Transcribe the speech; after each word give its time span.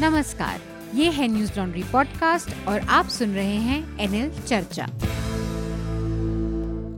नमस्कार 0.00 0.60
ये 0.94 1.08
है 1.10 1.26
न्यूज़ 1.28 1.50
लॉन्ड्री 1.58 1.82
पॉडकास्ट 1.82 2.68
और 2.68 2.80
आप 2.90 3.08
सुन 3.08 3.34
रहे 3.34 3.56
हैं 3.64 3.98
एनएल 4.00 4.30
चर्चा। 4.38 4.86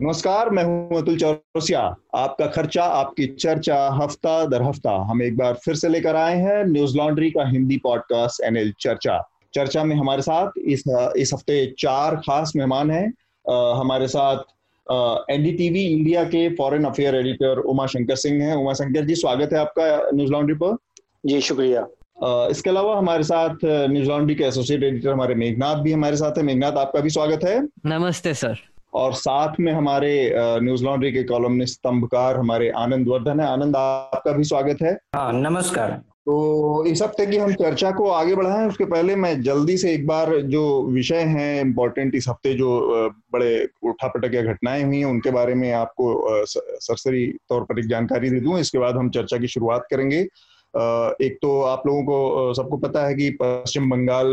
नमस्कार 0.03 0.51
मैं 0.51 0.63
हूँ 0.65 0.97
अतुल 0.99 1.19
चौरसिया। 1.19 1.81
आपका 2.15 2.47
खर्चा 2.47 2.83
आपकी 2.83 3.27
चर्चा 3.27 3.77
हफ़्ता 3.93 4.45
दर 4.47 4.63
हफ़्ता 4.63 4.95
हम 5.11 5.23
एक 5.23 5.37
बार 5.37 5.59
फिर 5.65 5.75
से 5.75 5.89
लेकर 5.89 6.17
आए 6.17 6.37
हैं 6.37 6.65
न्यूज़ 6.65 6.97
लॉन्ड्री 6.97 7.31
का 7.31 7.49
हिंदी 7.49 7.77
पॉडकास्ट 7.77 8.43
एनएल 8.45 8.73
चर्चा। 8.81 9.21
चर्चा 9.55 9.85
में 9.85 9.95
हमारे 9.97 10.23
साथ 10.23 10.59
इस 10.59 10.85
इस 11.17 11.35
हफ़्ते 11.35 11.65
चार 11.79 12.17
खास 12.17 12.53
मेहमान 12.57 12.91
हैं। 12.91 13.07
हमारे 13.81 14.09
साथ 14.09 14.37
एनडीटीवी 15.31 15.85
इंडिया 15.87 16.25
के 16.25 16.49
foreign 16.57 16.85
affair 16.85 17.15
editor 17.15 17.59
Uma 17.59 17.87
Shankar 17.87 18.17
Singh 18.17 18.43
हैं। 18.45 18.55
उमा 18.55 18.73
शंकर 18.73 19.05
जी 19.05 19.15
स्वागत 19.15 19.53
है 19.53 19.59
आपका 19.59 20.11
न्यूज़ 20.15 20.33
लॉन्ड्री 20.33 20.55
पर। 20.63 20.77
जी 21.27 21.41
शुक्रिया। 21.41 21.87
इसके 22.17 22.71
अलावा 22.71 22.97
हमारे 22.99 23.23
साथ 23.23 23.65
न्यूज़ 23.65 24.09
लॉन्ड्री 24.09 24.35
के 24.35 24.45
एसोसिएट 24.45 24.83
एडिटर 24.83 25.11
हमारे 25.11 25.35
मेघनाथ 25.35 25.83
भी 25.83 25.93
हमारे 25.93 26.17
साथ 26.17 26.39
है। 26.39 26.43
मेघनाथ 26.43 26.77
आपका 26.79 27.01
भी 27.01 27.11
स्वागत 27.11 27.45
है। 27.45 27.61
नमस्ते 27.87 28.35
सर। 28.35 28.59
और 28.95 29.13
साथ 29.15 29.61
में 29.61 29.73
हमारे 29.73 30.33
न्यूज़ 30.37 30.85
लॉन्ड्री 30.85 31.13
के 31.13 31.23
कॉलमनिस्ट 31.23 31.75
स्तंभकार 31.75 32.37
हमारे 32.37 32.71
आनंद 32.79 33.09
वर्धन 33.09 33.41
है। 33.41 33.47
आनंद 33.47 33.77
आपका 33.77 34.33
भी 34.33 34.45
स्वागत 34.45 34.83
है। 34.83 34.93
हाँ 35.17 35.33
नमस्कार। 35.33 35.91
तो 36.27 36.85
इस 36.87 37.03
हफ़्ते 37.03 37.27
की 37.27 37.37
हम 37.37 37.53
चर्चा 37.55 37.91
को 37.91 38.09
आगे 38.11 38.35
बढ़ाएँ। 38.35 38.67
उसके 38.69 38.85
पहले 38.85 39.17
मैं 39.17 39.41
जल्दी 39.43 39.77
से 39.79 39.93
एक 39.95 40.07
बार 40.07 40.35
जो 40.47 40.63
विषय 40.93 41.21
हैं 41.29 41.61
इम्पोर्टेंट 41.61 42.15
इस 42.15 42.29
हफ़्ते 42.29 42.55
जो 42.55 42.71
बड़े 43.33 43.69
उठापटक 43.89 44.35
या 44.35 44.43
घटनाएँ 44.43 44.83
हुई 44.85 44.99
हैं 44.99 45.05
उनके 45.05 45.31
बारे 45.31 45.55
में 45.55 45.71
आपको 45.73 46.45
सरसरी 46.47 47.27
तौर 47.49 47.65
पर 47.65 47.79
एक 47.79 47.89
जानकारी 47.89 48.31
दे 48.31 48.41
दूँ। 48.41 48.59
इसके 48.61 48.79
बाद 48.79 48.97
हम 48.97 49.11
चर्चा 49.11 49.39
की 49.39 49.49
शुरुआत 49.49 49.87
करेंगे। 49.91 50.27
एक 51.23 51.39
तो 51.43 51.61
आप 51.63 51.83
लोगों 51.87 52.03
को 52.05 52.55
सबको 52.55 52.77
पता 52.77 53.07
है 53.07 53.15
कि 53.15 53.31
पश्चिम 53.43 53.91
बंगाल 53.91 54.27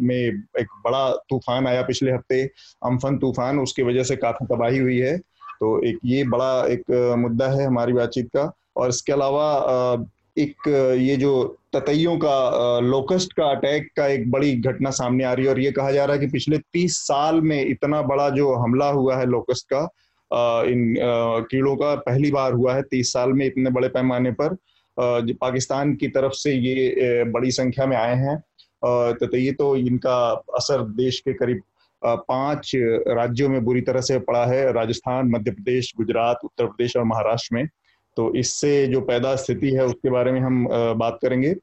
में 0.00 0.16
एक 0.16 0.66
बड़ा 0.84 1.10
तूफ़ान 1.30 1.66
आया 1.66 1.82
पिछले 1.82 2.12
हफ़्ते, 2.12 2.42
अम्फन 2.86 3.18
तूफ़ान, 3.18 3.58
उसकी 3.58 3.82
वजह 3.82 4.02
से 4.02 4.16
काफ़ी 4.16 4.46
तबाही 4.46 4.78
हुई 4.78 4.98
है। 4.98 5.16
तो 5.18 5.80
एक 5.86 5.98
ये 6.04 6.24
बड़ा 6.26 6.66
एक 6.66 6.90
मुद्दा 7.18 7.48
है 7.48 7.66
हमारी 7.66 7.92
बातचीत 7.92 8.28
का। 8.36 8.50
और 8.76 8.88
इसके 8.88 9.12
अलावा 9.12 10.06
एक, 10.38 10.68
ये 11.00 11.16
जो 11.16 11.56
ततैयों 11.72 12.16
का 12.18 12.78
लोकस्ट 12.80 13.32
का 13.32 13.50
अटैक 13.50 13.88
का 13.96 14.06
एक 14.06 14.30
बड़ी 14.30 14.54
घटना 14.56 14.90
सामने 14.92 15.24
आ 15.24 15.32
रही 15.32 15.44
है। 15.44 15.50
और 15.50 15.60
ये 15.60 15.70
कहा 15.72 15.90
जा 15.92 16.04
रहा 16.04 16.16
है 16.16 16.20
कि 16.20 16.32
पिछले 16.32 16.58
तीस 16.72 16.96
साल 16.98 17.40
में 17.40 17.64
इतना 17.64 18.02
बड़ा 18.04 18.28
जो 18.30 18.52
हमला 18.54 18.88
हुआ 18.90 19.16
है 19.16 19.26
लोकस्ट 19.26 19.66
का 19.72 19.82
इन 20.64 20.94
कीड़ों 21.50 21.74
का, 21.76 21.94
पहली 21.96 22.30
बार 22.30 22.52
हुआ 22.52 22.74
है 22.74 22.82
तीस 22.82 23.12
साल 23.12 23.32
में 23.32 23.46
इतने 23.46 23.70
बड़े 23.70 23.88
पैमाने 23.88 24.30
पर। 24.32 24.56
पाकिस्तान 24.96 25.94
की 25.94 26.08
तरफ़ 26.08 26.32
से 26.34 26.52
ये 26.52 27.24
बड़ी 27.26 27.50
संख्या 27.52 27.86
में 27.86 27.96
आए 27.96 28.16
हैं। 28.16 28.36
तो 29.14 29.36
ये 29.36 29.52
तो 29.52 29.74
इनका 29.76 30.16
असर 30.56 30.82
देश 30.96 31.20
के 31.20 31.32
करीब 31.34 31.60
पाँच 32.02 32.70
राज्यों 33.08 33.48
में 33.48 33.64
बुरी 33.64 33.80
तरह 33.80 34.00
से 34.00 34.18
पड़ा 34.20 34.44
है। 34.46 34.72
राजस्थान 34.72 35.30
मध्य 35.30 35.50
प्रदेश 35.50 35.92
गुजरात 35.96 36.40
उत्तर 36.44 36.66
प्रदेश 36.66 36.96
और 36.96 37.04
महाराष्ट्र 37.04 37.54
में। 37.54 37.66
तो 38.16 38.34
इससे 38.36 38.86
जो 38.86 39.00
पैदा 39.02 39.34
स्थिति 39.36 39.70
है 39.70 39.84
उसके 39.84 40.10
बारे 40.10 40.32
में 40.32 40.40
हम 40.40 40.66
बात 40.98 41.18
करेंगे। 41.22 41.54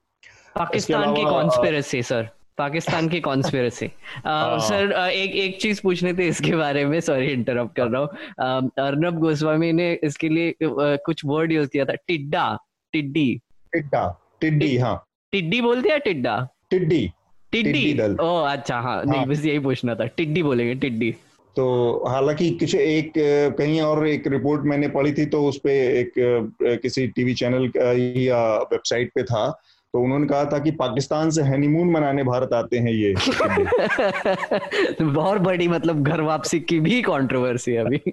पाकिस्तान 0.55 1.13
की 1.15 1.23
कॉन्स्पिरसी 1.23 2.01
सर 2.03 2.29
पाकिस्तान 2.57 3.07
की 3.09 3.19
कॉन्स्पिरसी 3.19 3.87
सर 3.87 4.91
एक 5.03 5.35
एक 5.35 5.61
चीज़ 5.61 5.81
पूछने 5.83 6.13
थे 6.13 6.27
इसके 6.27 6.55
बारे 6.55 6.85
में 6.85 6.99
सॉरी 7.01 7.27
इंटरप्ट 7.27 7.75
कर 7.75 7.87
रहा 7.87 8.01
हूँ। 8.01 8.71
अर्नब 8.79 9.19
गोस्वामी 9.19 9.71
ने 9.73 9.91
इसके 10.03 10.29
लिए 10.29 10.53
कुछ 10.63 11.21
वर्ड 11.25 11.51
यूज़ 11.51 11.69
किया 11.69 11.85
था 11.85 11.93
टिड्डा। 12.07 12.57
टिड्डी? 12.93 13.41
टिड्डा 13.73 14.21
टिड्डी 14.41 14.77
हाँ। 14.77 15.03
टिड्डी 15.31 15.61
बोलते 15.61 15.89
हैं 15.89 15.99
टिड्डा? 15.99 16.47
टिड्डी 16.69 17.11
टिड्डी। 17.51 17.99
ओ 18.21 18.41
अच्छा 18.41 18.75
हाँ, 18.75 18.95
हाँ। 18.95 19.05
नहीं 19.05 19.25
बस 19.25 19.45
यही 19.45 19.59
पूछना 19.59 19.95
था। 19.95 20.05
टिड्डी 20.05 20.43
बोलेंगे 20.43 20.75
टिड्डी। 20.75 21.15
तो 21.55 22.03
हालाँकि 22.07 22.49
कुछ 22.49 22.75
एक 22.75 23.13
कहीं 23.57 23.81
और 23.81 24.07
एक 24.07 24.27
रिपोर्ट 24.27 24.61
मैंने 24.61 24.87
पढ़ी 24.87 25.13
थी 25.13 25.25
तो 25.25 25.43
उस 25.47 25.59
पे 25.63 25.99
एक 25.99 26.13
किसी 26.61 27.07
टीवी 27.07 27.33
चैनल 27.33 27.71
या 28.17 28.57
वेबसाइट 28.57 29.11
पे 29.15 29.23
था। 29.23 29.61
तो 29.93 29.99
उन्होंने 29.99 30.27
कहा 30.27 30.45
था 30.45 30.59
कि 30.59 30.71
पाकिस्तान 30.71 31.29
से 31.29 31.41
हनीमून 31.41 31.91
मनाने 31.91 32.23
भारत 32.23 32.53
आते 32.53 32.77
हैं 32.77 32.91
ये 32.91 33.13
बहुत 35.01 35.41
बड़ी 35.41 35.67
मतलब 35.67 36.03
घर 36.03 36.21
वापसी 36.21 36.59
की 36.59 36.79
भी 36.79 37.01
कंट्रोवर्सी 37.01 37.75
अभी। 37.75 37.97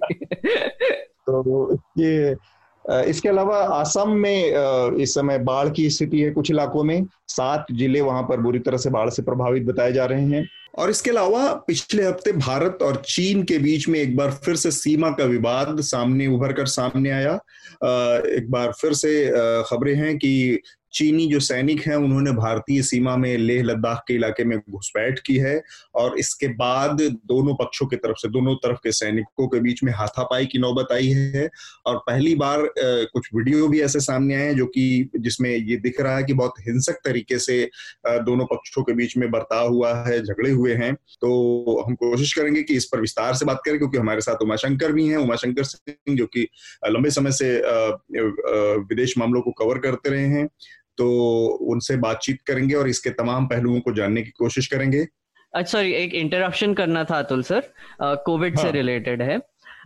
तो 1.29 1.73
ये 1.75 2.35
इसके 2.89 3.29
अलावा 3.29 3.57
असम 3.79 4.11
में 4.17 4.97
इस 5.01 5.13
समय 5.13 5.37
बाढ़ 5.39 5.69
की 5.69 5.89
स्थिति 5.89 6.21
है 6.21 6.29
कुछ 6.31 6.51
इलाकों 6.51 6.83
में। 6.83 7.05
सात 7.27 7.65
ज़िले 7.71 8.01
वहाँ 8.01 8.23
पर 8.23 8.39
बुरी 8.41 8.59
तरह 8.59 8.77
से 8.77 8.89
बाढ़ 8.89 9.09
से 9.09 9.21
प्रभावित 9.21 9.63
बताए 9.63 9.91
जा 9.93 10.05
रहे 10.05 10.25
हैं। 10.25 10.47
और 10.77 10.89
इसके 10.89 11.09
अलावा 11.09 11.47
पिछले 11.67 12.05
हफ़्ते 12.05 12.31
भारत 12.31 12.79
और 12.81 13.01
चीन 13.05 13.43
के 13.43 13.57
बीच 13.57 13.87
में 13.89 13.99
एक 13.99 14.15
बार 14.17 14.31
फिर 14.45 14.55
से 14.55 14.71
सीमा 14.71 15.09
का 15.11 15.25
विवाद 15.25 15.79
सामने 15.81 16.27
उभर 16.27 16.53
कर 16.53 16.65
सामने 16.67 17.11
आया। 17.11 17.33
एक 18.27 18.47
बार 18.49 18.71
फिर 18.81 18.93
से 18.93 19.11
खबरें 19.69 19.95
हैं 19.95 20.17
कि 20.17 20.61
चीनी 20.93 21.25
जो 21.27 21.39
सैनिक 21.39 21.81
हैं, 21.81 21.95
उन्होंने 21.95 22.31
भारतीय 22.31 22.81
सीमा 22.81 23.15
में 23.17 23.37
लेह 23.37 23.63
लद्दाख 23.63 24.03
के 24.07 24.13
इलाके 24.13 24.43
में 24.43 24.57
घुसपैठ 24.59 25.19
की 25.25 25.35
है 25.37 25.61
और 25.95 26.17
इसके 26.19 26.47
बाद 26.55 27.01
दोनों 27.01 27.53
पक्षों 27.55 27.87
की 27.87 27.95
तरफ़ 27.95 28.17
से, 28.17 28.29
दोनों 28.29 28.55
तरफ़ 28.55 28.77
के 28.83 28.91
सैनिकों 28.91 29.47
के 29.47 29.59
बीच 29.59 29.83
में 29.83 29.91
हाथापाई 29.93 30.45
की 30.45 30.59
नौबत 30.59 30.91
आई 30.91 31.07
है 31.09 31.49
और 31.85 31.97
पहली 32.07 32.35
बार 32.35 32.67
कुछ 32.79 33.29
वीडियो 33.35 33.67
भी 33.67 33.81
ऐसे 33.81 33.99
सामने 33.99 34.35
आए 34.35 34.45
हैं 34.45 34.55
जो 34.55 34.65
कि, 34.65 35.09
जिसमें 35.19 35.49
ये 35.49 35.75
दिख 35.77 36.01
रहा 36.01 36.17
है 36.17 36.23
कि 36.23 36.33
बहुत 36.33 36.53
हिंसक 36.67 36.99
तरीके 37.05 37.39
से 37.39 37.63
दोनों 38.07 38.45
पक्षों 38.45 38.83
के 38.83 38.93
बीच 38.93 39.17
में 39.17 39.29
बर्ताव 39.31 39.69
हुआ 39.73 39.93
है, 40.07 40.21
झगड़े 40.23 40.51
हुए 40.51 40.73
हैं। 40.75 40.93
तो 41.21 41.83
हम 41.87 41.95
कोशिश 41.95 42.33
करेंगे 42.33 42.63
कि 42.63 42.75
इस 42.75 42.85
पर 42.85 43.01
विस्तार 43.01 43.33
से 43.35 43.45
बात 43.45 43.61
करें 43.65 43.77
क्योंकि 43.77 43.97
हमारे 43.97 44.21
साथ 44.21 44.43
उमाशंकर 44.43 44.91
भी 44.91 45.07
हैं, 45.07 45.17
उमाशंकर 45.17 45.63
सिंह 45.63 46.17
जो 46.17 46.25
कि 46.27 46.47
लंबे 46.87 47.09
समय 47.11 47.31
से 47.31 47.57
विदेश 48.83 49.17
मामलों 49.17 49.41
को 49.41 49.51
कवर 49.59 49.77
करते 49.79 50.09
रहे 50.09 50.25
हैं। 50.27 50.47
तो 50.99 51.09
उनसे 51.73 51.97
बातचीत 51.99 52.41
करेंगे 52.47 52.75
और 52.75 52.89
इसके 52.89 53.09
तमाम 53.17 53.47
पहलुओं 53.47 53.79
को 53.79 53.93
जानने 53.93 54.21
की 54.21 54.31
कोशिश 54.37 54.67
करेंगे। 54.67 55.05
अच्छा 55.53 55.69
सॉरी 55.69 55.93
एक 55.93 56.13
इंटरप्शन 56.15 56.73
करना 56.73 57.03
था 57.03 57.19
अतुल 57.19 57.43
सर 57.43 57.73
कोविड 58.01 58.57
हाँ. 58.57 58.65
से 58.65 58.71
रिलेटेड 58.71 59.21
है। 59.21 59.39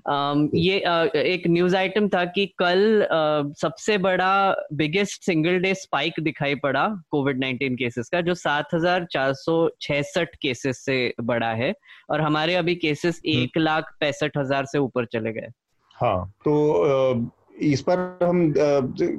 Um, 0.03 0.39
ये 0.53 0.79
uh, 0.87 1.15
एक 1.15 1.43
न्यूज़ 1.47 1.75
आइटम 1.75 2.07
था 2.09 2.23
कि 2.27 2.45
कल 2.59 2.79
uh, 3.03 3.53
सबसे 3.57 3.97
बड़ा 3.97 4.55
बिगेस्ट 4.73 5.23
सिंगल 5.23 5.59
डे 5.59 5.73
स्पाइक 5.73 6.19
दिखाई 6.19 6.55
पड़ा 6.55 6.87
कोविड 7.11 7.39
नाइन्टीन 7.39 7.75
केसेस 7.75 8.09
का 8.09 8.21
जो 8.21 8.33
सात 8.33 8.73
हज़ार 8.73 9.05
चार 9.11 9.33
सौ 9.33 9.55
छसठ 9.81 10.35
केसेस 10.41 10.83
से 10.85 10.97
बड़ा 11.23 11.51
है 11.53 11.73
और 12.09 12.21
हमारे 12.21 12.55
अभी 12.55 12.75
केसेस 12.75 13.21
हम्म। 13.25 13.43
एक 13.43 13.57
लाख 13.57 13.93
पैंसठ 13.99 14.37
हज़ार 14.37 14.65
से 14.65 14.79
ऊपर 14.79 15.05
चले 15.05 15.33
गए। 15.33 15.47
हाँ। 15.95 16.33
तो 16.45 17.13
इस 17.61 17.81
पर 17.81 17.99
हम 18.23 18.53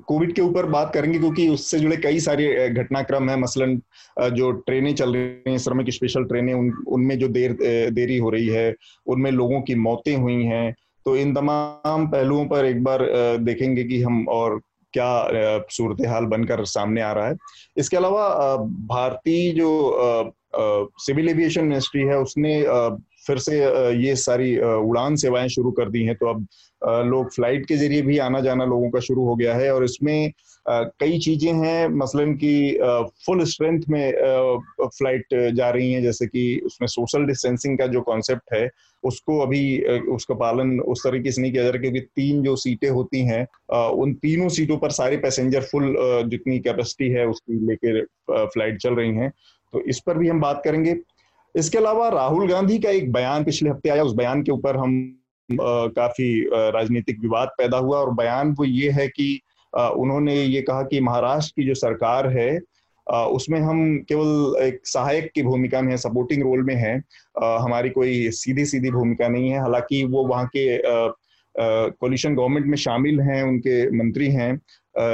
कोविड 0.06 0.32
के 0.34 0.42
ऊपर 0.42 0.66
बात 0.66 0.92
करेंगे 0.94 1.18
क्योंकि 1.18 1.48
उससे 1.48 1.78
जुड़े 1.78 1.96
कई 1.96 2.20
सारे 2.20 2.68
घटनाक्रम 2.70 3.28
है, 3.30 3.36
मसलन 3.40 3.80
जो 4.32 4.50
ट्रेनें 4.52 4.94
चल 4.94 5.14
रही 5.16 5.52
हैं, 5.52 5.58
श्रमिक 5.58 5.90
स्पेशल 5.90 6.24
ट्रेनें, 6.24 6.52
उन, 6.54 6.70
उनमें 6.88 7.18
जो 7.18 7.28
देर 7.28 7.56
देरी 7.92 8.16
हो 8.18 8.30
रही 8.30 8.46
है, 8.48 8.74
उनमें 9.06 9.30
लोगों 9.30 9.60
की 9.62 9.74
मौतें 9.76 10.14
हुई 10.16 10.42
हैं 10.44 10.74
तो 11.06 11.16
इन 11.16 11.34
तमाम 11.34 12.06
पहलुओं 12.08 12.44
पर 12.46 12.64
एक 12.64 12.82
बार 12.84 13.06
देखेंगे 13.38 13.84
कि 13.84 14.02
हम 14.02 14.26
और 14.28 14.60
क्या 14.94 15.64
सूरत 15.70 16.06
हाल 16.08 16.24
बनकर 16.26 16.64
सामने 16.64 17.00
आ 17.00 17.12
रहा 17.12 17.28
है। 17.28 17.36
इसके 17.76 17.96
अलावा 17.96 18.56
भारतीय 18.88 19.50
जो 19.52 20.34
सिविल 21.00 21.28
एविएशन 21.28 21.64
मिनिस्ट्री 21.64 22.02
है, 22.02 22.18
उसने 22.18 22.62
फिर 23.26 23.38
से 23.38 23.58
ये 23.98 24.14
सारी 24.18 24.56
उड़ान 24.58 25.16
सेवाएँ 25.16 25.48
शुरू 25.48 25.70
कर 25.72 25.90
दी 25.90 26.04
हैं। 26.04 26.14
तो 26.14 26.26
अब 26.26 26.46
लोग 27.06 27.30
फ़्लाइट 27.34 27.66
के 27.66 27.76
ज़रिए 27.76 28.02
भी 28.02 28.18
आना 28.18 28.40
जाना 28.40 28.64
लोगों 28.64 28.90
का 28.90 29.00
शुरू 29.00 29.24
हो 29.26 29.34
गया 29.36 29.54
है 29.54 29.72
और 29.74 29.84
इसमें 29.84 30.32
कई 30.66 31.18
चीज़ें 31.18 31.52
हैं, 31.54 31.88
मसलन 31.90 32.32
की 32.34 32.78
फुल 33.26 33.44
स्ट्रेंथ 33.44 33.82
में 33.90 34.12
फ़्लाइट 34.82 35.34
जा 35.56 35.70
रही 35.70 35.92
हैं, 35.92 36.02
जैसे 36.02 36.26
कि 36.26 36.60
उसमें 36.66 36.86
सोशल 36.88 37.24
डिस्टेंसिंग 37.26 37.78
का 37.78 37.86
जो 37.86 38.00
कॉन्सेप्ट 38.02 38.54
है, 38.54 38.68
उसको 39.04 39.38
अभी 39.40 39.62
उसका 40.12 40.34
पालन 40.34 40.78
उस 40.82 41.02
तरीके 41.06 41.30
से 41.32 41.42
नहीं 41.42 41.52
किया 41.52 41.62
जा 41.62 41.70
रहा 41.70 41.80
क्योंकि 41.80 42.00
तीन 42.00 42.42
जो 42.42 42.54
सीटें 42.56 42.88
होती 42.90 43.20
हैं 43.26 43.46
उन 43.94 44.14
तीनों 44.22 44.48
सीटों 44.50 44.76
पर 44.78 44.90
सारे 44.92 45.16
पैसेंजर 45.16 45.62
फुल 45.62 45.94
जितनी 46.30 46.58
कैपेसिटी 46.58 47.10
है, 47.10 47.26
उसकी 47.26 47.66
लेकर 47.66 48.46
फ़्लाइट 48.46 48.78
चल 48.78 48.94
रही 48.94 49.14
हैं। 49.14 49.30
तो 49.72 49.80
इस 49.82 50.00
पर 50.06 50.18
भी 50.18 50.28
हम 50.28 50.40
बात 50.40 50.62
करेंगे। 50.64 50.94
इसके 51.54 51.78
अलावा 51.78 52.08
राहुल 52.08 52.48
गांधी 52.48 52.78
का 52.78 52.90
एक 52.90 53.12
बयान 53.12 53.44
पिछले 53.44 53.70
हफ़्ते 53.70 53.88
आया 53.88 54.02
उस 54.02 54.14
बयान 54.14 54.42
के 54.42 54.52
ऊपर 54.52 54.76
हम 54.76 55.20
आ, 55.52 55.86
काफ़ी 55.86 56.48
राजनीतिक 56.52 57.20
विवाद 57.20 57.48
पैदा 57.58 57.78
हुआ 57.78 57.98
और 57.98 58.14
बयान 58.14 58.52
वो 58.52 58.64
ये 58.64 58.90
है 58.90 59.08
कि 59.08 59.40
आ, 59.78 59.88
उन्होंने 59.88 60.42
ये 60.42 60.62
कहा 60.62 60.82
कि 60.82 61.00
महाराष्ट्र 61.00 61.62
की 61.62 61.66
जो 61.68 61.74
सरकार 61.74 62.28
है 62.38 62.60
आ, 63.12 63.24
उसमें 63.24 63.60
हम 63.60 63.98
केवल 64.08 64.62
एक 64.62 64.80
सहायक 64.84 65.30
की 65.34 65.42
भूमिका 65.42 65.80
में 65.82 65.90
है 65.90 65.96
सपोर्टिंग 65.96 66.42
रोल 66.42 66.62
में 66.62 66.74
है 66.74 67.02
आ, 67.42 67.58
हमारी 67.58 67.90
कोई 67.90 68.30
सीधी 68.30 68.64
सीधी 68.64 68.90
भूमिका 68.90 69.28
नहीं 69.28 69.50
है। 69.50 69.60
हालाँकि 69.60 70.04
वो 70.04 70.26
वहाँ 70.26 70.46
के 70.56 70.78
कोलिशन 71.90 72.34
गवर्नमेंट 72.34 72.66
में 72.66 72.76
शामिल 72.76 73.20
हैं 73.20 73.42
उनके 73.42 73.90
मंत्री 73.98 74.30
हैं 74.30 74.52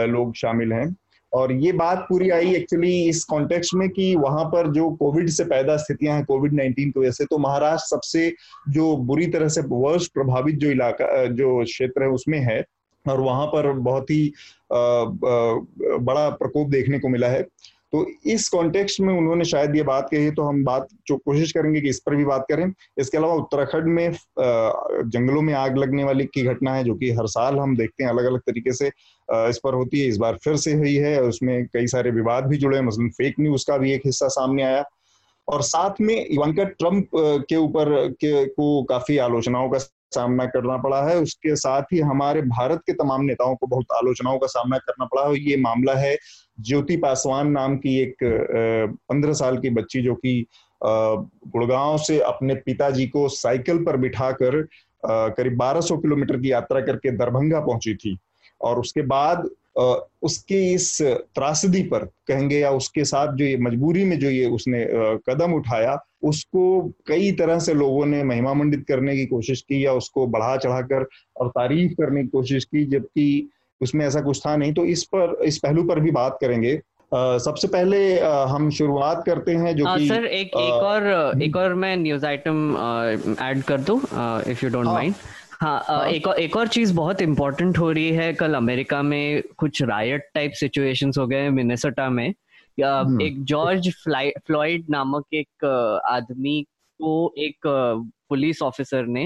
लोग 0.06 0.34
शामिल 0.34 0.72
हैं। 0.72 0.96
और 1.32 1.52
ये 1.52 1.72
बात 1.72 1.98
पूरी 2.08 2.30
आई 2.30 2.54
एक्चुअली 2.54 2.92
इस 3.08 3.22
कॉन्टेक्स्ट 3.24 3.74
में 3.74 3.88
कि 3.90 4.14
वहाँ 4.16 4.44
पर 4.44 4.70
जो 4.72 4.90
कोविड 4.90 5.28
से 5.30 5.44
पैदा 5.44 5.76
स्थितियाँ 5.76 6.14
हैं 6.16 6.24
कोविड 6.24 6.52
नाइन्टीन 6.52 6.90
की 6.90 7.00
वजह 7.00 7.10
से 7.10 7.24
तो 7.24 7.38
महाराष्ट्र 7.38 7.88
सबसे 7.88 8.32
जो 8.68 8.96
बुरी 8.96 9.26
तरह 9.26 9.48
से 9.48 9.60
वर्ष 9.68 10.06
प्रभावित 10.08 10.56
जो 10.56 10.70
इलाका 10.70 11.24
जो 11.26 11.62
क्षेत्र 11.64 12.02
है, 12.02 12.08
उसमें 12.08 12.38
है। 12.40 12.64
और 13.06 13.20
वहाँ 13.20 13.46
पर 13.46 13.72
बहुत 13.72 14.10
ही 14.10 14.32
बड़ा 14.72 16.28
प्रकोप 16.30 16.68
देखने 16.68 16.98
को 16.98 17.08
मिला 17.08 17.28
है। 17.28 17.46
तो 17.92 18.06
इस 18.26 18.48
कॉन्टेक्स्ट 18.48 19.00
में 19.00 19.12
उन्होंने 19.14 19.44
शायद 19.44 19.76
ये 19.76 19.82
बात 19.82 20.08
कही 20.10 20.30
तो 20.30 20.42
हम 20.42 20.62
बात, 20.64 20.86
जो 21.06 21.16
कोशिश 21.16 21.52
करेंगे 21.52 21.80
कि 21.80 21.88
इस 21.88 21.98
पर 22.00 22.14
भी 22.16 22.24
बात 22.24 22.44
करें। 22.50 22.72
इसके 22.98 23.18
अलावा 23.18 23.34
उत्तराखंड 23.34 23.86
में 23.86 24.12
जंगलों 24.40 25.42
में 25.42 25.52
आग 25.54 25.78
लगने 25.78 26.04
वाली 26.04 26.24
की 26.24 26.42
घटना 26.42 26.74
है, 26.74 26.84
जो 26.84 26.94
कि 26.94 27.10
हर 27.10 27.26
साल 27.26 27.58
हम 27.58 27.76
देखते 27.76 28.04
हैं 28.04 28.10
अलग 28.10 28.24
अलग 28.24 28.40
तरीके 28.40 28.72
से 28.72 28.90
इस 29.28 29.60
पर 29.64 29.74
होती 29.74 30.00
है। 30.00 30.08
इस 30.08 30.16
बार 30.16 30.38
फिर 30.44 30.56
से 30.56 30.74
हुई 30.74 30.94
है 30.94 31.20
उसमें 31.22 31.66
कई 31.66 31.86
सारे 31.86 32.10
विवाद 32.10 32.46
भी 32.46 32.56
जुड़े 32.56 32.78
हैं। 32.78 32.84
मसलन 32.84 33.08
फेक 33.10 33.34
न्यूज़ 33.40 33.64
का 33.68 33.78
भी 33.78 33.92
एक 33.92 34.02
हिस्सा 34.06 34.28
सामने 34.28 34.62
आया। 34.62 34.84
और 35.48 35.62
साथ 35.62 36.00
में 36.00 36.14
इवांका 36.14 36.64
ट्रंप 36.64 37.08
के 37.16 37.56
ऊपर, 37.56 38.08
के, 38.10 38.44
को 38.46 38.82
काफ़ी 38.82 39.16
आलोचनाओं 39.18 39.68
का 39.70 39.78
सामना 39.78 40.44
करना 40.46 40.76
पड़ा 40.76 41.02
है। 41.08 41.16
उसके 41.18 41.54
साथ 41.56 41.82
ही 41.92 41.98
हमारे 42.00 42.42
भारत 42.42 42.80
के 42.86 42.92
तमाम 42.92 43.24
नेताओं 43.24 43.54
को 43.56 43.66
बहुत 43.66 43.92
आलोचनाओं 43.96 44.38
का 44.38 44.46
सामना 44.46 44.78
करना 44.78 45.04
पड़ा 45.04 45.26
है। 45.28 45.38
ये 45.40 45.56
मामला 45.56 45.94
है 45.94 46.16
ज्योति 46.60 46.96
पासवान 46.96 47.50
नाम 47.50 47.76
की 47.76 47.98
एक 48.00 48.16
पंद्रह 49.10 49.32
साल 49.32 49.58
की 49.58 49.70
बच्ची 49.70 50.02
जो 50.02 50.14
कि 50.14 50.44
गुड़गांव 50.82 51.98
से 51.98 52.18
अपने 52.20 52.54
पिताजी 52.56 53.06
को 53.06 53.28
साइकिल 53.28 53.78
पर 53.84 53.96
बिठाकर 53.96 54.62
करीब 55.02 55.58
1200 55.58 55.96
किलोमीटर 56.02 56.40
की 56.40 56.52
यात्रा 56.52 56.80
करके 56.80 57.10
दरभंगा 57.10 57.60
पहुँची 57.60 57.94
थी। 57.94 58.18
और 58.60 58.78
उसके 58.80 59.02
बाद 59.02 59.48
उसके 60.22 60.56
इस 60.72 61.00
त्रासदी 61.02 61.82
पर 61.82 62.04
कहेंगे 62.28 62.58
या 62.58 62.70
उसके 62.70 63.04
साथ 63.04 63.34
जो 63.34 63.44
ये 63.44 63.56
मजबूरी 63.56 64.04
में 64.04 64.18
जो 64.18 64.30
ये 64.30 64.46
उसने 64.46 64.84
कदम 65.26 65.52
उठाया, 65.54 65.98
उसको 66.22 66.80
कई 67.06 67.30
तरह 67.32 67.58
से 67.58 67.74
लोगों 67.74 68.06
ने 68.06 68.22
महिमा 68.24 68.54
मंडित 68.54 68.84
करने 68.88 69.16
की 69.16 69.26
कोशिश 69.26 69.60
की 69.62 69.84
या 69.86 69.92
उसको 69.92 70.26
बढ़ा 70.26 70.56
चढ़ाकर 70.56 71.06
और 71.36 71.48
तारीफ़ 71.48 71.92
करने 71.92 72.22
की 72.22 72.28
कोशिश 72.28 72.64
की, 72.64 72.84
जबकि 72.84 73.48
उसमें 73.80 74.06
ऐसा 74.06 74.20
कुछ 74.20 74.40
था 74.46 74.56
नहीं। 74.56 74.72
तो 74.72 74.84
इस 74.84 75.04
पर 75.14 75.36
इस 75.44 75.58
पहलू 75.58 75.82
पर 75.84 76.00
भी 76.00 76.10
बात 76.10 76.38
करेंगे। 76.40 76.80
Uh, 77.12 77.38
सबसे 77.38 77.68
पहले 77.68 77.98
uh, 78.16 78.46
हम 78.48 78.68
शुरुआत 78.70 79.22
करते 79.26 79.52
हैं 79.52 79.74
जो 79.76 79.84
कि 79.96 80.08
सर 80.08 80.24
एक 80.24 80.50
uh, 80.56 80.62
एक 80.62 80.72
और 80.72 81.06
हम्म। 81.06 81.42
एक 81.42 81.56
और 81.56 81.74
मैं 81.74 81.96
न्यूज़ 81.96 82.26
आइटम 82.26 82.76
ऐड 83.42 83.62
कर 83.62 83.80
दूँ 83.80 83.98
इफ़ 84.50 84.64
यू 84.64 84.70
डोंट 84.70 84.86
माइंड 84.86 85.14
हाँ, 85.60 85.82
हाँ 85.86 86.06
एक 86.08 86.26
और 86.28 86.38
एक 86.40 86.56
और 86.56 86.68
चीज़ 86.68 86.94
बहुत 86.94 87.22
इंपॉर्टेंट 87.22 87.78
हो 87.78 87.90
रही 87.92 88.10
है। 88.10 88.32
कल 88.34 88.54
अमेरिका 88.54 89.02
में 89.02 89.42
कुछ 89.56 89.82
रायट 89.82 90.30
टाइप 90.34 90.52
सिचुएशंस 90.52 91.18
हो 91.18 91.26
गए 91.26 91.48
मिनेसोटा 91.50 92.08
में। 92.10 92.28
हम्म। 92.78 93.20
एक 93.22 93.42
जॉर्ज 93.44 93.90
फ्लॉइड 94.04 94.84
नामक 94.90 95.24
एक 95.34 95.64
आदमी 96.06 96.62
को 97.00 97.32
एक 97.38 97.66
पुलिस 98.28 98.62
ऑफिसर 98.62 99.06
ने 99.06 99.24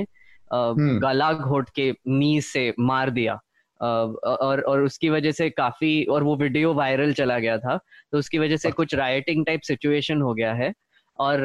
हम्म। 0.52 0.98
गला 1.00 1.32
घोट 1.32 1.68
के 1.70 1.92
नी 2.08 2.40
से 2.40 2.72
मार 2.80 3.10
दिया। 3.10 3.40
और 3.80 4.60
और 4.60 4.82
उसकी 4.82 5.08
वजह 5.10 5.32
से 5.32 5.50
काफ़ी 5.50 6.04
और 6.04 6.22
वो 6.22 6.36
वीडियो 6.36 6.74
वायरल 6.74 7.12
चला 7.12 7.38
गया 7.38 7.58
था 7.58 7.78
तो 8.12 8.18
उसकी 8.18 8.38
वजह 8.38 8.56
से 8.56 8.68
अच्छा। 8.68 8.76
कुछ 8.76 8.94
राइटिंग 8.94 9.46
टाइप 9.46 9.60
सिचुएशन 9.60 10.22
हो 10.22 10.34
गया 10.34 10.52
है 10.52 10.72
और 11.18 11.38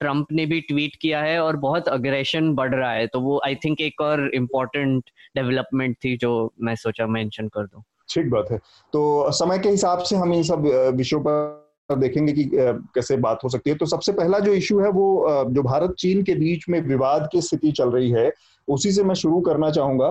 ट्रंप 0.00 0.26
ने 0.32 0.46
भी 0.46 0.60
ट्वीट 0.60 0.96
किया 0.96 1.22
है 1.22 1.38
और 1.42 1.56
बहुत 1.56 1.88
अग्रेशन 1.88 2.54
बढ़ 2.54 2.74
रहा 2.74 2.92
है 2.92 3.06
तो 3.06 3.20
वो 3.20 3.40
आई 3.46 3.54
थिंक 3.54 3.80
एक 3.80 4.00
और 4.00 4.30
इम्पोर्टेंट 4.34 5.10
डेवलपमेंट 5.36 5.96
थी 6.04 6.16
जो 6.16 6.52
मैं 6.60 6.74
सोचा 6.74 7.06
मेंशन 7.06 7.48
कर 7.48 7.66
दूँ। 7.66 7.82
ठीक 8.08 8.30
बात 8.30 8.50
है। 8.50 8.58
तो 8.92 9.30
समय 9.30 9.58
के 9.58 9.68
हिसाब 9.68 9.98
से 9.98 10.16
हम 10.16 10.32
इन 10.32 10.42
सब 10.42 10.92
विषयों 10.96 11.20
पर 11.20 11.96
देखेंगे 11.98 12.32
कि 12.32 12.50
कैसे 12.54 13.16
बात 13.16 13.38
हो 13.44 13.48
सकती 13.48 13.70
है। 13.70 13.76
तो 13.76 13.86
सबसे 13.86 14.12
पहला 14.12 14.38
जो 14.38 14.52
इशू 14.52 14.78
है 14.80 14.90
वो 14.90 15.44
जो 15.50 15.62
भारत 15.62 15.94
चीन 15.98 16.22
के 16.22 16.34
बीच 16.34 16.68
में 16.68 16.80
विवाद 16.80 17.28
की 17.32 17.40
स्थिति 17.40 17.72
चल 17.72 17.90
रही 17.90 18.10
है 18.10 18.32
उसी 18.68 18.92
से 18.92 19.02
मैं 19.02 19.14
शुरू 19.14 19.40
करना 19.40 19.70
चाहूँगा। 19.70 20.10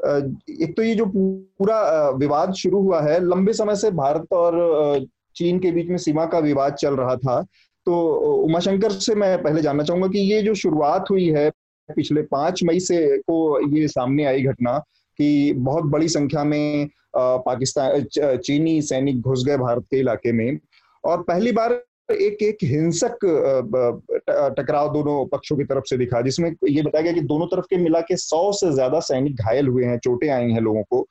एक 0.00 0.74
तो 0.76 0.82
ये 0.82 0.94
जो 0.94 1.04
पूरा 1.06 2.08
विवाद 2.10 2.52
शुरू 2.52 2.80
हुआ 2.80 3.00
है, 3.02 3.18
लंबे 3.20 3.52
समय 3.52 3.76
से 3.76 3.90
भारत 3.90 4.32
और 4.32 5.06
चीन 5.36 5.58
के 5.58 5.70
बीच 5.72 5.88
में 5.88 5.96
सीमा 5.96 6.24
का 6.26 6.38
विवाद 6.38 6.74
चल 6.74 6.96
रहा 6.96 7.16
था। 7.16 7.40
तो 7.86 7.94
उमाशंकर 8.44 8.90
से 8.90 9.14
मैं 9.14 9.42
पहले 9.42 9.62
जानना 9.62 9.84
चाहूँगा 9.84 10.08
कि 10.08 10.18
ये 10.32 10.42
जो 10.42 10.54
शुरुआत 10.54 11.10
हुई 11.10 11.28
है, 11.28 11.50
पिछले 11.88 12.22
पाँच 12.22 12.62
मई 12.64 12.80
से 12.80 13.06
को 13.18 13.76
ये 13.76 13.88
सामने 13.88 14.24
आई 14.24 14.42
घटना 14.42 14.78
कि 15.18 15.52
बहुत 15.54 15.84
बड़ी 15.84 16.08
संख्या 16.08 16.44
में 16.44 16.88
पाकिस्तान 17.16 18.04
चीनी 18.16 18.80
सैनिक 18.82 19.20
घुस 19.20 19.44
गए 19.46 19.56
भारत 19.56 19.84
के 19.90 19.98
इलाके 19.98 20.32
में। 20.32 20.58
और 21.04 21.22
पहली 21.22 21.52
बार 21.52 21.72
एक 22.08 22.42
एक 22.42 22.58
हिंसक 22.62 23.18
टकराव 24.58 24.92
दोनों 24.92 25.24
पक्षों 25.26 25.56
की 25.56 25.64
तरफ़ 25.64 25.84
से 25.90 25.96
दिखा 25.96 26.20
जिसमें 26.20 26.50
ये 26.68 26.82
बताया 26.82 27.02
गया 27.02 27.12
कि 27.12 27.20
दोनों 27.22 27.46
तरफ़ 27.46 27.66
के 27.70 27.76
मिला 27.76 28.00
के 28.00 28.16
सौ 28.16 28.50
से 28.52 28.72
ज़्यादा 28.72 29.00
सैनिक 29.00 29.36
घायल 29.36 29.68
हुए 29.68 29.84
हैं 29.84 29.98
चोटें 29.98 30.28
आई 30.28 30.50
हैं 30.50 30.60
लोगों 30.60 30.82
को। 30.82 31.06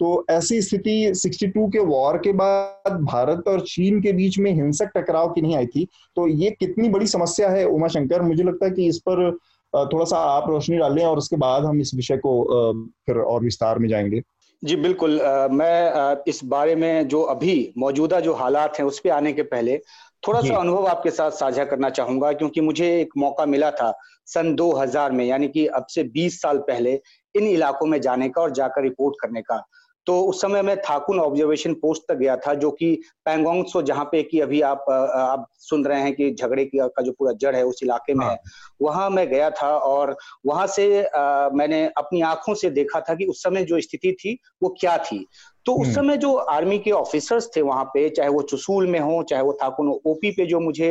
तो 0.00 0.26
ऐसी 0.30 0.60
स्थिति 0.62 1.12
62 1.16 1.68
के 1.72 1.78
वॉर 1.78 2.16
के 2.18 2.32
बाद 2.32 3.00
भारत 3.02 3.48
और 3.48 3.60
चीन 3.60 4.00
के 4.02 4.12
बीच 4.12 4.38
में 4.38 4.50
हिंसक 4.52 4.90
टकराव 4.96 5.30
की 5.32 5.40
नहीं 5.40 5.56
आई 5.56 5.66
थी। 5.66 5.86
तो 6.16 6.26
ये 6.28 6.50
कितनी 6.50 6.88
बड़ी 6.88 7.06
समस्या 7.06 7.48
है 7.48 7.64
उमा 7.66 7.88
शंकर 7.88 8.22
मुझे 8.22 8.42
लगता 8.42 8.66
है 8.66 8.72
कि 8.72 8.86
इस 8.86 8.98
पर 9.08 9.30
थोड़ा 9.72 10.04
सा 10.04 10.16
आप 10.18 10.50
रोशनी 10.50 10.76
डालें 10.76 11.04
और 11.04 11.18
उसके 11.18 11.36
बाद 11.36 11.64
हम 11.64 11.80
इस 11.80 11.94
विषय 11.94 12.16
को 12.16 12.32
फिर 13.06 13.16
और 13.16 13.42
विस्तार 13.44 13.78
में 13.78 13.88
जाएँगे। 13.88 14.22
जी 14.62 14.76
बिल्कुल। 14.76 15.20
आ, 15.20 15.48
मैं 15.48 15.90
आ, 15.90 16.14
इस 16.28 16.40
बारे 16.44 16.74
में 16.74 17.08
जो 17.08 17.20
अभी 17.22 17.72
मौजूदा 17.78 18.20
जो 18.20 18.34
हालात 18.34 18.78
हैं 18.78 18.86
उस 18.86 18.98
पर 18.98 19.10
आने 19.10 19.32
के 19.32 19.42
पहले 19.42 19.80
थोड़ा 20.28 20.40
सा 20.40 20.56
अनुभव 20.56 20.86
आपके 20.86 21.10
साथ 21.10 21.30
साझा 21.30 21.64
करना 21.64 21.90
चाहूँगा 21.90 22.32
क्योंकि 22.32 22.60
मुझे 22.60 23.00
एक 23.00 23.10
मौका 23.16 23.46
मिला 23.46 23.70
था 23.70 23.92
सन 24.26 24.54
2000 24.54 25.10
में 25.10 25.24
यानी 25.24 25.48
कि 25.48 25.66
अब 25.66 25.86
से 25.86 26.04
20 26.04 26.30
साल 26.30 26.58
पहले 26.58 27.00
इन 27.36 27.46
इलाकों 27.46 27.86
में 27.86 28.00
जाने 28.00 28.28
का 28.28 28.42
और 28.42 28.50
जाकर 28.50 28.82
रिपोर्ट 28.82 29.14
करने 29.20 29.42
का। 29.42 29.64
तो 30.06 30.20
उस 30.20 30.40
समय 30.42 30.62
मैं 30.62 30.76
थाकुन 30.80 31.20
ऑब्जर्वेशन 31.20 31.74
पोस्ट 31.74 32.02
तक 32.08 32.14
गया 32.14 32.36
था 32.36 32.54
जो 32.54 32.70
कि 32.70 33.02
पैंगोंग 33.24 33.64
सो 33.66 33.82
जहाँ 33.82 34.04
पे 34.04 34.22
कि 34.22 34.40
अभी 34.40 34.60
आप 34.60 34.84
आप 34.90 35.46
सुन 35.58 35.84
रहे 35.84 36.00
हैं 36.00 36.14
कि 36.14 36.30
झगड़े 36.34 36.64
की 36.64 36.78
का 36.78 37.02
जो 37.02 37.12
पूरा 37.12 37.32
जड़ 37.32 37.56
है 37.56 37.62
उस 37.64 37.80
इलाके 37.82 38.14
में 38.14 38.26
हाँ। 38.26 38.32
है 38.32 38.40
वहाँ 38.82 39.10
मैं 39.10 39.28
गया 39.28 39.50
था 39.50 39.76
और 39.76 40.16
वहाँ 40.46 40.66
से 40.66 41.04
आ, 41.04 41.48
मैंने 41.48 41.86
अपनी 41.96 42.20
आँखों 42.20 42.54
से 42.54 42.70
देखा 42.70 43.00
था 43.00 43.14
कि 43.14 43.24
उस 43.24 43.42
समय 43.42 43.64
जो 43.64 43.80
स्थिति 43.80 44.12
थी 44.12 44.38
वो 44.62 44.76
क्या 44.80 44.98
थी। 44.98 45.26
तो 45.66 45.72
उस 45.72 45.86
हम्म। 45.86 45.94
समय 45.94 46.16
जो 46.16 46.34
आर्मी 46.34 46.78
के 46.78 46.90
ऑफिसर्स 46.92 47.48
थे 47.56 47.60
वहाँ 47.62 47.84
पे 47.84 48.08
चाहे 48.08 48.28
वो 48.28 48.40
चुसूल 48.44 48.86
में 48.86 48.98
हो 49.00 49.22
चाहे 49.22 49.42
वो 49.42 49.52
थाकुन 49.62 49.88
ओपी 50.06 50.30
पे 50.30 50.46
जो 50.46 50.60
मुझे 50.60 50.90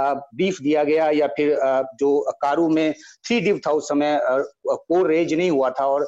बीफ 0.00 0.60
दिया 0.62 0.84
गया 0.84 1.08
या 1.10 1.26
फिर 1.26 1.56
जो 2.00 2.18
कारू 2.42 2.68
में 2.68 2.92
थ्री 3.26 3.40
डिव 3.40 3.60
था 3.66 3.70
उस 3.70 3.88
समय 3.88 4.18
कोर 4.66 5.08
रेज 5.08 5.34
नहीं 5.34 5.50
हुआ 5.50 5.70
था 5.70 5.86
और 5.86 6.06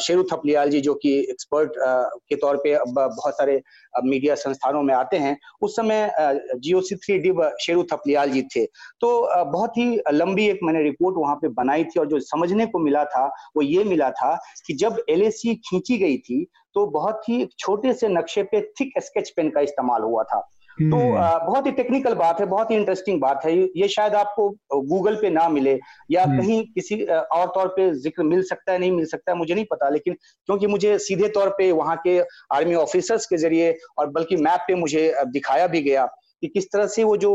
शेरू 0.00 0.22
थपलियाल 0.32 0.70
जी 0.70 0.80
जो 0.80 0.94
कि 0.94 1.18
एक्सपर्ट 1.20 1.72
के 1.78 2.36
तौर 2.36 2.56
पे 2.56 2.76
बहुत 2.86 3.34
सारे 3.34 3.60
मीडिया 4.04 4.34
संस्थानों 4.36 4.82
में 4.82 4.94
आते 4.94 5.16
हैं 5.16 5.36
उस 5.62 5.76
समय 5.76 6.10
GOC 6.56 6.96
three 6.96 7.18
div 7.18 7.42
Sheru 7.60 7.82
Thapliyal 7.92 8.30
ji 8.30 8.42
थे 8.56 8.64
तो 9.00 9.10
बहुत 9.44 9.76
ही 9.76 9.88
लंबी 10.12 10.46
एक 10.46 10.58
मैंने 10.62 10.82
रिपोर्ट 10.82 11.16
वहाँ 11.18 11.34
पे 11.36 11.48
बनाई 11.54 11.84
थी 11.84 12.00
और 12.00 12.06
जो 12.06 12.20
समझने 12.22 12.66
को 12.66 12.78
मिला 12.78 13.04
था 13.06 13.26
वो 13.56 13.62
ये 13.62 13.84
मिला 13.84 14.10
था 14.12 14.34
कि 14.66 14.74
जब 14.76 15.02
एल 15.08 15.28
खींची 15.40 15.96
गई 15.98 16.16
थी 16.18 16.44
तो 16.74 16.86
बहुत 16.90 17.28
ही 17.28 17.44
छोटे 17.58 17.92
से 17.92 18.08
नक्शे 18.08 18.42
पे 18.42 18.60
थिक 18.80 18.92
स्केच 19.02 19.30
पेन 19.36 19.50
का 19.50 19.60
इस्तेमाल 19.60 20.02
हुआ 20.02 20.22
था 20.24 20.40
तो 20.80 20.96
हम्म। 20.96 21.46
बहुत 21.46 21.66
ही 21.66 21.70
टेक्निकल 21.72 22.14
बात 22.14 22.40
है 22.40 22.46
बहुत 22.46 22.70
ही 22.70 22.76
इंटरेस्टिंग 22.76 23.20
बात 23.20 23.44
है 23.44 23.54
ये 23.76 23.88
शायद 23.88 24.14
आपको 24.14 24.48
गूगल 24.82 25.14
पे 25.14 25.30
ना 25.30 25.48
मिले 25.48 25.78
या 26.10 26.24
हम्म। 26.24 26.40
कहीं 26.40 26.62
किसी 26.64 27.02
और 27.04 27.46
तौर 27.46 27.68
पे 27.68 27.90
ज़िक्र 27.94 28.22
मिल 28.22 28.42
सकता 28.42 28.72
है 28.72 28.78
नहीं 28.78 28.92
मिल 28.92 29.06
सकता 29.06 29.32
है 29.32 29.38
मुझे 29.38 29.54
नहीं 29.54 29.64
पता 29.64 29.88
लेकिन 29.88 30.14
क्योंकि 30.14 30.66
मुझे 30.66 30.98
सीधे 30.98 31.28
तौर 31.28 31.48
पे 31.48 31.70
वहाँ 31.72 31.96
के 32.06 32.18
आर्मी 32.52 32.74
ऑफिसर्स 32.74 33.26
के 33.26 33.36
ज़रिए 33.36 33.74
और 33.98 34.10
बल्कि 34.10 34.36
मैप 34.38 34.64
पे 34.68 34.74
मुझे 34.74 35.12
दिखाया 35.28 35.66
भी 35.66 35.82
गया 35.82 36.06
कि 36.40 36.48
किस 36.48 36.70
तरह 36.72 36.86
से 36.86 37.04
वो 37.04 37.16
जो 37.16 37.34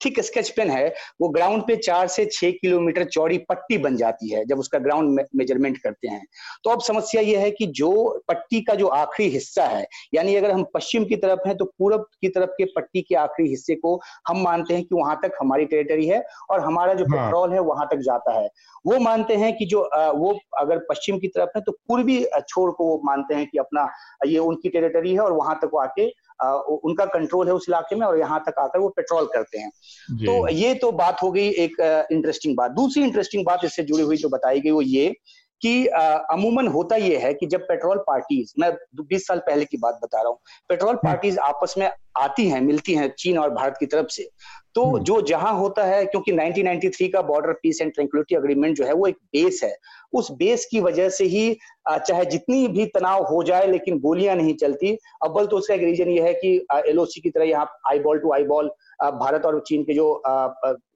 थिक 0.00 0.20
स्केच 0.20 0.50
पेन 0.50 0.70
है 0.70 0.88
वो 1.20 1.28
ग्राउंड 1.28 1.62
पे 1.62 1.76
चार 1.76 2.08
से 2.08 2.24
छह 2.32 2.50
किलोमीटर 2.52 3.04
चौड़ी 3.06 3.38
पट्टी 3.48 3.78
बन 3.78 3.96
जाती 3.96 4.30
है 4.30 4.44
जब 4.44 4.58
उसका 4.58 4.78
ग्राउंड 4.78 5.20
मेज़रमेंट 5.36 5.78
करते 5.78 6.08
हैं 6.08 6.24
तो 6.64 6.70
अब 6.70 6.80
समस्या 6.80 7.22
यह 7.22 7.40
है 7.40 7.50
कि 7.50 7.66
जो 7.74 7.92
पट्टी 8.28 8.60
का 8.60 8.74
जो 8.74 8.86
आखिरी 8.94 9.28
हिस्सा 9.28 9.64
है 9.66 9.86
यानी 10.14 10.34
अगर 10.36 10.50
हम 10.50 10.64
पश्चिम 10.74 11.04
की 11.04 11.16
तरफ़ 11.16 11.48
हैं 11.48 11.56
तो 11.56 11.64
पूरब 11.78 12.06
की 12.20 12.28
तरफ़ 12.28 12.50
के 12.50 12.64
पट्टी 12.76 13.02
के 13.02 13.14
आखिरी 13.14 13.48
हिस्से 13.48 13.74
को 13.74 13.98
हम 14.28 14.42
मानते 14.42 14.74
हैं 14.74 14.84
कि 14.84 14.94
वहाँ 14.94 15.18
तक 15.22 15.38
हमारी 15.40 15.64
टेरिटरी 15.64 16.06
है 16.06 16.22
और 16.50 16.60
हमारा 16.60 16.94
जो 16.94 17.04
हाँ। 17.04 17.18
पेट्रोल 17.18 17.52
है 17.52 17.60
वहाँ 17.62 17.86
तक 17.86 17.98
जाता 18.00 18.38
है 18.40 18.48
वो 18.86 18.98
मानते 18.98 19.36
हैं 19.36 19.56
कि 19.56 19.66
जो 19.66 19.80
वो 20.16 20.38
अगर 20.58 20.78
पश्चिम 20.90 21.18
की 21.18 21.28
तरफ़ 21.28 21.50
है 21.56 21.62
तो 21.62 21.72
पूर्वी 21.88 22.22
छोर 22.48 22.70
को 22.70 22.84
वो 22.84 23.00
मानते 23.04 23.34
हैं 23.34 23.46
कि 23.46 23.58
अपना 23.58 23.88
ये 24.26 24.38
उनकी 24.40 24.68
टेरिटरी 24.68 25.12
है 25.12 25.20
और 25.20 25.32
वहाँ 25.32 25.58
तक 25.62 25.70
वो 25.72 25.80
आके 25.80 26.06
उनका 26.40 27.04
कंट्रोल 27.06 27.46
है 27.46 27.54
उस 27.54 27.66
इलाके 27.68 27.96
में 27.96 28.06
और 28.06 28.18
यहाँ 28.18 28.42
तक 28.46 28.58
आकर 28.58 28.78
वो 28.78 28.88
पेट्रोल 28.88 29.26
करते 29.34 29.58
हैं। 29.58 29.70
तो 30.18 30.48
ये 30.48 30.74
तो 30.74 30.90
बात 30.92 31.22
हो 31.22 31.30
गई 31.32 31.48
एक 31.58 31.80
इंटरेस्टिंग 32.12 32.56
बात। 32.56 32.70
दूसरी 32.70 33.02
इंटरेस्टिंग 33.02 33.44
बात 33.46 33.64
इससे 33.64 33.82
जुड़ी 33.82 34.02
हुई 34.02 34.16
जो 34.16 34.28
बताई 34.28 34.60
गई 34.60 34.70
वो 34.70 34.82
ये 34.82 35.14
कि 35.62 35.86
अमूमन 35.86 36.66
होता 36.68 36.96
यह 36.96 37.26
है 37.26 37.32
कि 37.34 37.46
जब 37.46 37.60
पेट्रोल 37.64 37.98
पार्टीज़ 38.06 38.52
मैं 38.58 38.70
20 39.02 39.26
साल 39.26 39.38
पहले 39.38 39.64
की 39.64 39.76
बात 39.76 40.00
बता 40.02 40.20
रहा 40.20 40.28
हूँ 40.28 40.38
पेट्रोल 40.70 40.96
पार्टीज़ 40.96 41.38
आपस 41.40 41.74
में 41.78 41.90
आती 42.18 42.48
हैं 42.48 42.60
मिलती 42.60 42.94
हैं 42.94 43.08
चीन 43.18 43.38
और 43.38 43.50
भारत 43.52 43.76
की 43.80 43.86
तरफ़ 43.86 44.08
से 44.08 44.28
तो 44.74 44.84
हम्म। 44.84 45.02
जो 45.04 45.20
जहाँ 45.22 45.52
होता 45.54 45.84
है 45.84 46.04
क्योंकि 46.04 46.32
1993 46.32 47.08
का 47.08 47.20
border 47.22 47.52
peace 47.62 47.80
and 47.82 47.92
tranquility 47.94 48.34
agreement 48.34 48.76
जो 48.76 48.84
है 48.84 48.92
वो 48.92 49.06
एक 49.06 49.16
बेस 49.32 49.60
है 49.64 49.76
उस 50.12 50.30
बेस 50.32 50.66
की 50.70 50.80
वजह 50.80 51.08
से 51.10 51.24
ही 51.26 51.52
चाहे 51.88 52.24
जितनी 52.26 52.66
भी 52.68 52.86
तनाव 52.88 53.22
हो 53.24 53.42
जाए 53.42 53.66
लेकिन 53.66 53.98
गोलियाँ 54.00 54.36
नहीं 54.36 54.54
चलती 54.56 54.96
अव्वल 55.24 55.46
तो 55.46 55.56
उसका 55.56 55.74
एक 55.74 55.82
रीजन 55.82 56.08
ये 56.10 56.22
है 56.22 56.34
कि 56.34 56.54
एलओसी 56.80 57.20
की 57.20 57.30
तरह 57.30 57.44
यहाँ 57.44 57.78
eye 57.90 57.98
ball 58.00 58.18
to 58.18 58.32
eye 58.32 58.44
ball 58.44 58.70
Bharat 59.02 59.44
और 59.44 59.60
चीन 59.60 59.82
के 59.82 59.94
जो 59.94 60.22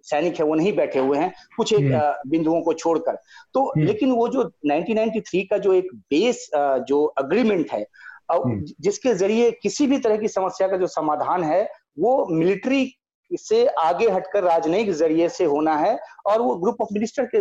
सैनिक 0.02 0.38
है 0.38 0.44
वो 0.44 0.54
नहीं 0.54 0.72
बैठे 0.76 0.98
हुए 0.98 1.18
हैं 1.18 1.32
कुछ 1.56 1.72
एक 1.72 1.80
हम्म। 1.80 2.30
बिंदुओं 2.30 2.60
को 2.60 2.72
छोड़कर 2.72 3.18
तो 3.54 3.64
हम्म। 3.64 3.86
लेकिन 3.86 4.10
वो 4.10 4.28
जो 4.28 4.42
1993 4.66 5.42
का 5.50 5.58
जो 5.58 5.72
एक 5.72 5.88
बेस 5.94 6.50
जो 6.88 7.04
अग्रीमेंट 7.04 7.70
है 7.72 7.86
जिसके 8.32 9.14
ज़रिए 9.14 9.50
किसी 9.50 9.86
भी 9.86 9.98
तरह 9.98 10.16
की 10.16 10.28
समस्या 10.28 10.68
का 10.68 10.76
जो 10.76 10.86
समाधान 10.86 11.44
है 11.44 11.62
वो 11.98 12.26
मिलिट्री 12.30 12.97
से 13.32 13.64
आगे 13.78 14.08
हटकर 14.08 14.42
राजनयिक 14.44 14.90
ज़रिए 14.92 15.28
से 15.28 15.44
होना 15.44 15.76
है 15.76 15.98
और 16.26 16.40
वो 16.40 16.54
ग्रुप 16.56 16.80
ऑफ़ 16.80 16.88
मिनिस्टर 16.92 17.28
के 17.34 17.40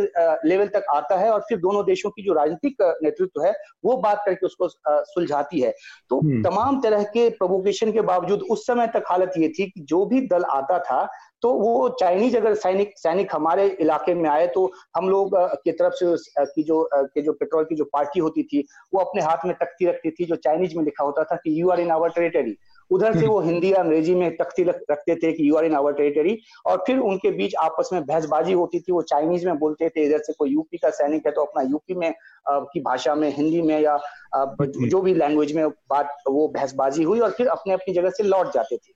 लेवल 0.49 0.67
तक 0.67 0.85
आता 0.93 1.17
है 1.17 1.29
और 1.31 1.41
फिर 1.49 1.57
दोनों 1.59 1.83
देशों 1.85 2.09
की 2.09 2.23
जो 2.23 2.33
राजनीतिक 2.33 2.81
नेतृत्व 3.03 3.43
है 3.43 3.53
वो 3.85 3.97
बात 3.99 4.23
करके 4.25 4.45
उसको 4.45 4.67
सुलझाती 5.05 5.61
है 5.61 5.73
तो 6.09 6.19
हम्म। 6.19 6.41
तमाम 6.43 6.81
तरह 6.81 7.03
के 7.13 7.29
प्रोवोकेशन 7.31 7.91
के 7.91 8.01
बावजूद 8.03 8.43
उस 8.51 8.65
समय 8.67 8.87
तक 8.87 9.03
हालत 9.09 9.33
ये 9.37 9.49
थी 9.49 9.65
कि 9.67 9.81
जो 9.83 10.05
भी 10.05 10.21
दल 10.27 10.43
आता 10.51 10.79
था 10.81 11.07
तो 11.41 11.51
वो 11.53 11.89
चाइनीज़ 11.99 12.35
अगर 12.37 12.53
सैनिक 12.55 12.93
सैनिक 12.97 13.33
हमारे 13.33 13.67
इलाके 13.81 14.13
में 14.13 14.29
आए 14.29 14.47
तो 14.47 14.65
हम 14.97 15.09
लोग 15.09 15.35
की 15.63 15.71
तरफ़ 15.73 15.93
से 15.95 16.45
की 16.45 16.63
जो 16.63 16.87
के 16.93 17.21
जो 17.21 17.33
पेट्रोल 17.33 17.63
की 17.63 17.75
जो 17.75 17.83
पार्टी 17.93 18.19
होती 18.19 18.43
थी 18.43 18.63
वो 18.93 18.99
अपने 19.01 19.21
हाथ 19.21 19.45
में 19.45 19.55
तख्ती 19.55 19.85
रखती 19.85 20.11
थी 20.11 20.25
जो 20.25 20.35
चाइनीज़ 20.37 20.75
में 20.77 20.83
लिखा 20.83 21.03
होता 21.03 21.23
था 21.23 21.35
कि 21.35 21.61
you 21.61 21.69
are 21.69 21.79
in 21.79 21.91
our 21.91 22.09
territory 22.11 22.57
उधर 22.91 23.19
से 23.19 23.25
वो 23.27 23.39
हिंदी 23.39 23.71
या 23.73 23.77
अंग्रेज़ी 23.77 24.15
में 24.15 24.35
तख्ती 24.37 24.63
रखते 24.63 25.15
थे 25.15 25.31
कि 25.31 25.49
you 25.49 25.55
are 25.55 25.65
in 25.65 25.75
our 25.75 25.93
territory 25.93 26.37
और 26.65 26.83
फिर 26.87 26.99
उनके 26.99 27.31
बीच 27.31 27.55
आपस 27.55 27.89
में 27.93 28.05
बहसबाजी 28.05 28.53
होती 28.53 28.79
थी 28.79 28.91
वो 28.91 29.01
चाइनीज़ 29.01 29.45
में 29.45 29.57
बोलते 29.59 29.89
थे 29.89 30.05
इधर 30.05 30.19
से 30.19 30.33
कोई 30.33 30.49
यूपी 30.49 30.77
का 30.77 30.89
सैनिक 30.89 31.25
है 31.25 31.31
तो 31.31 31.43
अपना 31.43 31.63
यूपी 31.63 31.93
में 31.93 32.13
की 32.49 32.79
भाषा 32.79 33.15
में 33.15 33.29
हिंदी 33.35 33.61
में 33.61 33.79
या 33.81 33.97
जो 34.59 35.01
भी 35.01 35.13
लैंग्वेज 35.13 35.55
में 35.55 35.67
बात 35.69 36.15
वो 36.29 36.47
बहसबाजी 36.47 37.03
हुई 37.03 37.19
और 37.19 37.31
फिर 37.31 37.47
अपने 37.47 37.73
अपनी 37.73 37.93
जगह 37.93 38.09
से 38.09 38.23
लौट 38.23 38.53
जाते 38.53 38.77
थे। 38.77 38.93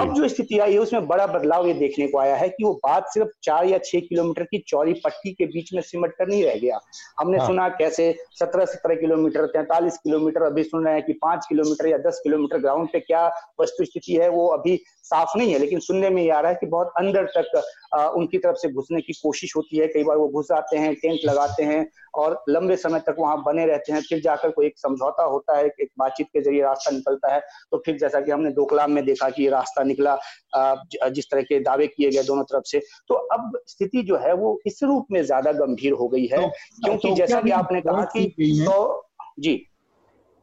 अब 0.00 0.12
जो 0.14 0.28
स्थिति 0.28 0.58
आई 0.58 0.72
है 0.72 0.78
उसमें 0.78 1.06
बड़ा 1.06 1.26
बदलाव 1.26 1.66
ये 1.66 1.72
देखने 1.74 2.06
को 2.06 2.18
आया 2.18 2.34
है 2.36 2.48
कि 2.48 2.64
वो 2.64 2.72
बात 2.84 3.06
सिर्फ़ 3.08 3.28
चार 3.42 3.66
या 3.66 3.78
छह 3.78 4.00
किलोमीटर 4.00 4.44
की 4.44 4.58
चौड़ी 4.68 4.92
पट्टी 5.04 5.32
के 5.32 5.46
बीच 5.46 5.72
में 5.74 5.80
सिमट 5.82 6.12
कर 6.12 6.28
नहीं 6.28 6.44
रह 6.44 6.54
गया। 6.54 6.80
हमने 7.20 7.38
हाँ। 7.38 7.46
सुना 7.46 7.68
कैसे 7.68 8.12
सत्रह 8.40 8.64
सत्रह 8.64 8.94
किलोमीटर 8.94 9.46
तैंतालीस 9.46 9.96
किलोमीटर 9.96 10.42
अभी 10.42 10.62
सुन 10.62 10.84
रहे 10.84 10.94
हैं 10.94 11.04
कि 11.06 11.12
पाँच 11.12 11.46
किलोमीटर 11.48 11.88
या 11.88 11.98
दस 11.98 12.20
किलोमीटर 12.24 12.58
ग्राउंड 12.58 12.88
पे 12.92 13.00
क्या 13.00 13.26
वस्तु 13.60 13.84
स्थिति 13.84 14.16
है 14.16 14.28
वो 14.28 14.46
अभी 14.48 14.76
साफ़ 15.04 15.36
नहीं 15.38 15.52
है 15.52 15.58
लेकिन 15.58 15.78
सुनने 15.80 16.10
में 16.10 16.22
ये 16.22 16.30
आ 16.30 16.40
रहा 16.40 16.50
है 16.52 16.58
कि 16.60 16.66
बहुत 16.66 16.92
अंदर 16.98 17.24
तक 17.36 17.62
आ, 17.94 18.06
उनकी 18.08 18.38
तरफ़ 18.38 18.56
से 18.56 18.68
घुसने 18.72 19.00
की 19.00 19.12
कोशिश 19.12 19.56
होती 19.56 19.76
है। 19.76 19.86
कई 19.86 20.04
बार 20.04 20.16
वो 20.16 20.28
घुस 20.28 20.50
आते 20.52 20.76
हैं 20.76 20.94
टेंट 20.94 21.20
लगाते 21.24 21.62
हैं 21.62 21.86
और 22.14 22.42
लंबे 22.48 22.76
समय 22.76 23.00
तक 23.00 23.16
वहाँ 23.18 23.42
बने 23.42 23.66
रहते 23.66 23.92
हैं 23.92 24.00
फिर 24.00 24.20
जाकर 24.20 24.50
कोई 24.50 24.66
एक 24.66 24.78
समझौता 24.78 25.24
होता 25.24 25.56
है 25.56 25.64
एक 25.66 25.88
बातचीत 25.98 26.26
के 26.26 26.40
ज़रिए 26.40 26.62
रास्ता 26.62 26.90
निकलता 26.90 27.34
है। 27.34 27.40
तो 27.70 27.82
फिर 27.86 27.96
जैसा 27.98 28.20
कि 28.20 28.30
हमने 28.30 28.50
दोकलाम 28.50 28.92
में 28.92 29.04
देखा 29.04 29.28
कि 29.30 29.42
ये 29.42 29.50
रास्ता 29.70 29.82
निकला 29.84 31.08
जिस 31.10 31.30
तरह 31.30 31.42
के 31.42 31.60
दावे 31.60 31.86
किए 31.86 32.10
गए 32.10 32.22
दोनों 32.22 32.44
तरफ़ 32.44 32.64
से। 32.66 32.78
तो 33.08 33.14
अब 33.14 33.58
स्थिति 33.66 34.02
जो 34.02 34.16
है 34.16 34.34
वो 34.34 34.58
इस 34.66 34.82
रूप 34.82 35.06
में 35.12 35.22
ज़्यादा 35.24 35.52
गंभीर 35.52 35.92
हो 35.92 36.08
गई 36.08 36.26
है 36.26 36.36
तो, 36.36 36.48
क्योंकि 36.84 37.08
तो 37.08 37.14
जैसा 37.16 37.40
कि 37.40 37.50
आपने 37.50 37.80
कहा 37.80 38.04
कि 38.16 38.26
तो 38.40 39.10
जी। 39.40 39.56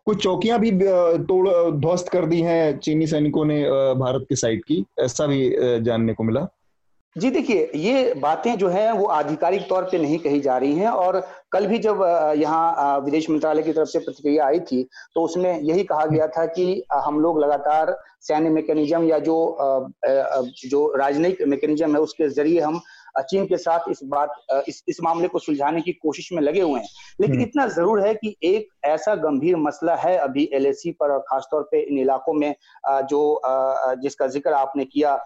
कुछ 0.08 0.24
चौकियाँ 0.24 0.60
भी 0.60 0.72
तोड़ 0.72 1.48
ध्वस्त 1.76 2.10
कर 2.10 2.26
दी 2.26 2.42
हैं 2.42 2.78
चीनी 2.80 3.08
सैनिकों 3.08 3.46
ने 3.46 3.64
भारत 4.00 4.26
की 4.30 4.36
साइड 4.36 4.64
की 4.64 4.86
ऐसा 5.00 5.26
भी 5.28 5.50
जानने 5.82 6.14
को 6.14 6.24
मिला। 6.24 6.48
जी 7.18 7.30
देखिए 7.32 7.70
ये 7.76 8.14
बातें 8.18 8.58
जो 8.58 8.68
है 8.70 8.92
वो 8.94 9.06
आधिकारिक 9.12 9.62
तौर 9.70 9.84
पे 9.84 9.98
नहीं 9.98 10.18
कही 10.20 10.40
जा 10.40 10.58
रही 10.58 10.74
हैं 10.76 10.90
और 10.90 11.20
कल 11.52 11.66
भी 11.68 11.78
जब 11.80 12.02
यहाँ 12.38 13.00
विदेश 13.02 13.30
मंत्रालय 13.30 13.64
की 13.64 13.74
तरफ़ 13.74 13.90
से 13.90 14.00
प्रतिक्रिया 14.00 14.46
आई 14.46 14.60
थी 14.62 14.84
तो 15.16 15.22
उसमें 15.22 15.52
यही 15.52 15.84
कहा 15.84 16.06
गया 16.06 16.28
था 16.28 16.46
कि 16.50 16.84
हम 16.96 17.20
लोग 17.20 17.40
लगातार 17.40 17.96
सैन्य 18.22 18.50
मैकेनिज्म 18.50 19.04
या 19.04 19.20
जो 19.22 19.38
जो 20.66 20.86
राजनयिक 20.98 21.42
मैकेनिज्म 21.48 21.92
है 21.92 22.00
उसके 22.02 22.30
ज़रिए 22.30 22.62
हम 22.62 22.80
चीन 23.20 23.46
के 23.46 23.58
साथ 23.58 23.90
इस 23.90 24.00
बात 24.06 24.64
इस 24.68 24.84
इस 24.88 24.98
मामले 25.04 25.28
को 25.28 25.40
सुलझाने 25.40 25.82
की 25.82 25.92
कोशिश 25.94 26.32
में 26.32 26.42
लगे 26.42 26.62
हुए 26.62 26.80
हैं 26.80 26.88
लेकिन 27.20 27.36
हम्म। 27.36 27.44
इतना 27.44 27.68
ज़रूर 27.70 28.02
है 28.02 28.14
कि 28.16 28.36
एक 28.46 28.68
ऐसा 28.86 29.16
गंभीर 29.18 29.56
मसला 29.58 29.96
है 29.98 30.16
अभी 30.18 30.50
एलएसी 30.54 30.92
पर 30.92 31.12
और 31.12 31.20
खासतौर 31.30 31.68
पे 31.72 31.82
इन 31.82 31.98
इलाकों 32.00 32.34
में 32.34 32.54
जो 33.06 33.22
जिसका 33.98 34.28
ज़िक्र 34.28 34.54
आपने 34.56 34.86
किया 34.86 35.20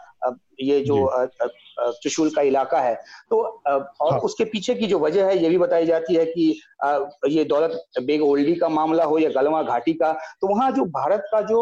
ये 0.62 0.80
जो 0.82 0.96
त्रिशूल 1.82 2.30
का 2.30 2.42
इलाका 2.44 2.80
है 2.80 2.94
तो 3.30 3.38
और 3.68 4.12
हाँ। 4.12 4.20
उसके 4.22 4.44
पीछे 4.46 4.76
की 4.76 4.88
जो 4.88 5.00
वजह 5.00 5.26
है 5.26 5.38
ये 5.38 5.50
भी 5.50 5.58
बताई 5.58 5.86
जाती 5.86 6.16
है 6.16 6.26
कि 6.28 6.50
ये 7.30 7.44
दौलत 7.46 8.02
बेग 8.02 8.22
ओल्डी 8.24 8.56
का 8.56 8.70
मामला 8.70 9.04
हो 9.04 9.18
या 9.20 9.30
गलवा 9.32 9.62
घाटी 9.64 9.94
का 9.94 10.12
तो 10.42 10.48
वहाँ 10.48 10.70
जो 10.72 10.86
भारत 10.92 11.24
का 11.32 11.42
जो 11.44 11.62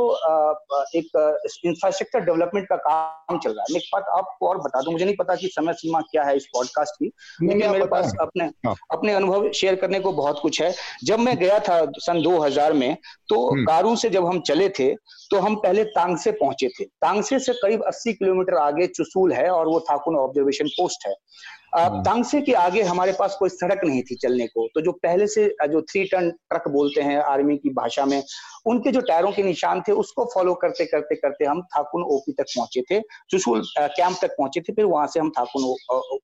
एक 0.95 1.17
इंफ्रास्ट्रक्चर 1.65 2.25
डेवलपमेंट 2.25 2.67
का 2.67 2.75
काम 2.79 3.37
चल 3.37 3.51
रहा 3.51 3.63
है 3.63 3.73
मैं 3.73 3.79
एक 3.79 3.89
बात 3.93 4.05
आपको 4.13 4.47
और 4.49 4.57
बता 4.59 4.81
दूँ 4.81 4.93
मुझे 4.93 5.05
नहीं 5.05 5.15
पता 5.15 5.35
कि 5.35 5.47
समय 5.49 5.73
सीमा 5.73 6.01
क्या 6.11 6.23
है 6.23 6.35
इस 6.37 6.45
पॉडकास्ट 6.53 6.95
की 6.95 7.11
लेकिन 7.41 7.71
मेरे 7.71 7.85
पास 7.87 8.13
अपने 8.21 8.45
हाँ। 8.65 8.75
अपने 8.91 9.13
अनुभव 9.13 9.51
शेयर 9.53 9.75
करने 9.75 9.99
को 9.99 10.11
बहुत 10.13 10.39
कुछ 10.41 10.61
है 10.61 10.73
जब 11.03 11.19
मैं 11.19 11.37
गया 11.37 11.59
था 11.59 11.79
सन 11.99 12.21
2000 12.23 12.73
में 12.73 12.95
तो 13.29 13.45
हम्म। 13.47 13.65
कारू 13.65 13.95
से 13.95 14.09
जब 14.09 14.25
हम 14.25 14.39
चले 14.41 14.69
थे 14.69 14.93
तो 15.31 15.39
हम 15.39 15.55
पहले 15.57 15.83
तांगसे 15.91 16.31
पहुँचे 16.33 16.67
थे 16.69 16.85
तांगसे 17.01 17.39
से 17.39 17.53
करीब 17.55 17.83
80 17.87 18.13
किलोमीटर 18.13 18.57
आगे 18.57 18.87
चुसूल 18.89 19.33
है 19.33 19.49
और 19.49 19.67
वो 19.67 19.79
थाकुन 20.09 20.19
ऑब्जर्वेशन 20.19 20.67
पोस्ट 20.67 21.07
है। 21.07 21.13
तांगसे 21.77 22.41
के 22.41 22.53
आगे 22.53 22.81
हमारे 22.81 23.11
पास 23.11 23.35
कोई 23.39 23.49
सड़क 23.49 23.81
नहीं 23.83 24.01
थी 24.01 24.15
चलने 24.15 24.47
को 24.47 24.67
तो 24.67 24.81
जो 24.81 24.91
पहले 25.03 25.27
से 25.27 25.45
जो 25.69 25.81
थ्री 25.81 26.03
टन 26.03 26.29
ट्रक 26.49 26.67
बोलते 26.67 27.01
हैं 27.01 27.17
आर्मी 27.21 27.57
की 27.57 27.69
भाषा 27.69 28.05
में 28.05 28.21
उनके 28.67 28.91
जो 28.91 29.01
टायरों 29.01 29.31
के 29.31 29.43
निशान 29.43 29.81
थे 29.81 29.91
उसको 29.91 30.25
फॉलो 30.33 30.53
करते 30.53 30.85
करते 30.85 31.15
करते 31.15 31.45
हम 31.45 31.61
थाकुन 31.75 32.03
ओपी 32.03 32.31
तक 32.31 32.45
पहुँचे 32.57 32.81
थे 32.91 32.99
चुसूल 33.29 33.61
कैंप 33.77 34.17
तक 34.21 34.31
पहुँचे 34.31 34.61
थे 34.61 34.73
फिर 34.73 34.85
वहाँ 34.85 35.05
से 35.07 35.19
हम 35.19 35.29
थाकुन 35.29 35.63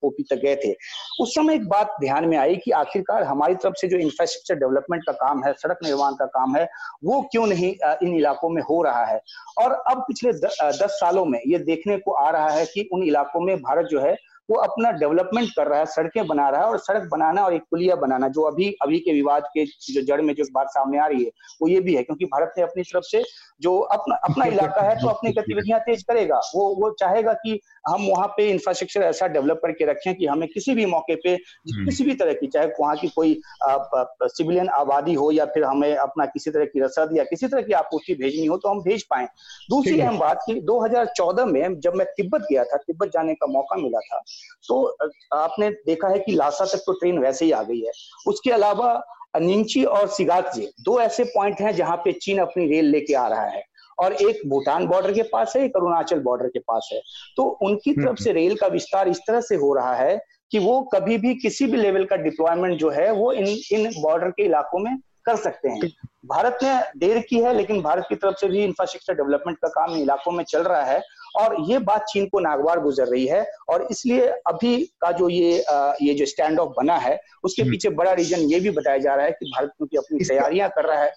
ओपी 0.03 0.23
तक 0.23 0.41
गए 0.41 0.55
थे। 0.55 0.73
उस 1.21 1.35
समय 1.35 1.55
एक 1.55 1.67
बात 1.69 1.95
ध्यान 2.01 2.25
में 2.25 2.37
आई 2.37 2.55
कि 2.55 2.71
आखिरकार 2.71 3.23
हमारी 3.23 3.55
तरफ़ 3.55 3.73
से 3.81 3.87
जो 3.87 3.97
इंफ्रास्ट्रक्चर 3.97 4.55
डेवलपमेंट 4.55 5.03
का 5.05 5.11
काम 5.13 5.43
है 5.43 5.53
सड़क 5.53 5.79
निर्माण 5.83 6.13
का 6.13 6.25
काम 6.35 6.55
है 6.55 6.67
वो 7.03 7.21
क्यों 7.31 7.47
नहीं 7.47 7.73
इन 8.03 8.15
इलाकों 8.15 8.49
में 8.49 8.61
हो 8.61 8.81
रहा 8.83 9.05
है? 9.05 9.19
और 9.63 9.71
अब 9.71 10.03
पिछले 10.07 10.33
दस 10.33 10.97
सालों 10.99 11.25
में 11.25 11.39
ये 11.47 11.59
देखने 11.65 11.97
को 11.97 12.11
आ 12.11 12.29
रहा 12.29 12.49
है 12.49 12.65
कि 12.65 12.89
उन 12.93 13.03
इलाकों 13.03 13.41
में 13.41 13.57
भारत 13.57 13.87
जो 13.91 14.01
है 14.01 14.15
वो 14.49 14.57
अपना 14.57 14.91
डेवलपमेंट 14.91 15.49
कर 15.49 15.67
रहा 15.67 15.79
है 15.79 15.85
सड़कें 15.85 16.25
बना 16.27 16.49
रहा 16.49 16.61
है 16.61 16.67
और 16.67 16.77
सड़क 16.77 17.07
बनाना 17.11 17.43
और 17.45 17.53
एक 17.53 17.61
पुलिया 17.71 17.95
बनाना 17.95 18.27
जो 18.27 18.41
अभी 18.41 18.69
अभी 18.81 18.99
के 18.99 19.13
विवाद 19.13 19.43
के 19.53 19.65
जो 19.65 20.01
जड़ 20.01 20.21
में 20.21 20.33
जो 20.35 20.43
बात 20.53 20.67
सामने 20.67 20.99
आ 20.99 21.05
रही 21.07 21.23
है 21.23 21.31
वो 21.61 21.67
ये 21.67 21.79
भी 21.79 21.95
है 21.95 22.03
क्योंकि 22.03 22.25
भारत 22.25 22.53
ने 22.57 22.63
अपनी 22.63 22.83
तरफ़ 22.83 23.03
से 23.03 23.23
जो 23.61 23.77
अपना 23.95 24.15
अपना 24.15 24.45
इलाका 24.45 24.81
है 24.81 24.95
तो 25.01 25.07
अपनी 25.07 25.31
गतिविधियाँ 25.31 25.79
तेज 25.79 26.03
करेगा। 26.03 26.39
वो 26.55 26.63
वो 26.75 26.89
चाहेगा 26.99 27.33
कि 27.33 27.59
हम 27.87 28.05
वहाँ 28.05 28.27
पे 28.27 28.49
इंफ्रास्ट्रक्चर 28.49 29.01
ऐसा 29.01 29.27
डेवलप 29.27 29.59
करके 29.63 29.85
रखें 29.85 30.13
कि 30.15 30.25
हमें 30.25 30.47
किसी 30.49 30.73
भी 30.75 30.85
मौके 30.85 31.15
पे 31.15 31.33
हम्म। 31.33 31.85
किसी 31.85 32.03
भी 32.03 32.13
तरह 32.13 32.33
की 32.33 32.47
चाहे 32.47 32.67
वहाँ 32.79 32.95
की 32.95 33.07
कोई 33.07 33.39
सिविलियन 33.63 34.69
आबादी 34.69 35.13
हो 35.13 35.31
या 35.31 35.45
फिर 35.45 35.63
हमें 35.63 35.95
अपना 35.95 36.25
किसी 36.25 36.51
तरह 36.51 36.65
की 36.65 36.79
रसद 36.79 37.17
या 37.17 37.23
किसी 37.23 37.47
तरह 37.47 37.61
की 37.61 37.73
आपूर्ति 37.73 38.13
भेजनी 38.13 38.45
हो 38.45 38.57
तो 38.57 38.69
हम 38.69 38.81
भेज 38.81 39.03
पाए। 39.03 39.25
दूसरी 39.69 39.99
अहम 39.99 40.17
बात 40.19 40.39
की 40.41 40.59
2014 40.61 41.45
में 41.45 41.79
जब 41.79 41.95
मैं 41.95 42.07
तिब्बत 42.07 42.47
गया 42.51 42.63
था 42.63 42.77
तिब्बत 42.77 43.11
जाने 43.13 43.33
का 43.33 43.47
मौका 43.47 43.75
मिला 43.75 43.99
था 43.99 44.21
तो 44.67 44.97
आपने 45.33 45.69
देखा 45.69 46.07
है 46.07 46.19
कि 46.19 46.31
लासा 46.31 46.65
तक 46.65 46.83
तो 46.85 46.93
ट्रेन 46.93 47.19
वैसे 47.19 47.45
ही 47.45 47.51
आ 47.51 47.63
गई 47.63 47.79
है। 47.79 47.91
उसके 48.27 48.51
अलावा 48.51 49.03
निंची 49.37 49.83
और 49.83 50.07
सिगाकजे 50.07 50.71
दो 50.81 50.99
ऐसे 50.99 51.23
पॉइंट 51.23 51.61
हैं 51.61 51.75
जहाँ 51.75 51.97
पे 51.97 52.11
चीन 52.11 52.37
अपनी 52.37 52.67
रेल 52.67 52.85
लेके 52.85 53.13
आ 53.13 53.27
रहा 53.27 53.45
है। 53.45 53.63
और 53.99 54.13
एक 54.13 54.41
भूटान 54.47 54.87
बॉर्डर 54.87 55.13
के 55.13 55.23
पास 55.23 55.53
है 55.55 55.63
एक 55.65 55.75
अरुणाचल 55.75 56.19
बॉर्डर 56.19 56.47
के 56.47 56.59
पास 56.59 56.89
है। 56.93 57.01
तो 57.37 57.43
उनकी 57.61 57.91
हम्म, 57.91 58.05
तरफ़ 58.05 58.23
से 58.23 58.29
हम्म। 58.29 58.39
रेल 58.39 58.55
का 58.55 58.67
विस्तार 58.67 59.07
इस 59.07 59.19
तरह 59.27 59.41
से 59.41 59.55
हो 59.55 59.73
रहा 59.73 59.93
है 59.95 60.17
कि 60.51 60.59
वो 60.59 60.81
कभी 60.81 61.17
भी 61.17 61.33
किसी 61.35 61.65
भी 61.65 61.77
लेवल 61.77 62.05
का 62.05 62.15
डिप्लॉयमेंट 62.15 62.79
जो 62.79 62.89
है 62.89 63.11
वो 63.11 63.31
इन 63.31 63.47
इन 63.71 64.01
बॉर्डर 64.01 64.29
के 64.29 64.43
इलाकों 64.43 64.79
में 64.79 64.97
कर 65.25 65.35
सकते 65.35 65.69
हैं। 65.69 65.89
भारत 66.25 66.57
ने 66.63 66.79
देर 66.97 67.19
की 67.19 67.39
है 67.39 67.53
लेकिन 67.53 67.81
भारत 67.81 68.05
की 68.09 68.15
तरफ़ 68.15 68.35
से 68.35 68.47
भी 68.47 68.63
इंफ्रास्ट्रक्चर 68.63 69.13
डेवलपमेंट 69.13 69.57
का 69.57 69.67
काम 69.67 69.95
इन 69.95 70.01
इलाकों 70.01 70.31
में 70.31 70.43
चल 70.43 70.63
रहा 70.63 70.83
है। 70.83 71.01
और 71.39 71.55
ये 71.69 71.79
बात 71.81 72.05
चीन 72.09 72.25
को 72.25 72.39
नागवार 72.39 72.79
गुजर 72.79 73.07
रही 73.07 73.25
है 73.27 73.45
और 73.69 73.87
इसलिए 73.91 74.27
अभी 74.47 74.77
का 75.01 75.11
जो 75.11 75.29
ये 75.29 75.63
ये 76.01 76.13
जो 76.13 76.25
स्टैंड 76.25 76.59
ऑफ़ 76.59 76.69
बना 76.77 76.97
है 76.97 77.19
उसके 77.43 77.61
हम्म। 77.61 77.71
पीछे 77.71 77.89
बड़ा 77.97 78.13
रीजन 78.13 78.49
ये 78.51 78.59
भी 78.59 78.69
बताया 78.71 78.97
जा 78.97 79.15
रहा 79.15 79.25
है 79.25 79.31
कि 79.31 79.45
भारत 79.47 79.71
क्योंकि 79.77 79.97
अपनी 79.97 80.25
तैयारियाँ 80.25 80.69
कर 80.75 80.85
रहा 80.85 81.03
है। 81.03 81.13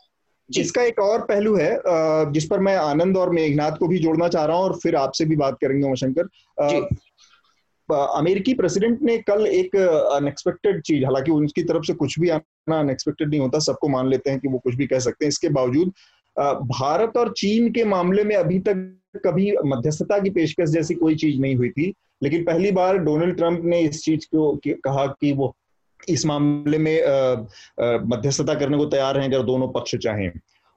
इसका 0.51 0.83
एक 0.83 0.99
और 0.99 1.21
पहलू 1.25 1.57
है 1.57 1.71
जिस 2.33 2.47
पर 2.47 2.61
मैं 2.61 2.77
आनंद 2.77 3.17
और 3.17 3.31
मेघनाथ 3.31 3.77
को 3.79 3.89
भी 3.89 3.99
जोड़ना 3.99 4.29
चाह 4.29 4.45
रहा 4.45 4.57
हूँ 4.57 4.65
और 4.65 4.79
फिर 4.83 4.97
आपसे 4.97 5.25
भी 5.25 5.37
बात 5.37 5.59
करेंगे 5.61 5.87
उमाशंकर 5.87 6.29
अमेरिकी 7.89 8.53
प्रेसिडेंट 8.55 9.03
ने 9.03 9.17
कल 9.23 9.47
एक 9.47 9.77
अनएक्सपेक्टेड 9.77 10.81
चीज़ 10.83 11.05
हालाँकि 11.05 11.33
उनकी 11.33 11.63
तरफ़ 11.63 11.85
से 11.87 11.95
कुछ 11.95 12.19
भी 12.21 12.29
आना 12.29 12.79
अनएक्सपेक्टेड 12.81 13.29
नहीं 13.29 13.41
होता 13.41 13.59
सबको 13.67 13.89
मान 13.89 14.09
लेते 14.09 14.31
हैं 14.31 14.41
कि 14.41 14.49
वो 14.49 14.59
कुछ 14.59 14.75
भी 14.75 14.87
कह 14.87 14.99
सकते 15.01 15.25
हैं। 15.25 15.29
इसके 15.29 15.49
बावजूद 15.51 15.93
भारत 16.73 17.17
और 17.17 17.33
चीन 17.37 17.71
के 17.73 17.85
मामले 17.85 18.25
में 18.25 18.35
अभी 18.37 18.59
तक 18.69 18.85
कभी 19.19 19.53
मध्यस्थता 19.67 20.19
की 20.19 20.31
पेशकश 20.31 20.69
जैसी 20.71 20.95
कोई 20.95 21.15
चीज़ 21.17 21.41
नहीं 21.41 21.57
हुई 21.57 21.71
थी, 21.71 21.93
लेकिन 22.23 22.45
पहली 22.45 22.71
बार 22.73 22.99
डोनाल्ड 22.99 23.37
ट्रंप 23.37 23.65
ने 23.65 23.81
इस 23.81 24.05
चीज़ 24.05 24.27
को 24.27 24.53
कहा 24.67 25.07
कि 25.21 25.33
वो 25.33 25.55
इस 26.09 26.25
मामले 26.27 26.79
में 26.79 26.97
मध्यस्थता 28.09 28.55
करने 28.55 28.77
को 28.79 28.85
तैयार 28.87 29.19
हैं 29.19 29.29
अगर 29.29 29.43
दोनों 29.43 29.69
पक्ष 29.69 29.95
चाहें। 29.97 30.31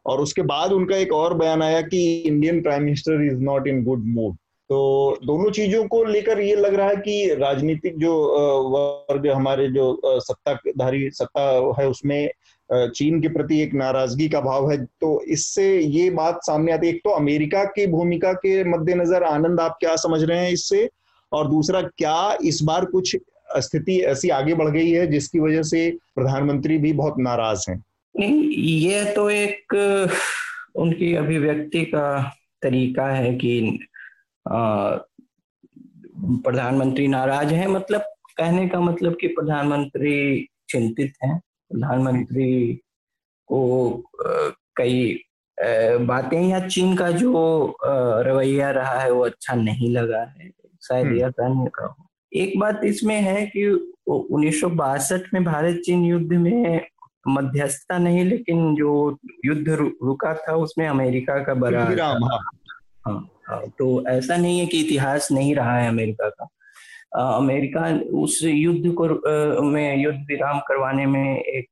और 0.06 0.22
उसके 0.22 0.42
बाद 0.42 0.72
उनका 0.72 0.96
एक 0.98 1.12
और 1.14 1.34
बयान 1.38 1.62
आया 1.62 1.82
कि 1.82 2.00
Indian 2.20 2.62
prime 2.62 2.84
minister 2.84 3.26
is 3.26 3.40
not 3.40 3.68
in 3.68 3.84
good 3.84 4.06
mood. 4.06 4.36
तो 4.70 5.18
दोनों 5.26 5.52
चीज़ों 5.52 5.84
को 5.88 6.04
लेकर 6.04 6.40
ये 6.40 6.56
लग 6.56 6.74
रहा 6.74 6.88
है 6.90 6.96
कि 6.98 7.34
राजनीतिक 7.36 7.98
जो 8.00 8.14
वर्ग 8.70 9.28
हमारे 9.28 9.68
जो 9.68 10.20
सत्ताधारी 10.22 11.10
सत्ता 11.10 11.44
है 11.80 11.88
उसमें 11.88 12.30
चीन 12.74 13.22
के 13.22 13.28
प्रति 13.28 13.60
एक 13.62 13.74
नाराज़गी 13.74 14.28
का 14.30 14.42
भाव 14.42 14.70
है। 14.72 14.78
तो 15.02 15.22
इससे 15.28 15.80
ये 15.80 16.10
बात 16.10 16.40
सामने 16.44 16.72
आती 16.72 16.88
है। 16.88 16.94
एक 16.94 17.02
तो 17.04 17.10
अमेरिका 17.10 17.64
की 17.66 17.88
भूमिका 17.88 18.34
के 18.34 18.64
मद्देनजर 18.64 19.24
आनंद 19.24 19.60
आप 19.60 19.78
क्या 19.80 19.96
समझ 19.96 20.24
रहे 20.24 20.46
हैं 20.46 20.52
इससे? 20.52 20.90
और 21.32 21.48
दूसरा, 21.48 21.82
क्या 21.82 22.38
इस 22.44 22.62
बार 22.64 22.86
कुछ 22.86 23.16
स्थिति 23.58 24.00
ऐसी 24.00 24.30
आगे 24.30 24.54
बढ़ 24.54 24.70
गई 24.70 24.90
है 24.92 25.08
जिसकी 25.08 25.40
वजह 25.40 25.64
से 25.64 25.90
प्रधानमंत्री 26.16 26.78
भी 26.78 26.94
बहुत 26.94 27.16
नाराज़ 27.20 27.66
हैं? 27.70 27.84
नहीं, 28.20 28.44
ये 28.78 29.04
तो 29.14 29.30
एक, 29.30 29.74
उनकी 30.76 31.14
अभिव्यक्ति 31.16 31.86
का 31.86 32.36
तरीका 32.62 33.08
है 33.08 33.34
कि 33.36 33.80
प्रधानमंत्री 36.44 37.08
नाराज़ 37.08 37.54
हैं। 37.54 37.68
मतलब 37.68 38.02
कहने 38.38 38.68
का 38.70 38.80
मतलब 38.80 39.18
कि 39.22 39.28
प्रधानमंत्री 39.28 40.48
चिंतित 40.70 41.14
हैं। 41.24 41.42
प्रधानमंत्री 41.72 42.82
को 43.48 44.04
कई 44.78 45.20
बातें 46.06 46.42
या 46.42 46.68
चीन 46.68 46.96
का 46.96 47.12
जो 47.12 47.34
रवैया 48.28 48.72
रहा 48.72 49.00
है 49.00 49.12
वो 49.12 49.26
अच्छा 49.26 49.56
नहीं 49.56 49.90
लगा 49.90 50.22
है। 50.22 50.50
शायद 50.88 51.06
हम्म। 51.08 51.18
यह 51.18 51.30
कहने 51.30 51.66
का 51.66 51.86
हो। 51.86 52.08
एक 52.34 52.60
बात 52.60 52.82
इसमें 52.84 53.22
है 53.22 53.46
कि 53.46 53.68
उन्नीस 54.08 54.62
सौ 54.62 54.70
बासठ 54.70 55.34
में 55.34 55.44
भारत 55.44 55.82
चीन 55.86 56.06
युद्ध 56.06 56.34
में 56.34 56.88
मध्यस्थता 57.28 57.98
नहीं 57.98 58.24
लेकिन 58.26 58.76
जो 58.76 59.18
युद्ध 59.46 59.70
रुका 60.04 60.34
था 60.34 60.56
उसमें 60.56 60.88
अमेरिका 60.88 61.44
का 61.44 61.54
बड़ा 61.54 61.84
हाँ, 61.84 62.40
हाँ 63.08 63.30
हाँ 63.48 63.62
तो 63.80 64.08
ऐसा 64.08 64.38
नहीं 64.38 64.60
है 64.60 64.66
कि 64.66 64.80
इतिहास 64.80 65.32
नहीं 65.32 65.56
रहा 65.56 65.78
है 65.78 65.90
अमेरिका 65.90 66.30
का। 66.30 66.48
अमेरिका 67.12 67.82
उस 68.18 68.40
युद्ध 68.44 68.92
को 69.00 69.06
में 69.62 70.04
युद्ध 70.04 70.18
विराम 70.30 70.60
करवाने 70.60 71.06
में 71.06 71.38
एक 71.38 71.68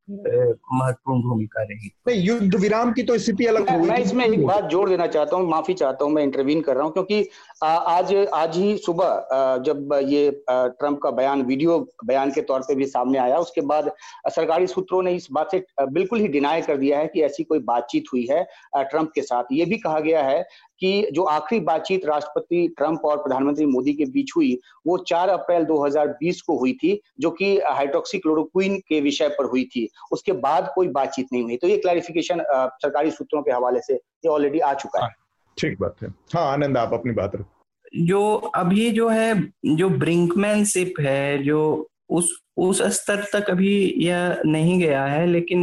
महत्वपूर्ण 0.73 1.21
भूमिका 1.21 1.61
रही। 1.63 1.91
नहीं 2.07 2.21
युद्ध 2.23 2.55
विराम 2.55 2.91
की 2.93 3.03
तो 3.03 3.17
स्थिति 3.17 3.45
अलग 3.45 3.69
मैं, 3.69 3.77
मैं 3.79 3.97
इसमें 3.97 4.25
एक 4.25 4.45
बात 4.45 4.63
जोड़ 4.65 4.89
देना 4.89 5.07
चाहता 5.07 5.37
हूँ 5.37 5.49
माफ़ी 5.49 5.73
चाहता 5.73 6.05
हूँ 6.05 6.13
मैं 6.13 6.23
इंटरवीन 6.23 6.61
कर 6.61 6.75
रहा 6.75 6.83
हूँ 6.83 6.93
क्योंकि 6.93 7.21
आज 7.61 8.13
आज 8.33 8.57
ही 8.57 8.75
सुबह 8.77 9.57
जब 9.65 9.93
ये 10.03 10.29
ट्रंप 10.49 10.99
का 11.03 11.09
बयान 11.11 11.41
वीडियो 11.41 11.77
बयान 12.05 12.31
के 12.31 12.41
तौर 12.41 12.61
पे 12.61 12.75
भी 12.75 12.85
सामने 12.85 13.17
आया 13.19 13.37
उसके 13.37 13.61
बाद 13.61 13.91
सरकारी 14.35 14.67
सूत्रों 14.67 15.01
ने 15.03 15.13
इस 15.15 15.27
बात 15.31 15.51
से 15.51 15.63
बिल्कुल 15.81 16.19
ही 16.19 16.27
डिनाई 16.27 16.61
कर 16.61 16.77
दिया 16.77 16.99
है 16.99 17.07
कि 17.07 17.21
ऐसी 17.23 17.43
कोई 17.43 17.59
बातचीत 17.63 18.05
हुई 18.13 18.25
है 18.31 18.43
ट्रंप 18.77 19.11
के 19.15 19.21
साथ। 19.21 19.51
ये 19.51 19.65
भी 19.65 19.77
कहा 19.77 19.99
गया 19.99 20.23
है 20.23 20.41
कि 20.79 21.09
जो 21.13 21.23
आखिरी 21.23 21.59
बातचीत 21.61 22.05
राष्ट्रपति 22.05 22.67
ट्रंप 22.77 23.05
और 23.05 23.17
प्रधानमंत्री 23.17 23.65
मोदी 23.65 23.93
के 23.93 24.05
बीच 24.11 24.31
हुई 24.35 24.57
वो 24.87 24.97
4 25.07 25.29
अप्रैल 25.29 25.65
2020 25.65 26.41
को 26.41 26.57
हुई 26.59 26.73
थी 26.83 26.99
जो 27.19 27.29
कि 27.31 27.57
हाइड्रोक्सीक्लोरोक्विन 27.59 28.79
के 28.89 29.01
विषय 29.01 29.27
पर 29.29 29.45
हुई 29.45 29.63
थी। 29.65 29.87
उसके 30.11 30.31
बाद 30.47 30.71
कोई 30.75 30.87
बातचीत 30.89 31.27
नहीं 31.33 31.43
हुई। 31.43 31.57
तो 31.57 31.67
ये 31.67 31.77
क्लैरिफिकेशन 31.77 32.43
सरकारी 32.51 33.11
सूत्रों 33.11 33.41
के 33.41 33.51
हवाले 33.51 33.81
से 33.81 33.93
ये 33.93 34.29
ऑलरेडी 34.29 34.59
आ 34.59 34.73
चुका 34.73 34.99
है 34.99 35.05
हाँ, 35.05 35.13
ठीक 35.59 35.79
बात 35.79 35.95
है। 36.03 36.09
हाँ 36.33 36.51
आनंद, 36.53 36.77
आप 36.77 36.93
अपनी 36.93 37.11
बात 37.13 37.35
रखें। 37.35 38.05
जो 38.05 38.35
अभी 38.35 38.89
जो 38.91 39.07
है, 39.09 39.33
जो 39.65 39.89
ब्रिंकमैनशिप 39.89 40.99
है, 40.99 41.43
जो 41.43 41.89
उस 42.09 42.37
उस 42.57 42.81
स्तर 42.93 43.23
तक 43.33 43.49
अभी 43.49 43.73
यह 43.97 44.41
नहीं 44.45 44.79
गया 44.79 45.05
है, 45.05 45.25
लेकिन 45.27 45.59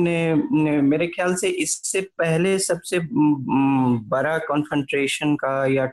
मेरे 0.84 1.06
ख्याल 1.06 1.34
से 1.34 1.48
इससे 1.48 2.00
पहले 2.18 2.58
सबसे 2.58 3.00
बड़ा 4.08 4.36
कॉन्फेंट्रेशन 4.38 5.34
का 5.36 5.66
या 5.66 5.86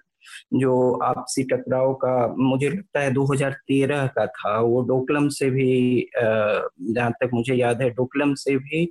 जो 0.54 0.74
आपसी 1.04 1.44
टकराव 1.44 1.94
का, 1.94 2.28
मुझे 2.38 2.70
लगता 2.70 3.00
है 3.00 3.12
2013 3.12 4.06
का 4.08 4.26
था, 4.26 4.60
वो 4.60 4.82
डोकलम 4.82 5.28
से 5.30 5.50
भी 5.50 6.08
जहाँ 6.16 7.12
तक 7.12 7.30
मुझे 7.34 7.56
याद 7.56 7.82
है, 7.82 7.90
डोकलम 7.90 8.34
से 8.34 8.56
भी 8.58 8.86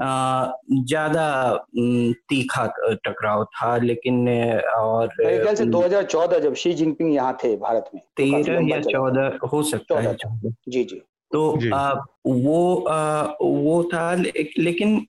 ज़्यादा 0.00 1.26
तीखा 2.28 2.66
टकराव 3.04 3.44
था 3.44 3.76
लेकिन 3.76 4.28
और 4.76 5.14
मेरे 5.20 5.38
ख्याल 5.38 5.54
से 5.54 5.64
2014 5.64 6.38
जब 6.38 6.54
शी 6.54 6.72
जिनपिंग 6.74 7.14
यहाँ 7.14 7.38
थे 7.44 7.56
भारत 7.56 7.90
में 7.94 8.02
तो 8.02 8.08
तेरह 8.16 8.68
या 8.70 8.80
चौदह 8.80 9.38
हो 9.52 9.62
सकता 9.62 10.00
है 10.00 10.16
जी 10.68 10.84
जी। 10.84 11.02
तो 11.32 11.56
जी। 11.56 11.70
आ, 11.70 11.92
वो 12.26 12.84
आ, 12.88 13.22
वो 13.42 13.82
था 13.94 14.14
ले, 14.14 14.32
लेकिन 14.58 15.06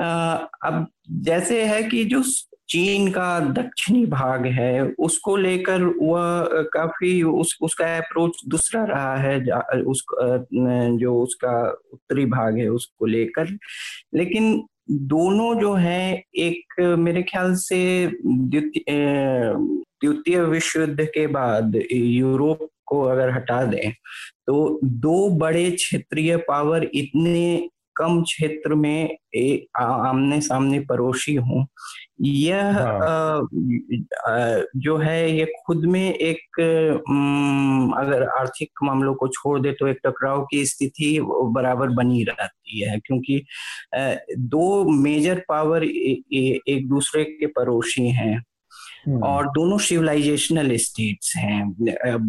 आ, 0.00 0.34
अब 0.64 0.86
जैसे 1.10 1.64
है 1.64 1.82
कि 1.82 2.04
जो 2.04 2.22
चीन 2.68 3.10
का 3.10 3.38
दक्षिणी 3.52 4.04
भाग 4.06 4.46
है, 4.46 4.82
उसको 4.98 5.36
लेकर 5.36 5.82
वह 5.82 6.62
काफ़ी 6.72 7.22
उस, 7.22 7.56
उसका 7.62 7.96
अप्रोच 7.96 8.40
दूसरा 8.48 8.84
रहा 8.84 9.16
है 9.16 9.38
उस 9.82 10.04
जो 10.98 11.14
उसका 11.22 11.54
उत्तरी 11.92 12.24
भाग 12.26 12.58
है, 12.58 12.68
उसको 12.68 13.06
लेकर। 13.06 13.56
लेकिन 14.14 14.62
दोनों 14.90 15.54
जो 15.60 15.72
है, 15.74 16.22
एक 16.34 16.80
मेरे 16.98 17.22
ख्याल 17.22 17.54
से 17.56 18.06
द्वितीय 20.04 20.40
विश्व 20.42 20.80
युद्ध 20.80 21.04
के 21.04 21.26
बाद 21.26 21.76
यूरोप 21.92 22.68
को 22.86 23.02
अगर 23.02 23.30
हटा 23.30 23.64
दें 23.64 23.92
तो 24.46 24.80
दो 24.84 25.28
बड़े 25.38 25.70
क्षेत्रीय 25.70 26.36
पावर 26.48 26.84
इतने 26.94 27.68
कम 27.96 28.22
क्षेत्र 28.22 28.74
में 28.74 29.16
ए, 29.34 29.66
आ, 29.80 29.84
आमने 29.84 30.40
सामने 30.40 30.80
पड़ोसी 30.80 31.34
हूँ 31.34 31.66
यह 32.20 32.72
हाँ। 32.72 33.48
जो 34.76 34.96
है 34.96 35.38
ये 35.38 35.52
खुद 35.66 35.84
में 35.84 36.14
एक 36.14 36.60
अगर 37.98 38.22
आर्थिक 38.22 38.70
मामलों 38.82 39.14
को 39.14 39.28
छोड़ 39.28 39.60
दे 39.60 39.72
तो 39.72 39.86
एक 39.86 39.98
टकराव 40.06 40.46
की 40.50 40.66
स्थिति 40.66 41.18
बराबर 41.22 41.88
बनी 41.88 42.24
रहती 42.24 42.80
है 42.80 42.98
क्योंकि 42.98 43.44
दो 44.38 44.84
मेजर 44.84 45.42
पावर 45.48 45.84
ए, 45.84 46.22
ए, 46.32 46.60
एक 46.68 46.88
दूसरे 46.88 47.24
के 47.24 47.46
पड़ोसी 47.46 48.08
हैं। 48.08 48.42
और 49.08 49.46
दोनों 49.46 49.78
सिविलाइजेशनल 49.78 50.76
स्टेट्स 50.76 51.32
हैं 51.36 51.74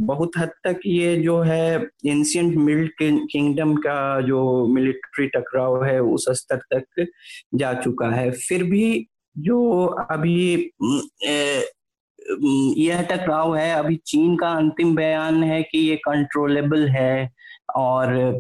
बहुत 0.05 0.31
हद 0.37 0.51
तक 0.63 0.79
ये 0.85 1.15
जो 1.15 1.39
है 1.41 1.75
एंशियंट 2.05 2.55
मिल्ड 2.55 2.91
किंगडम 3.01 3.75
का 3.75 4.21
जो 4.21 4.67
मिलिट्री 4.67 5.27
टकराव 5.27 5.83
है, 5.85 5.99
उस 5.99 6.25
स्तर 6.31 6.61
तक 6.73 7.05
जा 7.55 7.73
चुका 7.73 8.09
है। 8.09 8.31
फिर 8.31 8.63
भी 8.63 9.07
जो 9.37 9.85
अभी 10.11 10.71
यह 12.77 13.01
टकराव 13.01 13.55
है, 13.55 13.71
अभी 13.75 13.95
चीन 14.05 14.35
का 14.37 14.49
अंतिम 14.49 14.95
बयान 14.95 15.43
है 15.43 15.61
कि 15.63 15.79
ये 15.79 15.95
कंट्रोलेबल 15.95 16.87
है। 16.89 17.29
और 17.75 18.39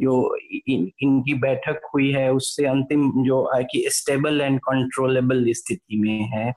जो 0.00 0.36
इन, 0.68 0.90
इनकी 1.02 1.34
बैठक 1.34 1.80
हुई 1.94 2.12
है 2.12 2.32
उससे 2.32 2.66
अंतिम 2.66 3.24
जो 3.24 3.50
है 3.56 3.64
कि 3.64 3.84
स्टेबल 3.88 4.40
एंड 4.40 4.58
कंट्रोलेबल 4.58 5.44
स्थिति 5.48 5.98
में 5.98 6.20
है। 6.20 6.52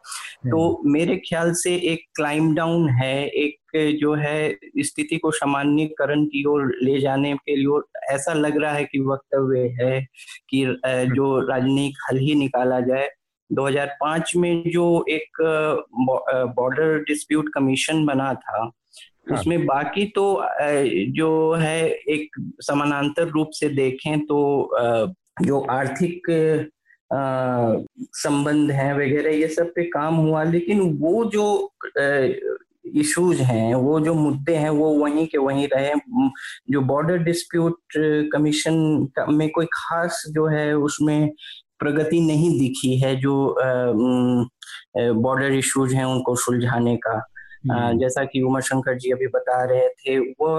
तो 0.52 0.74
हम्म। 0.74 0.94
मेरे 0.94 1.18
ख्याल 1.18 1.54
से 1.54 1.76
एक 1.76 2.06
क्लाइम 2.16 2.56
डाउन 2.56 2.90
है 2.90 3.28
एक 3.28 3.58
जो 4.02 4.14
है 4.14 4.58
स्थिति 4.78 5.18
को 5.18 5.32
सामान्यकरण 5.32 6.26
की 6.26 6.46
ओर 6.46 6.76
ले 6.84 7.00
जाने 7.00 7.34
के 7.34 7.56
लिए 7.56 7.82
ऐसा 8.14 8.34
लग 8.34 8.58
रहा 8.58 8.74
है 8.74 8.84
कि 8.84 9.00
वक्तव्य 9.00 9.60
है 9.60 10.08
कि 10.50 10.66
जो 10.86 11.48
राजनीतिक 11.48 11.98
हल 12.10 12.18
ही 12.18 12.36
निकाला 12.36 12.80
जाए। 12.80 13.10
2005 13.52 14.36
में 14.36 14.64
जो 14.68 15.06
एक 15.10 15.30
बॉर्डर 16.58 17.00
डिस्प्यूट 17.00 17.50
कमीशन 17.54 18.06
बना 18.06 18.34
था 18.34 18.72
हाँ। 19.28 19.40
उसमें 19.40 19.66
बाकी 19.66 20.06
तो 20.16 20.26
जो 21.16 21.54
है 21.54 21.88
एक 21.90 22.36
समानांतर 22.62 23.28
रूप 23.30 23.50
से 23.54 23.70
देखें 23.70 24.20
तो 24.26 24.40
जो 25.44 25.60
आर्थिक 25.72 26.28
संबंध 27.12 28.72
है 28.72 28.94
वगैरह, 28.96 29.32
ये 29.32 29.48
सब 29.48 29.72
पे 29.76 29.84
काम 29.90 30.16
हुआ, 30.16 30.44
लेकिन 30.44 30.82
वो 31.00 31.24
जो 31.26 31.72
इश्यूज़ 33.00 33.42
हैं, 33.42 33.74
वो 33.76 34.00
जो 34.00 34.14
मुद्दे 34.14 34.56
हैं, 34.56 34.70
वो 34.70 34.90
वहीं 34.94 35.26
के 35.28 35.38
वहीं 35.38 35.68
रहे 35.74 35.94
जो 36.72 36.82
बॉर्डर 36.82 37.18
डिस्प्यूट 37.24 37.78
कमीशन 38.34 39.08
में 39.30 39.50
कोई 39.50 39.66
खास 39.74 40.24
जो 40.36 40.46
है 40.48 40.74
उसमें 40.76 41.30
प्रगति 41.80 42.20
नहीं 42.22 42.50
दिखी 42.60 42.98
है, 43.00 43.16
जो 43.16 43.56
बॉर्डर 45.22 45.54
इश्यूज़ 45.54 45.96
हैं 45.96 46.06
उनको 46.06 46.36
सुलझाने 46.36 46.96
का। 46.98 47.18
जैसा 47.64 48.24
कि 48.26 48.42
उमा 48.42 48.60
शंकर 48.60 48.98
जी 48.98 49.12
अभी 49.12 49.28
बता 49.36 49.64
रहे 49.72 49.88
थे 49.90 50.18
वो 50.20 50.50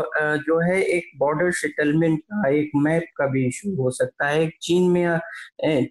जो 0.47 0.59
है 0.61 0.81
एक 0.83 1.11
बॉर्डर 1.19 1.51
सेटलमेंट 1.53 2.19
का 2.21 2.49
एक 2.51 2.71
मैप 2.77 3.07
का 3.17 3.27
भी 3.27 3.47
इशू 3.47 3.75
हो 3.83 3.91
सकता 3.91 4.29
है। 4.29 4.49
चीन 4.62 4.91
में 4.91 5.19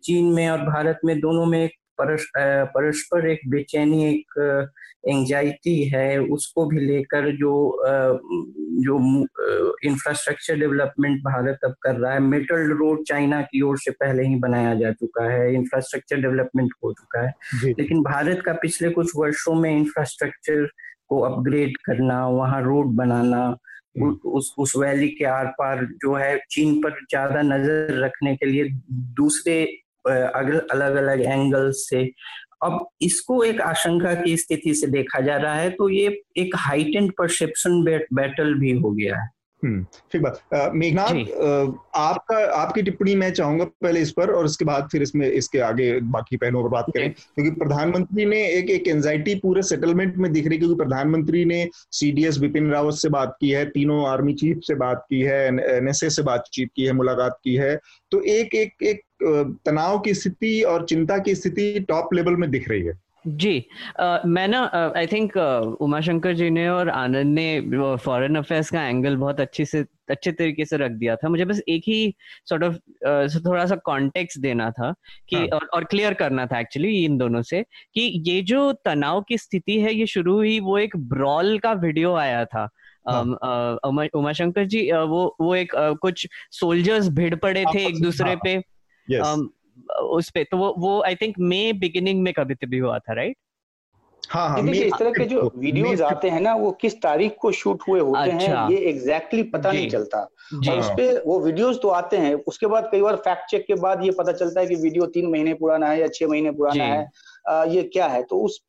चीन 0.03 0.33
में 0.33 0.47
और 0.49 0.61
भारत 0.65 0.99
में 1.05 1.19
दोनों 1.19 1.45
में 1.45 1.63
एक 1.63 1.75
परस्पर 2.01 3.29
एक 3.29 3.39
बेचैनी 3.49 4.05
एक 4.05 4.69
एंजाइटी 5.07 5.83
है। 5.89 6.17
उसको 6.33 6.65
भी 6.65 6.79
लेकर 6.79 7.29
जो 7.37 7.51
जो 8.83 8.97
इंफ्रास्ट्रक्चर 9.85 10.55
डेवलपमेंट 10.59 11.19
भारत 11.23 11.59
अब 11.65 11.75
कर 11.81 11.95
रहा 11.95 12.13
है। 12.13 12.19
मेटल 12.19 12.71
रोड 12.79 13.03
चाइना 13.07 13.41
की 13.41 13.61
ओर 13.61 13.77
से 13.77 13.91
पहले 13.91 14.23
ही 14.27 14.35
बनाया 14.39 14.73
जा 14.75 14.91
चुका 14.91 15.29
है। 15.31 15.53
इंफ्रास्ट्रक्चर 15.55 16.21
डेवलपमेंट 16.21 16.71
हो 16.83 16.93
चुका 16.93 17.25
है। 17.25 17.33
लेकिन 17.65 18.01
भारत 18.03 18.41
का 18.45 18.53
पिछले 18.61 18.89
कुछ 18.89 19.11
वर्षों 19.17 19.55
में 19.55 19.71
इंफ्रास्ट्रक्चर 19.71 20.67
को 21.11 21.19
अपग्रेड 21.23 21.77
करना 21.85 22.27
वहाँ 22.29 22.61
रोड 22.63 22.95
बनाना 22.95 23.43
उस 24.25 24.53
उस 24.59 24.73
वैली 24.77 25.07
के 25.09 25.25
आर 25.27 25.45
पार 25.57 25.85
जो 26.03 26.13
है 26.15 26.37
चीन 26.51 26.81
पर 26.81 26.91
ज़्यादा 27.01 27.41
नज़र 27.41 28.03
रखने 28.03 28.35
के 28.35 28.45
लिए 28.45 28.69
दूसरे 29.17 29.63
अलग 30.05 30.95
अलग 30.95 31.21
एंगल 31.21 31.71
से। 31.75 32.03
अब 32.63 32.85
इसको 33.01 33.43
एक 33.43 33.61
आशंका 33.61 34.13
की 34.15 34.35
स्थिति 34.37 34.73
से 34.75 34.87
देखा 34.87 35.19
जा 35.21 35.35
रहा 35.37 35.53
है 35.55 35.69
तो 35.71 35.89
ये 35.89 36.07
एक 36.37 36.55
हाइटेंड 36.59 37.11
परसेप्शन 37.17 37.83
बैटल 37.83 38.53
भी 38.59 38.71
हो 38.71 38.91
गया 38.91 39.17
है। 39.17 39.27
हम्म, 39.27 39.40
ठीक 39.63 40.21
बात। 40.21 40.71
मेघनाथ 40.75 41.31
आपका 41.95 42.37
आपकी 42.53 42.81
टिप्पणी 42.81 43.15
मैं 43.15 43.31
चाहूँगा 43.31 43.65
पहले 43.81 43.99
इस 44.01 44.11
पर 44.11 44.31
और 44.31 44.45
उसके 44.45 44.65
बाद 44.65 44.87
फिर 44.91 45.01
इसमें 45.01 45.27
इसके 45.27 45.59
आगे 45.59 45.91
बाकी 46.11 46.37
पहलुओं 46.37 46.63
पर 46.63 46.69
बात 46.69 46.85
करें। 46.89 47.11
क्योंकि 47.11 47.51
प्रधानमंत्री 47.51 48.25
ने 48.25 48.41
एक 48.47 48.69
एक 48.69 48.87
एंजाइटी 48.87 49.35
पूरे 49.35 49.61
सेटलमेंट 49.61 50.17
में 50.17 50.31
दिख 50.33 50.47
रही 50.47 50.57
क्योंकि 50.57 50.75
प्रधानमंत्री 50.75 51.43
ने 51.45 51.67
सीडीएस 51.91 52.37
बिपिन 52.37 52.71
रावत 52.71 52.93
से 52.93 53.09
बात 53.09 53.35
की 53.41 53.49
है 53.49 53.65
तीनों 53.65 54.05
आर्मी 54.07 54.33
चीफ 54.33 54.59
से 54.63 54.75
बात 54.75 55.05
की 55.09 55.21
है 55.21 55.45
एनएसए 55.47 56.09
से 56.09 56.23
बातचीत 56.23 56.69
की 56.75 56.85
है 56.85 56.93
मुलाकात 56.93 57.39
की 57.43 57.55
है। 57.55 57.75
तो 58.11 58.21
एक 58.21 58.55
एक 58.55 58.83
एक 58.83 59.03
तनाव 59.65 59.99
की 59.99 60.13
स्थिति 60.13 60.61
और 60.61 60.85
चिंता 60.85 61.17
की 61.17 61.35
स्थिति 61.35 61.85
टॉप 61.89 62.13
लेवल 62.13 62.35
में 62.35 62.49
दिख 62.51 62.69
रही 62.69 62.81
है। 62.81 62.99
जी 63.27 63.65
मैं 64.25 64.47
ना 64.47 64.91
आई 64.97 65.07
थिंक 65.07 65.37
उमाशंकर 65.81 66.33
जी 66.33 66.49
ने 66.49 66.69
और 66.69 66.89
आनंद 66.89 67.39
ने 67.39 67.95
फॉरेन 67.95 68.35
अफेयर्स 68.35 68.69
का 68.69 68.83
एंगल 68.83 69.15
बहुत 69.15 69.39
अच्छी 69.39 69.65
से 69.65 69.85
अच्छे 70.09 70.31
तरीके 70.31 70.65
से 70.65 70.77
रख 70.77 70.91
दिया 70.91 71.15
था 71.15 71.29
मुझे 71.29 71.45
बस 71.45 71.61
एक 71.69 71.83
ही 71.87 72.15
सॉर्ट 72.45 72.63
ऑफ़ 72.63 72.73
uh, 72.73 73.45
थोड़ा 73.45 73.65
सा 73.65 73.75
कॉन्टेक्स्ट 73.75 74.39
देना 74.39 74.71
था 74.71 74.93
कि 75.29 75.35
हाँ. 75.35 75.45
और, 75.47 75.65
और 75.65 75.83
क्लियर 75.83 76.13
करना 76.13 76.45
था 76.45 76.59
एक्चुअली 76.59 77.05
इन 77.05 77.17
दोनों 77.17 77.41
से 77.41 77.63
कि 77.93 78.23
ये 78.27 78.41
जो 78.41 78.71
तनाव 78.73 79.21
की 79.21 79.37
स्थिति 79.37 79.79
है 79.79 79.93
ये 79.93 80.05
शुरू 80.05 80.35
हुई 80.35 80.59
वो 80.59 80.77
एक 80.77 80.97
ब्रॉल 80.97 81.57
का 81.59 81.73
वीडियो 81.73 82.13
आया 82.15 82.45
था 82.45 82.69
हाँ. 83.09 83.79
उमा 84.15 84.33
शंकर 84.33 84.65
जी 84.65 84.91
वो 84.91 85.35
वो 85.41 85.55
एक 85.55 85.71
कुछ 85.75 86.27
सोल्जर्स 86.51 87.09
भिड़ 87.09 87.35
पड़े 87.35 87.65
थे 87.75 87.85
एक 87.85 88.01
दूसरे 88.01 88.29
हाँ. 88.29 88.39
पे 88.43 88.63
yes. 89.07 89.47
उस 89.89 90.29
पे 90.29 90.43
तो 90.43 90.57
वो 90.57 90.73
वो 90.77 91.03
आई 91.03 91.15
थिंक 91.15 91.35
मे 91.39 91.73
बिगिनिंग 91.73 92.23
में 92.23 92.33
कभी 92.33 92.55
तभी 92.55 92.77
हुआ 92.77 92.99
था 92.99 93.13
राइट 93.13 93.37
हाँ 94.29 94.49
हाँ 94.49 94.65
देखिए 94.65 94.83
इस 94.83 94.93
तरह 94.99 95.11
के 95.11 95.25
जो 95.25 95.51
वीडियोस 95.55 96.01
आते 96.01 96.29
हैं 96.29 96.41
ना 96.41 96.55
वो 96.55 96.71
किस 96.71 97.01
तारीख 97.01 97.35
को 97.41 97.51
शूट 97.51 97.83
हुए 97.87 97.99
होते 97.99 98.31
अच्छा, 98.31 98.61
हैं 98.61 98.71
ये 98.71 98.77
एग्जैक्टली 98.77 99.41
exactly 99.41 99.53
पता 99.53 99.71
नहीं 99.71 99.89
चलता। 99.89 100.19
और 100.71 100.79
उस 100.79 100.89
पे 100.89 101.17
वो 101.17 101.39
वीडियोस 101.39 101.79
तो 101.81 101.89
आते 101.89 102.17
हैं 102.17 102.33
उसके 102.33 102.67
बाद 102.67 102.89
कई 102.91 103.01
बार 103.01 103.15
फैक्ट 103.15 103.49
चेक 103.51 103.65
के 103.67 103.73
बाद 103.73 104.03
ये 104.03 104.11
पता 104.11 104.31
चलता 104.31 104.61
है 104.61 104.67
कि 104.67 104.75
वीडियो 104.75 105.05
तीन 105.05 105.29
महीने 105.31 105.53
पुराना 105.53 105.87
है 105.87 105.99
या 105.99 106.07
छह 106.07 106.27
महीने 106.27 106.51
पुराना 106.51 106.83
है। 106.83 107.11
ये 107.45 107.83
क्या 107.83 108.07
है? 108.07 108.21
तो 108.23 108.39
उस 108.39 108.59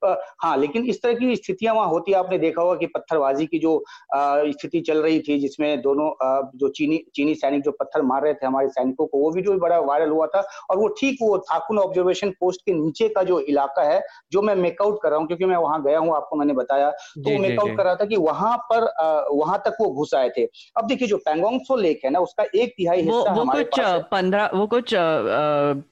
हाँ 0.43 0.57
लेकिन 0.57 0.85
इस 0.85 1.03
तरह 1.03 1.15
की 1.15 1.37
स्थितियाँ 1.37 1.75
वहाँ 1.75 1.89
होती 1.89 2.13
है। 2.13 2.19
आपने 2.19 2.39
देखा 2.39 2.63
होगा 2.63 2.75
कि 2.77 2.87
पत्थरबाजी 2.89 3.47
की 3.47 3.59
जो 3.59 3.73
स्थिति 4.15 4.81
चल 4.81 5.03
रही 5.03 5.21
थी 5.21 5.39
जिसमें 5.41 5.81
दोनों 5.83 6.11
जो 6.59 6.69
चीनी 6.71 7.03
चीनी 7.17 7.35
सैनिक 7.35 7.63
जो 7.63 7.71
पत्थर 7.73 8.03
मार 8.03 8.23
रहे 8.23 8.35
थे 8.35 8.47
हमारे 8.47 8.69
सैनिकों 8.71 9.07
को 9.07 9.19
वो 9.19 9.31
वीडियो 9.33 9.53
भी 9.53 9.61
बड़ा 9.61 9.79
वायरल 9.81 10.11
हुआ 10.11 10.27
था। 10.27 10.45
और 10.71 10.79
वो 10.79 10.89
ठीक 11.01 11.19
वो 11.23 11.37
थाकुन 11.43 11.79
ऑब्जर्वेशन 11.79 12.31
पोस्ट 12.41 12.61
के 12.67 12.73
नीचे 12.75 13.09
का 13.09 13.23
जो 13.23 13.41
इलाका 13.43 13.83
है 13.83 14.01
जो 14.33 14.43
मैं 14.43 14.55
मेकआउट 14.57 14.99
कर 15.03 15.11
रहा 15.11 15.19
हूँ 15.19 15.27
क्योंकि 15.27 15.45
मैं 15.45 15.57
वहाँ 15.59 15.83
गया 15.83 15.99
हूँ 15.99 16.15
आपको 16.17 16.37
मैंने 16.37 16.53
बताया। 16.55 16.91
तो 16.91 17.39
मेकआउट 17.39 17.77
कर 17.77 17.85
रहा 17.85 17.95
था 17.95 18.05
कि 18.05 18.17
वहाँ 18.19 18.57
पर 18.73 18.85
वहाँ 19.33 19.59
तक 19.67 19.77
वो 19.81 19.89
घुस 19.91 20.15
आए 20.15 20.29
थे। 20.39 20.45
अब 20.77 20.87
देखिए 20.87 21.09
जो 21.09 21.17
पैंगोंगसो 21.27 21.77
लेक 21.77 22.01
है 22.05 22.11
ना 22.11 22.19
उसका 22.21 22.45
एक 22.55 22.75
तिहाई 22.77 23.01
हिस्सा 23.01 23.33
वो, 23.33 23.45
वो 23.45 23.51
कुछ 23.53 23.81
पंद्रह 24.11 24.51
वो 24.55 24.67
कुछ 24.67 24.95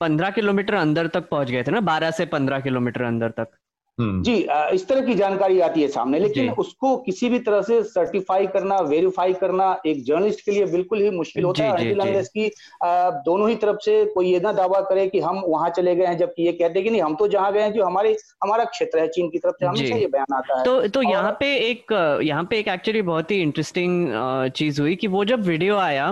पंद्रह 0.00 0.30
किलोमीटर 0.30 0.74
अंदर 0.76 1.06
तक 1.08 1.28
पहुँच 1.30 1.50
गए 1.50 1.62
थे 1.62 1.70
ना 1.70 1.80
बारह 1.82 2.10
से 2.12 2.26
पंद्रह 2.28 2.60
किलोमीटर 2.70 3.02
अंदर 3.04 3.30
तक। 3.40 3.59
जी 4.00 4.34
इस 4.72 4.88
तरह 4.88 5.00
की 5.00 5.14
जानकारी 5.14 5.60
आती 5.60 5.82
है 5.82 5.88
सामने 5.88 6.18
लेकिन 6.18 6.50
उसको 6.50 6.96
किसी 6.96 7.28
भी 7.28 7.38
तरह 7.38 7.62
से 7.62 7.82
सर्टिफाई 7.82 8.46
करना 8.46 8.78
वेरीफाई 8.78 9.32
करना 9.32 9.80
एक 9.86 10.04
जर्नलिस्ट 10.04 10.44
के 10.44 10.50
लिए 10.50 10.66
बिल्कुल 10.66 11.02
ही 11.02 11.10
मुश्किल 11.10 11.44
होता 11.44 11.64
है। 11.64 12.22
की 12.36 12.50
दोनों 13.24 13.48
ही 13.48 13.54
तरफ़ 13.54 13.76
से 13.76 14.04
कोई 14.04 14.26
ये 14.26 14.40
ना 14.40 14.52
दावा 14.52 14.80
करे 14.80 15.06
कि 15.06 15.20
हम 15.20 15.42
वहाँ 15.46 15.70
चले 15.70 15.94
गए 15.96 16.06
हैं 16.06 16.16
जबकि 16.18 16.42
ये 16.42 16.52
कहते 16.52 16.82
कि 16.82 16.90
नहीं 16.90 17.02
हम 17.02 17.14
तो 17.14 17.28
जहाँ 17.28 17.52
गए 17.52 17.62
हैं 17.62 17.72
जो 17.72 17.84
हमारे 17.84 18.16
हमारा 18.44 18.64
क्षेत्र 18.64 18.98
है 18.98 19.08
चीन 19.08 19.28
की 19.28 19.38
तरफ़ 19.38 19.54
से 19.60 19.66
हमेशा 19.66 19.96
ये 19.96 20.06
बयान 20.06 20.34
आता 20.34 20.58
है। 20.58 20.64
तो 20.64 20.86
तो 20.88 21.02
यहाँ 21.02 21.32
पे 21.40 21.54
एक 21.70 21.92
यहाँ 22.24 22.44
पे 22.44 22.58
एक 22.58 22.68
एक्चुअली 22.68 23.02
बहुत 23.02 23.30
ही 23.30 23.40
इंटरेस्टिंग 23.42 24.08
चीज़ 24.56 24.80
हुई 24.80 24.96
कि 24.96 25.06
वो 25.06 25.24
जब 25.24 25.42
वीडियो 25.42 25.76
आया 25.76 26.10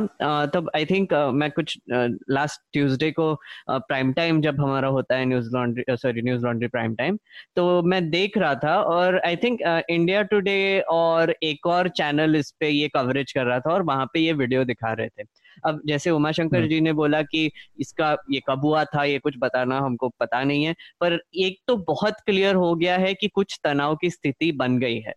तब 0.55 0.71
आई 0.77 0.85
थिंक 0.85 1.13
मैं 1.35 1.51
कुछ 1.51 1.79
लास्ट 1.91 2.61
ट्यूसडे 2.73 3.11
को 3.11 3.35
प्राइम 3.71 4.13
टाइम 4.13 4.41
जब 4.41 4.61
हमारा 4.61 4.89
होता 4.89 5.17
है 5.17 5.25
news 5.25 5.49
laundry 5.53 5.85
sorry 5.97 6.23
news 6.23 6.45
laundry 6.45 6.69
prime 6.69 6.95
time 6.95 7.19
तो 7.57 7.78
मैं 7.83 8.11
देख 8.11 8.39
रहा 8.39 8.55
था 8.55 8.81
और 8.83 9.21
आई 9.27 9.37
थिंक 9.37 9.61
इंडिया 9.91 10.23
टुडे 10.23 10.81
और 10.81 11.35
एक 11.43 11.67
और 11.67 11.89
चैनल 11.89 12.37
इस 12.37 12.51
पे 12.61 12.69
ये 12.69 12.89
कवरेज 12.89 13.33
कर 13.33 13.45
रहा 13.45 13.61
था 13.61 13.73
और 13.73 13.83
वहाँ 13.83 14.07
पे 14.07 14.21
ये 14.21 14.33
वीडियो 14.33 14.65
दिखा 14.65 14.93
रहे 14.93 15.09
थे 15.09 15.23
अब 15.67 15.81
जैसे 15.87 16.11
उमा 16.11 16.33
शंकर 16.33 16.59
हम्म। 16.59 16.69
जी 16.69 16.81
ने 16.81 16.93
बोला 16.93 17.23
कि 17.23 17.51
इसका 17.81 18.17
ये 18.31 18.41
कब 18.49 18.65
हुआ 18.65 18.85
था 18.85 19.05
ये 19.05 19.19
कुछ 19.19 19.35
बताना 19.39 19.79
हमको 19.79 20.09
पता 20.09 20.45
नहीं 20.45 20.65
है 20.65 20.75
पर 21.01 21.19
एक 21.37 21.59
तो 21.67 21.77
बहुत 21.77 22.21
क्लियर 22.27 22.55
हो 22.55 22.75
गया 22.75 22.97
है 22.97 23.15
कि 23.15 23.29
कुछ 23.29 23.59
तनाव 23.65 23.97
की 23.97 24.11
स्थिति 24.11 24.53
बन 24.53 24.79
गई 24.79 24.99
है। 25.01 25.15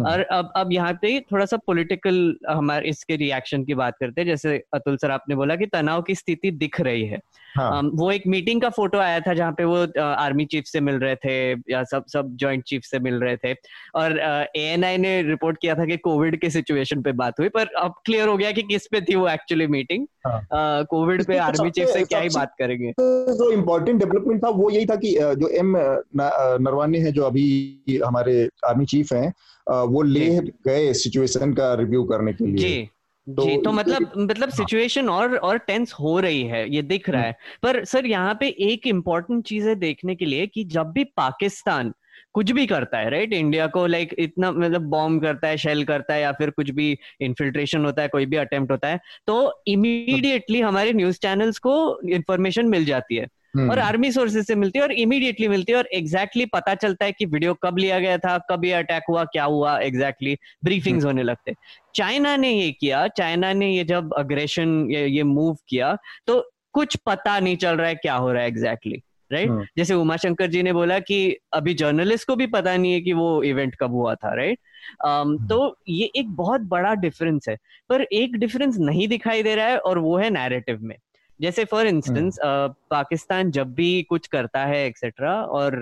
और 0.00 0.20
अब 0.22 0.52
अब 0.56 0.72
यहाँ 0.72 0.92
पे 1.02 1.18
थोड़ा 1.32 1.44
सा 1.44 1.56
पॉलिटिकल 1.56 2.36
हमारे 2.48 2.88
इसके 2.88 3.16
रिएक्शन 3.16 3.64
की 3.64 3.74
बात 3.74 3.96
करते 4.00 4.20
हैं। 4.20 4.28
जैसे 4.28 4.62
अतुल 4.74 4.96
सर 4.96 5.10
आपने 5.10 5.34
बोला 5.34 5.56
कि 5.56 5.66
तनाव 5.66 6.02
की 6.02 6.14
स्थिति 6.14 6.50
दिख 6.50 6.80
रही 6.80 7.04
है। 7.04 7.18
हाँ. 7.56 7.82
वो 7.94 8.10
एक 8.12 8.26
मीटिंग 8.26 8.60
का 8.62 8.68
फ़ोटो 8.68 8.98
आया 8.98 9.20
था 9.20 9.34
जहाँ 9.34 9.52
पे 9.52 9.64
वो 9.64 9.76
आर्मी 10.00 10.44
चीफ 10.44 10.64
से 10.64 10.80
मिल 10.80 10.94
रहे 10.94 11.16
थे 11.16 11.52
या 11.72 11.82
सब 11.84 12.04
सब 12.06 12.34
जॉइंट 12.36 12.64
चीफ 12.64 12.82
से 12.84 12.98
मिल 12.98 13.14
रहे 13.14 13.36
थे। 13.36 13.52
और 13.94 14.18
एएनआई 14.56 14.94
uh, 14.94 15.00
ने 15.00 15.22
रिपोर्ट 15.22 15.58
किया 15.62 15.74
था 15.74 15.84
कि 15.84 15.96
कोविड 15.96 16.40
के 16.40 16.50
सिचुएशन 16.50 17.02
पे 17.02 17.12
बात 17.12 17.40
हुई 17.40 17.48
पर 17.48 17.66
अब 17.78 17.94
क्लियर 18.04 18.28
हो 18.28 18.36
गया 18.36 18.52
कि 18.52 18.62
किस 18.62 18.86
पे 18.86 19.00
थी 19.00 19.14
वो 19.14 19.28
एक्चुअली 19.28 19.66
मीटिंग 19.66 20.06
कोविड 20.26 21.24
पे 21.24 21.38
आर्मी 21.38 21.70
चीफ 21.70 21.88
से 21.88 22.04
क्या 22.04 22.20
ही 22.20 22.28
बात 22.28 22.54
करेंगे? 22.58 22.92
जो 22.92 23.50
इम्पोर्टेंट 23.52 23.98
डेवलपमेंट 23.98 24.44
था 24.44 24.48
वो 24.48 24.70
यही 24.70 24.86
था 24.86 24.96
कि 24.96 25.16
जो 25.20 25.48
एम 25.48 25.76
नरवाने 26.16 26.98
हैं 26.98 27.12
जो 27.12 27.24
अभी 27.24 28.00
हमारे 28.06 28.48
आर्मी 28.66 28.84
चीफ 28.84 29.12
हैं 29.12 29.32
वो 29.68 30.02
ले 30.02 30.28
गए 30.66 30.92
सिचुएशन 30.94 31.52
का 31.54 31.72
रिव्यू 31.74 32.04
करने 32.04 32.32
के 32.32 32.46
लिए। 32.46 32.58
जी 32.58 32.88
तो 33.26 33.44
जी 33.44 33.56
तो 33.56 33.72
मतलब 33.72 34.12
मतलब 34.18 34.50
सिचुएशन 34.50 35.08
और 35.08 35.36
और 35.36 35.58
टेंस 35.58 35.92
हो 35.92 36.18
रही 36.20 36.42
है 36.42 36.68
ये 36.74 36.82
दिख 36.82 37.08
रहा 37.10 37.22
है। 37.22 37.36
पर 37.62 37.84
सर 37.84 38.06
यहाँ 38.06 38.36
पे 38.40 38.48
एक 38.70 38.86
इम्पोर्टेंट 38.86 39.44
चीज़ 39.46 39.68
है 39.68 39.74
देखने 39.74 40.14
के 40.14 40.24
लिए 40.24 40.46
कि 40.46 40.64
जब 40.66 40.92
भी 40.92 41.04
पाकिस्तान 41.16 41.92
कुछ 42.34 42.50
भी 42.50 42.66
करता 42.66 42.98
है 42.98 43.10
राइट 43.10 43.32
इंडिया 43.32 43.66
को 43.66 43.86
लाइक 43.86 44.14
इतना 44.18 44.50
मतलब 44.52 44.82
बॉम्ब 44.90 45.22
करता 45.22 45.48
है 45.48 45.56
शेल 45.56 45.84
करता 45.84 46.14
है 46.14 46.20
या 46.20 46.32
फिर 46.32 46.50
कुछ 46.50 46.70
भी 46.70 46.98
इन्फिल्ट्रेशन 47.20 47.84
होता 47.84 48.02
है 48.02 48.08
कोई 48.08 48.26
भी 48.26 48.36
अटेम्प्ट 48.36 48.70
होता 48.72 48.88
है 48.88 49.00
तो 49.26 49.62
इमीडिएटली 49.66 50.60
हमारे 50.60 50.92
न्यूज़ 50.92 51.18
चैनल्स 51.18 51.58
को 51.58 51.74
इन्फॉर्मेशन 52.10 52.66
मिल 52.66 52.84
जाती 52.84 53.16
है। 53.16 53.26
और 53.56 53.78
आर्मी 53.78 54.12
सोर्सेज 54.12 54.46
से 54.46 54.54
मिलती 54.54 54.78
है 54.78 54.84
और 54.84 54.92
इमीडिएटली 54.92 55.48
मिलती 55.48 55.72
है 55.72 55.78
और 55.78 55.86
एग्जैक्टली 55.86 56.44
exactly 56.44 56.64
पता 56.64 56.74
चलता 56.74 57.04
है 57.04 57.12
कि 57.12 57.24
वीडियो 57.24 57.54
कब 57.54 57.78
लिया 57.78 57.98
गया 57.98 58.18
था 58.18 58.38
कब 58.38 58.64
ये 58.64 58.72
अटैक 58.72 59.02
हुआ 59.08 59.24
क्या 59.24 59.44
हुआ 59.44 59.78
एग्जैक्टली 59.78 60.30
exactly, 60.30 60.64
ब्रीफिंग्स 60.64 61.04
होने 61.04 61.22
लगते 61.22 61.54
चाइना 61.94 62.36
ने 62.36 62.50
ये 62.50 62.72
किया 62.72 63.08
चाइना 63.08 63.52
ने 63.52 63.76
ये 63.76 63.84
जब 63.84 64.14
अग्रेशन 64.14 64.88
ये, 64.90 65.06
ये 65.06 65.22
मूव 65.22 65.56
किया 65.68 65.98
तो 66.26 66.50
कुछ 66.72 66.96
पता 66.96 67.40
नहीं 67.40 67.56
चल 67.56 67.76
रहा 67.76 67.88
है 67.88 67.94
क्या 67.94 68.14
हो 68.14 68.32
रहा 68.32 68.42
है 68.42 68.48
एग्जैक्टली 68.48 68.92
exactly. 68.92 69.08
Right 69.32 69.50
right? 69.50 69.66
जैसे 69.78 69.94
उमा 69.94 70.16
शंकर 70.16 70.46
जी 70.46 70.62
ने 70.62 70.72
बोला 70.72 70.98
कि 70.98 71.36
अभी 71.52 71.74
जर्नलिस्ट 71.74 72.26
को 72.26 72.36
भी 72.36 72.46
पता 72.46 72.76
नहीं 72.76 72.92
है 72.92 73.00
कि 73.00 73.12
वो 73.12 73.42
इवेंट 73.42 73.74
कब 73.74 73.90
हुआ 73.90 74.14
था 74.14 74.34
राइट 74.34 74.58
um, 75.06 75.48
तो 75.48 75.78
ये 75.88 76.10
एक 76.16 76.28
बहुत 76.28 76.60
बड़ा 76.60 76.94
डिफरेंस 76.94 77.48
है 77.48 77.56
पर 77.88 78.02
एक 78.02 78.36
डिफरेंस 78.36 78.76
नहीं 78.78 79.08
दिखाई 79.08 79.42
दे 79.42 79.54
रहा 79.54 79.66
है 79.66 79.78
और 79.78 79.98
वो 79.98 80.18
है 80.18 80.30
नैरेटिव 80.30 80.78
में। 80.82 80.96
जैसे 81.40 81.64
फॉर 81.64 81.86
इंस्टेंस 81.86 82.38
पाकिस्तान 82.44 83.50
जब 83.50 83.74
भी 83.74 84.02
कुछ 84.02 84.26
करता 84.26 84.64
है 84.64 84.84
एक्सेट्रा 84.86 85.34
और 85.42 85.76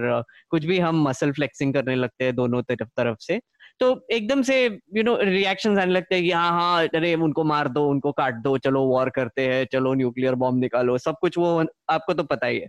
कुछ 0.50 0.64
भी 0.64 0.78
हम 0.78 1.02
मसल 1.08 1.32
फ्लेक्सिंग 1.32 1.74
करने 1.74 1.94
लगते 1.94 2.24
हैं 2.24 2.34
दोनों 2.36 2.62
तरफ़ 2.62 2.88
तरफ़ 2.96 3.16
से 3.20 3.40
तो 3.80 4.06
एकदम 4.12 4.42
से 4.42 4.64
यू 4.66 5.02
नो 5.02 5.16
रिएक्शन 5.22 5.78
आने 5.78 5.92
लगते 5.92 6.14
हैं 6.14 6.24
कि 6.24 6.30
हाँ 6.30 6.50
हाँ 6.50 6.86
अरे 6.88 7.14
उनको 7.14 7.44
मार 7.44 7.68
दो 7.68 7.86
उनको 7.88 8.12
काट 8.12 8.34
दो 8.34 8.56
चलो 8.58 8.84
वॉर 8.84 9.10
करते 9.10 9.46
हैं 9.48 9.64
चलो 9.72 9.94
न्यूक्लियर 9.94 10.34
बॉम्ब 10.34 10.60
निकालो 10.60 10.98
सब 10.98 11.16
कुछ 11.20 11.38
वो 11.38 11.64
आपको 11.90 12.14
तो 12.14 12.22
पता 12.24 12.46
ही 12.46 12.58
है। 12.58 12.68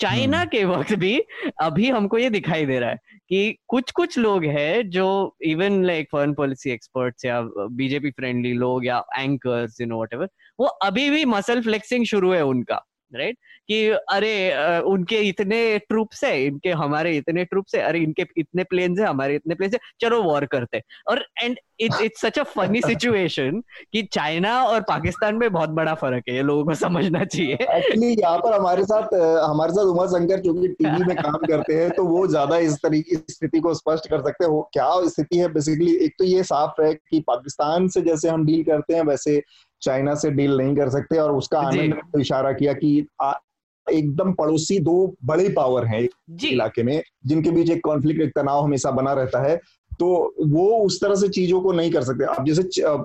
चाइना 0.00 0.38
हम्म। 0.38 0.48
के 0.48 0.64
वक्त 0.64 0.92
भी 0.94 1.22
अभी 1.62 1.88
हमको 1.90 2.18
ये 2.18 2.30
दिखाई 2.30 2.66
दे 2.66 2.78
रहा 2.78 2.90
है 2.90 2.98
कि 3.28 3.58
कुछ 3.68 3.90
कुछ 3.90 4.18
लोग 4.18 4.44
हैं 4.44 4.90
जो 4.90 5.36
even 5.42 5.84
like 5.84 6.08
foreign 6.12 6.34
policy 6.34 6.70
experts 6.70 7.24
या 7.24 7.40
बीजेपी 7.72 8.10
फ्रेंडली 8.10 8.52
लोग 8.52 8.86
या 8.86 9.02
एंकर्स 9.18 9.80
यू 9.80 9.86
नो 9.86 10.02
वट 10.02 10.14
वो 10.60 10.66
अभी 10.66 11.10
भी 11.10 11.24
मसल 11.24 11.62
फ्लेक्सिंग 11.62 12.06
शुरू 12.06 12.32
है 12.32 12.44
उनका 12.44 12.84
राइट 13.12 13.36
कि 13.68 13.86
अरे 14.10 14.80
उनके 14.82 15.16
इतने 15.18 15.78
ट्रूप्स 15.78 16.24
है 16.24 16.44
इनके 16.44 16.70
हमारे 16.70 17.16
इतने 17.16 17.44
ट्रूप्स 17.44 17.74
है 17.74 17.82
अरे 17.82 17.98
इनके 17.98 18.26
इतने 18.36 18.64
प्लेन्स 18.64 19.00
है 19.00 19.06
हमारे 19.06 19.34
इतने 19.34 19.54
प्लेन्स 19.54 19.74
है 19.74 19.80
चलो 20.00 20.22
वॉर 20.22 20.44
करते 20.46 20.82
और 21.08 21.24
and 21.42 21.58
it's 21.80 22.00
it's 22.00 22.20
such 22.20 22.38
a 22.38 22.42
funny 22.42 22.80
situation 22.80 23.62
कि 23.92 24.02
चाइना 24.12 24.62
और 24.64 24.80
पाकिस्तान 24.80 25.34
में 25.34 25.50
बहुत 25.52 25.70
बड़ा 25.70 25.94
फ़र्क 25.94 26.24
है 26.28 26.34
ये 26.34 26.42
लोगों 26.42 26.64
को 26.64 26.74
समझना 26.74 27.24
चाहिए। 27.24 27.54
एक्चुअली 27.54 28.10
यहाँ 28.20 28.38
पर 28.38 28.52
हमारे 28.52 28.84
साथ 28.84 29.14
हमारे 29.44 29.72
साथ 29.72 29.84
उमा 29.84 30.06
शंकर 30.06 30.40
जो 30.40 30.54
कि 30.54 30.68
टीवी 30.68 31.04
में 31.04 31.16
काम 31.16 31.36
करते 31.50 31.74
हैं 31.74 31.90
तो 31.90 32.04
वो 32.04 32.26
ज़्यादा 32.26 32.58
इस 32.58 32.76
तरीके 32.76 33.16
की 33.16 33.32
स्थिति 33.32 33.60
को 33.60 33.74
स्पष्ट 33.74 34.08
कर 34.10 34.22
सकते 34.22 34.44
हैं। 34.44 34.62
क्या 34.72 34.88
स्थिति 35.08 35.38
है 35.38 35.48
बेसिकली 35.48 35.94
एक 36.04 36.14
तो 36.18 36.24
ये 36.24 36.42
साफ़ 36.42 36.82
है 36.82 36.94
कि 36.94 37.20
पाकिस्तान 37.26 37.88
से 37.88 38.00
जैसे 38.00 38.28
हम 38.28 38.46
डील 38.46 38.62
करते 38.64 38.94
हैं 38.94 39.02
वैसे 39.02 39.42
चाइना 39.84 40.14
से 40.14 40.30
डील 40.30 40.56
नहीं 40.56 40.76
कर 40.76 40.88
सकते 40.88 41.18
और 41.18 41.32
उसका 41.32 41.60
आनंद 41.60 41.80
ने 41.80 42.00
तो 42.12 42.20
इशारा 42.20 42.52
किया 42.52 42.72
कि 42.72 43.06
एकदम 43.86 44.32
पड़ोसी 44.32 44.78
दो 44.78 45.14
बड़े 45.24 45.48
पावर 45.48 45.84
हैं 45.84 46.08
इलाके 46.44 46.82
में 46.82 47.02
जिनके 47.26 47.50
बीच 47.50 47.70
एक 47.70 47.80
कॉन्फ्लिक्ट 47.84 48.22
एक 48.22 48.32
तनाव 48.36 48.64
हमेशा 48.64 48.90
बना 48.90 49.12
रहता 49.12 49.42
है। 49.42 49.56
तो 50.00 50.34
वो 50.46 50.68
उस 50.78 51.00
तरह 51.00 51.14
से 51.14 51.28
चीज़ों 51.28 51.60
को 51.60 51.72
नहीं 51.72 51.90
कर 51.90 52.02
सकते। 52.02 52.24
आप 52.24 52.44
जैसे 52.46 52.62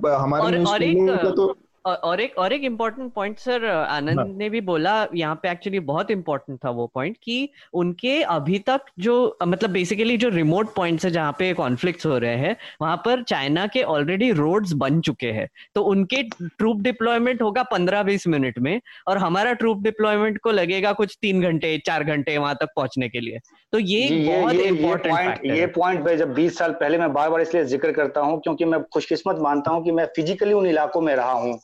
हमारे 0.08 0.44
और, 0.44 0.66
और 0.66 0.84
एक, 0.84 1.10
तो 1.36 1.58
और 1.86 2.22
एक 2.22 2.38
और 2.38 2.54
एक 2.54 2.64
इम्पोर्टेंट 2.64 3.12
पॉइंट 3.14 3.38
सर 3.40 3.66
आनंद 3.66 4.20
हाँ. 4.20 4.26
ने 4.28 4.50
भी 4.50 4.62
बोला 4.62 4.94
यहाँ 5.16 5.36
पे 5.44 5.50
एक्चुअली 5.52 5.80
बहुत 5.82 6.12
इम्पोर्टेंट 6.12 6.60
था 6.66 6.70
वो 6.70 6.86
पॉइंट 6.94 7.18
कि 7.24 7.50
उनके 7.74 8.22
अभी 8.24 8.60
तक 8.60 8.86
जो 9.00 9.38
मतलब 9.44 9.70
बेसिकली 9.70 10.18
जो 10.18 10.30
रिमोट 10.30 10.74
पॉइंट्स 10.76 11.06
है 11.06 11.12
जहाँ 11.12 11.36
पे 11.40 11.54
कॉन्फ्लिक्ट 11.54 12.06
हो 12.06 12.18
रहे 12.18 12.36
हैं 12.38 12.56
वहाँ 12.82 12.96
पर 13.06 13.24
चाइना 13.24 13.66
के 13.68 13.84
ऑलरेडी 13.86 14.32
रोड्स 14.32 14.74
बन 14.76 15.00
चुके 15.02 15.32
हैं। 15.32 15.48
तो 15.76 15.82
उनके 15.84 16.24
ट्रूप 16.40 16.82
डिप्लॉयमेंट 16.82 17.42
होगा 17.42 17.64
पंद्रह 17.72 18.04
बीस 18.04 18.28
मिनट 18.28 18.60
में 18.60 18.80
और 19.08 19.18
हमारा 19.18 19.54
ट्रूप 19.54 19.82
डिप्लॉयमेंट 19.84 20.38
को 20.38 20.52
लगेगा 20.52 20.92
कुछ 20.94 21.18
तीन 21.22 21.42
घंटे 21.42 21.78
चार 21.86 22.04
घंटे 22.04 22.38
वहाँ 22.38 22.56
तक 22.56 22.70
पहुँचने 22.76 23.10
के 23.10 23.20
लिए। 23.20 23.40
तो 23.74 23.80
ये, 23.80 24.00
ये 24.00 24.38
बहुत 24.38 24.56
इम्पोर्टेंट 24.56 25.46
ये 25.46 25.66
पॉइंट 25.68 26.04
पे 26.06 26.16
जब 26.18 26.34
बीस 26.34 26.58
साल 26.58 26.72
पहले 26.74 26.98
मैं 26.98 27.12
बार 27.14 27.30
बार 27.30 27.42
इसलिए 27.42 27.64
ज़िक्र 27.66 27.92
करता 27.92 28.22
हूँ 28.22 28.40
क्योंकि 28.42 28.66
मैं 28.66 28.82
खुशकिस्मत 28.94 29.40
मानता 29.42 29.72
हूँ 29.72 29.84
कि 29.84 29.92
मैं 29.92 30.06
फिजिकली 30.16 30.54
उन 30.54 30.68
इलाकों 30.68 31.02
में 31.02 31.16
रहा 31.16 31.32
हूँ। 31.32 31.60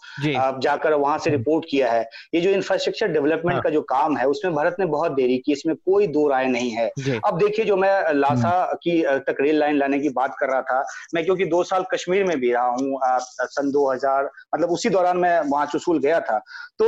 जाकर 0.60 0.94
वहाँ 0.96 1.18
से 1.18 1.30
रिपोर्ट 1.30 1.56
हम्म। 1.56 1.70
किया 1.70 1.92
है 1.92 2.02
ये 2.36 2.42
जो 2.42 2.50
इंफ्रास्ट्रक्चर 2.52 3.08
डेवलपमेंट 3.10 3.54
हाँ। 3.54 3.62
का 3.62 3.70
जो 3.70 3.82
काम 3.86 4.18
है 4.18 4.28
उसमें 4.28 4.54
भारत 4.56 4.76
ने 4.80 4.86
बहुत 4.88 5.12
देरी 5.12 5.38
की 5.38 5.52
इसमें 5.52 5.76
कोई 5.78 6.08
दो 6.10 6.28
राय 6.28 6.48
नहीं 6.48 6.72
है 6.72 6.88
अब 7.20 7.38
देखिए 7.40 7.66
जो 7.66 7.76
मैं 7.78 8.14
लासा 8.14 8.50
हम्म। 8.50 8.78
की 8.84 9.02
तक 9.28 9.42
रेल 9.42 9.60
लाइन 9.60 9.78
लाने 9.78 10.00
की 10.00 10.10
बात 10.12 10.36
कर 10.40 10.50
रहा 10.50 10.62
था 10.64 10.84
मैं 11.16 11.24
क्योंकि 11.26 11.46
दो 11.48 11.64
साल 11.64 11.86
कश्मीर 11.94 12.24
में 12.24 12.40
भी 12.40 12.52
रहा 12.54 12.68
हूँ 12.70 13.00
सन 13.48 13.72
2000 13.72 14.30
मतलब 14.56 14.70
उसी 14.70 14.90
दौरान 14.90 15.18
मैं 15.18 15.40
वहाँ 15.42 15.66
चुसूल 15.66 16.00
गया 16.00 16.20
था 16.22 16.40
तो 16.80 16.88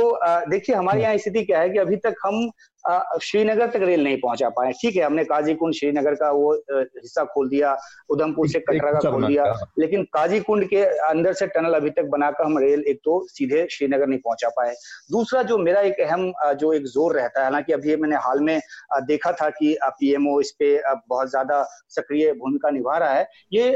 देखिए 0.50 0.76
हमारे 0.76 1.02
यहाँ 1.02 1.16
स्थिति 1.18 1.44
क्या 1.44 1.60
है 1.60 1.70
कि 1.70 1.78
अभी 1.78 1.96
तक 1.98 2.14
हम 2.24 2.50
श्रीनगर 3.22 3.70
तक 3.70 3.82
रेल 3.82 4.02
नहीं 4.04 4.16
पहुँचा 4.20 4.48
पाए। 4.50 4.72
ठीक 4.72 4.96
है 4.96 5.02
हमने 5.02 5.24
काजी 5.24 5.54
कुंड 5.54 5.74
श्रीनगर 5.74 6.14
का 6.14 6.30
वो 6.32 6.52
हिस्सा 6.72 7.24
खोल 7.26 7.48
दिया 7.48 7.76
उधमपुर 8.10 8.48
से 8.48 8.60
कटरा 8.60 8.92
का 8.92 9.10
खोल 9.10 9.26
दिया 9.26 9.44
लेकिन 9.78 10.02
काजी 10.12 10.40
कुंड 10.40 10.64
के 10.68 10.82
अंदर 11.08 11.32
से 11.32 11.46
टनल 11.48 11.74
अभी 11.74 11.90
तक 11.90 12.08
बनाकर 12.10 12.44
हम 12.44 12.58
रेल 12.58 12.84
एक 12.88 13.00
तो 13.04 13.20
सीधे 13.28 13.66
श्रीनगर 13.70 14.06
नहीं 14.06 14.18
पहुँचा 14.20 14.48
पाए। 14.56 14.74
दूसरा 15.12 15.42
जो 15.42 15.58
मेरा 15.58 15.80
एक 15.82 16.00
अहम 16.00 16.32
जो 16.56 16.72
एक 16.72 16.86
ज़ोर 16.88 17.16
रहता 17.16 17.40
है 17.40 17.46
हालाँकि 17.46 17.72
अभी 17.72 17.96
मैंने 17.96 18.16
हाल 18.18 18.40
में 18.40 18.60
देखा 19.06 19.32
था 19.32 19.48
कि 19.50 19.76
पीएमओ 19.84 20.40
इस 20.40 20.50
पे 20.58 20.76
बहुत 20.86 21.30
ज़्यादा 21.30 21.62
सक्रिय 21.90 22.32
भूमिका 22.34 22.70
निभा 22.70 22.96
रहा 22.98 23.14
है 23.14 23.28
ये 23.52 23.70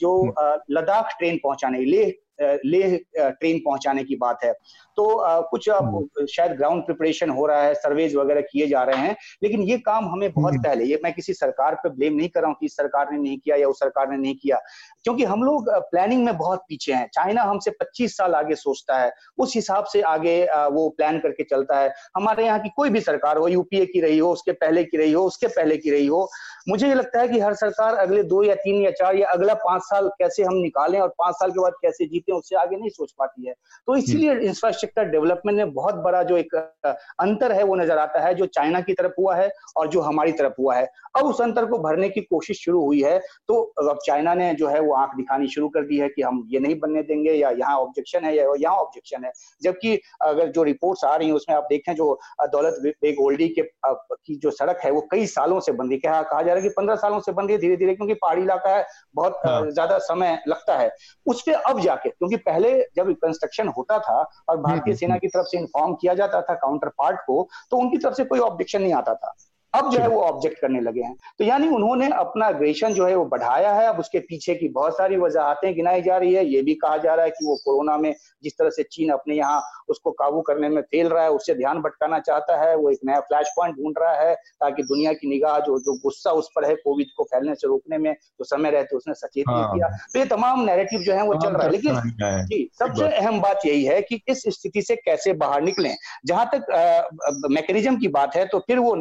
जो 0.00 0.20
हम्म। 0.22 0.58
लद्दाख 0.70 1.14
ट्रेन 1.18 1.38
पहुँचाने 1.44 1.84
लेह 1.84 2.12
लेह 2.40 2.98
ट्रेन 3.18 3.58
पहुँचाने 3.60 4.04
की 4.04 4.16
बात 4.16 4.44
है 4.44 4.52
तो 4.98 5.06
कुछ 5.50 5.68
हम्म। 5.70 6.26
शायद 6.26 6.52
ग्राउंड 6.52 6.82
प्रिपरेशन 6.84 7.30
हो 7.30 7.46
रहा 7.46 7.62
है 7.62 7.74
सर्वेज 7.76 8.14
वगैरह 8.16 8.40
किए 8.42 8.66
जा 8.66 8.82
रहे 8.82 8.96
हैं 8.98 9.16
लेकिन 9.42 9.62
ये 9.62 9.78
काम 9.80 10.08
हमें 10.08 10.30
बहुत 10.32 10.52
हम्म। 10.52 10.62
पहले 10.62 10.84
ये 10.84 11.00
मैं 11.04 11.12
किसी 11.12 11.34
सरकार 11.34 11.74
पर 11.74 11.88
ब्लेम 11.90 12.14
नहीं 12.14 12.28
कर 12.28 12.40
रहा 12.40 12.48
हूँ 12.48 12.56
कि 12.60 12.66
इस 12.66 12.76
सरकार 12.76 13.12
ने 13.12 13.18
नहीं 13.18 13.38
किया 13.38 13.56
या 13.56 13.68
उस 13.68 13.78
सरकार 13.80 14.10
ने 14.10 14.16
नहीं 14.16 14.34
किया 14.34 14.58
क्योंकि 15.04 15.24
हम 15.24 15.42
लोग 15.42 15.70
प्लानिंग 15.90 16.24
में 16.24 16.36
बहुत 16.38 16.64
पीछे 16.68 16.92
हैं 16.92 17.06
चाइना 17.08 17.42
हमसे 17.42 17.70
25 17.74 18.16
साल 18.16 18.34
आगे 18.34 18.54
सोचता 18.54 18.98
है 18.98 19.12
उस 19.38 19.54
हिसाब 19.54 19.84
से 19.84 20.00
आगे 20.06 20.36
वो 20.70 20.88
प्लान 20.90 21.18
करके 21.18 21.44
चलता 21.44 21.78
है 21.78 21.92
हमारे 22.16 22.44
यहाँ 22.44 22.58
की 22.58 22.68
कोई 22.76 22.90
भी 22.90 23.00
सरकार 23.00 23.36
हो 23.36 23.48
यूपीए 23.48 23.86
की 23.86 24.00
रही 24.00 24.18
हो 24.18 24.32
उसके 24.32 24.52
पहले 24.54 24.84
की 24.84 24.96
रही 24.96 25.12
हो 25.12 25.24
उसके 25.24 25.46
पहले 25.50 25.76
की 25.76 25.90
रही 25.90 26.06
हो 26.06 26.28
मुझे 26.68 26.88
ये 26.88 26.94
लगता 26.94 27.20
है 27.20 27.28
कि 27.28 27.40
हर 27.40 27.54
सरकार 27.56 27.94
अगले 27.96 28.22
दो 28.24 28.42
या 28.42 28.54
तीन 28.56 28.82
या 28.82 28.90
चार 28.92 29.16
या 29.16 29.28
अगला 29.28 29.54
पाँच 29.60 29.82
साल 29.82 30.08
कैसे 30.18 30.42
हम 30.42 30.56
निकालें 30.58 31.00
और 31.00 31.08
पाँच 31.18 31.34
साल 31.34 31.50
के 31.50 31.60
बाद 31.60 31.72
कैसे 31.82 32.06
जीते 32.06 32.29
उससे 32.32 32.56
आगे 32.56 32.76
नहीं 32.76 32.88
सोच 32.90 33.12
पाती 33.18 33.46
है। 33.46 33.54
तो 33.88 33.96
इसलिए 33.96 34.34
इंफ्रास्ट्रक्चर 34.40 35.04
डेवलपमेंट 35.10 35.56
में 35.58 35.72
बहुत 35.74 35.94
बड़ा 36.04 36.22
जो 36.22 36.36
एक 36.36 36.54
अंतर 36.54 37.52
है 37.52 37.62
वो 37.64 37.74
नज़र 37.76 37.98
आता 37.98 38.20
है 38.20 38.34
जो 38.34 38.46
चाइना 38.48 38.80
की 38.80 38.94
तरफ़ 38.94 39.12
हुआ 39.18 39.34
है 39.36 39.50
और 39.76 39.88
जो 39.88 40.00
हमारी 40.00 40.32
तरफ़ 40.32 40.54
हुआ 40.58 40.74
है। 40.76 40.88
अब 41.16 41.26
उस 41.26 41.40
अंतर 41.40 41.64
को 41.66 41.78
भरने 41.80 42.08
की 42.08 42.20
कोशिश 42.22 42.64
शुरू 42.64 42.84
हुई 42.84 43.02
है 43.02 43.18
तो 43.48 43.60
अब 43.82 43.98
चाइना 44.06 44.34
ने 44.34 44.52
जो 44.54 44.68
है 44.68 44.80
वो 44.80 44.94
आँख 44.94 45.14
दिखानी 45.16 45.48
शुरू 45.50 45.68
कर 45.68 45.84
दी 45.86 45.98
है 45.98 46.08
कि 46.08 46.22
हम 46.22 46.42
ये 46.48 46.60
नहीं 46.60 46.78
बनने 46.80 47.02
देंगे 47.02 47.32
या 47.32 47.50
यहाँ 47.52 47.76
ऑब्जेक्शन 47.78 48.24
है 48.24 48.34
या 48.36 48.44
यहाँ 48.58 48.76
ऑब्जेक्शन 48.76 49.24
है। 49.24 49.32
जबकि 49.62 49.98
अगर 50.22 50.48
जो 50.48 50.62
रिपोर्ट्स 50.62 51.04
आ 51.04 51.14
रही 51.16 51.28
है 51.28 51.34
उसमें 51.34 51.56
आप 51.56 51.66
देखें 51.70 51.94
जो 51.94 52.18
दौलत 52.52 52.80
बेग 52.82 53.20
ओल्डी 53.20 53.48
के 53.50 53.62
की 53.86 54.36
जो 54.36 54.50
सड़क 54.52 54.80
है 54.84 54.90
वो 54.90 55.00
कई 55.10 55.26
सालों 55.28 55.60
से 55.60 55.72
है। 56.06 56.22
कहा 56.24 56.42
जा 56.42 56.46
रहा 56.46 56.54
है 56.54 56.62
कि 56.62 56.74
पंद्रह 56.76 56.96
सालों 56.96 57.20
से 57.20 57.32
रही 57.40 57.52
है 57.52 57.58
धीरे 57.58 57.76
धीरे 57.76 57.94
क्योंकि 57.94 58.14
पहाड़ी 58.14 58.42
इलाका 58.42 58.76
है 58.76 58.86
बहुत 59.14 59.40
हाँ। 59.46 59.70
ज़्यादा 59.70 59.98
समय 60.00 60.38
लगता 60.48 60.76
है। 60.78 60.90
उस 61.26 61.42
पर 61.42 61.52
अब 61.52 61.80
जाके 61.80 62.08
क्योंकि 62.20 62.36
पहले 62.36 62.86
जब 62.96 63.12
कंस्ट्रक्शन 63.12 63.68
होता 63.68 63.98
था 63.98 64.30
और 64.48 64.56
भारतीय 64.56 64.72
हम्म, 64.72 64.82
हम्म, 64.82 64.94
सेना 64.94 65.16
की 65.16 65.28
तरफ़ 65.28 65.46
से 65.46 65.58
इन्फॉर्म 65.58 65.94
किया 65.94 66.14
जाता 66.14 66.42
था 66.42 66.54
काउंटर 66.54 66.88
पार्ट 66.88 67.20
को 67.26 67.48
तो 67.70 67.76
उनकी 67.76 67.98
तरफ़ 67.98 68.14
से 68.14 68.24
कोई 68.24 68.38
ऑब्जेक्शन 68.38 68.82
नहीं 68.82 68.94
आता 68.94 69.14
था। 69.14 69.34
अब 69.74 69.90
जो 69.90 69.98
है 70.00 70.08
वो 70.08 70.20
ऑब्जेक्ट 70.20 70.58
करने 70.60 70.80
लगे 70.80 71.00
हैं। 71.00 71.14
तो 71.38 71.44
यानी 71.44 71.68
उन्होंने 71.68 72.08
अपना 72.14 72.46
अग्रेशन 72.46 72.94
जो 72.94 73.06
है 73.06 73.14
वो 73.16 73.24
बढ़ाया 73.24 73.72
है। 73.72 73.86
अब 73.86 73.98
उसके 73.98 74.18
पीछे 74.20 74.54
की 74.54 74.68
बहुत 74.70 74.96
सारी 74.96 75.16
वजहतें 75.16 75.74
गिनाई 75.74 76.02
जा 76.02 76.16
रही 76.16 76.34
है। 76.34 76.44
ये 76.46 76.62
भी 76.62 76.74
कहा 76.74 76.96
जा 76.96 77.14
रहा 77.14 77.24
है 77.24 77.30
कि 77.30 77.46
वो 77.46 77.56
कोरोना 77.56 77.96
में 77.96 78.14
जिस 78.42 78.52
तरह 78.58 78.70
से 78.70 78.82
चीन 78.82 79.10
अपने 79.10 79.34
यहाँ 79.34 79.62
उसको 79.88 80.10
काबू 80.12 80.40
करने 80.40 80.68
में 80.68 80.80
फेल 80.82 81.08
रहा 81.08 81.22
है 81.22 81.30
उससे 81.30 81.54
ध्यान 81.54 81.78
भटकाना 81.82 82.18
चाहता 82.20 82.56
है। 82.60 82.74
वो 82.76 82.90
एक 82.90 82.98
नया 83.04 83.20
फ्लैश 83.20 83.52
पॉइंट 83.56 83.76
ढूंढ 83.76 83.94
रहा 83.98 84.14
है 84.20 84.34
ताकि 84.34 84.82
दुनिया 84.82 85.12
की 85.12 85.28
निगाह 85.28 85.58
जो 85.60 85.78
जो 85.80 85.96
गुस्सा 86.00 86.30
उस 86.32 86.50
पर 86.56 86.64
है 86.64 86.74
कोविड 86.74 87.06
को 87.16 87.24
फैलने 87.24 87.54
से 87.54 87.68
रोकने 87.68 87.98
में 87.98 88.12
जो 88.12 88.44
समय 88.44 88.70
रहते 88.70 88.96
उसने 88.96 89.14
सचेत 89.14 89.44
नहीं 89.48 89.62
हाँ। 89.62 89.74
किया। 89.74 89.88
तो 90.12 90.18
ये 90.18 90.24
तमाम 90.26 90.64
नैरेटिव 90.64 91.00
जो 91.00 91.12
है 91.12 91.24
वो 91.24 91.34
चल 91.34 91.48
रहा 91.48 91.64
है। 91.64 91.70
लेकिन 91.70 92.46
जी 92.46 92.68
सबसे 92.78 93.08
अहम 93.08 93.40
बात 93.40 93.66
यही 93.66 93.84
है 93.84 94.00
कि 94.02 94.20
इस 94.28 94.42
स्थिति 94.50 94.82
से 94.82 94.96
कैसे 94.96 95.32
बाहर 95.36 95.62
निकलें। 95.62 95.94
जहाँ 96.26 96.48
तक 96.54 97.46
मैकेनिज्म 97.50 97.96
की 97.96 98.08
बात 98.10 98.36
है 98.36 98.46
तो 98.46 98.58
फिर 98.58 98.78
वो 98.78 98.94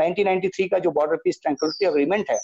1993 0.60 0.70
का 0.70 0.80
जो 0.80 0.92
बॉर्डर 0.92 1.16
पीस 1.16 1.40
ट्रैंक्विलिटी 1.42 1.86
अग्रीमेंट 1.86 2.30
है 2.30 2.40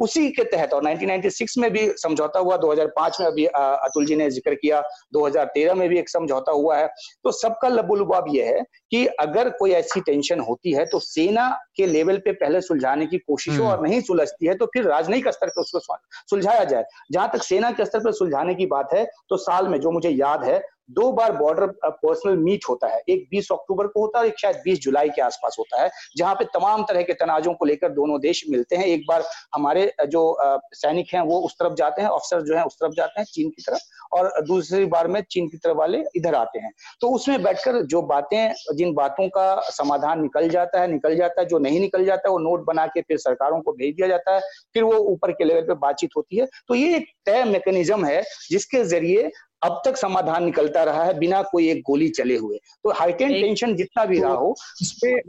उसी 0.00 0.30
के 0.30 0.44
तहत 0.46 0.72
और 0.74 0.84
1996 0.84 1.56
में 1.58 1.70
भी 1.72 1.80
समझौता 1.98 2.40
हुआ 2.40 2.56
2005 2.56 3.20
में 3.20 3.26
अभी 3.26 3.44
अतुल 3.46 4.06
जी 4.06 4.16
ने 4.16 4.28
ज़िक्र 4.30 4.54
किया 4.54 4.82
2013 5.16 5.74
में 5.74 5.88
भी 5.88 5.98
एक 5.98 6.08
समझौता 6.08 6.52
हुआ 6.52 6.76
है 6.76 6.86
तो 7.24 7.32
सबका 7.32 7.68
लबुलुबाब 7.68 8.24
यह 8.28 8.46
है 8.46 8.62
कि 8.90 9.04
अगर 9.20 9.50
कोई 9.58 9.70
ऐसी 9.72 10.00
टेंशन 10.00 10.40
होती 10.40 10.72
है 10.72 10.84
तो 10.86 10.98
सेना 11.00 11.48
के 11.76 11.86
लेवल 11.86 12.18
पे 12.18 12.32
पहले 12.34 12.60
सुलझाने 12.60 13.06
की 13.06 13.18
कोशिश 13.18 13.58
हो 13.58 13.64
हम्म। 13.64 13.72
और 13.72 13.82
नहीं 13.82 14.00
सुलझती 14.02 14.46
है 14.46 14.54
तो 14.54 14.66
फिर 14.66 14.84
राजनयिक 14.84 15.28
स्तर 15.30 15.48
पर 15.48 15.60
उसको 15.60 15.96
सुलझाया 16.30 16.64
जाए 16.64 16.84
जहाँ 17.12 17.30
तक 17.32 17.42
सेना 17.42 17.70
के 17.70 17.84
स्तर 17.84 18.04
पर 18.04 18.12
सुलझाने 18.14 18.54
की 18.54 18.66
बात 18.68 18.94
है 18.94 19.04
तो 19.28 19.36
साल 19.38 19.68
में 19.68 19.80
जो 19.80 19.90
मुझे 19.90 20.10
याद 20.10 20.44
है 20.44 20.60
दो 20.90 21.10
बार 21.12 21.32
बॉर्डर 21.32 21.66
पर्सनल 21.84 22.36
मीट 22.36 22.64
होता 22.68 22.88
है। 22.88 23.00
एक 23.08 23.26
20 23.30 23.48
अक्टूबर 23.52 23.86
को 23.86 24.00
होता 24.00 24.20
है 24.20 24.26
एक 24.26 24.38
शायद 24.38 24.60
20 24.64 24.78
जुलाई 24.80 25.08
के 25.08 25.22
आसपास 25.22 25.56
होता 25.58 25.82
है, 25.82 25.90
जहाँ 26.16 26.34
पे 26.34 26.44
तमाम 26.54 26.82
तरह 26.82 27.02
के 27.02 27.12
तनाजों 27.14 27.54
को 27.54 27.64
लेकर 27.64 27.88
दोनों 27.90 28.20
देश 28.20 28.44
मिलते 28.50 28.76
हैं। 28.76 28.86
एक 28.86 29.04
बार 29.08 29.24
हमारे 29.54 29.90
जो 30.08 30.36
सैनिक 30.74 31.14
हैं 31.14 31.20
वो 31.20 31.40
उस 31.40 31.54
तरफ़ 31.54 31.74
जाते 31.74 32.02
हैं 32.02 32.08
अफसर 32.08 32.40
जो 32.40 32.56
हैं 32.56 32.62
उस 32.62 32.74
तरफ़ 32.74 32.92
जाते 32.92 33.20
हैं, 33.20 33.26
चीन 33.26 33.48
की 33.48 33.62
तरफ़, 33.62 33.80
और 34.12 34.32
दूसरी 34.46 34.84
बार 34.86 35.06
में 35.08 35.20
चीन 35.30 35.48
की 35.48 35.56
तरफ़ 35.56 35.76
वाले 35.76 36.02
इधर 36.16 36.34
आते 36.34 36.58
हैं। 36.58 36.72
तो 37.00 37.10
उसमें 37.10 37.42
बैठकर 37.42 37.82
जो 37.84 38.02
बातें, 38.02 38.52
जिन 38.74 38.94
बातों 38.94 39.28
का 39.28 39.60
समाधान 39.70 40.22
निकल 40.22 40.48
जाता 40.48 40.80
है, 40.80 40.90
निकल 40.92 41.16
जाता 41.16 41.40
है, 41.40 41.46
जो 41.48 41.58
नहीं 41.58 41.80
निकल 41.80 42.04
जाता 42.04 42.28
है, 42.28 42.32
वो 42.32 42.38
नोट 42.38 42.64
बना 42.66 42.86
के 42.86 43.00
फिर 43.00 43.18
सरकारों 43.18 43.60
को 43.60 43.72
भेज 43.72 43.94
दिया 43.96 44.08
जाता 44.08 44.34
है। 44.34 44.40
फिर 44.74 44.82
वो 44.82 44.96
ऊपर 45.12 45.32
के 45.32 45.44
लेवल 45.44 45.62
पे 45.62 45.74
बातचीत 45.76 46.10
होती 46.16 46.36
है। 46.36 46.46
तो 46.68 46.74
ये 46.74 46.96
एक 46.96 47.06
तय 47.26 47.44
मैकेनिज्म 47.44 48.04
है, 48.04 48.22
जिसके 48.50 48.84
ज़रिए 48.84 49.30
अब 49.62 49.82
तक 49.84 49.96
समाधान 49.96 50.44
निकलता 50.44 50.82
रहा 50.84 51.04
है 51.04 51.18
बिना 51.18 51.42
कोई 51.42 51.70
एक 51.70 51.82
गोली 51.86 52.08
चले 52.08 52.36
हुए। 52.36 52.56
तो 52.56 52.90
हाइटेन 52.90 53.32
टेंशन 53.32 53.74
जितना 53.76 54.04
भी 54.04 54.20
रहा 54.20 54.32
हो 54.32 54.56
इस 54.82 54.92
पे 55.04 55.22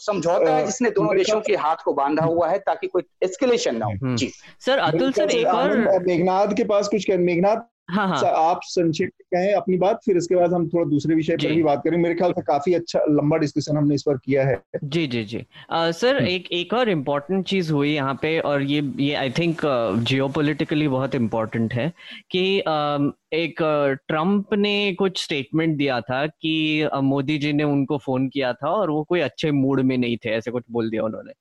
समझौता 0.00 0.56
है 0.56 0.66
जिसने 0.66 0.90
दोनों 0.90 1.16
देशों 1.16 1.40
के 1.40 1.56
हाथ 1.56 1.76
को 1.84 1.92
बांधा 1.92 2.24
हुआ 2.24 2.48
है 2.48 2.58
ताकि 2.58 2.86
कोई 2.86 3.02
एस्केलेशन 3.22 3.76
ना 3.76 3.86
हो। 3.86 3.92
हम्म। 3.92 4.16
जी। 4.16 4.32
सर 4.60 4.78
अतुल 4.78 5.12
सर 5.12 5.30
एक 5.30 5.46
और 5.46 6.04
मेघनाथ 6.06 6.46
के 6.46 6.64
पास 6.64 6.88
कुछ 6.88 7.10
मेघनाथ 7.10 7.56
हाँ 7.88 8.06
हाँ। 8.08 8.22
आप 8.36 8.60
संक्षेप 8.64 9.10
में 9.14 9.26
कहें 9.34 9.54
अपनी 9.54 9.76
बात 9.76 10.00
फिर 10.04 10.16
इसके 10.16 10.34
बाद 10.34 10.52
हम 10.52 10.68
थोड़ा 10.68 10.84
दूसरे 10.90 11.14
विषय 11.14 11.36
पर 11.36 11.52
भी 11.52 11.62
बात 11.62 11.82
करें 11.84 11.96
मेरे 11.98 12.14
ख्याल 12.14 12.32
से 12.32 12.42
काफ़ी 12.42 12.74
अच्छा 12.74 13.00
लंबा 13.08 13.36
डिस्कशन 13.36 13.76
हमने 13.76 13.94
इस 13.94 14.02
पर 14.02 14.16
किया 14.16 14.46
है। 14.46 14.60
जी 14.84 15.06
जी 15.06 15.24
जी। 15.24 15.44
आ, 15.70 15.90
सर 15.90 16.16
हम्म। 16.16 16.26
एक 16.26 16.52
एक 16.52 16.72
और 16.74 16.88
इम्पोर्टेंट 16.88 17.46
चीज़ 17.46 17.72
हुई 17.72 17.94
यहाँ 17.94 18.18
पे 18.22 18.38
और 18.40 18.62
ये 18.62 18.82
ये 19.00 19.14
आई 19.14 19.30
थिंक 19.30 19.60
जियोपॉलिटिकली 20.08 20.88
बहुत 20.88 21.14
इम्पोर्टेंट 21.14 21.74
है 21.74 21.92
कि 22.30 22.60
आ, 22.60 22.98
एक 23.32 23.62
ट्रंप 24.08 24.54
ने 24.54 24.94
कुछ 24.94 25.22
स्टेटमेंट 25.24 25.76
दिया 25.76 26.00
था 26.00 26.26
कि 26.26 26.88
मोदी 26.94 27.38
जी 27.38 27.52
ने 27.52 27.64
उनको 27.64 27.98
फ़ोन 27.98 28.28
किया 28.28 28.52
था 28.52 28.70
और 28.70 28.90
वो 28.90 29.02
कोई 29.04 29.20
अच्छे 29.20 29.50
मूड 29.50 29.80
में 29.80 29.98
नहीं 29.98 30.16
थे 30.16 30.30
ऐसे 30.30 30.50
कुछ 30.50 30.64
बोल 30.70 30.90
दिया 30.90 31.02
उन्होंने। 31.02 31.32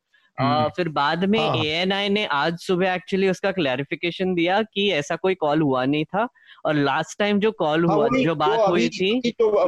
Uh, 0.41 0.69
फिर 0.75 0.89
बाद 0.89 1.25
में 1.25 1.39
ए 1.39 1.67
एन 1.67 1.91
आई 1.91 2.09
ने 2.09 2.25
आज 2.25 2.57
सुबह 2.57 2.93
एक्चुअली 2.93 3.29
उसका 3.29 3.51
क्लैरिफिकेशन 3.51 4.33
दिया 4.33 4.61
कि 4.61 4.91
ऐसा 4.91 5.15
कोई 5.15 5.35
कॉल 5.35 5.61
हुआ 5.61 5.85
नहीं 5.85 6.05
था 6.05 6.27
और 6.65 6.73
लास्ट 6.73 7.19
टाइम 7.19 7.39
जो 7.39 7.51
कॉल 7.51 7.87
हाँ, 7.87 7.95
हुआ 7.95 8.07
जो 8.23 8.35
बात 8.35 8.69
हुई 8.69 8.89
थी। 8.89 9.31
तो 9.31 9.67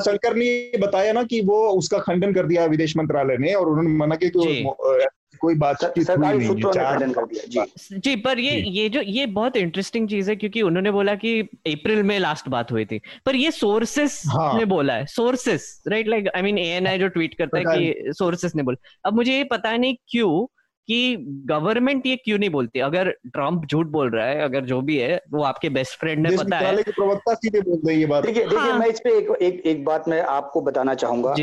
शंकर 0.00 0.34
ने 0.34 0.72
बताया 0.78 1.12
ना 1.12 1.22
कि 1.22 1.40
वो 1.40 1.68
उसका 1.68 1.98
खंडन 1.98 2.32
कर 2.32 2.46
दिया 2.46 2.64
विदेश 2.64 2.96
मंत्रालय 2.96 3.36
ने 3.36 3.54
और 3.54 3.68
उन्होंने 3.68 3.90
मना 3.90 4.14
किया 4.14 5.08
कोई 5.40 5.54
बात 5.54 5.76
सरकारी 5.76 6.46
सूत्रों 6.46 6.72
ने 6.74 6.80
खंडन 6.80 7.12
कर 7.12 7.24
दिया। 7.24 7.64
जी। 7.64 7.98
जी 7.98 8.16
पर 8.16 8.38
ये 8.38 8.60
ये 8.68 8.88
जो 8.88 9.00
ये 9.00 9.26
बहुत 9.26 9.56
इंटरेस्टिंग 9.56 10.08
चीज़ 10.08 10.30
है 10.30 10.36
क्योंकि 10.36 10.62
उन्होंने 10.62 10.90
बोला 10.90 11.14
कि 11.14 11.40
अप्रैल 11.40 12.02
में 12.02 12.18
लास्ट 12.18 12.48
बात 12.48 12.72
हुई 12.72 12.84
थी। 12.84 13.00
पर 13.26 13.36
ये 13.36 13.50
सोर्सेस 13.50 14.22
हाँ. 14.26 14.58
ने 14.58 14.64
बोला 14.64 14.94
है 14.94 15.06
sources 15.06 15.82
right 15.88 16.08
like 16.08 16.28
I 16.36 16.42
mean 16.42 16.58
ANI 16.58 16.98
जो 16.98 17.08
ट्वीट 17.08 17.34
करता 17.34 17.58
है 17.58 17.64
कि 17.64 18.12
सोर्सेस 18.12 18.56
ने 18.56 18.62
बोला। 18.62 19.08
अब 19.08 19.14
मुझे 19.14 19.36
ये 19.36 19.44
पता 19.44 19.76
नहीं 19.76 19.96
क्यों 20.08 20.46
कि 20.88 21.16
गवर्नमेंट 21.46 22.06
ये 22.06 22.16
क्यों 22.16 22.38
नहीं 22.38 22.50
बोलती? 22.50 22.80
अगर 22.80 23.10
ट्रंप 23.10 23.66
झूठ 23.66 23.86
बोल 23.86 24.10
रहा 24.10 24.26
है 24.26 24.42
अगर 24.42 24.64
जो 24.64 24.80
भी 24.80 24.96
है 24.96 25.20
वो 25.30 25.42
आपके 25.42 25.68
बेस्ट 25.68 25.98
फ्रेंड 25.98 26.26
ने 26.26 26.36
पता 26.36 26.58
है 26.58 26.82
प्रवक्ता 26.82 27.34
सीधे 27.34 27.60
बोल 27.60 27.80
रही 27.88 28.00
है 28.00 28.06
बात। 28.06 28.26
देखिए 28.26 28.44
देखिए 28.44 28.58
हाँ। 28.58 28.78
मैं 28.78 28.86
इस 28.86 29.00
पे 29.00 29.10
एक, 29.18 29.30
एक 29.42 29.62
एक 29.66 29.84
बात 29.84 30.08
मैं 30.08 30.20
आपको 30.20 30.60
बताना 30.60 30.94
चाहूँगा 30.94 31.34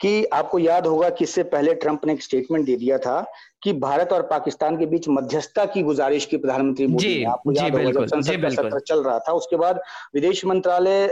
कि 0.00 0.24
आपको 0.24 0.58
याद 0.58 0.86
होगा 0.86 1.10
कि 1.10 1.24
इससे 1.24 1.42
पहले 1.42 1.74
ट्रंप 1.74 2.06
ने 2.06 2.12
एक 2.12 2.22
स्टेटमेंट 2.22 2.66
दे 2.66 2.76
दिया 2.76 2.98
था 2.98 3.32
कि 3.66 3.72
भारत 3.74 4.12
और 4.12 4.22
पाकिस्तान 4.22 4.76
के 4.78 4.86
बीच 4.86 5.08
मध्यस्थता 5.08 5.64
की 5.66 5.82
गुजारिश 5.82 6.24
की 6.24 6.36
प्रधानमंत्री 6.36 6.86
मोदी 6.86 7.08
ने। 7.08 7.24
आपको 7.26 7.52
याद 7.52 7.74
होगा 7.74 7.90
जब 7.90 8.06
संसद 8.06 8.42
का 8.42 8.48
सत्र 8.50 8.80
चल 8.80 9.02
रहा 9.02 9.18
था 9.18 9.32
उसके 9.32 9.56
बाद 9.56 9.80
विदेश 10.14 10.44
मंत्रालय 10.46 11.06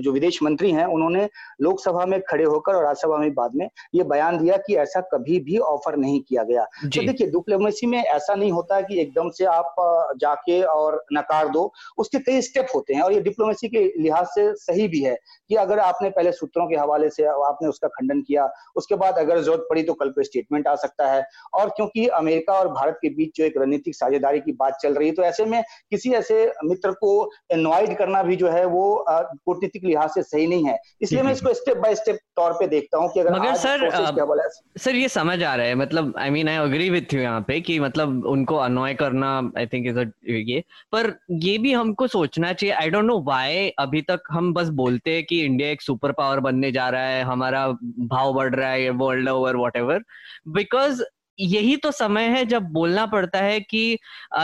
जो 0.00 0.12
विदेश 0.12 0.42
मंत्री 0.42 0.70
हैं 0.70 0.86
उन्होंने 0.86 1.28
लोकसभा 1.60 2.06
में 2.06 2.20
खड़े 2.28 2.44
होकर 2.44 2.74
और 2.74 2.84
राज्यसभा 2.84 3.16
में 3.16 3.34
बाद 3.34 3.54
में 3.54 3.68
ये 3.94 4.04
बयान 4.04 4.38
दिया 4.38 4.56
कि 4.56 4.76
ऐसा 4.76 5.00
कभी 5.12 5.38
भी 5.40 5.58
ऑफ़र 5.66 5.96
नहीं 5.96 6.20
किया 6.20 6.42
गया। 6.42 6.64
तो 6.64 7.06
देखिए 7.06 7.26
डिप्लोमेसी 7.28 7.86
में 7.86 7.98
ऐसा 7.98 8.34
नहीं 8.34 8.50
होता 8.52 8.80
कि 8.80 9.00
एकदम 9.00 9.30
से 9.30 9.44
आप 9.46 9.74
जाके 10.20 10.60
और 10.64 11.02
नकार 11.12 11.48
दो 11.50 11.62
उसके 11.98 12.18
कई 12.20 12.42
स्टेप 12.42 12.74
होते 12.74 12.94
हैं 12.94 13.02
और 13.02 13.12
ये 13.12 13.20
डिप्लोमेसी 13.20 13.68
के 13.68 13.84
लिहाज 13.98 14.26
से 14.34 14.52
सही 14.56 14.88
भी 14.88 15.02
है 15.02 15.16
कि 15.50 15.54
अगर 15.58 15.78
आपने 15.78 16.10
पहले 16.10 16.32
सूत्रों 16.32 16.66
के 16.66 16.76
हवाले 16.76 17.10
से 17.10 17.24
आपने 17.46 17.68
उसका 17.68 17.88
खंडन 17.90 18.20
किया 18.22 18.50
उसके 18.76 18.94
बाद 18.96 19.18
अगर 19.18 19.40
ज़रूरत 19.40 19.66
पड़ी 19.70 19.82
तो 19.82 19.94
कल 19.94 20.08
पे 20.10 20.24
स्टेटमेंट 20.24 20.66
आ 20.68 20.74
सकता 20.76 21.10
है 21.10 21.19
और 21.54 21.68
क्योंकि 21.68 22.06
अमेरिका 22.14 22.54
और 22.54 22.68
भारत 22.68 22.98
के 23.02 23.08
बीच 23.14 23.36
जो 23.36 23.44
एक 23.44 23.56
रणनीतिक 23.58 23.94
साझेदारी 23.94 24.40
की 24.40 24.52
बात 24.52 24.78
चल 24.82 24.94
रही 24.94 25.08
है 25.08 25.14
तो 25.14 25.22
ऐसे 25.22 25.44
में 25.44 25.62
किसी 25.90 26.12
ऐसे 26.12 26.44
मित्र 26.64 26.92
को 27.00 27.10
इन्वाइट 27.52 27.96
करना 27.98 28.22
भी 28.22 28.36
जो 28.36 28.48
है 28.48 28.64
वो 28.66 29.04
कूटनीतिक 29.08 29.84
लिहाज 29.84 30.10
से 30.10 30.22
सही 30.22 30.46
नहीं 30.46 30.66
है। 30.66 30.78
इसलिए 31.02 31.22
मैं 31.22 31.32
इसको 31.32 31.54
स्टेप 31.54 31.76
बाय 31.76 31.94
स्टेप 31.94 32.18
तौर 32.36 32.52
पे 32.52 32.66
देखता 32.68 32.98
हूँ 32.98 33.10
कि 33.12 33.20
अगर 33.20 33.32
मगर 33.32 33.54
सर 33.56 34.48
सर 34.78 34.94
ये 34.94 35.08
समझ 35.08 35.42
आ 35.42 35.54
रहा 35.54 35.66
है 35.66 35.74
मतलब 35.74 36.14
I 36.18 36.30
mean 36.30 36.48
I 36.48 36.56
agree 36.58 36.88
with 36.90 37.14
you 37.14 37.20
यहाँ 37.20 37.40
पे 37.48 37.60
कि 37.60 37.78
मतलब 37.80 38.26
उनको 38.26 38.56
अनॉय 38.58 38.94
करना 38.94 39.30
आई 39.58 39.66
थिंक 39.66 39.86
इज़ 39.86 39.98
ये 40.30 40.62
पर 40.92 41.12
ये 41.42 41.56
भी 41.58 41.72
हमको 41.72 42.06
सोचना 42.06 42.52
चाहिए। 42.52 42.74
आई 42.74 42.90
डोंट 42.90 43.04
नो 43.04 43.18
व्हाई 43.22 43.68
अभी 43.78 44.02
तक 44.02 44.22
हम 44.30 44.52
बस 44.54 44.68
बोलते 44.80 45.14
हैं 45.14 45.24
कि 45.24 45.40
इंडिया 45.44 45.68
एक 45.70 45.82
सुपर 45.82 46.12
पावर 46.12 46.40
बनने 46.40 46.70
जा 46.72 46.88
रहा 46.88 47.06
है 47.06 47.22
हमारा 47.24 47.66
भाव 48.10 48.32
बढ़ 48.34 48.54
रहा 48.54 48.70
है 48.70 48.90
world 49.00 49.28
over 49.28 49.56
what 49.56 49.76
ever 49.76 50.02
because 50.48 51.02
यही 51.40 51.76
तो 51.76 51.90
समय 51.92 52.24
है 52.28 52.44
जब 52.46 52.62
बोलना 52.72 53.04
पड़ता 53.06 53.38
है 53.38 53.60
कि 53.62 53.98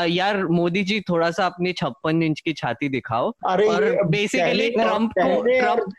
यार 0.09 0.37
मोदी 0.51 0.83
जी 0.83 1.01
थोड़ा 1.01 1.31
सा 1.31 1.47
अपनी 1.47 1.73
छप्पन 1.73 2.23
इंच 2.23 2.41
की 2.41 2.53
छाती 2.53 2.89
दिखाओ। 2.89 3.31
अरे 3.47 3.67
और 3.67 3.85
बेसिकली 4.07 4.71
ट्रंप 4.71 5.13
को 5.19 5.43
ट्रंप 5.43 5.93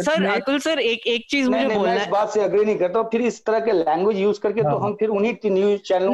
सर 0.00 0.24
अतुल 0.26 0.58
सर 0.58 0.78
एक 0.80 1.06
एक 1.06 1.26
चीज़ 1.30 1.48
मुझे 1.50 1.66
बोलना 1.66 1.90
है। 1.90 2.02
इस 2.02 2.08
बात 2.08 2.30
से 2.30 2.40
अग्री 2.40 2.64
नहीं 2.64 2.76
करता 2.76 3.02
फिर 3.12 3.22
इस 3.22 3.44
तरह 3.44 3.60
के 3.60 3.72
लैंग्वेज 3.72 4.18
यूज़ 4.18 4.40
करके 4.40 4.62
तो 4.62 4.68
हाँ। 4.68 4.80
हम 4.80 4.94
फिर 5.00 5.08
उन्हीं 5.10 5.34
न्यूज़ 5.46 5.80
चैनलों 5.82 6.12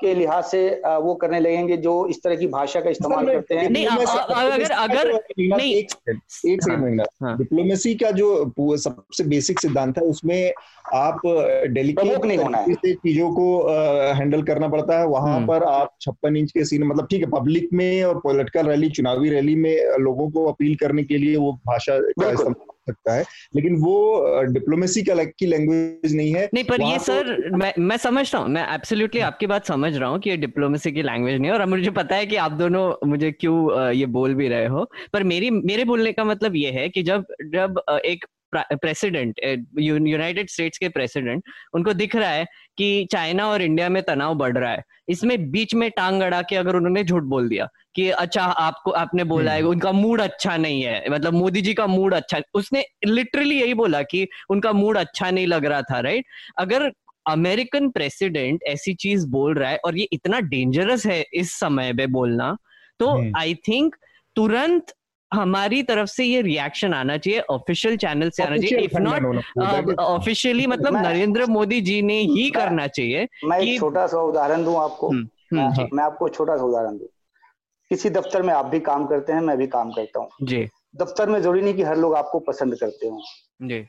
के 0.00 0.14
लिहाज 0.14 0.44
से 0.44 0.68
वो 1.02 1.14
करने 1.14 1.40
लगेंगे 1.40 1.76
जो 1.78 1.94
इस 2.06 2.22
तरह 2.22 2.36
की 2.36 2.46
भाषा 2.48 2.80
का 2.80 2.90
इस्तेमाल 2.90 3.26
करते 3.26 3.54
हैं। 3.54 3.68
नहीं 3.70 3.86
अगर 3.86 4.72
अगर 4.72 5.12
नहीं। 5.38 5.74
एक 5.74 5.90
सेकंड 6.30 7.00
डिप्लोमेसी 7.38 7.94
का 7.94 8.10
जो 8.12 8.76
सबसे 8.78 9.24
बेसिक 9.24 9.60
सिद्धांत 9.60 9.98
है 9.98 10.04
उसमें 10.04 10.52
आप 10.94 11.20
डेलीकेट 11.70 12.24
नहीं 12.30 12.38
होना 12.38 12.58
है। 12.58 12.74
चीज़ों 12.86 13.30
को 13.32 13.46
हैंडल 14.14 14.42
करना 14.42 14.68
पड़ता 14.68 14.98
है। 14.98 15.06
वहाँ 15.08 15.34
हम्म। 15.36 15.46
पर 15.46 15.62
आप 15.64 15.94
छप्पन 16.00 16.36
इंच 16.36 16.50
के 16.52 16.64
सीन 16.64 16.84
मतलब 16.84 17.06
ठीक 17.10 17.20
है 17.20 17.30
पब्लिक 17.30 17.68
में 17.72 18.02
और 18.04 18.18
पॉलिटिकल 18.24 18.68
रैली 18.68 18.90
चुनावी 18.90 19.30
रैली 19.30 19.54
में 19.56 19.76
लोगों 20.00 20.30
को 20.30 20.44
अपील 20.46 20.74
करने 20.76 21.04
के 21.04 21.18
लिए 21.18 21.36
वो 21.36 21.52
भाषा 21.66 21.98
का 22.00 22.30
इस्तेमाल 22.30 22.66
सकता 22.88 23.14
है। 23.14 23.24
लेकिन 23.56 23.76
वो 23.76 24.44
डिप्लोमेसी 24.52 25.02
का 25.02 25.24
की 25.24 25.46
लैंग्वेज 25.46 26.14
नहीं 26.16 26.32
है। 26.34 26.48
नहीं 26.54 26.64
पर 26.64 26.82
ये 26.82 26.96
तो... 26.96 27.04
सर 27.04 27.50
मैं 27.54 27.72
मैं 27.80 27.96
समझ 27.96 28.24
रहा 28.32 28.42
हूँ 28.42 28.50
मैं 28.50 28.66
एब्सोल्युटली 28.74 29.20
आपकी 29.20 29.46
बात 29.46 29.66
समझ 29.66 29.96
रहा 29.96 30.08
हूँ 30.08 30.18
कि 30.18 30.30
ये 30.30 30.36
डिप्लोमेसी 30.38 30.92
की 30.92 31.02
लैंग्वेज 31.02 31.40
नहीं 31.40 31.50
है 31.50 31.58
और 31.58 31.66
मुझे 31.66 31.90
पता 31.92 32.16
है 32.16 32.26
कि 32.26 32.36
आप 32.38 32.52
दोनों 32.52 33.08
मुझे 33.08 33.30
क्यों 33.32 33.90
ये 33.90 34.06
बोल 34.08 34.34
भी 34.34 34.48
रहे 34.48 34.66
हो। 34.66 34.84
पर 35.12 35.22
मेरी 35.24 35.50
मेरे 35.50 35.84
बोलने 35.84 36.12
का 36.12 36.24
मतलब 36.24 36.56
ये 36.56 36.70
है 36.70 36.88
कि 36.88 37.02
जब 37.02 37.24
जब 37.54 37.80
एक 38.04 38.24
प्रेसिडेंट 38.54 39.40
यूनाइटेड 39.78 40.48
स्टेट्स 40.48 40.78
के 40.78 40.88
प्रेसिडेंट 40.90 41.42
उनको 41.74 41.92
दिख 41.94 42.16
रहा 42.16 42.30
है 42.30 42.44
कि 42.78 43.08
चाइना 43.12 43.46
और 43.48 43.62
इंडिया 43.62 43.88
में 43.88 44.02
तनाव 44.02 44.34
बढ़ 44.34 44.56
रहा 44.58 44.70
है 44.70 44.82
इसमें 45.08 45.50
बीच 45.50 45.74
में 45.74 45.90
टांग 45.90 46.22
अड़ा 46.22 46.40
के 46.42 46.56
अगर 46.56 46.76
उन्होंने 46.76 47.04
झूठ 47.04 47.22
बोल 47.24 47.48
दिया 47.48 47.68
कि 47.96 48.08
अच्छा 48.10 48.42
आपको 48.42 48.90
आपने 48.92 49.24
बोला 49.24 49.52
है 49.52 49.60
हम्म। 49.60 49.70
उनका 49.70 49.92
मूड 49.92 50.20
अच्छा 50.20 50.56
नहीं 50.56 50.82
है 50.82 51.10
मतलब 51.10 51.34
मोदी 51.34 51.60
जी 51.60 51.74
का 51.74 51.86
मूड 51.88 52.14
अच्छा 52.14 52.40
उसने 52.54 52.84
लिटरली 53.06 53.60
यही 53.60 53.74
बोला 53.74 54.02
कि 54.04 54.26
उनका 54.50 54.72
मूड 54.72 54.96
अच्छा 54.98 55.30
नहीं 55.30 55.46
लग 55.46 55.64
रहा 55.64 55.82
था 55.82 56.00
राइट 56.00 56.24
अगर 56.58 56.90
अमेरिकन 57.26 57.88
प्रेसिडेंट 57.90 58.62
ऐसी 58.68 58.94
चीज़ 58.96 59.26
बोल 59.28 59.54
रहा 59.54 59.70
है 59.70 59.78
और 59.84 59.98
ये 59.98 60.06
इतना 60.12 60.40
डेंजरस 60.46 61.06
है 61.06 61.24
इस 61.34 61.52
समय 61.54 61.92
में 61.92 62.10
बोलना 62.12 62.56
तो 63.00 63.10
आई 63.10 63.50
हम्म। 63.50 63.54
थिंक 63.68 63.96
तुरंत 64.36 64.92
हमारी 65.34 65.82
तरफ़ 65.82 66.08
से 66.08 66.24
ये 66.24 66.42
रिएक्शन 66.42 66.94
आना 66.94 67.16
चाहिए 67.16 67.40
ऑफिशियल 67.40 67.96
चैनल 67.96 68.30
से 68.30 68.42
आना 68.42 68.56
चाहिए 68.56 68.84
इफ़ 68.84 68.98
नॉट 68.98 69.98
ऑफिशियली 69.98 70.66
मतलब 70.66 70.96
नरेंद्र 70.96 71.46
मोदी 71.46 71.80
जी 71.80 72.02
ने 72.02 72.20
ही 72.20 72.50
करना 72.50 72.86
चाहिए 72.86 73.28
मैं 73.44 73.58
एक 73.58 73.80
छोटा 73.80 74.06
सा 74.06 74.20
उदाहरण 74.20 74.64
दूँ 74.64 74.76
आपको। 74.76 75.10
हम्म, 75.10 75.28
हुँ, 75.58 75.88
मैं 75.92 76.04
आपको 76.04 76.28
छोटा 76.28 76.56
सा 76.56 76.64
उदाहरण 76.64 76.98
दूँ। 76.98 77.06
किसी 77.90 78.10
दफ्तर 78.10 78.42
में 78.42 78.54
आप 78.54 78.66
भी 78.66 78.80
काम 78.80 79.06
करते 79.06 79.32
हैं 79.32 79.40
मैं 79.40 79.58
भी 79.58 79.66
काम 79.66 79.90
करता 79.92 80.20
हूँ। 80.20 80.28
जी। 80.42 80.68
दफ्तर 80.96 81.28
में 81.28 81.42
ज़रूरी 81.42 81.62
नहीं 81.62 81.74
कि 81.74 81.82
हर 81.82 81.96
लोग 81.96 82.14
आपको 82.14 82.38
पसंद 82.38 82.74
करते 82.74 83.08
हो। 83.08 83.22
जी। 83.62 83.86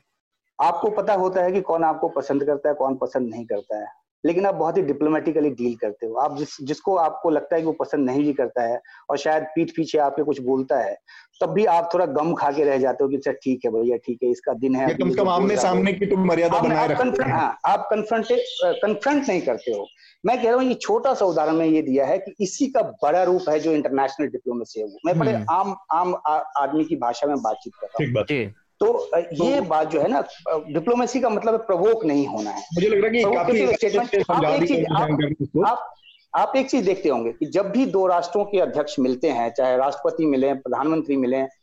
आपको 0.60 0.90
पता 0.90 1.14
होता 1.14 1.42
है 1.42 1.52
कि 1.52 1.60
कौन 1.60 1.84
आपको 1.84 2.08
पसंद 2.08 2.44
करता 2.44 2.68
है 2.68 2.74
कौन 2.74 2.94
पसंद 2.96 3.30
नहीं 3.30 3.46
करता 3.46 3.80
है। 3.80 3.86
लेकिन 4.24 4.46
आप 4.46 4.54
बहुत 4.54 4.76
ही 4.76 4.82
डिप्लोमेटिकली 4.82 5.50
डील 5.50 5.74
करते 5.76 6.06
हो। 6.06 6.14
आप 6.14 6.36
जिस 6.38 6.56
जिसको 6.62 6.94
आपको 6.96 7.30
लगता 7.30 7.54
है 7.56 7.60
कि 7.62 7.66
वो 7.66 7.72
पसंद 7.80 8.10
नहीं 8.10 8.24
भी 8.24 8.32
करता 8.32 8.62
है 8.62 8.80
और 9.10 9.16
शायद 9.18 9.44
पीठ 9.54 9.70
पीछे 9.76 9.98
आपके 9.98 10.22
कुछ 10.22 10.40
बोलता 10.42 10.78
है 10.78 10.96
तब 11.40 11.50
भी 11.52 11.64
आप 11.66 11.88
थोड़ा 11.94 12.06
गम 12.06 12.32
खा 12.34 12.50
के 12.52 12.64
रह 12.64 12.78
जाते 12.78 13.04
हो 13.04 13.10
कि 13.10 13.16
अच्छा 13.16 13.32
ठीक 13.32 13.64
है 13.64 13.70
भैया 13.72 13.96
ठीक 13.96 14.18
है 14.22 14.30
इसका 14.30 14.52
दिन 14.54 14.74
है 14.76 14.94
कम 14.94 15.12
कम 15.14 15.28
आमने 15.28 15.56
सामने 15.56 15.92
की 15.92 16.06
तुम 16.06 16.26
मर्यादा 16.28 16.60
बनाए 16.60 16.86
रखते 16.88 17.30
हाँ। 17.30 17.58
आप 17.66 17.88
कन्फ्रंट 17.90 18.26
कन्फ्रंट 18.82 19.28
नहीं 19.28 19.40
करते 19.40 19.72
हो। 19.72 19.86
मैं 20.26 20.36
कह 20.42 20.48
रहा 20.48 20.58
हूँ 20.58 20.64
ये 20.64 20.74
छोटा 20.74 21.14
सा 21.14 21.24
उदाहरण 21.24 21.56
में 21.56 21.66
ये 21.66 21.82
दिया 21.82 22.06
है 22.06 22.18
कि 22.18 22.34
इसी 22.40 22.66
का 22.66 22.82
बड़ा 23.02 23.22
रूप 23.22 23.48
है 23.48 23.58
जो 23.60 23.72
इंटरनेशनल 23.72 24.28
डिप्लोमेसी 24.28 24.80
है 24.80 24.86
वो। 24.86 24.98
मैं 25.06 25.18
बड़े 25.18 25.32
हम्म। 25.32 25.46
आम 25.50 25.76
आम 25.92 26.14
आदमी 26.62 26.84
की 26.84 26.96
भाषा 26.96 27.26
में 27.26 27.36
बातचीत 27.42 27.72
कर 27.74 27.86
रहा 27.86 28.04
हूँ। 28.04 28.12
तो 28.82 29.10
ये 29.16 29.60
तो, 29.60 29.66
बात 29.66 29.90
जो 29.90 30.00
है 30.00 30.08
ना 30.08 30.24
डिप्लोमेसी 30.70 31.20
का 31.20 31.28
मतलब 31.28 31.60
प्रवोक 31.60 32.04
नहीं 32.04 32.26
होना 32.26 32.50
है। 32.50 32.60
मुझे 32.74 32.88
लग 32.88 32.98
रहा 33.04 33.42
है 33.42 34.58
कि 34.60 34.84
आप 35.66 35.94
आप 36.36 36.52
एक 36.56 36.70
चीज़ 36.70 36.86
देखते 36.86 37.08
होंगे 37.08 37.32
कि 37.32 37.46
जब 37.46 37.70
भी 37.70 37.86
दो 37.86 38.06
राष्ट्रों 38.06 38.44
के 38.44 38.58
अध्यक्ष 38.58 38.98
मिलते 38.98 39.28
हैं 39.28 39.52
चाहे 39.52 39.76
राष्ट्रपति 39.76 40.26
मिले 40.26 40.54
प्रधानमंत्री 40.54 41.16
मिले 41.16 41.61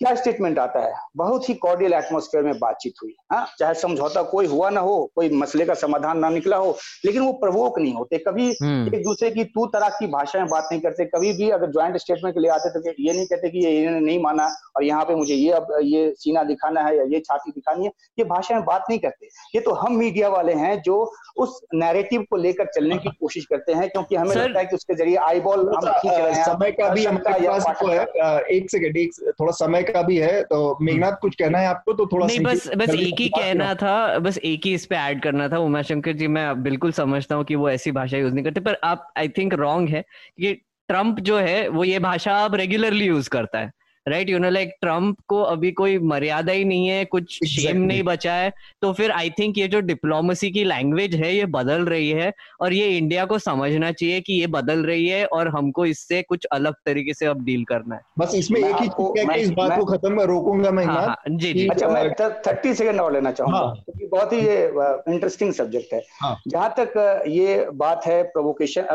क्या 0.00 0.14
स्टेटमेंट 0.14 0.58
आता 0.58 0.80
है? 0.80 0.92
बहुत 1.16 1.48
ही 1.48 1.54
कॉर्डियल 1.56 1.92
एटमोस्फेयर 1.94 2.44
में 2.44 2.58
बातचीत 2.58 2.94
हुई। 3.02 3.14
हाँ 3.32 3.46
चाहे 3.58 3.74
समझौता 3.74 4.22
कोई 4.24 4.46
हुआ 4.46 4.70
ना 4.70 4.80
हो 4.80 4.94
कोई 5.14 5.28
मसले 5.32 5.64
का 5.64 5.74
समाधान 5.74 6.18
ना 6.18 6.28
निकला 6.30 6.56
हो 6.56 6.76
लेकिन 7.04 7.22
वो 7.22 7.32
प्रवोक 7.34 7.78
नहीं 7.78 7.92
होते। 7.94 8.18
कभी 8.18 8.48
हम्म। 8.62 8.94
एक 8.94 9.04
दूसरे 9.04 9.30
की 9.30 9.44
तू 9.46 9.66
तरह 9.66 9.88
की 9.98 10.06
भाषा 10.06 10.38
में 10.38 10.48
बात 10.48 10.68
नहीं 10.72 10.80
करते। 10.80 11.04
कभी 11.06 11.32
भी 11.32 11.50
अगर 11.50 11.70
ज्वाइंट 11.72 11.96
स्टेटमेंट 11.96 12.34
के 12.34 12.40
लिए 12.40 12.50
आते 12.50 12.70
तो 12.70 12.80
ये 12.88 13.12
नहीं 13.12 13.26
कहते 13.26 13.50
कि 13.50 13.64
ये 13.64 13.78
इन्होंने 13.78 14.00
नहीं 14.00 14.22
माना 14.22 14.48
और 14.76 14.84
यहाँ 14.84 15.04
पे 15.04 15.14
मुझे 15.14 15.34
ये 15.34 15.50
अब 15.52 15.66
ये 15.82 16.10
सीना 16.18 16.42
दिखाना 16.44 16.82
है 16.82 16.96
या 16.96 17.04
ये 17.12 17.20
छाती 17.20 17.50
दिखानी 17.50 17.84
है 17.84 17.92
ये 18.18 18.24
भाषा 18.24 18.54
में 18.54 18.64
बात 18.64 18.84
नहीं 18.90 18.98
करते। 18.98 19.28
ये 19.54 19.60
तो 19.60 19.72
हम 19.74 19.96
मीडिया 19.96 20.28
वाले 20.28 20.52
हैं 20.54 20.80
जो 20.82 20.98
उस 21.36 21.60
नैरेटिव 21.74 22.24
को 22.30 22.36
लेकर 22.36 22.66
चलने 22.74 22.96
की 22.98 23.10
कोशिश 23.10 23.46
करते 23.46 23.72
हैं 23.72 23.88
क्योंकि 23.90 24.16
हमें 24.16 24.34
लगता 24.36 24.58
है 24.58 24.66
कि 24.66 24.76
उसके 24.76 24.94
ज़रिए 24.94 25.16
आई 25.28 25.40
बॉल 25.40 25.68
हम 25.68 25.90
खींच 25.90 26.12
रहे 26.12 26.32
हैं 26.32 26.44
समय 26.44 26.70
का 26.72 26.88
भी 26.88 27.04
हमारे 27.04 27.48
पास 27.48 27.82
है। 27.82 28.40
एक 28.56 28.70
सेकंड 28.70 28.96
एक 28.96 29.34
थोड़ा 29.40 29.52
समय 29.54 29.82
का 29.92 30.02
भी 30.02 30.16
है 30.16 30.42
तो 30.42 30.78
मेघनाथ 30.82 31.12
कुछ 31.12 31.34
कहना 31.34 31.58
है 31.58 31.66
आपको? 31.66 31.92
तो 31.92 32.06
थोड़ा 32.06 32.26
नहीं 32.26 32.40
बस 32.40 32.68
बस 32.76 32.88
एक 32.88 33.20
ही 33.20 33.28
कहना 33.28 33.74
था 33.74 34.18
बस 34.18 34.38
एक 34.38 34.66
ही 34.66 34.74
इस 34.74 34.86
पे 34.86 34.96
ऐड 34.96 35.22
करना 35.22 35.48
था 35.48 35.58
उमा 35.58 35.82
शंकर 35.82 36.12
जी 36.12 36.26
मैं 36.26 36.62
बिल्कुल 36.62 36.92
समझता 36.92 37.34
हूँ 37.34 37.44
कि 37.44 37.54
वो 37.54 37.70
ऐसी 37.70 37.92
भाषा 37.92 38.16
यूज़ 38.16 38.34
नहीं 38.34 38.44
करते 38.44 38.60
पर 38.60 38.76
आप 38.84 39.12
आई 39.18 39.28
थिंक 39.28 39.54
रॉन्ग 39.54 39.88
है 39.88 40.02
कि 40.40 40.52
ट्रंप 40.88 41.20
जो 41.20 41.38
है 41.38 41.68
वो 41.68 41.84
ये 41.84 41.98
भाषा 41.98 42.34
आप 42.34 42.54
रेगुलरली 42.54 43.04
यूज़ 43.04 43.28
करता 43.28 43.58
है। 43.58 43.72
Right 44.08 44.30
you 44.30 44.38
know 44.38 44.48
like 44.50 44.72
Trump 44.80 45.16
को 45.28 45.40
अभी 45.42 45.70
कोई 45.72 45.98
मर्यादा 45.98 46.52
ही 46.52 46.64
नहीं 46.64 46.88
है 46.88 47.04
कुछ 47.04 47.22
exactly. 47.22 47.62
शेम 47.62 47.76
नहीं 47.76 48.02
बचा 48.02 48.32
है 48.34 48.52
तो 48.82 48.92
फिर 48.92 49.10
आई 49.10 49.30
थिंक 49.30 49.58
ये 49.58 49.68
जो 49.68 49.80
डिप्लोमेसी 49.80 50.50
की 50.50 50.64
लैंग्वेज 50.64 51.14
है 51.14 51.34
ये 51.36 51.46
बदल 51.46 51.84
रही 51.84 52.10
है 52.10 52.32
और 52.60 52.72
ये 52.72 52.88
इंडिया 52.96 53.24
को 53.24 53.38
समझना 53.38 53.92
चाहिए 53.92 54.20
कि 54.20 54.40
ये 54.40 54.46
बदल 54.46 54.84
रही 54.86 55.06
है 55.08 55.24
और 55.26 55.48
हमको 55.48 55.86
इससे 55.86 56.22
कुछ 56.22 56.44
अलग 56.52 56.74
तरीके 56.86 57.14
से 57.14 57.26
अब 57.26 57.44
डील 57.44 57.64
करना 57.64 57.94
है। 57.94 58.00
बस 58.18 58.34
इसमें 58.34 58.60
एक 58.60 58.76
ही 58.76 59.24
मैं, 59.26 59.36
इस 59.36 59.50
बात 59.50 59.78
को 59.78 59.84
खत्म 59.84 60.12
मैं 60.12 60.24
रोकूँगा 60.24 60.70
मैं 60.70 60.84
हाँ, 60.84 61.06
हाँ, 61.06 61.16
जी 61.28 61.52
जी। 61.52 61.66
अच्छा 61.68 61.88
मैं 61.88 62.10
थर्टी 62.46 62.74
सेकेंड 62.74 63.00
और 63.00 63.12
लेना 63.12 63.32
चाहूँगा 63.32 63.58
हाँ, 63.58 63.74
क्योंकि 63.74 64.06
बहुत 64.06 64.32
ही 64.32 64.40
ये 64.40 64.66
इंटरेस्टिंग 65.14 65.52
सब्जेक्ट 65.52 65.94
है। 65.94 66.02
हाँ, 66.20 66.36
जहाँ 66.48 66.74
तक 66.78 67.24
ये 67.28 67.66
बात 67.74 68.06
है 68.06 68.22
प्रोवोकेशन 68.22 68.86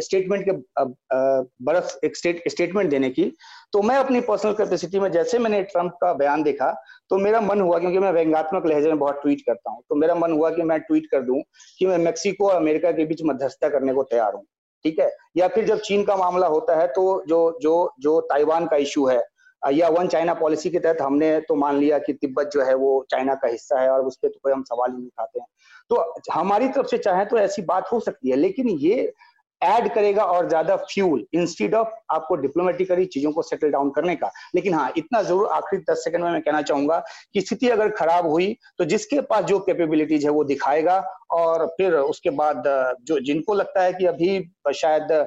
स्टेटमेंट 0.00 0.44
के 0.48 0.84
बर्फ़ 1.64 1.96
एक 2.04 2.16
स्टेटमेंट 2.16 2.90
देने 2.90 3.10
की 3.10 3.32
तो 3.72 3.82
मैं 3.82 3.96
अपनी 3.96 4.20
पर्सनल 4.20 4.52
कैपेसिटी 4.52 5.00
में 5.00 5.10
जैसे 5.12 5.38
मैंने 5.38 5.62
ट्रंप 5.62 5.92
का 6.00 6.12
बयान 6.12 6.42
देखा 6.42 6.70
तो 7.10 7.16
मेरा 7.18 7.40
मन 7.40 7.60
हुआ 7.60 7.78
क्योंकि 7.78 7.98
मैं 7.98 8.12
व्यंगात्मक 8.12 8.66
लहजे 8.66 8.88
में 8.88 8.98
बहुत 8.98 9.20
ट्वीट 9.22 9.40
करता 9.40 9.70
हूँ 9.70 9.82
तो 9.88 9.94
मेरा 9.94 10.14
मन 10.14 10.32
हुआ 10.32 10.50
कि 10.50 10.62
मैं 10.62 10.78
ट्वीट 10.80 11.06
कर 11.10 11.22
दूँ 11.22 11.40
कि 11.78 11.86
मैं 11.86 11.98
मेक्सिको 11.98 12.48
और 12.48 12.54
अमेरिका 12.56 12.92
के 12.92 13.04
बीच 13.04 13.22
मध्यस्थता 13.24 13.68
करने 13.68 13.94
को 13.94 14.02
तैयार 14.02 14.34
हूँ, 14.34 14.44
ठीक 14.84 14.98
है? 15.00 15.10
या 15.36 15.48
फिर 15.48 15.66
जब 15.66 15.80
चीन 15.80 16.04
का 16.04 16.16
मामला 16.16 16.46
होता 16.46 16.76
है 16.76 16.86
तो 16.88 17.24
जो 17.28 17.58
जो 17.62 17.92
जो 18.00 18.20
ताइवान 18.22 18.66
का 18.66 18.76
इशू 18.76 19.06
है, 19.06 19.22
या 19.62 19.88
वन 19.88 20.08
चाइना 20.08 20.34
पॉलिसी 20.34 20.70
के 20.70 20.78
तहत 20.78 21.00
हमने 21.02 21.38
तो 21.40 21.54
मान 21.56 21.76
लिया 21.76 21.98
कि 21.98 22.12
तिब्बत 22.12 22.50
जो 22.52 22.64
है 22.64 22.74
वो 22.74 23.06
चाइना 23.10 23.34
का 23.34 23.48
हिस्सा 23.48 23.80
है 23.80 23.90
और 23.90 24.04
उस 24.06 24.16
पर 24.16 24.28
तो 24.28 24.38
कोई 24.42 24.52
हम 24.52 24.62
सवाल 24.62 24.90
ही 24.90 24.96
नहीं 24.96 25.06
उठाते 25.06 25.40
हैं। 25.40 25.46
तो 25.90 26.32
हमारी 26.32 26.68
तरफ़ 26.68 26.86
से 26.86 26.98
चाहे 26.98 27.24
तो 27.24 27.38
ऐसी 27.38 27.62
बात 27.64 27.92
हो 27.92 28.00
सकती 28.00 28.30
है, 28.30 28.36
लेकिन 28.36 28.68
ये 28.70 29.12
ऐड 29.62 29.88
करेगा 29.94 30.24
और 30.24 30.48
ज़्यादा 30.48 30.76
फ्यूल 30.84 31.24
इंस्टीड 31.34 31.74
ऑफ़ 31.74 31.88
आपको 32.10 32.36
डिप्लोमेटिकली 32.36 33.04
चीज़ों 33.06 33.32
को 33.32 33.42
सेटल 33.42 33.70
डाउन 33.70 33.90
करने 33.90 34.14
का। 34.16 34.30
लेकिन 34.54 34.74
हाँ 34.74 34.92
इतना 34.96 35.22
ज़रूर 35.22 35.48
आखिरी 35.52 35.82
दस 35.90 36.04
सेकंड 36.04 36.24
में 36.24 36.30
मैं 36.30 36.40
कहना 36.42 36.62
चाहूँगा 36.62 36.98
कि 37.34 37.40
स्थिति 37.40 37.68
अगर 37.68 37.88
खराब 37.90 38.26
हुई 38.26 38.52
तो 38.78 38.84
जिसके 38.84 39.20
पास 39.20 39.44
जो 39.44 39.58
कैपेबिलिटीज 39.58 40.24
है 40.24 40.30
वो 40.30 40.44
दिखाएगा 40.44 40.98
और 41.30 41.66
फिर 41.68 41.94
उसके 41.94 42.30
बाद 42.32 42.62
जो 43.02 43.18
जिनको 43.20 43.54
लगता 43.54 43.82
है 43.82 43.92
कि 43.92 44.06
अभी 44.06 44.38
शायद 44.74 45.26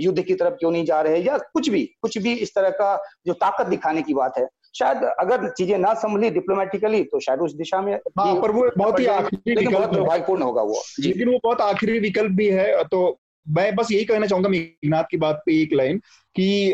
युद्ध 0.00 0.22
की 0.22 0.34
तरफ़ 0.34 0.54
क्यों 0.54 0.70
नहीं 0.70 0.84
जा 0.84 1.00
रहे 1.00 1.20
या 1.20 1.38
कुछ 1.38 1.68
भी 1.68 1.84
कुछ 2.02 2.18
भी 2.18 2.32
इस 2.34 2.54
तरह 2.54 2.70
का 2.72 2.96
जो 3.26 3.32
ताकत 3.32 3.66
दिखाने 3.66 4.02
की 4.02 4.14
बात 4.14 4.38
है 4.38 4.48
शायद 4.74 5.02
अगर 5.20 5.48
चीज़ें 5.48 5.76
ना 5.78 5.92
संभली 5.94 6.30
डिप्लोमेटिकली 6.30 7.02
तो 7.04 7.20
शायद 7.20 7.40
उस 7.40 7.52
दिशा 7.54 7.80
में 7.80 7.92
हाँ, 7.92 8.34
पर 8.34 8.50
वो 8.50 8.70
बहुत 8.78 9.00
ही 9.00 9.06
आखिरी 9.06 9.54
विकल्प 9.54 9.90
दुर्भाग्यपूर्ण 9.90 10.42
होगा 10.42 10.62
वो। 10.62 10.82
लेकिन 11.00 11.28
वो 11.28 11.38
बहुत 11.44 11.60
आखिरी 11.60 11.98
विकल्प 11.98 12.32
भी 12.32 12.48
है 12.48 12.82
तो 12.84 13.04
मैं 13.46 13.74
बस 13.76 13.88
यही 13.92 14.04
कहना 14.04 14.26
चाहूँगा 14.26 14.48
मेघनाथ 14.48 15.04
की 15.10 15.16
बात 15.16 15.42
पे 15.46 15.60
एक 15.62 15.72
लाइन 15.74 15.98
कि 16.36 16.72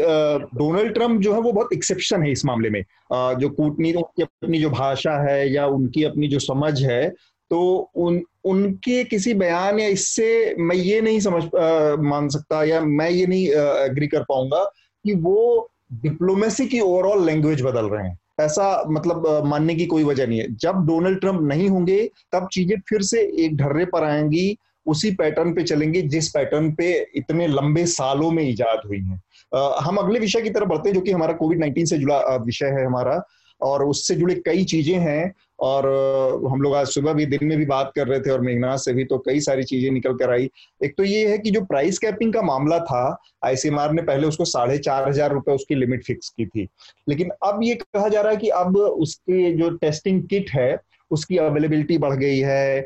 डोनाल्ड 0.55 0.95
ट्रंप 0.95 1.21
जो 1.21 1.33
है 1.35 1.41
वो 1.41 1.53
बहुत 1.53 1.73
एक्सेप्शन 1.73 2.23
है 2.23 2.33
इस 2.33 2.45
मामले 2.45 2.71
में। 2.71 2.83
जो 3.13 3.49
कूटनीति 3.49 3.99
उनकी 3.99 4.23
अपनी 4.23 4.59
जो 4.59 4.71
भाषा 4.71 5.17
है 5.23 5.53
या 5.53 5.67
उनकी 5.67 6.05
अपनी 6.05 6.29
जो 6.29 6.39
समझ 6.39 6.83
है 6.83 7.09
तो 7.51 7.91
उन 7.97 8.21
उनके 8.45 9.03
किसी 9.05 9.35
बयान 9.35 9.79
या 9.81 9.87
इससे 9.89 10.55
मैं 10.59 10.77
ये 10.77 11.01
नहीं 11.01 11.21
समझ 11.21 11.43
आ, 11.45 11.97
मान 11.97 12.29
सकता 12.29 12.63
या 12.65 12.81
मैं 12.81 13.11
ये 13.11 13.27
नहीं 13.27 13.49
एग्री 13.85 14.07
कर 14.07 14.23
पाऊँगा 14.23 14.65
कि 15.05 15.15
वो 15.15 15.71
डिप्लोमेसी 15.93 16.67
की 16.67 16.81
ओवरऑल 16.81 17.25
लैंग्वेज 17.27 17.63
बदल 17.63 17.87
रहे 17.87 18.07
हैं। 18.09 18.19
ऐसा 18.41 18.85
मतलब 18.91 19.43
मानने 19.47 19.75
की 19.75 19.87
कोई 19.87 20.05
वजह 20.05 20.27
नहीं 20.27 20.39
है। 20.41 20.47
जब 20.57 20.85
डोनाल्ड 20.87 21.21
ट्रंप 21.21 21.41
नहीं 21.43 21.69
होंगे 21.69 22.11
तब 22.33 22.49
चीज़ें 22.53 22.77
फिर 22.89 23.03
से 23.03 23.21
एक 23.45 23.57
ढर्रे 23.57 23.85
पर 23.85 24.05
आएँगी 24.05 24.57
उसी 24.91 25.11
पैटर्न 25.15 25.53
पे 25.55 25.63
चलेंगे 25.65 26.03
जिस 26.05 26.29
पैटर्न 26.31 26.71
पे 26.75 26.93
इतने 27.17 27.47
लंबे 27.49 27.85
सालों 27.89 28.31
में 28.31 28.43
इजाद 28.45 28.87
हुई 28.87 29.01
है। 29.01 29.21
हम 29.83 29.97
अगले 29.97 30.19
विषय 30.21 30.41
की 30.41 30.51
तरफ़ 30.51 30.69
बढ़ते 30.69 30.89
हैं, 30.89 30.95
जो 30.95 31.01
कि 31.01 31.13
हमारा 31.13 31.33
कोविड 31.35 31.61
नाइन्टीन 31.61 31.87
से 31.87 31.99
जुड़ा 31.99 32.19
विषय 32.45 32.67
है 32.69 32.87
हमारा, 32.87 33.23
और 33.61 33.85
उससे 33.85 34.15
जुड़े 34.15 34.35
कई 34.47 34.65
चीज़ें 34.65 34.99
हैं, 34.99 35.33
और 35.61 35.87
हम 36.51 36.63
लोग 36.63 36.75
आज 36.75 36.87
सुबह 36.89 37.13
भी 37.13 37.25
दिन 37.27 37.45
में 37.45 37.57
भी 37.59 37.65
बात 37.67 37.93
कर 37.97 38.07
रहे 38.07 38.21
थे, 38.21 38.31
और 38.31 38.41
मेघनाथ 38.41 38.79
से 38.79 38.93
भी 38.93 39.05
तो 39.05 39.19
कई 39.19 39.41
सारी 39.41 39.65
चीज़ें 39.65 39.91
निकल 39.91 40.15
कर 40.15 40.31
आई। 40.31 40.49
एक 40.81 40.95
तो 40.99 41.05
ये 41.05 41.27
है 41.29 41.39
कि 41.39 41.51
जो 41.51 41.61
प्राइस 41.65 41.99
कैपिंग 41.99 42.33
का 42.35 42.43
मामला 42.43 42.79
था 42.81 43.03
आईसीएमआर 43.45 43.93
ने 43.93 44.03
पहले 44.03 44.27
उसको 44.27 44.45
साढ़े 44.47 44.79
चार 44.79 45.09
हज़ार 45.09 45.33
रुपए 45.33 45.53
उसकी 45.53 45.75
लिमिट 45.75 46.05
फिक्स 46.05 46.29
की 46.29 46.47
थी। 46.47 46.69
लेकिन 47.09 47.31
अब 47.45 47.61
ये 47.63 47.75
कहा 47.75 48.09
जा 48.09 48.21
रहा 48.21 48.33
है 48.33 48.39
कि 48.39 48.49
अब 48.57 48.77
उसके 48.77 49.53
जो 49.53 49.71
टेस्टिंग 49.77 50.23
किट 50.29 50.51
है 50.51 50.71
उसकी 51.11 51.37
अवेलेबिलिटी 51.39 51.99
बढ़ 51.99 52.15
गई 52.17 52.39
है 52.39 52.79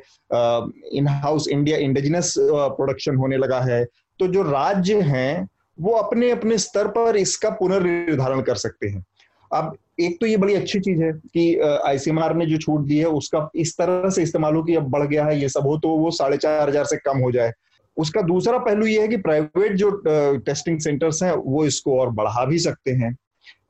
in 0.93 1.09
house 1.22 1.49
India 1.49 1.79
indigenous 1.79 2.35
production 2.39 3.16
होने 3.16 3.37
लगा 3.37 3.61
है। 3.62 3.85
तो 4.20 4.27
जो 4.27 4.43
राज्य 4.43 5.01
हैं, 5.03 5.49
वो 5.79 5.93
अपने 5.93 6.31
अपने 6.31 6.59
स्तर 6.59 6.89
पर 6.89 7.16
इसका 7.16 7.51
पुनर्निर्धारण 7.53 8.41
कर 8.43 8.55
सकते 8.57 8.89
हैं। 8.89 9.05
अब 9.51 9.77
एक 10.01 10.16
तो 10.20 10.27
ये 10.27 10.37
बड़ी 10.37 10.55
अच्छी 10.55 10.79
चीज़ 10.81 11.03
है 11.03 11.12
कि 11.12 11.59
आईसीएमआर 11.87 12.35
ने 12.37 12.47
जो 12.47 12.57
छूट 12.59 12.81
दी 12.81 12.99
है, 12.99 13.07
उसका 13.07 13.49
इस 13.57 13.77
तरह 13.79 14.09
से 14.11 14.22
इस्तेमाल 14.22 14.55
हो 14.55 14.62
कि 14.62 14.75
अब 14.75 14.89
बढ़ 14.91 15.07
गया 15.07 15.25
है, 15.25 15.41
ये 15.41 15.49
सब 15.49 15.66
हो 15.66 15.77
तो 15.79 15.89
वो 15.89 16.11
साढ़े 16.12 16.37
चार 16.37 16.68
हज़ार 16.68 16.85
से 16.85 16.97
कम 16.97 17.18
हो 17.18 17.31
जाए। 17.33 17.53
उसका 17.97 18.22
दूसरा 18.22 18.59
पहलू 18.59 18.87
ये 18.87 19.01
है 19.01 19.09
कि 19.09 19.16
प्राइवेट 19.18 19.72
जो 19.75 19.91
टेस्टिंग 20.39 20.79
सेंटर्स 20.81 21.22
हैं, 21.22 21.33
वो 21.33 21.64
इसको 21.66 21.99
और 22.01 22.11
बढ़ा 22.12 22.45
भी 22.45 22.59
सकते 22.59 22.91
हैं। 22.93 23.16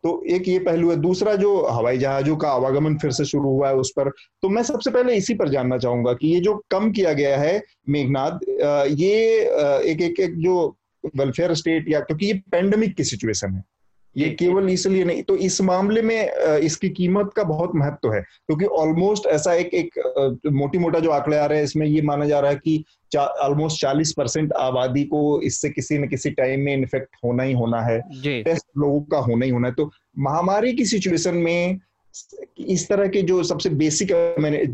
तो 0.05 0.23
एक 0.27 0.49
ये 0.49 0.59
पहलू 0.59 0.91
है। 0.91 0.97
दूसरा 0.97 1.35
जो 1.37 1.51
हवाई 1.67 1.99
जहाजों 1.99 2.37
का 2.37 2.49
आवागमन 2.49 2.97
फिर 2.99 3.11
से 3.11 3.25
शुरू 3.25 3.49
हुआ 3.49 3.69
है 3.69 3.75
उस 3.77 3.93
पर 3.97 4.11
तो 4.43 4.49
मैं 4.49 4.63
सबसे 4.63 4.91
पहले 4.91 5.17
इसी 5.17 5.35
पर 5.35 5.49
जानना 5.49 5.79
चाहूँगा 5.79 6.13
कि 6.13 6.29
ये 6.29 6.41
जो 6.41 6.55
कम 6.71 6.91
किया 6.93 7.13
गया 7.13 7.37
है 7.39 7.63
मेघनाथ 7.89 8.39
ये 8.91 9.15
एक 9.91 10.03
एक 10.03 10.21
एक 10.21 10.39
जो 10.39 10.67
वेलफेयर 11.17 11.55
स्टेट 11.55 11.89
या, 11.89 12.01
क्योंकि 12.01 12.27
ये 12.27 12.35
पेंडेमिक 12.53 12.95
की 12.97 13.05
सिचुएशन 13.05 13.55
है। 13.55 13.63
ये 14.17 14.29
केवल 14.31 14.69
इसलिए 14.69 15.05
नहीं 15.05 15.23
तो 15.23 15.37
इस 15.37 15.61
मामले 15.61 16.03
में 16.03 16.33
इसकी 16.59 16.89
कीमत 16.89 17.31
का 17.37 17.45
बहुत 17.45 17.71
महत्व 17.75 18.13
है 18.13 18.21
क्योंकि 18.21 18.65
ऑलमोस्ट 18.65 19.27
ऐसा 19.27 19.55
एक 19.55 19.75
एक 19.75 20.43
मोटी 20.53 20.79
मोटा 20.79 20.99
जो 20.99 21.11
आंकड़े 21.11 21.37
आ 21.37 21.47
रहे 21.47 21.59
हैं 21.59 21.65
इसमें 21.65 21.87
ये 21.87 22.03
माना 22.03 22.25
जा 22.25 22.41
रहा 22.41 22.51
है 22.51 22.57
कि 22.57 22.85
ऑलमोस्ट 23.19 23.81
चालीस 23.81 24.13
परसेंट 24.13 24.53
आबादी 24.53 25.05
को 25.05 25.41
इससे 25.41 25.69
किसी 25.71 25.99
न 25.99 26.09
किसी 26.09 26.31
टाइम 26.31 26.61
में 26.61 26.73
इन्फेक्ट 26.75 27.17
होना 27.25 27.43
ही 27.43 27.53
होना 27.53 27.81
है। 27.81 28.01
टेस्ट 28.45 28.67
लोगों 28.79 29.01
का 29.01 29.19
होना 29.19 29.45
ही 29.45 29.51
होना 29.51 29.69
है। 29.69 29.75
तो 29.75 29.91
महामारी 30.19 30.73
की 30.73 30.85
सिचुएशन 30.85 31.35
में 31.35 31.81
इस 32.59 32.89
तरह 32.89 33.09
के 33.09 33.23
जो 33.23 33.43
सबसे 33.43 33.71
बेसिक 33.71 34.13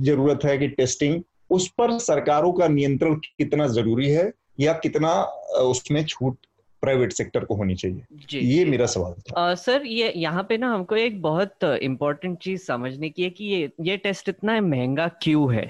ज़रूरत 0.03 0.45
है 0.45 0.57
कि 0.59 0.69
टेस्टिंग 0.69 1.23
उस 1.51 1.69
पर 1.79 1.99
सरकारों 1.99 2.53
का 2.53 2.69
नियंत्रण 2.69 3.15
कितना 3.15 3.67
ज़रूरी 3.67 4.11
है 4.11 4.31
या 4.61 4.73
कितना 4.73 5.13
उसमें 5.61 6.05
छूट 6.05 6.37
प्राइवेट 6.81 7.13
सेक्टर 7.13 7.45
को 7.45 7.55
होनी 7.55 7.75
चाहिए। 7.75 8.03
जी, 8.31 8.39
ये 8.39 8.65
जी, 8.65 8.71
मेरा 8.71 8.87
सवाल 8.87 9.13
था। 9.13 9.41
आ, 9.41 9.55
सर 9.55 9.83
ये 9.87 10.13
यहाँ 10.17 10.43
पे 10.49 10.57
ना 10.57 10.73
हमको 10.75 10.97
एक 10.97 11.21
बहुत 11.23 11.65
इम्पोर्टेंट 11.65 12.39
चीज़ 12.39 12.63
समझने 12.63 13.11
की 13.11 13.23
है 13.23 13.31
कि 13.31 13.45
ये 13.45 13.71
ये 13.81 13.97
टेस्ट 13.97 14.29
इतना 14.29 14.61
महँगा 14.61 15.09
क्यों 15.23 15.55
है 15.55 15.65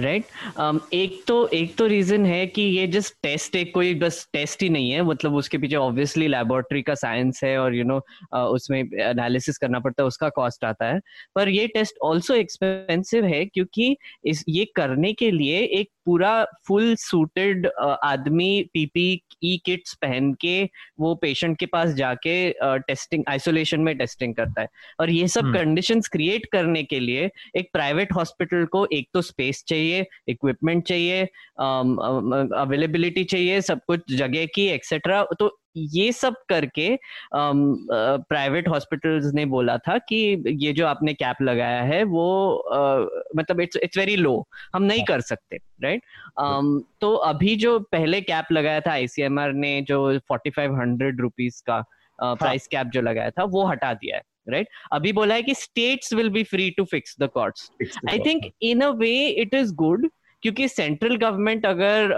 राइट 0.00 0.24
um, 0.60 0.80
एक 0.92 1.22
तो 1.26 1.46
एक 1.48 1.76
तो 1.76 1.86
रीजन 1.86 2.26
है 2.26 2.46
कि 2.46 2.62
ये 2.62 2.86
जस्ट 2.86 3.14
टेस्ट 3.22 3.56
एक 3.56 3.72
कोई 3.74 3.94
बस 3.94 4.28
टेस्ट 4.32 4.62
ही 4.62 4.68
नहीं 4.68 4.90
है 4.90 5.02
मतलब 5.02 5.34
उसके 5.34 5.58
पीछे 5.58 5.76
ऑब्वियसली 5.76 6.28
लेबोरेटरी 6.28 6.82
का 6.82 6.94
साइंस 6.94 7.40
है 7.44 7.56
और 7.58 7.74
यू 7.74 7.82
you 7.82 7.88
नो 7.88 7.98
know, 7.98 8.38
उसमें 8.54 8.80
एनालिसिस 8.80 9.58
करना 9.58 9.78
पड़ता 9.78 10.02
है 10.02 10.06
उसका 10.06 10.28
कॉस्ट 10.28 10.64
आता 10.64 10.86
है। 10.86 11.00
पर 11.34 11.48
ये 11.48 11.66
टेस्ट 11.66 11.98
ऑल्सो 12.02 12.34
एक्सपेंसिव 12.34 13.24
है 13.24 13.44
क्योंकि 13.44 13.96
इस 14.24 14.44
ये 14.48 14.64
करने 14.76 15.12
के 15.12 15.30
लिए 15.30 15.58
एक 15.58 15.88
पूरा 16.06 16.32
फुल 16.66 16.94
सूटेड 16.98 17.66
आदमी 18.04 18.50
पीपी 18.74 19.06
ई 19.44 19.56
किट्स 19.66 19.94
पहन 19.94 20.32
के 20.40 20.54
वो 21.00 21.14
पेशेंट 21.14 21.58
के 21.58 21.66
पास 21.66 21.92
जाके 21.94 22.34
टेस्टिंग 22.62 23.24
आइसोलेशन 23.28 23.80
में 23.80 23.96
टेस्टिंग 23.98 24.34
करता 24.34 24.60
है 24.60 24.68
और 25.00 25.10
ये 25.10 25.26
सब 25.28 25.52
कंडीशंस 25.54 25.94
हम्म। 25.94 26.12
क्रिएट 26.12 26.46
करने 26.52 26.82
के 26.84 27.00
लिए 27.00 27.30
एक 27.56 27.68
प्राइवेट 27.72 28.12
हॉस्पिटल 28.12 28.64
को 28.66 28.86
एक 28.92 29.08
तो 29.14 29.22
स्पेस 29.22 29.64
चाहिए 29.68 30.06
इक्विपमेंट 30.28 30.86
चाहिए 30.86 31.22
अवेलेबिलिटी 32.60 33.24
चाहिए 33.26 33.60
सब 33.62 33.80
कुछ 33.86 34.14
जगह 34.14 34.46
की 34.54 34.66
एक्सेट्रा 34.68 35.24
तो 35.38 35.56
ये 35.76 36.10
सब 36.12 36.34
करके 36.48 36.88
प्राइवेट 37.34 38.68
हॉस्पिटल्स 38.68 39.32
ने 39.34 39.44
बोला 39.46 39.76
था 39.78 39.96
कि 40.08 40.16
ये 40.56 40.72
जो 40.72 40.86
आपने 40.86 41.14
कैप 41.14 41.42
लगाया 41.42 41.82
है 41.82 42.02
वो 42.04 42.26
uh, 42.74 43.38
मतलब 43.38 43.60
इट्स 43.60 43.76
इट्स 43.76 43.98
वेरी 43.98 44.16
लो 44.16 44.36
हम 44.74 44.82
नहीं 44.82 44.98
हाँ। 44.98 45.06
कर 45.06 45.20
सकते 45.22 45.56
राइट 45.82 46.02
um, 46.40 46.80
तो 47.00 47.14
अभी 47.24 47.56
जो 47.56 47.78
पहले 47.92 48.20
कैप 48.22 48.52
लगाया 48.52 48.80
था 48.80 48.92
आईसीएमआर 48.92 49.52
ने 49.54 49.80
जो 49.82 50.18
फोर्टी 50.18 50.50
फाइव 50.50 50.78
हंड्रेड 50.80 51.20
रुपीज़ 51.20 51.62
का 51.66 51.80
प्राइस 52.18 52.62
uh, 52.62 52.70
कैप 52.70 52.82
हाँ। 52.82 52.90
जो 52.90 53.00
लगाया 53.00 53.30
था 53.30 53.44
वो 53.46 53.66
हटा 53.66 53.92
दिया 53.94 54.16
है 54.16 54.22
राइट 54.48 54.66
right? 54.66 54.80
अभी 54.92 55.12
बोला 55.12 55.34
है 55.34 55.42
कि 55.42 55.54
states 55.54 56.12
will 56.12 56.28
be 56.30 56.42
free 56.44 56.70
to 56.70 56.84
fix 56.84 57.16
the 57.20 57.28
cords 57.34 57.70
I 58.10 58.18
think 58.18 58.50
in 58.62 58.80
a 58.80 58.88
way 58.96 59.14
it 59.28 59.54
is 59.54 59.74
good 59.74 60.08
क्योंकि 60.44 60.66
सेंट्रल 60.68 61.16
गवर्नमेंट 61.16 61.66
अगर 61.66 62.12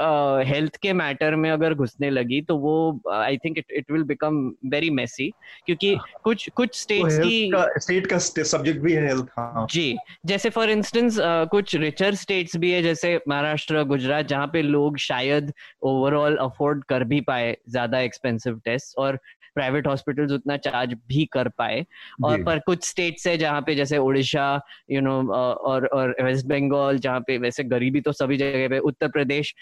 हेल्थ 0.47 0.73
uh, 0.73 0.79
के 0.83 0.93
मैटर 0.93 1.35
में 1.37 1.51
अगर 1.51 1.75
घुसने 1.75 2.09
लगी 2.11 2.41
तो 2.43 2.57
वो 2.57 3.01
I 3.13 3.37
think 3.37 3.59
it 3.59 3.73
it 3.73 3.91
will 3.91 4.03
become 4.03 4.41
very 4.65 4.89
messy 4.91 5.29
क्योंकि 5.67 5.95
हाँ। 5.95 6.21
कुछ 6.25 6.49
कुछ 6.57 6.81
स्टेट्स 6.81 7.19
की 7.19 7.51
स्टेट 7.79 8.07
का 8.07 8.19
सब्जेक्ट 8.19 8.81
भी 8.81 8.93
है 8.93 9.07
हेल्थ 9.07 9.29
हाँ. 9.37 9.67
जी 9.71 9.97
जैसे 10.27 10.51
फॉर 10.51 10.71
इंस्टेंस 10.71 11.19
uh, 11.19 11.49
कुछ 11.49 11.75
रिचर 11.77 12.15
स्टेट्स 12.15 12.57
भी 12.57 12.71
है 12.73 12.83
जैसे 12.83 13.15
महाराष्ट्र 13.29 13.85
गुजरात 13.85 14.27
जहाँ 14.27 14.47
पे 14.47 14.63
लोग 14.63 14.99
शायद 14.99 15.53
ओवरऑल 15.83 16.37
अफोर्ड 16.41 16.85
कर 16.85 17.05
भी 17.05 17.21
पाए 17.21 17.57
ज़्यादा 17.69 18.01
एक्सपेंसिव 18.01 18.61
टेस्ट 18.65 18.99
और 18.99 19.19
प्राइवेट 19.57 19.87
हॉस्पिटल्स 19.87 20.33
उतना 20.33 20.57
चार्ज 20.67 20.95
भी 21.09 21.25
कर 21.33 21.49
पाए। 21.59 21.85
और 22.25 22.43
पर 22.45 22.59
कुछ 22.67 22.85
स्टेट्स 22.89 23.27
है 23.27 23.37
जहाँ 23.39 23.61
पे 23.67 23.75
जैसे 23.75 23.99
उड़ीसा 23.99 24.47
यू 24.91 25.01
नो 25.01 25.21
और 25.33 25.87
और 25.87 26.15
वेस्ट 26.23 26.47
बंगाल 26.47 26.99
जहाँ 26.99 27.21
पे 27.27 27.39
वैसे 27.39 27.65
गरीबी 27.67 28.01
तो 28.01 28.13
सभी 28.13 28.37
जगह 28.37 28.69
पे 28.69 28.79
उत्तर 28.91 29.09
प्रदेश 29.09 29.55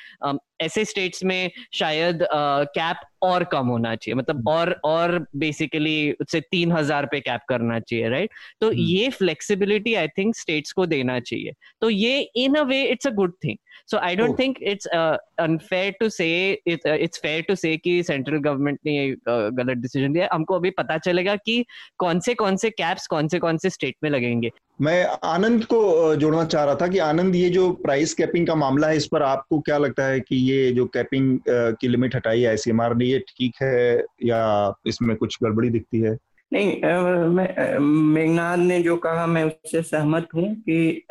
ऐसे 0.60 0.84
स्टेट्स 0.84 1.24
में 1.24 1.50
शायद 1.74 2.26
कैप 2.32 2.96
और 3.24 3.44
कम 3.52 3.66
होना 3.66 3.94
चाहिए। 3.94 4.14
मतलब 4.14 4.36
हम्म। 4.36 4.48
और 4.50 4.70
और 4.84 5.26
बेसिकली 5.36 6.12
उससे 6.12 6.40
तीन 6.42 6.72
हज़ार 6.72 7.06
पे 7.06 7.20
कैप 7.20 7.40
करना 7.48 7.78
चाहिए 7.80 8.08
राइट 8.08 8.30
तो 8.60 8.68
हम्म। 8.68 8.78
ये 8.80 9.08
फ्लेक्सिबिलिटी 9.10 9.94
आई 9.94 10.08
थिंक 10.18 10.36
स्टेट्स 10.36 10.72
को 10.72 10.86
देना 10.86 11.18
चाहिए। 11.20 11.52
तो 11.80 11.90
ये 11.90 12.18
in 12.36 12.54
a 12.54 12.62
way 12.64 12.82
it's 12.84 13.06
a 13.06 13.10
good 13.12 13.32
thing 13.44 13.56
so 13.90 13.98
I 13.98 14.16
don't 14.16 14.38
think 14.38 14.58
it's 14.62 14.86
unfair 14.86 15.94
to 16.00 16.08
say 16.08 16.28
it's 16.66 17.20
fair 17.22 17.42
to 17.48 17.54
say 17.54 17.76
कि 17.76 18.02
सेंट्रल 18.02 18.38
गवर्नमेंट 18.38 18.78
ने 18.86 18.96
ये 18.96 19.10
uh, 19.10 19.18
गलत 19.28 19.76
डिसीज़न 19.78 20.12
लिया। 20.14 20.28
हमको 20.32 20.54
अभी 20.54 20.70
पता 20.72 20.98
चलेगा 20.98 21.36
कि 21.36 21.64
कौन 21.98 22.20
से 22.20 22.34
कौन 22.34 22.56
से 22.56 22.70
कैप्स 22.70 23.06
कौन 23.06 23.28
से 23.28 23.38
कौन 23.38 23.58
से 23.58 23.70
स्टेट 23.70 23.94
में 24.04 24.10
लगेंगे। 24.10 24.50
मैं 24.78 25.04
आनंद 25.24 25.64
को 25.64 26.14
जोड़ना 26.16 26.44
चाह 26.44 26.64
रहा 26.64 26.74
था 26.74 26.86
कि 26.88 26.98
आनंद, 26.98 27.34
ये 27.36 27.50
जो 27.50 27.70
प्राइस 27.82 28.14
कैपिंग 28.14 28.46
का 28.46 28.54
मामला 28.54 28.88
है, 28.88 28.96
इस 28.96 29.06
पर 29.06 29.22
आपको 29.22 29.60
क्या 29.60 29.78
लगता 29.78 30.06
है 30.06 30.20
कि 30.20 30.36
ये 30.50 30.70
जो 30.72 30.86
कैपिंग 30.94 31.38
की 31.48 31.88
लिमिट 31.88 32.16
हटाई 32.16 32.40
है 32.40 32.48
आईसीएमआर 32.48 32.94
ने, 32.96 33.04
ये 33.04 33.18
ठीक 33.28 33.62
है 33.62 34.04
या 34.24 34.74
इसमें 34.86 35.16
कुछ 35.16 35.38
गड़बड़ी 35.44 35.70
दिखती 35.70 36.00
है 36.00 36.16
नहीं 36.52 36.80
मैं 37.28 37.78
मेघनाथ 37.80 38.56
ने 38.56 38.82
जो 38.82 38.96
कहा, 38.96 39.26
मैं 39.26 39.44
उससे 39.44 39.82
सहमत 39.82 40.28
हूँ 40.34 40.54
कि 40.68 41.06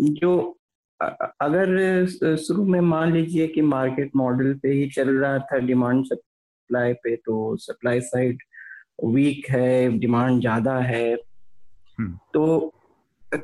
जो 0.00 0.36
अगर 1.00 2.36
शुरू 2.36 2.64
में 2.64 2.80
मान 2.82 3.12
लीजिए 3.12 3.46
कि 3.48 3.62
मार्केट 3.62 4.10
मॉडल 4.16 4.54
पे 4.62 4.68
ही 4.68 4.88
चल 4.90 5.08
रहा 5.10 5.38
था 5.40 5.58
डिमांड 5.66 6.04
सप्लाई 6.04 6.92
पे 6.94 7.16
तो 7.16 7.56
सप्लाई 7.60 8.00
साइड 8.02 8.42
वीक 9.04 9.50
है 9.50 9.98
डिमांड 9.98 10.40
ज़्यादा 10.40 10.76
है। 10.80 11.16
तो 12.00 12.72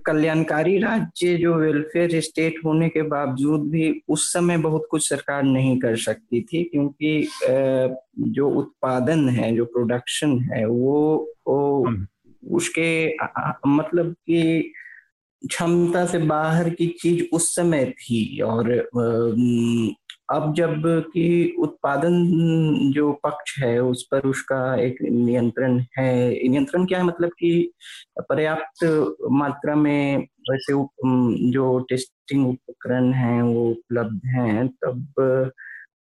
कल्याणकारी 0.07 0.79
राज्य 0.79 1.37
जो 1.37 1.55
वेलफेयर 1.55 2.21
स्टेट 2.21 2.55
होने 2.65 2.89
के 2.89 3.03
बावजूद 3.03 3.69
भी 3.71 4.03
उस 4.09 4.33
समय 4.33 4.57
बहुत 4.59 4.87
कुछ 4.91 5.09
सरकार 5.09 5.43
नहीं 5.43 5.79
कर 5.79 5.97
सकती 5.97 6.41
थी 6.43 6.63
क्योंकि 6.65 7.29
जो 8.29 8.49
उत्पादन 8.51 9.29
है 9.29 9.57
जो 9.57 9.65
प्रोडक्शन 9.65 10.39
है 10.41 10.65
वो, 10.67 11.29
वो 11.49 11.87
हम्म। 11.87 12.07
उसके 12.43 13.17
मतलब 13.67 14.13
कि 14.13 14.73
क्षमता 15.49 16.05
से 16.07 16.19
बाहर 16.19 16.69
की 16.71 16.87
चीज़ 17.03 17.25
उस 17.33 17.55
समय 17.55 17.85
थी 17.85 18.41
और 18.41 18.71
अब 20.33 20.55
जब 20.55 20.83
कि 20.87 21.57
उत्पादन 21.59 22.13
जो 22.95 23.13
पक्ष 23.13 23.59
है 23.63 23.79
उस 23.83 24.03
पर 24.13 24.21
उसका 24.21 24.81
एक 24.81 24.97
नियंत्रण 25.03 25.79
है। 25.99 26.49
नियंत्रण 26.49 26.85
क्या 26.87 26.99
है? 26.99 27.05
मतलब 27.05 27.29
कि 27.29 27.73
पर्याप्त 28.19 28.85
मात्रा 29.31 29.75
में 29.75 30.19
वैसे 30.51 30.73
जो 31.51 31.79
टेस्टिंग 31.89 32.49
उपकरण 32.49 33.13
हैं 33.13 33.43
वो 33.43 33.71
उपलब्ध 33.71 34.21
हैं, 34.27 34.69
तब 34.69 35.07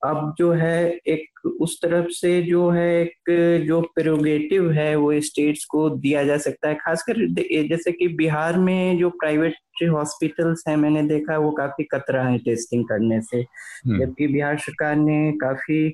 अब 0.03 0.35
जो 0.39 0.53
है 0.53 0.91
एक 1.09 1.47
उस 1.61 1.79
तरफ़ 1.83 2.07
से 2.11 2.41
जो 2.43 2.69
है 2.71 2.89
एक 3.03 3.65
जो 3.67 3.81
प्रोगेटिव 3.95 4.71
है 4.73 4.95
वो 4.97 5.13
स्टेट्स 5.21 5.65
को 5.65 5.89
दिया 5.91 6.25
जा 6.25 6.37
सकता 6.39 6.69
है 6.69 6.75
खासकर 6.75 7.27
जैसे 7.69 7.93
कि 7.93 8.09
बिहार 8.09 8.59
में 8.59 8.99
जो 8.99 9.11
प्राइवेट 9.11 9.55
हॉस्पिटल्स 9.91 10.65
हैं 10.69 10.77
मैंने 10.77 11.03
देखा 11.03 11.37
वो 11.39 11.51
काफ़ी 11.51 11.85
कतरा 11.85 12.23
है 12.23 12.39
टेस्टिंग 12.39 12.85
करने 12.85 13.21
से 13.21 13.39
हम्म। 13.39 13.99
जबकि 13.99 14.27
बिहार 14.27 14.59
सरकार 14.59 14.97
ने 14.97 15.33
काफ़ी 15.33 15.89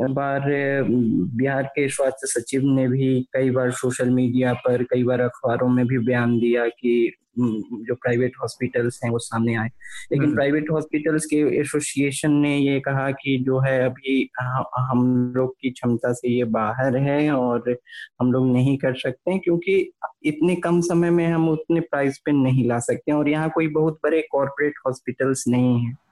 बार 0.00 0.42
बिहार 0.88 1.62
के 1.62 1.88
स्वास्थ्य 1.88 2.26
सचिव 2.26 2.62
ने 2.64 2.88
भी 2.88 3.20
कई 3.34 3.50
बार 3.50 3.70
सोशल 3.70 4.10
मीडिया 4.10 4.52
पर 4.66 4.82
कई 4.82 5.04
बार 5.04 5.20
अखबारों 5.20 5.68
में 5.68 5.86
भी 5.86 5.98
बयान 5.98 6.38
दिया 6.38 6.66
कि 6.68 7.12
जो 7.38 7.94
प्राइवेट 7.94 8.32
हॉस्पिटल्स 8.42 9.00
हैं 9.04 9.10
वो 9.10 9.18
सामने 9.18 9.54
आए। 9.54 9.68
लेकिन 10.12 10.34
प्राइवेट 10.34 10.70
हॉस्पिटल्स 10.70 11.26
के 11.26 11.36
एसोसिएशन 11.60 12.32
ने 12.32 12.56
ये 12.56 12.80
कहा 12.80 13.10
कि 13.10 13.36
जो 13.46 13.58
है 13.58 13.78
अभी 13.84 14.30
हम 14.78 15.32
लोग 15.36 15.54
की 15.60 15.70
क्षमता 15.70 16.12
से 16.12 16.28
ये 16.28 16.44
बाहर 16.56 16.96
है 16.96 17.30
और 17.32 17.76
हम 18.20 18.32
लोग 18.32 18.46
नहीं 18.52 18.76
कर 18.78 18.94
सकते 18.94 19.38
क्योंकि 19.38 19.78
इतने 20.24 20.56
कम 20.56 20.80
समय 20.80 21.10
में 21.10 21.26
हम 21.26 21.48
उतने 21.48 21.80
प्राइस 21.80 22.18
पे 22.18 22.32
नहीं 22.32 22.68
ला 22.68 22.78
सकते 22.78 23.12
और 23.12 23.28
यहाँ 23.28 23.50
कोई 23.50 23.68
बहुत 23.68 23.98
बड़े 24.04 24.26
कॉरपोरेट 24.32 24.74
हॉस्पिटल्स 24.86 25.44
नहीं 25.48 25.86
है। 25.86 26.07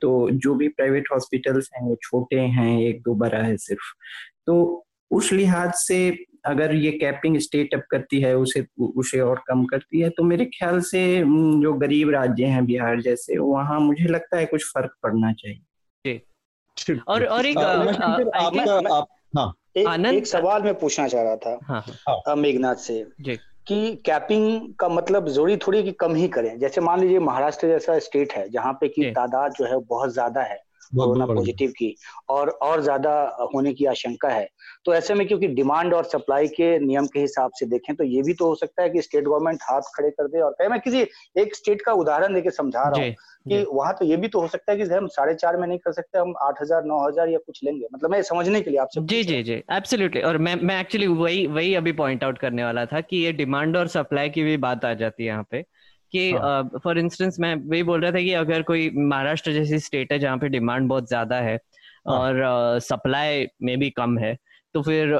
तो 0.00 0.30
जो 0.30 0.54
भी 0.54 0.68
प्राइवेट 0.68 1.04
हॉस्पिटल्स 1.12 1.70
हैं 1.76 1.82
वो 1.82 1.96
छोटे 2.02 2.36
हैं 2.36 2.80
एक 2.80 3.02
दो 3.02 3.14
बड़ा 3.14 3.38
है 3.38 3.56
सिर्फ़। 3.56 3.94
तो 4.46 4.86
उस 5.10 5.32
लिहाज 5.32 5.72
से 5.74 6.24
अगर 6.44 6.74
ये 6.74 6.92
कैपिंग 6.92 7.38
स्टेट 7.38 7.74
अप 7.74 7.82
करती 7.90 8.20
है 8.20 8.36
उसे 8.36 8.66
उसे 8.80 9.20
और 9.20 9.42
कम 9.48 9.64
करती 9.64 10.00
है 10.00 10.08
तो 10.10 10.22
मेरे 10.22 10.44
ख्याल 10.44 10.80
से 10.80 11.18
जो 11.62 11.72
गरीब 11.72 12.10
राज्य 12.10 12.44
हैं 12.44 12.66
बिहार 12.66 13.00
जैसे 13.00 13.38
वहाँ 13.38 13.80
मुझे 13.80 14.04
लगता 14.04 14.36
है 14.36 14.46
कुछ 14.46 14.64
फ़र्क 14.64 14.90
पड़ना 15.02 15.32
चाहिए। 15.32 16.20
और 17.08 17.24
और 17.24 17.46
एक 17.46 17.58
आपका 17.58 18.94
आप 18.94 19.06
हाँ 19.36 19.54
एक, 19.76 20.06
एक 20.06 20.26
सवाल 20.26 20.62
मैं 20.62 20.78
पूछना 20.78 21.08
चाह 21.08 21.22
रहा 21.22 21.36
था 21.36 21.58
हाँ, 21.62 21.84
हाँ. 22.08 22.36
मेघनाथ 22.36 22.74
से। 22.74 23.06
कि 23.66 23.96
कैपिंग 24.06 24.74
का 24.74 24.88
मतलब 24.88 25.28
ज़रूरी 25.28 25.56
थोड़ी 25.56 25.82
कि 25.82 25.92
कम 25.92 26.14
ही 26.14 26.28
करें। 26.28 26.58
जैसे 26.58 26.80
मान 26.80 27.00
लीजिए 27.00 27.18
महाराष्ट्र 27.18 27.68
जैसा 27.68 27.98
स्टेट 27.98 28.32
है 28.32 28.48
जहाँ 28.50 28.72
पे 28.72 28.88
की 28.88 29.04
तादाद 29.12 29.52
जो 29.52 29.64
है 29.64 29.78
बहुत 29.78 30.12
ज़्यादा 30.12 30.42
है। 30.42 30.60
कोरोना 30.92 31.26
पॉजिटिव 31.26 31.70
की 31.70 31.94
और 32.30 32.48
और 32.62 32.82
ज़्यादा 32.82 33.14
होने 33.54 33.72
की 33.72 33.84
आशंका 33.86 34.28
है। 34.28 34.48
तो 34.84 34.94
ऐसे 34.94 35.14
में 35.14 35.26
क्योंकि 35.26 35.48
डिमांड 35.50 35.94
और 35.94 36.04
सप्लाई 36.04 36.48
के 36.50 36.78
नियम 36.78 37.06
के 37.06 37.20
हिसाब 37.20 37.50
से 37.58 37.66
देखें 37.66 37.94
तो 37.96 38.04
ये 38.04 38.22
भी 38.22 38.34
तो 38.34 38.46
हो 38.46 38.54
सकता 38.54 38.82
है 38.82 38.90
कि 38.90 39.02
स्टेट 39.02 39.24
गवर्नमेंट 39.24 39.62
हाथ 39.62 39.90
खड़े 39.96 40.10
कर 40.10 40.28
दे 40.28 40.40
और 40.40 40.52
कहे 40.52 40.68
मैं 40.68 40.80
किसी 40.80 41.06
एक 41.40 41.54
स्टेट 41.56 41.82
का 41.82 41.92
उदाहरण 41.94 42.34
देके 42.34 42.50
समझा 42.52 42.88
रहा 42.88 43.04
हूँ 43.04 43.14
कि 43.48 43.64
वहाँ 43.70 43.92
तो 43.98 44.04
ये 44.04 44.16
भी 44.16 44.28
तो 44.28 44.40
हो 44.40 44.48
सकता 44.48 44.72
है 44.72 44.78
कि 44.78 44.84
हम 44.84 45.06
साढ़े 45.08 45.34
चार 45.34 45.56
में 45.56 45.66
नहीं 45.68 45.78
कर 45.78 45.92
सकते 45.92 46.18
हम 46.18 46.34
आठ 46.42 46.60
हज़ार 46.62 46.84
नौ 46.84 46.98
हज़ार 46.98 47.28
या 47.28 47.38
कुछ 47.38 47.60
लेंगे। 47.64 47.86
मतलब 47.94 48.10
मैं 48.10 48.20
समझने 48.22 48.60
के 48.60 48.70
लिए 48.70 48.78
आपसे 48.80 49.00
जी 49.02 49.22
जी 49.24 49.42
जी। 49.42 49.62
एब्सोल्युटली 49.72 50.20
और 50.22 50.38
मैं 50.38 50.54
मैं 50.62 50.80
एक्चुअली 50.80 51.06
वही 51.06 51.46
वही 51.48 51.74
अभी 51.74 51.92
पॉइंट 51.94 52.24
आउट 52.24 52.38
करने 52.38 52.64
वाला 52.64 52.84
था 52.86 53.00
कि 53.00 53.16
ये 53.16 53.32
डिमांड 53.34 53.76
और 53.76 53.88
सप्लाई 53.88 54.30
की 54.30 54.42
भी 54.42 54.56
बात 54.58 54.84
आ 54.84 54.92
जाती 54.94 55.22
है 55.22 55.28
यहाँ 55.28 55.46
पे। 55.50 55.64
कि 56.14 56.32
फॉर 56.32 56.96
हाँ. 56.96 57.04
इंस्टेंस 57.04 57.36
मैं 57.40 57.54
वही 57.54 57.82
बोल 57.82 58.00
रहा 58.00 58.12
था 58.12 58.20
कि 58.20 58.32
अगर 58.34 58.62
कोई 58.62 58.90
महाराष्ट्र 58.96 59.52
जैसी 59.52 59.78
स्टेट 59.78 60.12
है 60.12 60.18
जहाँ 60.18 60.38
पे 60.38 60.48
डिमांड 60.48 60.88
बहुत 60.88 61.08
ज़्यादा 61.08 61.36
है 61.40 61.54
हाँ. 62.08 62.18
और 62.18 62.80
सप्लाई 62.80 63.46
में 63.62 63.78
भी 63.78 63.90
कम 63.90 64.18
है 64.18 64.36
तो 64.74 64.82
फिर 64.82 65.14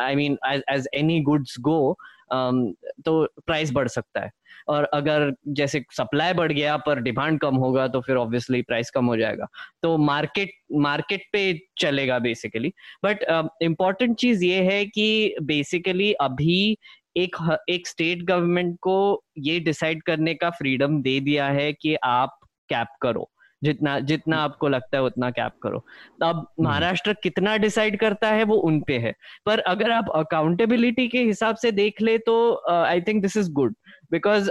I 0.00 0.14
mean 0.14 0.38
as 0.70 0.88
any 0.94 1.20
goods 1.20 1.58
go 1.60 1.96
तो 2.32 3.24
प्राइस 3.46 3.72
बढ़ 3.72 3.88
सकता 3.88 4.20
है 4.20 4.30
और 4.68 4.84
अगर 4.84 5.32
जैसे 5.48 5.84
सप्लाई 5.92 6.32
बढ़ 6.32 6.52
गया 6.52 6.76
पर 6.76 7.00
डिमांड 7.00 7.38
कम 7.40 7.56
होगा 7.56 7.86
तो 7.88 8.00
फिर 8.00 8.16
ऑब्वियसली 8.16 8.62
प्राइस 8.62 8.90
कम 8.90 9.06
हो 9.06 9.16
जाएगा 9.16 9.46
तो 9.82 9.96
मार्केट 9.98 10.52
मार्केट 10.78 11.22
पे 11.32 11.42
चलेगा 11.78 12.18
बेसिकली 12.18 12.72
बट 13.04 13.24
इंपॉर्टेंट 13.62 14.16
चीज़ 14.16 14.44
ये 14.44 14.62
है 14.62 14.84
कि 14.86 15.36
बेसिकली 15.42 16.12
अभी 16.20 16.76
एक 17.16 17.36
एक 17.70 17.86
स्टेट 17.86 18.22
गवर्नमेंट 18.24 18.76
को 18.82 19.22
ये 19.38 19.58
डिसाइड 19.60 20.02
करने 20.02 20.34
का 20.34 20.50
फ्रीडम 20.52 21.00
दे 21.02 21.18
दिया 21.20 21.46
है 21.48 21.72
कि 21.72 21.94
आप 22.04 22.38
कैप 22.70 22.88
करो। 23.02 23.30
जितना 23.62 23.98
जितना 24.00 24.38
आपको 24.38 24.68
लगता 24.68 24.96
है 24.96 25.02
उतना 25.04 25.30
कैप 25.30 25.52
करो। 25.62 25.78
अब 26.22 26.36
हम्म। 26.36 26.64
महाराष्ट्र 26.64 27.12
कितना 27.22 27.56
डिसाइड 27.56 27.98
करता 28.00 28.28
है 28.30 28.44
वो 28.44 28.56
उन 28.62 28.80
पे 28.80 28.98
है। 28.98 29.14
पर 29.46 29.58
अगर 29.68 29.90
आप 29.90 30.10
अकाउंटेबिलिटी 30.14 31.06
के 31.08 31.22
हिसाब 31.22 31.56
से 31.56 31.72
देख 31.72 32.02
ले 32.02 32.18
तो 32.18 32.36
I 32.70 33.00
think 33.00 33.22
this 33.22 33.36
is 33.36 33.50
good 33.52 33.74
because 34.12 34.50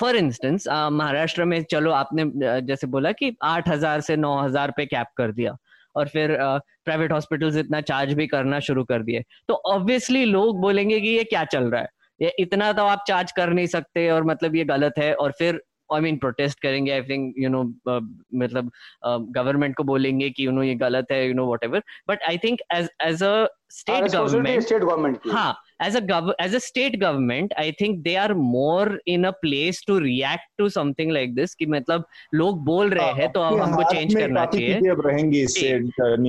for 0.00 0.16
instance 0.16 0.66
Maharashtra 0.68 1.44
में 1.44 1.62
चलो 1.70 1.90
आपने 1.92 2.60
जैसे 2.62 2.86
बोला 2.86 3.12
कि 3.12 3.36
आठ 3.44 3.68
हज़ार 3.68 4.00
से 4.00 4.16
नौ 4.16 4.36
हज़ार 4.38 4.72
पे 4.76 4.86
कैप 4.86 5.06
कर 5.16 5.32
दिया। 5.32 5.56
और 5.96 6.08
फिर 6.08 6.36
प्राइवेट 6.40 7.12
हॉस्पिटल्स 7.12 7.56
इतना 7.56 7.80
चार्ज 7.80 8.12
भी 8.12 8.26
करना 8.26 8.60
शुरू 8.60 8.84
कर 8.84 9.02
दिए। 9.02 9.22
तो 9.48 9.54
ऑब्वियसली 9.54 10.24
लोग 10.24 10.60
बोलेंगे 10.60 11.00
कि 11.00 11.08
ये 11.08 11.24
क्या 11.24 11.44
चल 11.44 11.64
रहा 11.64 11.80
है? 11.80 11.88
ये 12.22 12.34
इतना 12.38 12.72
तो 12.72 12.84
आप 12.84 13.04
चार्ज 13.08 13.32
कर 13.32 13.50
नहीं 13.50 13.66
सकते 13.66 14.10
और 14.10 14.24
मतलब 14.24 14.56
ये 14.56 14.64
गलत 14.64 14.94
है 14.98 15.14
और 15.14 15.32
फिर 15.38 15.62
आई 15.94 16.00
मीन 16.00 16.16
प्रोटेस्ट 16.16 16.60
करेंगे 16.60 16.92
आई 16.92 17.02
थिंक 17.02 17.34
यू 17.38 17.48
नो 17.48 17.62
मतलब 18.34 18.70
गवर्नमेंट 19.08 19.70
uh, 19.70 19.76
को 19.76 19.84
बोलेंगे 19.84 20.30
कि 20.30 20.46
यू 20.46 20.50
नो 20.50 20.62
ये 20.62 20.74
गलत 20.74 21.06
है 21.12 21.26
you 21.28 21.34
know 21.34 21.52
whatever 21.64 21.82
but 22.08 22.22
I 22.28 22.38
think 22.38 22.60
as 22.74 22.88
as 23.02 23.22
a 23.22 23.46
state 23.70 24.04
government 24.04 24.62
state 24.62 24.82
government 24.82 25.18
हाँ 25.28 25.56
as 25.82 25.94
a 25.96 26.00
gov 26.00 26.26
as 26.44 26.54
a 26.56 26.58
state 26.62 26.96
government 27.02 27.52
i 27.58 27.70
think 27.76 28.00
they 28.06 28.14
are 28.24 28.34
more 28.38 28.88
in 29.06 29.22
a 29.24 29.30
place 29.44 29.78
to 29.90 29.94
react 30.06 30.50
to 30.60 30.66
something 30.74 31.12
like 31.16 31.30
this 31.38 31.54
कि 31.54 31.66
मतलब 31.66 32.04
लोग 32.34 32.64
बोल 32.64 32.90
रहे 32.90 33.12
हैं 33.12 33.30
तो 33.32 33.40
अब 33.40 33.60
हमको 33.60 33.82
चेंज 33.92 34.14
करना 34.14 34.44
चाहिए। 34.46 34.74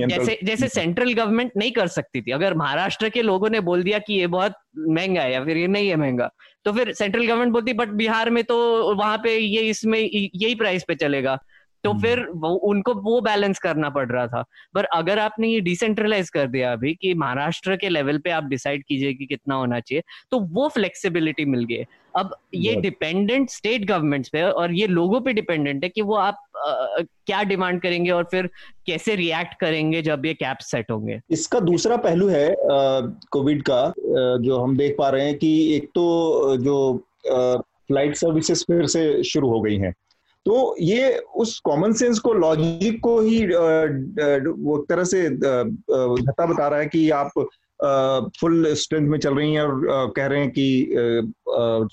जैसे 0.06 0.38
जैसे 0.44 0.68
सेंट्रल 0.68 1.12
गवर्नमेंट 1.12 1.52
नहीं 1.56 1.72
कर 1.72 1.86
सकती 1.86 2.22
थी। 2.22 2.30
अगर 2.30 2.54
महाराष्ट्र 2.54 3.08
के 3.08 3.22
लोगों 3.22 3.50
ने 3.50 3.60
बोल 3.60 3.82
दिया 3.82 3.98
कि 3.98 4.14
ये 4.14 4.26
बहुत 4.26 4.52
महँगा 4.78 5.22
है 5.22 5.32
या 5.32 5.44
फिर 5.44 5.56
ये 5.56 5.66
नहीं 5.66 5.88
है 5.88 5.96
महँगा 5.96 6.30
तो 6.64 6.72
फिर 6.72 6.92
सेंट्रल 6.92 7.26
गवर्नमेंट 7.26 7.52
बोलती 7.52 7.72
बट 7.72 7.88
बिहार 7.88 8.30
में 8.30 8.42
तो 8.44 8.94
वहाँ 8.94 9.18
पे 9.18 9.36
ये 9.36 9.62
इसमें 9.70 9.98
यही 9.98 10.54
प्राइस 10.54 10.84
पे 10.88 10.94
चलेगा। 10.94 11.38
तो 11.84 11.90
हम्म। 11.90 12.02
फिर 12.02 12.20
वो 12.34 12.48
उनको 12.66 12.92
वो 12.94 13.20
बैलेंस 13.20 13.58
करना 13.58 13.88
पड़ 13.90 14.06
रहा 14.08 14.26
था। 14.26 14.44
पर 14.74 14.84
अगर 14.94 15.18
आपने 15.18 15.48
ये 15.48 15.60
डिसेंट्रलाइज 15.60 16.28
कर 16.30 16.46
दिया 16.46 16.72
अभी 16.72 16.92
कि 16.94 17.14
महाराष्ट्र 17.14 17.76
के 17.76 17.88
लेवल 17.88 18.18
पे 18.18 18.30
आप 18.30 18.44
डिसाइड 18.44 18.84
कीजिए 18.84 19.14
कि 19.14 19.26
कितना 19.26 19.54
होना 19.54 19.80
चाहिए 19.80 20.02
तो 20.30 20.40
वो 20.40 20.68
फ्लेक्सिबिलिटी 20.68 21.44
मिल 21.44 21.64
गई। 21.64 21.84
अब 22.16 22.36
ये 22.54 22.74
डिपेंडेंट 22.80 23.50
स्टेट 23.50 23.84
गवर्नमेंट्स 23.84 24.28
पे 24.28 24.42
और 24.42 24.72
ये 24.72 24.86
लोगों 24.86 25.20
पे 25.20 25.32
डिपेंडेंट 25.32 25.84
है 25.84 25.90
कि 25.90 26.02
वो 26.02 26.14
आप 26.16 26.42
क्या 26.64 27.42
डिमांड 27.42 27.80
करेंगे 27.82 28.10
और 28.10 28.24
फिर 28.30 28.46
कैसे 28.86 29.14
रिएक्ट 29.14 29.54
करेंगे 29.60 30.02
जब 30.02 30.26
ये 30.26 30.34
कैप 30.34 30.58
सेट 30.60 30.90
होंगे? 30.90 31.20
इसका 31.30 31.60
दूसरा 31.60 31.96
पहलू 31.96 32.28
है 32.28 32.54
कोविड 33.32 33.62
का 33.62 33.92
जो 33.98 34.58
हम 34.58 34.76
देख 34.76 34.94
पा 34.98 35.08
रहे 35.08 35.26
हैं 35.26 35.38
कि 35.38 35.52
एक 35.76 35.88
तो 35.94 36.56
जो 36.56 36.76
फ़्लाइट 37.26 38.16
सर्विसेज़ 38.16 38.64
फिर 38.64 38.86
से 38.86 39.22
शुरू 39.22 39.48
हो 39.48 39.60
गई 39.60 39.76
हैं। 39.76 39.92
तो 40.46 40.76
ये 40.80 41.16
उस 41.36 41.58
कॉमन 41.60 41.92
सेंस 41.92 42.18
को 42.18 42.32
लॉजिक 42.34 43.00
को 43.00 43.20
ही 43.20 43.44
वो 43.46 44.78
तरह 44.88 45.04
से 45.04 45.28
धता 45.30 46.46
बता 46.46 46.68
रहा 46.68 46.78
है 46.78 46.86
कि 46.86 47.10
आप 47.10 47.30
फुल 48.40 48.72
स्ट्रेंथ 48.74 49.08
में 49.08 49.18
चल 49.18 49.34
रही 49.34 49.52
हैं 49.54 49.60
और 49.60 50.12
कह 50.16 50.26
रहे 50.26 50.40
हैं 50.40 50.50
कि 50.50 50.66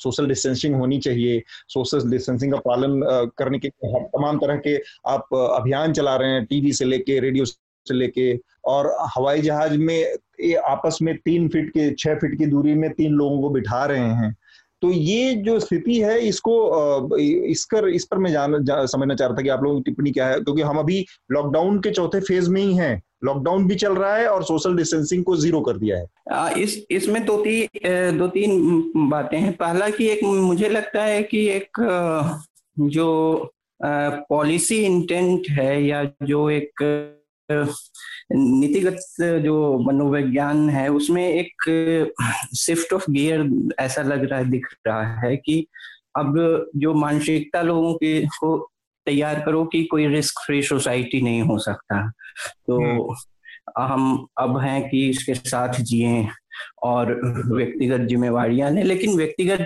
सोशल 0.01 0.27
डिस्टेंसिंग 0.27 0.75
होनी 0.75 0.99
चाहिए। 0.99 1.41
सोशल 1.67 2.09
डिस्टेंसिंग 2.11 2.51
का 2.53 2.59
पालन 2.65 3.01
करने 3.37 3.59
के 3.59 3.69
तमाम 3.69 4.37
तरह 4.37 4.57
के 4.67 4.75
आप 5.09 5.33
अभियान 5.35 5.93
चला 5.93 6.15
रहे 6.15 6.31
हैं 6.31 6.45
टीवी 6.45 6.73
से 6.73 6.85
लेके 6.85 7.19
रेडियो 7.19 7.45
से 7.45 7.93
लेके। 7.93 8.33
और 8.65 8.95
हवाई 9.15 9.41
जहाज़ 9.41 9.77
में 9.77 10.57
आपस 10.57 10.97
में 11.01 11.15
तीन 11.17 11.47
फीट 11.49 11.69
के, 11.69 11.89
छह 11.93 12.15
फीट 12.15 12.37
की 12.37 12.45
दूरी 12.45 12.73
में 12.73 12.89
तीन 12.91 13.11
लोगों 13.11 13.41
को 13.41 13.49
बिठा 13.49 13.85
रहे 13.85 13.99
हैं। 13.99 14.35
तो 14.81 14.91
ये 14.91 15.33
जो 15.35 15.59
स्थिति 15.59 15.99
है 16.01 16.19
इसको 16.27 17.17
इस 17.17 17.63
कर 17.65 17.87
इस 17.89 18.05
पर 18.05 18.17
मैं 18.17 18.31
जान 18.31 18.63
जा, 18.63 18.85
समझना 18.85 19.15
चाह 19.15 19.27
रहा 19.27 19.37
था 19.37 19.41
कि 19.41 19.49
आप 19.49 19.63
लोगों 19.63 19.77
की 19.77 19.83
टिप्पणी 19.83 20.11
क्या 20.11 20.27
है 20.27 20.39
क्योंकि 20.39 20.61
हम 20.61 20.77
अभी 20.77 21.05
लॉकडाउन 21.31 21.79
के 21.79 21.91
चौथे 21.91 22.19
फ़ेज़ 22.19 22.49
में 22.49 22.61
ही 22.61 22.75
हैं। 22.75 23.01
लॉकडाउन 23.23 23.67
भी 23.67 23.75
चल 23.75 23.93
रहा 23.93 24.15
है 24.15 24.27
और 24.27 24.43
सोशल 24.43 24.75
डिस्टेंसिंग 24.75 25.23
को 25.23 25.35
ज़ीरो 25.35 25.61
कर 25.61 25.77
दिया 25.77 25.97
है। 25.97 26.05
आ, 26.31 26.49
इस 26.49 26.85
इसमें 26.91 27.23
दो 27.25 27.37
तीन 27.37 28.17
दो 28.17 28.27
तीन 28.27 29.09
बातें 29.09 29.37
हैं। 29.37 29.53
पहला 29.57 29.89
कि 29.89 30.07
एक 30.07 30.23
मुझे 30.23 30.69
लगता 30.69 31.03
है 31.03 31.23
कि 31.23 31.45
एक 31.49 31.81
जो 32.79 33.51
पॉलिसी 33.83 34.77
इंटेंट 34.77 35.49
है 35.49 35.83
या 35.83 36.03
जो 36.23 36.49
एक 36.49 36.83
नीतिगत 37.51 38.99
जो 39.43 39.77
मनोविज्ञान 39.77 40.69
है 40.69 40.87
उसमें 40.89 41.27
एक 41.27 42.15
शिफ्ट 42.55 42.93
ऑफ़ 42.93 43.11
गियर 43.11 43.49
ऐसा 43.79 44.01
लग 44.01 44.23
रहा 44.23 44.39
है 44.39 44.49
दिख 44.49 44.67
रहा 44.87 45.19
है 45.19 45.35
कि 45.37 45.65
अब 46.17 46.35
जो 46.75 46.93
मानसिकता 46.93 47.61
लोगों 47.61 47.93
के 47.93 48.19
को 48.39 48.57
तैयार 49.07 49.39
करो 49.39 49.63
कि 49.65 49.83
कोई 49.83 50.07
रिस्क 50.07 50.39
फ्री 50.45 50.61
सोसाइटी 50.63 51.21
नहीं 51.21 51.41
हो 51.41 51.57
सकता 51.57 52.01
तो 52.67 52.79
हम्म। 52.81 53.15
हम 53.77 54.27
अब 54.37 54.57
हैं 54.57 54.89
कि 54.89 55.09
इसके 55.09 55.33
साथ 55.33 55.81
जिए 55.81 56.27
और 56.83 57.13
व्यक्तिगत 57.53 58.01
जिम्मेवारियाँ 58.01 58.69
लें 58.71 58.83
लेकिन 58.83 59.15
व्यक्तिगत 59.17 59.65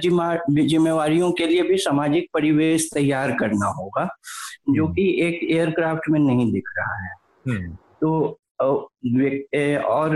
जिम्मेवारियों 0.68 1.32
के 1.32 1.46
लिए 1.46 1.64
भी 1.64 1.78
सामाजिक 1.78 2.30
परिवेश 2.34 2.90
तैयार 2.94 3.32
करना 3.32 3.68
होगा 3.68 4.08
जो 4.70 4.86
हम्म। 4.86 4.94
कि 4.94 5.10
एक 5.22 5.40
एयरक्राफ्ट 5.52 6.10
में 6.10 6.20
नहीं 6.20 6.52
दिख 6.52 6.70
रहा 6.78 7.04
है। 7.04 7.23
तो 7.50 8.40
और 9.78 10.16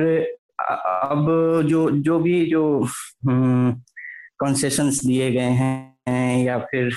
अब 0.89 1.27
जो 1.65 1.91
जो 1.91 2.19
भी 2.19 2.45
जो 2.45 2.87
कंसेशंस 4.39 4.99
हम्म, 5.03 5.13
दिए 5.13 5.31
गए 5.31 5.49
हैं 6.09 6.43
या 6.43 6.59
फिर 6.59 6.91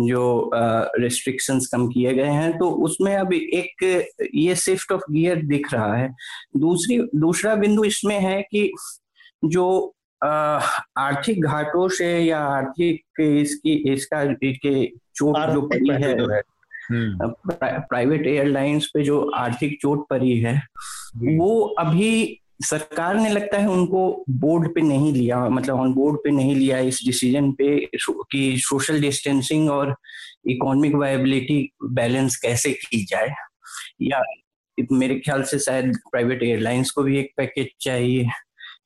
जो 0.00 0.50
रेस्ट्रिक्शंस 0.98 1.70
कम 1.72 1.88
किए 1.88 2.14
गए 2.14 2.28
हैं 2.28 2.58
तो 2.58 2.70
उसमें 2.70 3.16
अब 3.16 3.32
एक 3.32 4.06
ये 4.34 4.56
शिफ्ट 4.56 4.92
ऑफ़ 4.92 5.02
गियर 5.10 5.42
दिख 5.42 5.74
रहा 5.74 5.96
है। 5.96 6.14
दूसरी 6.56 6.98
दूसरा 7.14 7.54
बिंदु 7.54 7.84
इसमें 7.84 8.20
है 8.20 8.42
कि 8.42 8.72
जो 9.44 9.94
आर्थिक 10.24 11.44
घाटों 11.44 11.88
से 11.88 12.18
या 12.18 12.40
आर्थिक 12.40 13.20
इसकी 13.20 13.92
इसका 13.92 14.24
के 14.42 14.86
चोट 14.86 15.54
जो 15.54 15.60
पड़ी 15.60 15.90
है। 15.90 16.40
प्राइवेट 16.92 18.26
एयरलाइंस 18.26 18.90
पे 18.94 19.02
जो 19.02 19.20
आर्थिक 19.30 19.78
चोट 19.82 20.08
पड़ी 20.10 20.38
है 20.38 20.62
वो 21.16 21.60
अभी 21.78 22.40
सरकार 22.64 23.14
ने 23.14 23.28
लगता 23.30 23.58
है 23.58 23.68
उनको 23.68 24.24
बोर्ड 24.30 24.74
पे 24.74 24.80
नहीं 24.80 25.12
लिया 25.12 25.48
मतलब 25.48 25.76
ऑन 25.76 25.92
बोर्ड 25.94 26.16
पे 26.16 26.30
नहीं 26.30 26.54
लिया 26.56 26.78
इस 26.78 27.00
डिसीज़न 27.06 27.52
पे 27.52 27.88
कि 28.02 28.56
सोशल 28.58 29.00
डिस्टेंसिंग 29.00 29.70
और 29.70 29.94
इकोनॉमिक 30.46 30.94
वायबिलिटी 30.94 31.70
बैलेंस 31.84 32.36
कैसे 32.36 32.72
की 32.72 33.04
जाए। 33.04 33.34
या 34.02 34.22
मेरे 34.92 35.14
ख्याल 35.14 35.42
से 35.42 35.58
शायद 35.58 35.96
प्राइवेट 36.10 36.42
एयरलाइंस 36.42 36.90
को 36.90 37.02
भी 37.02 37.18
एक 37.18 37.32
पैकेज 37.36 37.68
चाहिए 37.80 38.28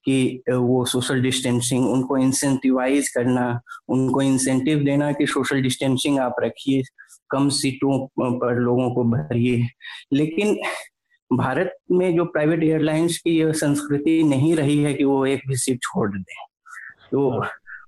कि 0.05 0.43
वो 0.51 0.85
सोशल 0.85 1.23
डिस्टेंसिंग 1.23 1.89
उनको 1.89 2.17
इंसेंटिवाइज 2.19 3.09
करना 3.09 3.61
उनको 3.89 4.23
इंसेंटिव 4.23 4.79
देना 4.79 5.13
कि 5.13 5.27
सोशल 5.27 5.63
डिस्टेंसिंग 5.63 6.19
आप 6.19 6.37
रखिए। 6.45 6.83
कम 7.33 7.49
सीटों 7.49 8.07
पर 8.39 8.55
लोगों 8.55 8.91
को 8.95 9.05
भरिए। 9.05 9.67
लेकिन 10.13 10.59
भारत 11.37 11.77
में 11.91 12.17
जो 12.17 12.25
प्राइवेट 12.25 12.65
एयरलाइंस 12.65 13.19
की 13.19 13.31
यह 13.39 13.53
संस्कृति 13.53 14.23
नहीं 14.23 14.55
रही 14.55 14.83
है 14.83 14.95
कि 14.95 15.05
वो 15.05 15.27
एक 15.27 15.41
भी 15.49 15.57
सीट 15.57 15.79
छोड़ 15.83 16.11
दें। 16.19 16.47
तो 17.13 17.45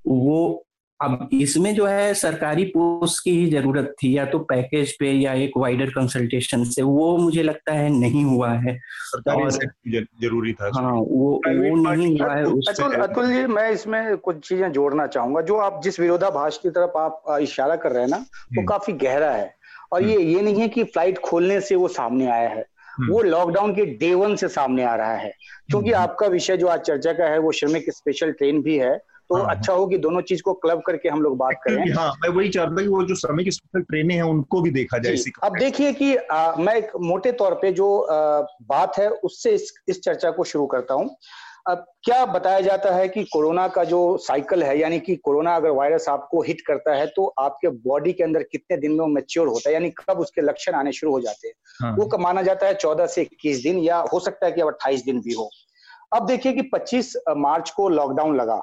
वो 0.06 0.66
अब 1.00 1.28
इसमें 1.32 1.74
जो 1.74 1.86
है 1.86 2.12
सरकारी 2.14 2.64
पोस्ट 2.64 3.22
की 3.24 3.30
ही 3.30 3.46
ज़रूरत 3.50 3.94
थी 4.02 4.16
या 4.16 4.24
तो 4.24 4.38
पैकेज 4.38 4.92
पे 4.98 5.10
या 5.12 5.32
एक 5.32 5.52
वाइडर 5.56 5.90
कंसल्टेशन 5.90 6.64
से 6.64 6.82
वो 6.82 7.16
मुझे 7.18 7.42
लगता 7.42 7.72
है 7.72 7.88
नहीं 7.90 8.24
हुआ 8.24 8.50
है। 8.50 8.76
सरकारी 9.06 10.00
ज़रूरी 10.22 10.52
था 10.52 10.70
हाँ 10.74 10.92
वो 10.92 11.30
वो 11.30 11.74
नहीं 11.92 12.18
हुआ 12.20 12.34
है 12.34 12.44
अतुल 12.44 12.94
अतुल 12.96 13.26
जी 13.26 13.46
मैं 13.46 13.70
इसमें 13.70 14.16
कुछ 14.16 14.48
चीज़ें 14.48 14.70
जोड़ना 14.72 15.06
चाहूँगा। 15.06 15.40
जो 15.40 15.56
आप 15.56 15.80
जिस 15.84 16.00
विरोधाभास 16.00 16.58
की 16.62 16.70
तरफ़ 16.70 16.98
आप 16.98 17.22
इशारा 17.42 17.76
कर 17.76 17.92
रहे 17.92 18.02
हैं 18.02 18.10
ना 18.10 18.16
वो 18.16 18.60
हम्म। 18.60 18.66
काफ़ी 18.66 18.92
गहरा 18.92 19.30
है। 19.30 19.54
और 19.92 20.02
हम्म। 20.02 20.12
ये 20.12 20.22
ये 20.24 20.42
नहीं 20.42 20.60
है 20.60 20.68
कि 20.68 20.84
फ़्लाइट 20.84 21.18
खोलने 21.18 21.60
से 21.60 21.74
वो 21.74 21.88
सामने 21.88 22.26
आया 22.26 22.48
है। 22.48 22.64
हम्म। 22.96 23.12
वो 23.12 23.22
लॉकडाउन 23.22 23.74
के 23.74 23.84
डे 23.84 24.14
वन 24.14 24.36
से 24.36 24.48
सामने 24.48 24.84
आ 24.84 24.94
रहा 24.94 25.14
है। 25.14 25.32
क्योंकि 25.70 25.92
आपका 25.92 26.26
विषय 26.26 26.56
जो 26.56 26.66
आज 26.66 26.80
चर्चा 26.80 27.12
का 27.12 27.24
है 27.24 27.38
वो 27.38 27.52
श्रमिक 27.52 27.90
स्पेशल 27.90 28.32
ट्रेन 28.32 28.62
भी 28.62 28.76
है। 28.76 28.98
तो 29.34 29.42
हाँ, 29.42 29.54
अच्छा 29.54 29.72
हो 29.72 29.86
कि 29.86 29.98
दोनों 29.98 30.20
चीज़ 30.20 30.42
को 30.42 30.52
क्लब 30.54 30.82
करके 30.86 31.08
हम 31.08 31.22
लोग 31.22 31.36
बात 31.36 31.54
करें। 31.64 31.92
हाँ 31.92 32.12
मैं 32.22 32.28
वही 32.28 32.48
चाहता 32.48 32.82
कि 32.82 32.88
वो 32.88 33.02
जो 33.02 33.14
श्रमिक 33.14 33.52
स्पेशल 33.52 33.82
ट्रेनें 33.82 34.14
हैं 34.14 34.22
उनको 34.22 34.60
भी 34.60 34.70
देखा 34.70 34.98
जाए 34.98 35.12
इसी 35.12 35.32
अब 35.44 35.58
देखिए 35.58 35.92
कि 35.92 36.16
आ, 36.16 36.54
मैं 36.58 36.74
एक 36.74 36.90
मोटे 37.00 37.32
तौर 37.32 37.54
पे 37.54 37.72
जो 37.72 37.98
आ, 38.00 38.40
बात 38.62 38.98
है 38.98 39.08
उससे 39.08 39.50
इस, 39.50 39.74
इस 39.88 40.00
चर्चा 40.02 40.30
को 40.30 40.44
शुरू 40.44 40.66
करता 40.66 40.94
हूँ। 40.94 41.16
अब 41.68 41.84
क्या 42.04 42.26
बताया 42.26 42.60
जाता 42.60 42.94
है 42.94 43.08
कि 43.08 43.24
कोरोना 43.24 43.68
का 43.68 43.84
जो 43.84 44.16
साइकिल 44.16 44.62
है 44.62 44.78
यानी 44.78 45.00
कि 45.00 45.16
कोरोना 45.16 45.56
अगर 45.56 45.70
वायरस 45.70 46.08
आपको 46.08 46.42
हिट 46.42 46.60
करता 46.60 46.94
है 46.94 47.06
तो 47.06 47.34
आपके 47.38 47.68
बॉडी 47.68 48.12
के 48.12 48.24
अंदर 48.24 48.42
कितने 48.42 48.76
दिन 48.76 48.92
में 48.92 49.06
मेच्योर 49.06 49.48
होता 49.48 49.68
है 49.68 49.74
यानी 49.74 49.90
कब 49.90 50.18
उसके 50.18 50.40
लक्षण 50.40 50.72
आने 50.72 50.92
शुरू 50.92 51.12
हो 51.12 51.20
जाते 51.20 51.48
हैं। 51.48 51.54
हाँ। 51.82 51.96
वो 51.96 52.18
माना 52.18 52.42
जाता 52.42 52.66
है 52.66 52.74
चौदह 52.74 53.06
से 53.06 53.22
इक्कीस 53.22 53.62
दिन 53.62 53.78
या 53.78 53.98
हो 54.12 54.20
सकता 54.20 54.46
है 54.46 54.52
कि 54.52 54.60
अब 54.60 54.68
अट्ठाईस 54.68 55.04
दिन 55.04 55.20
भी 55.20 55.32
हो। 55.32 55.50
अब 56.12 56.26
देखिए 56.26 56.52
कि 56.52 56.62
25 56.62 57.16
मार्च 57.36 57.70
को 57.70 57.88
लॉकडाउन 57.88 58.36
लगा। 58.36 58.62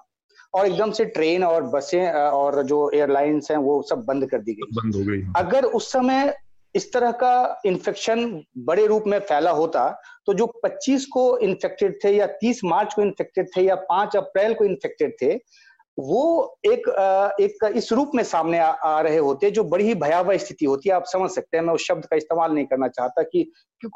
और 0.53 0.65
एकदम 0.67 0.91
से 0.91 1.05
ट्रेन 1.05 1.43
और 1.43 1.63
बसें 1.63 2.11
और 2.11 2.61
जो 2.63 2.89
एयरलाइंस 2.95 3.51
हैं 3.51 3.57
वो 3.57 3.81
सब 3.89 4.03
बंद 4.05 4.29
कर 4.29 4.39
दी 4.39 4.53
गई। 4.53 4.71
बंद 4.73 4.95
हो 4.95 5.03
गई 5.03 5.21
अगर 5.37 5.65
उस 5.65 5.91
समय 5.91 6.33
इस 6.75 6.91
तरह 6.93 7.11
का 7.11 7.61
इन्फेक्शन 7.65 8.43
बड़े 8.57 8.85
रूप 8.87 9.03
में 9.07 9.19
फैला 9.19 9.51
होता 9.51 9.89
तो 10.25 10.33
जो 10.33 10.45
25 10.65 11.05
को 11.05 11.37
इन्फेक्टेड 11.37 11.97
थे 12.03 12.11
या 12.11 12.27
30 12.43 12.59
मार्च 12.63 12.93
को 12.93 13.01
इन्फेक्टेड 13.01 13.47
थे 13.57 13.61
या 13.61 13.75
5 13.91 14.15
अप्रैल 14.15 14.53
को 14.53 14.65
इन्फेक्टेड 14.65 15.15
थे 15.21 15.33
वो 15.97 16.57
एक 16.65 16.87
एक 17.41 17.65
इस 17.75 17.91
रूप 17.93 18.11
में 18.15 18.23
सामने 18.23 18.59
आ, 18.59 18.67
आ 18.67 19.01
रहे 19.01 19.17
होते 19.17 19.51
जो 19.51 19.63
बड़ी 19.63 19.85
ही 19.85 19.95
भयावह 19.95 20.37
स्थिति 20.37 20.65
होती 20.65 20.89
है। 20.89 20.95
आप 20.95 21.05
समझ 21.05 21.29
सकते 21.31 21.57
हैं 21.57 21.63
मैं 21.63 21.73
उस 21.73 21.85
शब्द 21.87 22.05
का 22.05 22.15
इस्तेमाल 22.15 22.51
नहीं 22.51 22.65
करना 22.65 22.87
चाहता 22.87 23.23
कि 23.23 23.51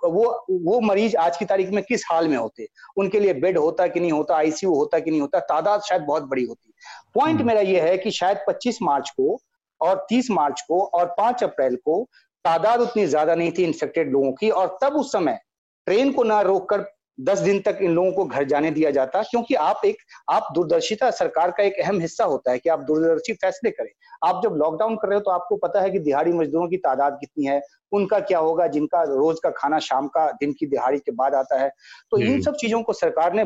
वो 0.06 0.46
वो 0.52 0.80
मरीज़ 0.82 1.16
आज 1.18 1.38
की 1.38 1.46
तारीख 1.46 1.70
में 1.70 1.84
किस 1.84 2.04
हाल 2.12 2.28
में 2.28 2.38
होते? 2.38 2.68
उनके 2.98 3.20
लिए 3.20 3.34
बेड 3.34 3.58
होता 3.58 3.88
कि 3.88 4.00
नहीं 4.00 4.12
होता 4.12 4.36
आईसीयू 4.36 4.74
होता 4.74 5.00
कि 5.00 5.12
नहीं 5.12 5.22
होता 5.22 5.40
तादाद 5.40 5.82
शायद 5.82 6.02
बहुत 6.02 6.24
बड़ी 6.24 6.44
होती। 6.44 6.74
पॉइंट 7.14 7.36
हम्म। 7.36 7.48
मेरा 7.48 7.62
ये 7.62 7.82
है 7.82 7.98
कि 7.98 8.12
शायद 8.12 8.38
25 8.50 8.82
मार्च 8.82 9.10
को 9.10 9.38
और 9.82 10.06
30 10.10 10.32
मार्च 10.32 10.62
को 10.62 10.86
और 10.86 11.16
5 11.18 11.44
अप्रैल 11.44 11.76
को 11.76 12.04
तादाद 12.46 12.82
उतनी 12.82 13.06
ज़्यादा 13.06 13.36
नहीं 13.36 13.52
थी 13.52 13.64
इन्फेक्टेड 13.64 14.12
लोगों 14.12 14.32
की 14.32 14.50
और 14.50 14.78
तब 14.82 14.94
उस 14.94 15.12
समय 15.12 15.40
ट्रेन 15.88 16.12
को 16.12 16.24
ना 16.24 16.42
रोककर 16.42 16.82
दस 17.18 17.40
दिन 17.40 17.60
तक 17.62 17.78
इन 17.82 17.92
लोगों 17.92 18.12
को 18.12 18.26
घर 18.26 18.44
जाने 18.44 18.72
दिया 18.72 18.92
जाता 18.92 19.22
क्योंकि 19.22 19.56
आप 19.56 19.82
एक 19.86 19.98
आप 20.30 20.48
दूरदर्शिता 20.56 21.10
सरकार 21.12 21.52
का 21.52 21.64
एक 21.64 21.80
अहम 21.80 22.00
हिस्सा 22.00 22.24
होता 22.26 22.52
है 22.52 22.60
कि 22.60 22.70
आप 22.70 22.80
दूरदर्शी 22.80 23.34
फैसले 23.36 23.72
करें। 23.72 23.90
आप 24.24 24.42
जब 24.44 24.56
लॉकडाउन 24.56 24.96
कर 24.96 25.08
रहे 25.08 25.18
हो 25.18 25.22
तो 25.22 25.32
आपको 25.32 25.56
पता 25.58 25.82
है 25.82 25.90
कि 25.92 26.00
दिहाड़ी 26.00 26.32
मजदूरों 26.34 26.68
की 26.68 26.78
तादाद 26.80 27.18
कितनी 27.22 27.46
है 27.46 27.62
उनका 27.92 28.20
क्या 28.22 28.40
होगा 28.40 28.68
जिनका 28.68 29.02
रोज 29.04 29.40
का 29.40 29.50
खाना 29.50 29.80
शाम 29.80 30.08
का 30.08 30.30
दिन 30.32 30.54
की 30.54 30.66
दिहाड़ी 30.66 31.00
के 31.00 31.12
बाद 31.14 31.36
आता 31.36 31.60
है। 31.60 31.70
तो 32.12 32.18
इन 32.18 32.42
सब 32.42 32.56
चीज़ों 32.56 32.82
को 32.84 32.94
सरकार 32.94 33.34
ने 33.34 33.44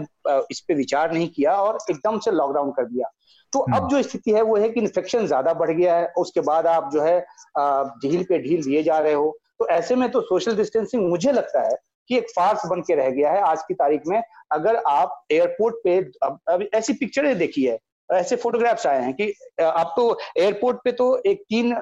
इस 0.52 0.60
पे 0.68 0.74
विचार 0.74 1.12
नहीं 1.12 1.28
किया 1.28 1.56
और 1.56 1.78
एकदम 1.92 2.20
से 2.20 2.32
लॉकडाउन 2.32 2.72
कर 2.72 2.86
दिया। 2.86 3.10
तो 3.54 3.60
अब 3.60 3.74
हम्म। 3.74 3.90
जो 3.90 4.02
स्थिति 4.04 4.32
है 4.32 4.42
वो 4.42 4.56
है 4.58 4.70
कि 4.70 4.80
इन्फेक्शन 4.80 5.28
ज़्यादा 5.28 5.54
बढ़ 5.54 5.72
गया 5.72 5.96
है 5.96 6.08
उसके 6.18 6.42
बाद 6.42 6.68
आप 6.68 6.90
जो 6.94 7.02
है 7.02 7.20
ढील 8.02 8.24
पे 8.24 8.40
ढील 8.40 8.64
दिए 8.64 8.84
जा 8.84 8.98
रहे 9.00 9.14
हो। 9.14 9.38
तो 9.60 9.68
ऐसे 9.68 9.96
में 9.96 10.10
तो 10.12 10.22
सोशल 10.22 10.56
डिस्टेंसिंग 10.56 11.08
मुझे 11.10 11.32
लगता 11.32 11.62
है 11.62 11.78
कि 12.10 12.18
एक 12.18 12.30
फार्स 12.30 12.66
बन 12.66 12.82
के 12.82 12.96
रह 12.96 13.10
गया 13.12 13.32
है 13.32 13.42
आज 13.42 13.62
की 13.68 13.74
तारीख 13.74 14.08
में। 14.08 14.22
अगर 14.52 14.76
आप 14.88 15.24
एयरपोर्ट 15.32 15.76
पे 15.84 15.98
अब, 16.24 16.40
अब 16.50 16.68
ऐसी 16.74 16.94
पिक्चरें 16.94 17.38
देखी 17.38 17.64
है 17.64 17.78
ऐसे 18.10 18.36
फोटोग्राफ्स 18.36 18.86
आए 18.88 19.02
हैं 19.04 19.14
कि 19.14 19.34
आप 19.62 19.94
तो 19.98 20.04
एयरपोर्ट 20.38 20.78
पे 20.84 20.92
तो 20.92 21.06
एक 21.26 21.42
तीन 21.50 21.76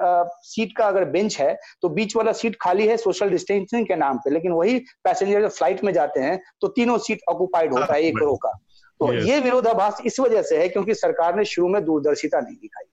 सीट 0.44 0.76
का 0.76 0.86
अगर 0.86 1.04
बेंच 1.04 1.38
है 1.40 1.56
तो 1.82 1.88
बीच 1.88 2.16
वाला 2.16 2.32
सीट 2.32 2.56
खाली 2.60 2.86
है 2.86 2.96
सोशल 2.96 3.30
डिस्टेंसिंग 3.30 3.86
के 3.86 3.96
नाम 3.96 4.18
पे 4.18 4.30
लेकिन 4.30 4.52
वही 4.52 4.78
पैसेंजर 5.04 5.40
जब 5.40 5.48
फ़्लाइट 5.48 5.82
में 5.84 5.92
जाते 5.92 6.20
हैं 6.20 6.38
तो 6.60 6.68
तीनों 6.68 6.98
सीट 6.98 7.20
ऑक्यूपाइड 7.28 7.72
होता 7.74 7.94
है 7.94 8.02
एक 8.02 8.18
रो 8.18 8.34
का। 8.36 8.52
तो 9.00 9.12
ये 9.14 9.40
विरोधाभास 9.40 10.02
इस 10.06 10.20
वजह 10.20 10.42
से 10.42 10.58
है 10.58 10.68
क्योंकि 10.68 10.94
सरकार 10.94 11.36
ने 11.36 11.44
शुरू 11.44 11.68
में 11.68 11.84
दूरदर्शिता 11.84 12.40
नहीं 12.40 12.56
दिखाई। 12.56 12.84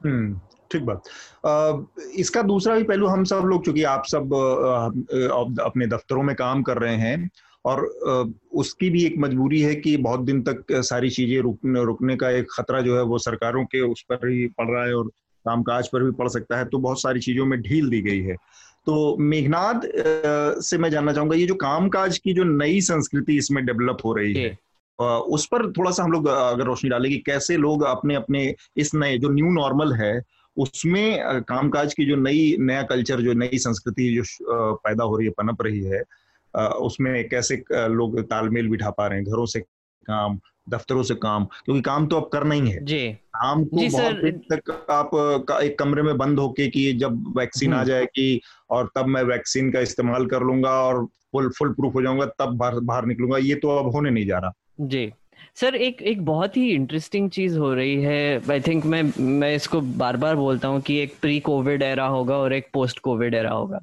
हम्म, 0.00 0.40
ठीक 0.70 0.82
बात। 0.82 1.02
इसका 2.16 2.42
दूसरा 2.42 2.74
भी 2.76 2.82
पहलू 2.82 3.06
हम 3.06 3.24
सब 3.24 3.42
लोग 3.44 3.64
चूँकि 3.64 3.82
आप 3.82 4.06
सब 4.06 4.34
अपने 5.60 5.86
दफ्तरों 5.86 6.22
में 6.22 6.34
काम 6.36 6.62
कर 6.62 6.78
रहे 6.78 6.96
हैं 6.96 7.30
और 7.64 7.84
उसकी 8.54 8.90
भी 8.90 9.04
एक 9.04 9.14
मजबूरी 9.18 9.60
है 9.60 9.74
कि 9.74 9.96
बहुत 9.96 10.20
दिन 10.20 10.42
तक 10.42 10.64
सारी 10.72 11.10
चीज़ें 11.10 11.40
रुकने 11.42 11.84
रुकने 11.84 12.16
का 12.16 12.30
एक 12.30 12.46
खतरा 12.52 12.80
जो 12.80 12.96
है 12.96 13.02
वो 13.04 13.18
सरकारों 13.18 13.64
के 13.64 13.80
उस 13.82 14.02
पर 14.02 14.28
ही 14.28 14.46
पड़ 14.58 14.68
रहा 14.70 14.84
है 14.84 14.94
और 14.94 15.08
कामकाज 15.46 15.88
पर 15.88 16.02
भी 16.02 16.10
पड़ 16.12 16.28
सकता 16.28 16.58
है 16.58 16.64
तो 16.64 16.78
बहुत 16.78 17.00
सारी 17.02 17.20
चीज़ों 17.20 17.46
में 17.46 17.60
ढील 17.62 17.88
दी 17.90 18.00
गई 18.02 18.20
है। 18.20 18.36
तो 18.86 19.16
मेघनाथ 19.20 19.80
से 20.62 20.78
मैं 20.78 20.90
जानना 20.90 21.12
चाहूँगा 21.12 21.36
ये 21.36 21.46
जो 21.46 21.54
कामकाज 21.54 22.18
की 22.18 22.32
जो 22.34 22.44
नई 22.44 22.80
संस्कृति 22.80 23.36
इसमें 23.36 23.64
डेवलप 23.66 23.98
हो 24.04 24.12
रही 24.12 24.34
है 24.34 24.56
उस 24.98 25.46
पर 25.46 25.70
थोड़ा 25.72 25.90
सा 25.90 26.02
हम 26.02 26.12
लोग 26.12 26.26
अगर 26.28 26.64
रोशनी 26.64 26.90
डालें 26.90 27.10
कि 27.10 27.18
कैसे 27.26 27.56
लोग 27.56 27.82
अपने 27.86 28.14
अपने 28.14 28.54
इस 28.76 28.94
नए 28.94 29.18
जो 29.18 29.28
न्यू 29.28 29.50
नॉर्मल 29.52 29.92
है 29.92 30.18
उसमें 30.58 31.42
कामकाज 31.48 31.94
की 31.94 32.04
जो 32.04 32.16
नई 32.16 32.56
नया 32.60 32.82
कल्चर 32.82 33.20
जो 33.20 33.32
नई 33.32 33.58
संस्कृति 33.58 34.10
जो 34.14 34.22
पैदा 34.74 35.04
हो 35.04 35.16
रही 35.16 35.26
है 35.26 35.32
पनप 35.38 35.62
रही 35.62 35.84
है 35.84 36.02
उसमें 36.80 37.28
कैसे 37.28 37.62
लोग 37.72 38.20
तालमेल 38.20 38.68
बिठा 38.68 38.90
पा 38.90 39.06
रहे 39.06 39.18
हैं 39.18 39.26
घरों 39.26 39.46
से 39.46 39.60
काम 40.06 40.38
दफ्तरों 40.68 41.02
से 41.02 41.14
काम 41.14 41.44
क्योंकि 41.44 41.80
काम 41.80 42.06
तो 42.06 42.16
अब 42.16 42.28
करना 42.32 42.54
ही 42.54 42.70
है। 42.70 42.84
जी। 42.84 43.12
काम 43.12 43.64
को 43.64 43.78
जी 43.78 43.88
बहुत 43.88 44.14
दिन 44.14 44.40
तक 44.52 44.70
आप 44.90 45.10
का 45.48 45.58
एक 45.60 45.78
कमरे 45.78 46.02
में 46.02 46.16
बंद 46.18 46.38
होके 46.38 46.68
कि 46.68 46.92
जब 46.92 47.34
वैक्सीन 47.38 47.72
आ 47.72 47.76
हम्म। 47.76 47.86
जाएगी 47.86 48.40
और 48.70 48.90
तब 48.96 49.06
मैं 49.06 49.22
वैक्सीन 49.22 49.70
का 49.72 49.80
इस्तेमाल 49.80 50.26
कर 50.26 50.42
लूँगा 50.42 50.70
और 50.70 51.04
फुल 51.32 51.48
फुल 51.58 51.72
प्रूफ 51.72 51.94
हो 51.94 52.02
जाऊँगा 52.02 52.26
तब 52.38 52.56
बाहर 52.56 52.80
बाहर 52.80 53.06
निकलूँगा 53.06 53.38
ये 53.38 53.54
तो 53.54 53.68
अब 53.68 53.90
होने 53.92 54.10
नहीं 54.10 54.26
जा 54.26 54.38
रहा। 54.38 54.52
जी। 54.80 55.12
सर 55.54 55.74
एक 55.74 56.02
एक 56.02 56.24
बहुत 56.24 56.56
ही 56.56 56.70
इंटरेस्टिंग 56.70 57.30
चीज़ 57.30 57.58
हो 57.58 57.74
रही 57.74 58.02
है। 58.02 58.50
आई 58.50 58.60
थिंक 58.60 58.84
मैं 58.84 59.02
मैं 59.18 59.54
इसको 59.54 59.80
बार 59.80 60.16
बार 60.16 60.36
बोलता 60.36 60.68
हूँ 60.68 60.80
कि 60.80 60.98
एक 60.98 61.14
प्री 61.20 61.40
कोविड 61.40 61.82
एरा 61.82 62.06
होगा 62.06 62.36
और 62.36 62.52
एक 62.52 62.68
पोस्ट 62.72 62.98
कोविड 62.98 63.34
एरा 63.34 63.50
होगा। 63.50 63.80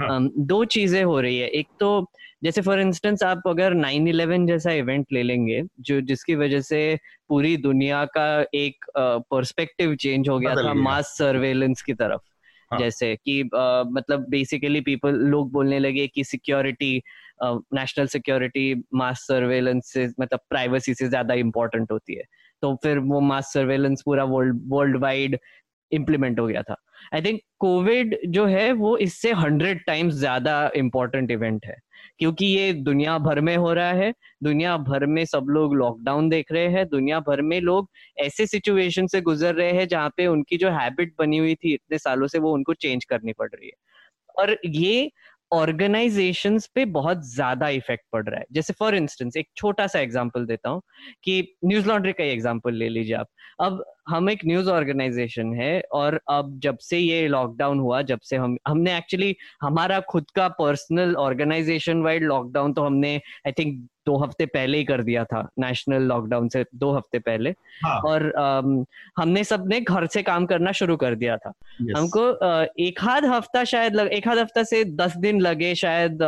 हाँ. 0.00 0.20
um, 0.20 0.30
दो 0.38 0.64
चीज़ें 0.64 1.04
हो 1.04 1.20
रही 1.20 1.38
है। 1.38 1.48
एक 1.48 1.68
तो 1.80 2.10
जैसे 2.44 2.60
फॉर 2.60 2.80
इंस्टेंस 2.80 3.22
आप 3.22 3.42
अगर 3.46 3.74
9/11 3.74 4.46
जैसा 4.46 4.72
इवेंट 4.72 5.06
ले 5.12 5.22
लेंगे 5.22 5.62
जो 5.80 6.00
जिसकी 6.00 6.34
वजह 6.34 6.60
से 6.60 6.98
पूरी 7.28 7.56
दुनिया 7.56 8.04
का 8.04 8.46
एक 8.54 8.84
पर्सपेक्टिव 8.98 9.92
uh, 9.92 9.96
चेंज 9.96 10.28
हो 10.28 10.38
गया 10.38 10.54
था 10.54 10.74
मास 10.74 11.14
सर्वेलेंस 11.18 11.82
की 11.82 11.92
तरफ़। 11.92 12.20
हाँ. 12.74 12.80
जैसे 12.80 13.16
कि 13.16 13.42
uh, 13.44 13.92
मतलब 13.92 14.26
बेसिकली 14.28 14.80
पीपल 14.80 15.14
लोग 15.14 15.52
बोलने 15.52 15.78
लगे 15.78 16.06
कि 16.06 16.24
security 16.24 17.02
national 17.44 18.06
security 18.06 18.82
mass 18.94 19.18
surveillance 19.20 19.92
से 19.92 20.08
मतलब 20.20 20.40
प्राइवेसी 20.50 20.94
से 20.94 21.08
ज़्यादा 21.08 21.34
इम्पोर्टेंट 21.34 21.92
होती 21.92 22.14
है 22.14 22.22
तो 22.62 22.74
फिर 22.82 22.98
वो 22.98 23.20
मास 23.20 23.52
सर्वेलेंस 23.52 24.02
पूरा 24.06 24.24
वर्ल्ड 24.24 24.60
वर्ल्ड 24.68 24.96
वाइड 24.96 25.38
इम्प्लीमेंट 25.92 26.38
हो 26.40 26.46
गया 26.46 26.62
था। 26.62 26.76
आई 27.14 27.22
थिंक 27.22 27.40
कोविड 27.60 28.16
जो 28.26 28.44
है, 28.46 28.72
वो 28.72 28.96
इससे 28.98 29.32
हंड्रेड 29.32 29.84
टाइम्स 29.86 30.14
ज़्यादा 30.14 30.70
इम्पोर्टेंट 30.76 31.30
इवेंट 31.30 31.66
है। 31.66 31.76
क्योंकि 32.18 32.46
ये 32.46 32.72
दुनिया 32.72 33.16
भर 33.18 33.40
में 33.40 33.56
हो 33.56 33.72
रहा 33.72 33.92
है, 33.92 34.12
दुनिया 34.42 34.76
भर 34.78 35.06
में 35.06 35.24
सब 35.24 35.46
लोग 35.48 35.74
लॉकडाउन 35.74 36.28
देख 36.28 36.52
रहे 36.52 36.66
हैं, 36.68 36.86
दुनिया 36.88 37.20
भर 37.20 37.42
में 37.42 37.60
लोग 37.60 37.88
ऐसे 38.18 38.46
सिचुएशन 38.46 39.06
से 39.06 39.20
गुजर 39.20 39.54
रहे 39.54 39.72
हैं, 39.72 39.86
जहाँ 39.88 40.12
पे 40.16 40.26
उनकी 40.26 40.56
जो 40.56 40.70
हैबिट 40.70 41.14
बनी 41.18 41.38
हुई 41.38 41.54
थी 41.54 41.74
इतने 41.74 41.98
सालों 41.98 42.26
से, 42.26 42.38
वो 42.38 42.52
उनको 42.52 42.74
चेंज 42.74 43.04
करनी 43.04 43.32
पड़ 43.32 43.48
रही 43.48 43.66
है। 43.66 43.76
और 44.38 44.58
ये 44.66 45.10
ऑर्गेनाइजेशन 45.52 46.58
पे 46.74 46.84
बहुत 46.84 47.24
ज़्यादा 47.26 47.68
इफ़ेक्ट 47.68 48.04
पड़ 48.12 48.24
रहा 48.28 48.38
है। 48.40 48.46
जैसे 48.52 48.72
फॉर 48.72 48.94
इंस्टेंस 48.94 49.36
एक 49.36 49.48
छोटा 49.56 49.86
सा 49.86 50.00
एग्ज़ाम्पल 50.00 50.46
देता 50.46 50.70
हूँ 50.70 50.82
कि 51.24 51.56
न्यूज़ 51.64 51.88
लॉन्ड्री 51.88 52.12
का 52.12 52.24
एग्ज़ाम्पल 52.24 52.74
ले 52.74 52.88
लीजिए 52.88 53.16
आप। 53.16 53.28
अब 53.60 53.84
हम 54.08 54.30
एक 54.30 54.44
न्यूज़ 54.46 54.68
ऑर्गेनाइजेशन 54.70 55.54
है 55.54 55.72
और 55.92 56.20
अब 56.30 56.58
जब 56.62 56.78
से 56.80 56.98
ये 56.98 57.26
लॉकडाउन 57.28 57.78
हुआ 57.78 58.02
जब 58.02 58.20
से 58.22 58.36
हम 58.36 58.56
हमने 58.68 58.96
एक्चुअली 58.98 59.34
हमारा 59.62 60.00
खुद 60.08 60.30
का 60.36 60.48
पर्सनल 60.58 61.14
ऑर्गेनाइजेशन 61.18 62.02
वाइड 62.02 62.24
लॉकडाउन 62.24 62.72
तो 62.72 62.82
हमने 62.82 63.16
आई 63.46 63.52
थिंक 63.52 63.86
दो 64.06 64.16
हफ़्ते 64.18 64.46
पहले 64.46 64.78
ही 64.78 64.84
कर 64.84 65.02
दिया 65.02 65.24
था 65.24 65.40
नेशनल 65.58 66.02
लॉकडाउन 66.02 66.48
से 66.48 66.64
दो 66.74 66.90
हफ़्ते 66.92 67.18
पहले 67.18 67.50
हाँ. 67.84 67.98
और 68.00 68.22
um, 68.38 68.84
हमने 69.18 69.44
सबने 69.44 69.80
घर 69.80 70.06
से 70.06 70.22
काम 70.22 70.46
करना 70.46 70.72
शुरू 70.72 70.96
कर 70.96 71.14
दिया 71.14 71.36
था 71.36 71.52
yes. 71.52 71.96
हमको 71.96 72.24
uh, 72.30 72.66
एक 72.78 73.00
आध 73.04 73.24
हफ़्ता 73.24 73.64
शायद 73.64 73.94
लग, 73.94 74.08
एक 74.08 74.28
आध 74.28 74.38
हफ़्ता 74.38 74.62
से 74.62 74.84
दस 74.94 75.16
दिन 75.16 75.40
लगे 75.40 75.74
शायद 75.74 76.22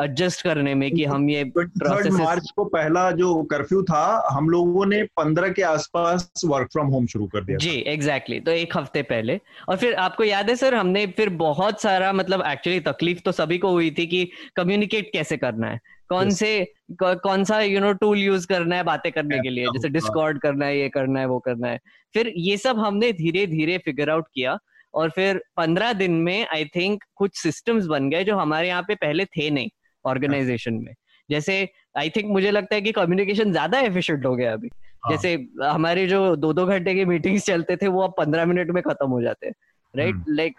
एडजस्ट 0.00 0.38
uh, 0.38 0.44
करने 0.44 0.74
में 0.74 0.90
कि 0.90 1.04
हम 1.04 1.28
ये 1.30 1.44
मार्च 1.56 2.50
को 2.56 2.64
पहला 2.66 3.10
जो 3.12 3.42
कर्फ्यू 3.52 3.82
था 3.82 4.04
हम 4.30 4.48
लोगों 4.48 4.86
ने 4.86 5.02
पंद्रह 5.16 5.48
के 5.50 5.62
आसपास 5.64 6.30
वर्क 6.44 6.68
फ्रॉम 6.72 6.86
होम 6.88 7.06
शुरू 7.12 7.26
कर 7.26 7.44
दिया 7.44 7.58
जी 7.58 7.70
एग्जैक्टली 7.70 8.36
exactly. 8.36 8.44
तो 8.46 8.52
एक 8.52 8.76
हफ़्ते 8.76 9.02
पहले। 9.04 9.38
और 9.68 9.76
फिर 9.76 9.94
आपको 9.96 10.24
याद 10.24 10.50
है 10.50 10.56
सर 10.56 10.74
हमने 10.74 11.06
फिर 11.16 11.28
बहुत 11.38 11.82
सारा 11.82 12.12
मतलब 12.12 12.44
एक्चुअली 12.46 12.80
तकलीफ़ 12.82 13.20
तो 13.20 13.32
सभी 13.32 13.58
को 13.58 13.70
हुई 13.70 13.90
थी 13.90 14.06
कि 14.06 14.24
कम्युनिकेट 14.56 15.10
कैसे 15.12 15.36
करना 15.36 15.66
है? 15.66 15.80
कौन 16.08 16.28
yes. 16.28 16.36
से 16.36 16.72
कौन 17.02 17.44
सा 17.44 17.60
यू 17.60 17.80
नो 17.80 17.92
टूल 17.94 18.18
यूज़ 18.18 18.46
करना 18.46 18.76
है 18.76 18.82
बातें 18.84 19.10
करने 19.12 19.34
yeah, 19.34 19.42
के 19.42 19.50
लिए? 19.50 19.66
जैसे 19.66 19.88
डिस्कॉर्ड 19.88 20.40
करना 20.40 20.66
है 20.66 20.78
ये 20.78 20.88
करना 20.88 21.20
है 21.20 21.26
वो 21.26 21.38
करना 21.40 21.68
है। 21.68 21.78
फिर 22.14 22.32
ये 22.36 22.56
सब 22.56 22.78
हमने 22.78 23.12
धीरे 23.12 23.46
धीरे 23.46 23.78
फिगर 23.78 24.10
आउट 24.10 24.26
किया 24.34 24.58
और 24.94 25.10
फिर 25.10 25.42
पंद्रह 25.56 25.92
दिन 25.92 26.12
में 26.22 26.46
आई 26.46 26.64
थिंक 26.76 27.04
कुछ 27.16 27.36
सिस्टम्स 27.36 27.86
बन 27.86 28.10
गए 28.10 28.24
जो 28.24 28.36
हमारे 28.36 28.68
यहाँ 28.68 28.82
पे 28.82 28.94
पहले 28.94 29.24
थे 29.26 29.50
नहीं 29.50 29.68
ऑर्गेनाइजेशन 30.04 30.74
में। 30.74 30.94
जैसे 31.28 31.56
आई 31.98 32.10
थिंक 32.10 32.26
मुझे 32.30 32.50
लगता 32.50 32.74
है 32.74 32.80
कि 32.80 32.92
कम्युनिकेशन 32.92 33.52
ज़्यादा 33.52 33.78
एफिशिएंट 33.80 34.26
हो 34.26 34.34
गया 34.36 34.52
अभी। 34.52 34.68
हाँ. 35.04 35.12
जैसे 35.12 35.34
हमारे 35.62 36.06
जो 36.06 36.24
दो 36.36 36.52
दो 36.52 36.66
घंटे 36.66 36.94
के 36.94 37.04
मीटिंग्स 37.04 37.44
चलते 37.44 37.76
थे 37.76 37.88
वो 37.88 38.02
अब 38.02 38.14
पंद्रह 38.18 38.46
मिनट 38.46 38.70
में 38.70 38.82
खत्म 38.82 39.08
हो 39.08 39.20
जाते 39.22 39.46
हैं 39.46 39.54
राइट 39.94 40.24
लाइक 40.28 40.56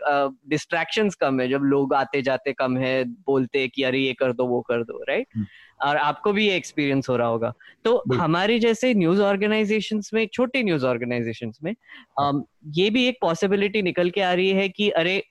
डिस्ट्रैक्शन 0.50 1.10
कम 1.22 1.40
है 1.42 1.48
जब 1.50 1.62
लोग 1.66 1.94
आते 1.94 2.22
जाते 2.22 2.54
कम 2.54 2.78
है 2.78 3.04
बोलते 3.04 3.68
कि 3.68 3.84
अरे 3.84 4.00
ये 4.00 4.14
कर 4.14 4.34
दो 4.34 4.46
वो 4.48 4.62
कर 4.62 4.84
दो 4.84 5.04
राइट 5.04 5.20
right? 5.20 5.36
हम्म। 5.36 5.46
और 5.82 5.98
आपको 5.98 6.32
भी 6.34 6.48
ये 6.48 6.56
एक्सपीरियंस 6.56 7.10
हो 7.10 7.16
रहा 7.16 7.28
होगा 7.28 7.54
तो 7.86 8.04
हमारी 8.14 8.60
जैसे 8.60 8.94
न्यूज़ 8.94 9.22
ऑर्गेनाइजेशन 9.22 10.02
में 10.14 10.28
छोटी 10.34 10.64
न्यूज़ 10.64 10.86
ऑर्गेनाइजेशन 10.86 11.52
में 11.64 11.74
um, 12.22 12.42
ये 12.74 12.90
भी 12.90 13.08
एक 13.08 13.18
पॉसिबिलिटी 13.22 13.82
निकल 13.82 14.10
के 14.10 14.22
आ 14.22 14.34
रही 14.34 14.50
है 14.52 14.70
कि 14.70 14.90
अरे 14.92 15.22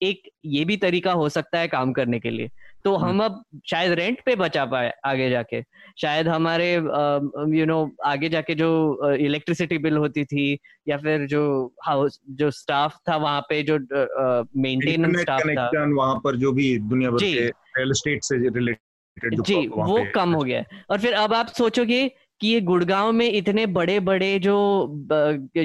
एक 0.00 0.22
ये 0.44 0.64
भी 0.64 0.76
तरीका 0.76 1.12
हो 1.12 1.28
सकता 1.28 1.58
है 1.58 1.68
काम 1.68 1.92
करने 1.92 2.18
के 2.20 2.30
लिए 2.30 2.50
तो 2.86 2.94
हम्म। 2.94 3.08
हम 3.08 3.24
अब 3.24 3.42
शायद 3.70 3.92
रेंट 3.98 4.18
पे 4.26 4.34
बचा 4.36 4.64
पाए 4.64 4.92
आगे 5.04 5.28
जाके। 5.30 5.62
शायद 6.00 6.28
हमारे 6.28 6.72
यू 6.74 7.64
नो 7.66 7.78
आगे 8.06 8.28
जाके 8.28 8.54
जो 8.54 8.68
इलेक्ट्रिसिटी 9.14 9.78
बिल 9.78 9.96
होती 9.96 10.24
थी 10.24 10.46
या 10.88 10.96
फिर 10.98 11.26
जो 11.26 11.42
हाउस 11.84 12.20
जो 12.38 12.50
स्टाफ 12.52 12.96
था 13.08 13.16
वहाँ 13.16 13.40
पे 13.48 13.62
जो 13.70 13.78
मेंटेनेंस 14.58 15.20
स्टाफ 15.20 15.42
था। 15.58 15.68
वहाँ 15.96 16.20
पर 16.24 16.36
जो 16.36 16.52
भी 16.52 16.76
दुनिया 16.78 17.10
भर 17.10 17.22
के 17.24 17.46
रियल 17.46 17.90
एस्टेट 17.90 18.24
से 18.24 18.38
रिलेटेड 18.38 19.42
जी 19.42 19.56
वो 19.68 20.06
कम 20.14 20.34
हो 20.34 20.42
गया। 20.42 20.64
और 20.90 20.98
फिर 21.00 21.12
अब 21.16 21.34
आप 21.34 21.46
सोचोगे 21.58 22.08
कि 22.40 22.48
ये 22.48 22.60
गुड़गांव 22.62 23.12
में 23.12 23.28
इतने 23.28 23.66
बड़े 23.74 24.00
बड़े 24.06 24.38
जो 24.38 24.56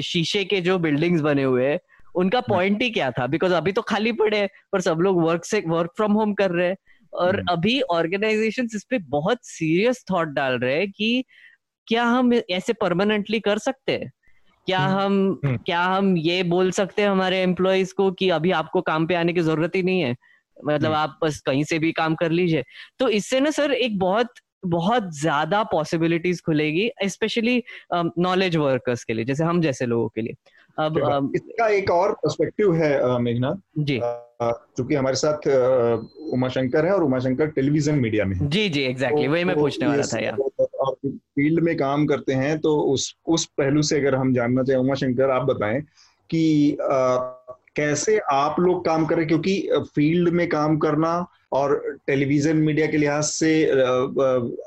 शीशे 0.04 0.44
के 0.44 0.60
जो 0.60 0.78
बिल्डिंग्स 0.80 1.20
बने 1.22 1.42
हुए 1.44 1.66
हैं 1.66 1.78
उनका 2.16 2.40
पॉइंट 2.42 2.74
हाँ। 2.74 2.80
ही 2.82 2.90
क्या 2.90 3.10
था? 3.10 3.26
बिकॉज़ 3.26 3.52
अभी 3.54 3.72
तो 3.72 3.82
खाली 3.82 4.12
पड़े 4.12 4.38
हैं 4.38 4.48
पर 4.72 4.80
सब 4.80 4.98
लोग 5.00 5.22
वर्क 5.22 5.44
से 5.44 5.62
वर्क 5.66 5.92
फ्रॉम 5.96 6.12
होम 6.12 6.32
कर 6.34 6.50
रहे 6.50 6.68
हैं। 6.68 6.76
और 7.12 7.36
हम्म। 7.36 7.52
अभी 7.52 7.80
ऑर्गेनाइजेशन 7.80 8.68
इस 8.74 8.86
पे 8.90 8.98
बहुत 8.98 9.38
सीरियस 9.42 10.04
थॉट 10.10 10.28
डाल 10.28 10.58
रहे 10.58 10.76
हैं 10.76 10.90
कि 10.90 11.24
क्या 11.88 12.04
हम 12.04 12.32
ऐसे 12.34 12.72
परमानेंटली 12.72 13.40
कर 13.40 13.58
सकते 13.58 13.92
हैं? 13.92 14.10
क्या 14.66 14.78
हम्म। 14.78 14.98
हम 14.98 15.40
हम्म। 15.44 15.56
क्या 15.56 15.80
हम 15.80 16.16
ये 16.16 16.42
बोल 16.42 16.70
सकते 16.70 17.02
हैं 17.02 17.08
हमारे 17.08 17.40
एम्प्लॉयज़ 17.42 17.94
को 17.94 18.10
कि 18.10 18.28
अभी 18.30 18.50
आपको 18.50 18.80
काम 18.80 19.06
पे 19.06 19.14
आने 19.14 19.32
की 19.32 19.40
ज़रूरत 19.40 19.76
ही 19.76 19.82
नहीं 19.82 20.00
है? 20.00 20.16
मतलब 20.64 20.92
आप 20.92 21.18
बस 21.24 21.40
कहीं 21.40 21.64
से 21.64 21.78
भी 21.78 21.92
काम 21.92 22.14
कर 22.14 22.30
लीजिए। 22.30 22.64
तो 22.98 23.08
इससे 23.08 23.40
ना 23.40 23.50
सर 23.50 23.72
एक 23.72 23.98
बहुत 23.98 24.28
बहुत 24.66 25.08
ज़्यादा 25.20 25.62
पॉसिबिलिटीज 25.62 26.40
खुलेगी 26.40 26.90
स्पेशली 27.04 27.62
नॉलेज 27.94 28.56
वर्कर्स 28.56 29.04
के 29.04 29.14
लिए 29.14 29.24
जैसे 29.24 29.44
हम 29.44 29.60
जैसे 29.60 29.86
लोगों 29.86 30.08
के 30.08 30.20
लिए। 30.20 30.34
अब 30.78 31.32
इसका 31.36 31.68
एक 31.68 31.90
और 31.90 32.12
पर्सपेक्टिव 32.12 32.74
है 32.74 33.18
मेघना 33.18 33.54
जी। 33.78 34.00
क्योंकि 34.50 34.94
हमारे 34.94 35.16
साथ 35.16 35.48
उमा 36.32 36.48
शंकर 36.48 36.86
है 36.86 36.92
और 36.92 37.04
उमा 37.04 37.18
शंकर 37.18 37.46
टेलीविज़न 37.46 37.94
मीडिया 37.94 38.24
में 38.24 38.48
जी 38.48 38.68
जी 38.68 38.82
एग्जैक्टली 38.82 39.26
तो, 39.26 39.32
वही 39.32 39.44
मैं 39.44 39.56
पूछने 39.56 39.86
वाला 39.86 40.02
था 40.02 40.18
यार 40.18 40.36
और 40.60 40.94
फ़ील्ड 41.08 41.62
में 41.62 41.76
काम 41.76 42.06
करते 42.06 42.32
हैं 42.32 42.58
तो 42.58 42.76
उस 42.80 43.16
उस 43.26 43.44
पहलू 43.44 43.82
से 43.82 43.98
अगर 44.00 44.14
हम 44.14 44.34
जानना 44.34 44.62
चाहें 44.62 44.80
उमा 44.80 44.94
शंकर 44.94 45.30
आप 45.30 45.42
बताएँ 45.42 45.80
कि 46.30 46.76
आ, 46.82 47.16
कैसे 47.76 48.18
आप 48.18 48.56
लोग 48.60 48.84
काम 48.84 49.06
करें 49.06 49.26
क्योंकि 49.26 49.68
फ़ील्ड 49.76 50.28
में 50.28 50.48
काम 50.48 50.78
करना 50.78 51.26
और 51.52 51.96
टेलीविज़न 52.06 52.56
मीडिया 52.56 52.86
के 52.86 52.96
लिहाज 52.96 53.24
से 53.24 53.66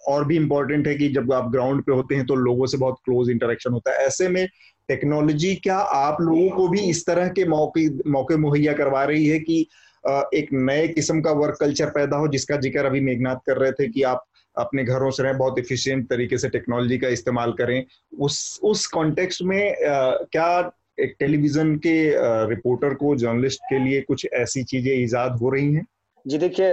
और 0.07 0.25
भी 0.25 0.35
इम्पोर्टेंट 0.35 0.87
है 0.87 0.95
कि 0.95 1.09
जब 1.09 1.33
आप 1.33 1.51
ग्राउंड 1.51 1.83
पे 1.83 1.91
होते 1.91 2.15
हैं 2.15 2.25
तो 2.25 2.35
लोगों 2.35 2.65
से 2.65 2.77
बहुत 2.77 2.95
क्लोज 3.05 3.29
इंटरेक्शन 3.29 3.71
होता 3.71 3.91
है। 3.91 3.97
ऐसे 3.97 4.27
में 4.27 4.47
टेक्नोलॉजी 4.89 5.53
क्या 5.55 5.77
आप 5.77 6.21
लोगों 6.21 6.49
को 6.49 6.67
भी 6.67 6.79
इस 6.89 7.05
तरह 7.05 7.27
के 7.29 7.45
मौके 7.47 7.87
मौके 8.11 8.37
मुहैया 8.37 8.73
करवा 8.73 9.03
रही 9.03 9.27
है 9.27 9.39
कि 9.39 9.59
एक 10.33 10.49
नए 10.53 10.87
किस्म 10.87 11.21
का 11.21 11.31
वर्क 11.33 11.57
कल्चर 11.59 11.89
पैदा 11.91 12.17
हो 12.17 12.27
जिसका 12.27 12.57
ज़िक्र 12.57 12.85
अभी 12.85 12.99
मेघनाथ 13.01 13.35
कर 13.45 13.57
रहे 13.57 13.71
थे 13.71 13.87
कि 13.89 14.03
आप 14.03 14.25
अपने 14.55 14.83
घरों 14.83 15.09
से 15.11 15.23
रहें, 15.23 15.37
बहुत 15.37 15.59
इफिशियंट 15.59 16.07
तरीके 16.09 16.37
से 16.37 16.49
टेक्नोलॉजी 16.49 16.97
का 16.97 17.07
इस्तेमाल 17.09 17.53
करें। 17.53 17.83
उस 18.19 18.59
उस 18.63 18.85
कॉन्टेक्स्ट 18.87 19.41
में 19.43 19.75
क्या 19.79 20.71
एक 20.99 21.15
टेलीविज़न 21.19 21.75
के 21.85 21.97
रिपोर्टर 22.49 22.93
को 22.93 23.15
जर्नलिस्ट 23.15 23.61
के 23.69 23.79
लिए 23.79 24.01
कुछ 24.01 24.25
ऐसी 24.33 24.63
चीज़ें 24.63 24.93
ईजाद 24.93 25.39
हो 25.39 25.49
रही 25.49 25.73
हैं? 25.73 25.85
जी 26.25 26.37
देखिए 26.37 26.71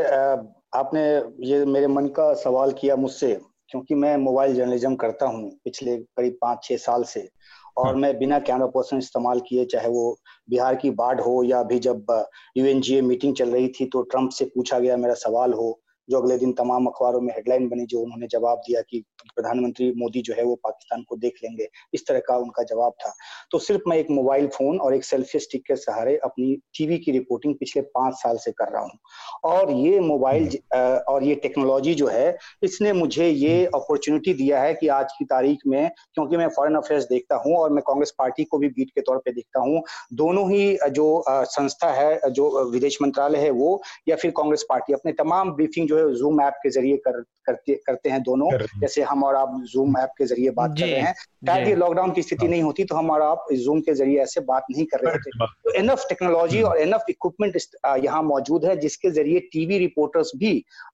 आपने 0.75 1.03
ये 1.47 1.65
मेरे 1.67 1.87
मन 1.89 2.07
का 2.09 2.33
सवाल 2.35 2.73
किया 2.73 2.97
मुझसे, 2.97 3.35
क्योंकि 3.71 3.95
मैं 3.95 4.17
मोबाइल 4.19 4.55
जर्नलिज्म 4.55 4.95
करता 4.97 5.27
हूँ 5.27 5.51
पिछले 5.65 5.97
करीब 5.97 6.37
पाँच 6.43 6.65
छह 6.65 6.77
साल 6.79 7.03
से। 7.05 7.29
और 7.77 7.87
हाँ। 7.87 7.95
मैं 7.95 8.19
बिना 8.19 8.39
कैमरा 8.39 8.67
पर्सन 8.67 8.99
इस्तेमाल 8.99 9.41
किए 9.41 9.65
चाहे 9.65 9.89
वो 9.89 10.19
बिहार 10.51 10.77
की 10.77 10.91
बाढ़ 10.91 11.21
हो 11.21 11.43
या 11.45 11.61
अभी 11.61 11.79
जब 11.79 12.27
यूएनजीए 12.57 13.01
मीटिंग 13.01 13.35
चल 13.37 13.51
रही 13.51 13.69
थी 13.69 13.87
तो 13.87 14.03
ट्रंप 14.03 14.31
से 14.31 14.45
पूछा 14.45 14.79
गया 14.79 14.97
मेरा 14.97 15.15
सवाल 15.15 15.53
हो 15.53 15.82
जो 16.09 16.21
अगले 16.21 16.37
दिन 16.39 16.53
तमाम 16.55 16.87
अखबारों 16.87 17.21
में 17.21 17.33
हेडलाइन 17.35 17.69
बनी 17.69 17.85
जो 17.87 18.01
उन्होंने 18.01 18.27
जवाब 18.29 18.59
दिया 18.59 18.81
कि 18.83 19.03
प्रधानमंत्री 19.27 19.93
मोदी 19.97 20.23
जो 20.23 20.35
है 20.35 20.45
वो 20.45 20.55
पाकिस्तान 20.65 21.03
को 21.03 21.17
देख 21.17 21.39
लेंगे 21.45 21.69
इस 21.95 22.07
तरह 22.07 22.21
का 22.21 22.37
उनका 22.39 22.63
जवाब 22.65 22.93
था 22.97 23.13
तो 23.53 23.59
सिर्फ़ 23.61 23.89
मैं 23.89 23.97
एक 23.97 24.11
मोबाइल 24.11 24.47
फ़ोन 24.49 24.79
और 24.79 24.95
एक 24.95 25.05
सेल्फी 25.05 25.39
स्टिक 25.39 25.63
के 25.67 25.77
सहारे 25.77 26.17
अपनी 26.25 26.55
टीवी 26.75 26.99
की 26.99 27.13
रिपोर्टिंग 27.13 27.55
पिछले 27.57 27.83
पाँच 27.93 28.15
साल 28.17 28.37
से 28.39 28.53
कर 28.53 28.73
रहा 28.73 28.83
हूँ 28.83 28.99
और 29.45 29.71
ये 29.73 30.01
मोबाइल 30.03 30.45
हम्म। 30.45 30.97
और 31.09 31.25
ये 31.25 31.35
टेक्नोलॉजी 31.43 31.95
जो 31.95 32.07
है 32.09 32.37
इसने 32.63 32.93
मुझे 32.95 33.29
ये 33.29 33.65
अपॉर्चुनिटी 33.67 34.31
हम्म। 34.31 34.39
दिया 34.39 34.61
है 34.61 34.75
कि 34.75 34.89
आज 34.91 35.13
की 35.13 35.25
तारीख 35.27 35.67
में 35.67 35.91
क्योंकि 36.15 36.37
मैं 36.37 36.49
फॉरेन 36.51 36.77
अफेयर्स 36.77 37.05
देखता 37.07 37.37
हूँ 37.37 37.57
और 37.57 37.71
मैं 37.71 37.83
कांग्रेस 37.83 38.15
पार्टी 38.19 38.45
को 38.45 38.59
भी 38.59 38.69
बीट 38.71 38.91
के 38.91 39.01
तौर 39.03 39.19
पर 39.19 39.33
देखता 39.33 39.61
हूँ 39.61 39.83
दोनों 40.15 40.51
ही 40.51 40.77
जो 40.93 41.09
संस्था 41.29 41.93
है 41.93 42.31
जो 42.33 42.49
विदेश 42.71 42.99
मंत्रालय 43.03 43.39
है 43.39 43.51
वो 43.53 43.81
या 44.09 44.17
फिर 44.17 44.31
कांग्रेस 44.37 44.65
पार्टी 44.69 44.93
अपने 44.93 45.13
तमाम 45.15 45.53
ब्रीफिंग 45.53 45.89
जो 45.93 45.99
है 45.99 46.15
जूम 46.15 46.41
ऐप 46.43 46.55
के 46.63 46.71
ज़रिए 46.71 46.97
कर 47.07 47.23
करते 47.47 47.75
करते 47.87 48.11
हैं 48.11 48.23
दोनों। 48.23 48.51
जैसे 48.81 49.03
हम 49.03 49.23
और 49.25 49.35
आप 49.37 49.55
जूम 49.71 49.97
ऐप 49.99 50.11
के 50.19 50.27
ज़रिए 50.27 50.51
बात 50.57 50.75
कर 50.79 50.87
रहे 50.87 51.01
हैं। 51.01 51.15
शायद 51.47 51.69
ये 51.69 51.75
लॉकडाउन 51.75 52.11
की 52.13 52.23
स्थिति 52.23 52.45
हाँ। 52.45 52.51
नहीं 52.51 52.63
होती 52.63 52.85
तो 52.85 52.97
हम 52.97 53.11
और 53.11 53.23
आप 53.23 53.47
जूम 53.63 53.81
के 53.81 53.95
ज़रिए 53.95 54.21
ऐसे 54.23 54.41
बात 54.41 54.67
नहीं 54.71 54.85
कर 54.93 55.01
रहे 55.07 55.19
थे। 55.19 55.47
तो 55.47 55.73
इनफ 55.75 56.05
टेक्नोलॉजी 56.09 56.59
हम्म। 56.59 56.69
और 56.69 56.79
इनफ 56.79 57.05
इक्विपमेंट 57.11 57.57
यहाँ 58.05 58.23
मौजूद 58.23 58.65
है 58.65 58.77
जिसके 58.77 59.11
ज़रिए 59.11 59.41
टीवी 59.53 59.79
रिपोर्टर्स 59.79 60.31
भी 60.37 60.53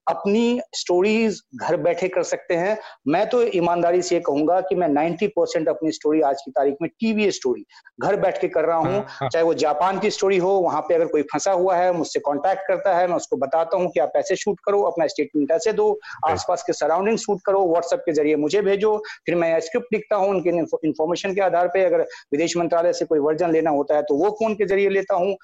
अपनी 0.08 0.60
स्टोरीज 0.74 1.40
घर 1.56 1.76
बैठे 1.78 2.08
कर 2.08 2.22
सकते 2.22 2.54
हैं। 2.54 2.78
मैं 3.08 3.28
तो 3.30 3.42
ईमानदारी 3.56 4.02
से 4.02 4.20
कहूँगा 4.20 4.60
कि 4.60 4.74
मैं 4.74 4.88
90 4.88 5.26
परसेंट 5.36 5.68
अपनी 5.68 5.92
स्टोरी 5.92 6.20
आज 6.20 6.40
की 6.44 6.50
तारीख 6.50 6.76
में 6.82 6.88
टीवी 6.90 7.30
स्टोरी 7.30 7.64
घर 8.00 8.16
बैठ 8.16 8.40
के 8.40 8.48
कर 8.48 8.64
रहा 8.64 8.76
हूँ। 8.76 8.92
हाँ, 8.92 9.06
हाँ। 9.10 9.28
चाहे 9.28 9.44
वो 9.44 9.54
जापान 9.64 9.98
की 9.98 10.10
स्टोरी 10.10 10.38
हो 10.38 10.52
वहाँ 10.60 10.80
पे 10.80 10.94
अगर 10.94 11.06
कोई 11.06 11.22
फंसा 11.32 11.52
हुआ 11.52 11.76
है 11.76 11.92
मुझसे 11.92 12.20
कांटेक्ट 12.20 12.66
करता 12.68 12.96
है 12.96 13.06
मैं 13.08 13.16
उसको 13.16 13.36
बताता 13.36 13.76
हूँ 13.76 13.90
कि 13.90 14.00
आप 14.00 14.12
ऐसे 14.16 14.36
शूट 14.36 14.60
करो 14.64 14.82
अपना 14.88 15.06
स्टेटमेंट 15.06 15.50
ऐसे 15.50 15.72
दो 15.74 15.88
आसपास 16.26 16.62
के 16.62 16.72
सराउंडिंग 16.74 17.18
शूट 17.18 17.40
करो 17.46 17.64
व्हाट्सएप 17.66 18.00
के 18.00 18.12
ज़रिए 18.12 18.36
मुझे 18.38 18.62
भेजो 18.62 18.96
फिर 19.26 19.34
मैं 19.36 19.58
स्क्रिप्ट 19.60 19.94
लिखता 19.94 20.16
हूँ 20.16 20.28
उनके 20.30 20.50
इन्फॉर्मेशन 20.88 21.34
के 21.34 21.40
आधार 21.40 21.68
पर 21.68 21.84
अगर 21.86 22.02
विदेश 22.32 22.56
मंत्रालय 22.56 22.92
से 22.92 23.04
कोई 23.04 23.18
वर्जन 23.20 23.52
लेना 23.52 23.70
होता 23.70 23.96
है 23.96 24.02
तो 24.02 24.14
वो 24.16 24.30
फ़ोन 24.38 24.54
के 24.54 24.66
ज़रिए 24.66 24.88
लेता 24.90 25.14
हूँ 25.16 25.36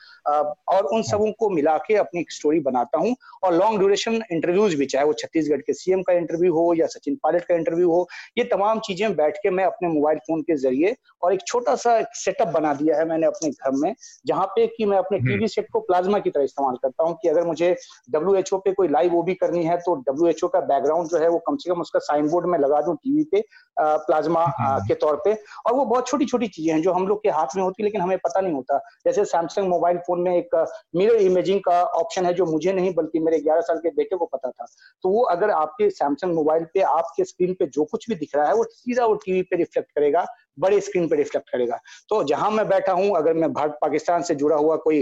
और 0.69 0.85
उन। 0.87 1.03
सबों 1.05 1.31
को 1.33 1.49
मिला 1.51 1.77
के 1.79 1.95
अपनी 1.97 2.25
स्टोरी 2.31 2.61
बनाता 2.61 2.99
हूँ 2.99 3.15
और 3.43 3.55
लॉन्ग 3.55 3.79
ड्यूरेशन 3.79 4.23
इंटरव्यूज़ 4.33 4.77
भी 4.77 4.87
चाहे 4.87 5.05
वो 5.05 5.13
छत्तीसगढ़ 5.13 5.61
के 5.61 5.73
सीएम 5.75 6.03
का 6.03 6.13
इंटरव्यू 6.15 6.53
हो 6.53 6.73
या 6.75 6.87
सचिन 6.87 7.17
पायलट 7.23 7.45
का 7.45 7.55
इंटरव्यू 7.55 7.91
हो 7.91 8.07
ये 8.39 8.45
तमाम 8.45 8.81
चीज़ें 8.81 9.15
बैठ 9.17 9.37
के 9.37 9.51
मैं 9.51 9.65
अपने 9.65 9.89
मोबाइल 9.89 10.19
फ़ोन 10.21 10.43
के 10.43 10.57
ज़रिए 10.57 10.95
और 11.23 11.35
एक 11.35 11.47
छोटा 11.47 11.75
सा 11.77 12.01
सेटअप 12.15 12.49
बना 12.49 12.73
दिया 12.75 12.97
है 12.99 13.05
मैंने 13.05 13.27
अपने 13.27 13.51
घर 13.51 13.71
में 13.75 13.95
जहाँ 14.27 14.47
पे 14.47 14.67
कि 14.67 14.87
मैं 14.87 14.99
अपने 14.99 15.19
टीवी 15.19 15.35
हम्म। 15.35 15.47
सेट 15.47 15.67
को 15.73 15.81
प्लाज्मा 15.83 16.19
की 16.19 16.31
तरह 16.31 16.45
इस्तेमाल 16.45 16.77
करता 16.83 17.05
हूँ 17.05 17.17
कि 17.23 17.29
अगर 17.29 17.47
मुझे 17.47 17.75
WHO 18.17 18.59
पे 18.65 18.73
कोई 18.73 18.89
लाइव 18.89 19.13
वो 19.13 19.23
भी 19.35 19.39
करनी 19.41 19.65
है 19.65 19.77
तो 19.81 19.95
डब्ल्यूएचओ 20.09 20.49
का 20.49 20.61
बैकग्राउंड 20.65 21.09
जो 21.09 21.19
है 21.19 21.29
वो 21.29 21.39
कम 21.47 21.57
से 21.57 21.71
कम 21.71 21.81
उसका 21.81 21.99
साइन 22.05 22.29
बोर्ड 22.29 22.47
में 22.47 22.59
लगा 22.59 22.81
दूँ 22.83 22.97
टीवी 22.97 23.25
पे 23.33 23.45
प्लाज्मा 23.77 24.45
हम्म। 24.59 24.87
के 24.89 24.95
तौर 24.95 25.21
पे। 25.25 25.33
और 25.67 25.75
वो 25.75 25.85
बहुत 25.85 26.09
छोटी 26.09 26.25
छोटी 26.25 26.49
चीज़ें 26.49 26.73
हैं 26.75 26.81
जो 26.83 26.93
हम 26.93 27.07
लोग 27.09 27.23
के 27.23 27.31
हाथ 27.31 27.57
में 27.57 27.63
होती 27.63 27.83
है 27.83 27.87
लेकिन 27.87 28.01
हमें 28.01 28.19
पता 28.19 28.41
नहीं 28.41 28.53
होता। 28.55 28.79
जैसे 29.07 29.25
सैमसंग 29.25 29.69
मोबाइल 29.69 29.99
फ़ोन 29.99 30.21
में 30.21 30.37
एक 30.37 30.55
मिरर 30.97 31.17
इमेजिंग 31.23 31.61
का 31.61 31.83
ऑप्शन 32.01 32.27
है 32.27 32.33
जो 32.35 32.47
मुझे 32.47 32.73
नहीं 32.73 32.95
बल्कि 32.95 33.19
मेरे 33.21 33.41
ग्यारह 33.41 33.61
साल 33.61 33.79
के 33.79 33.91
बेटे 33.91 34.17
को 34.17 34.27
पता 34.27 34.51
था। 34.51 34.67
तो 35.05 35.09
वो 35.09 35.23
अगर 35.35 35.51
आपके 35.51 35.91
सैमसंग 35.91 36.35
मोबाइल 36.35 36.65
पे 36.75 36.81
आपके 36.93 37.25
स्क्रीन 37.25 37.55
पे 37.55 37.67
जो 37.67 37.85
कुछ 37.85 38.09
भी 38.09 38.15
दिख 38.15 38.37
रहा 38.37 38.47
है 38.49 38.55
वो 38.55 38.65
सीधा 38.71 39.07
वो 39.07 39.15
टीवी 39.25 39.43
पे 39.43 39.57
रिफ्लेक्ट 39.57 39.91
करेगा। 39.91 40.27
बड़े 40.59 40.81
स्क्रीन 40.81 41.09
पे 41.09 41.17
रिफ्लेक्ट 41.17 41.51
करेगा। 41.51 41.79
तो 42.09 42.23
जहाँ 42.25 42.51
मैं 42.51 42.67
बैठा 42.69 42.93
हूँ 42.93 43.17
अगर 43.17 43.35
मैं 43.35 43.53
भारत 43.53 43.79
पाकिस्तान 43.83 44.23
से 44.23 44.35
जुड़ा 44.35 44.57
हुआ 44.57 44.77
कोई 44.79 45.01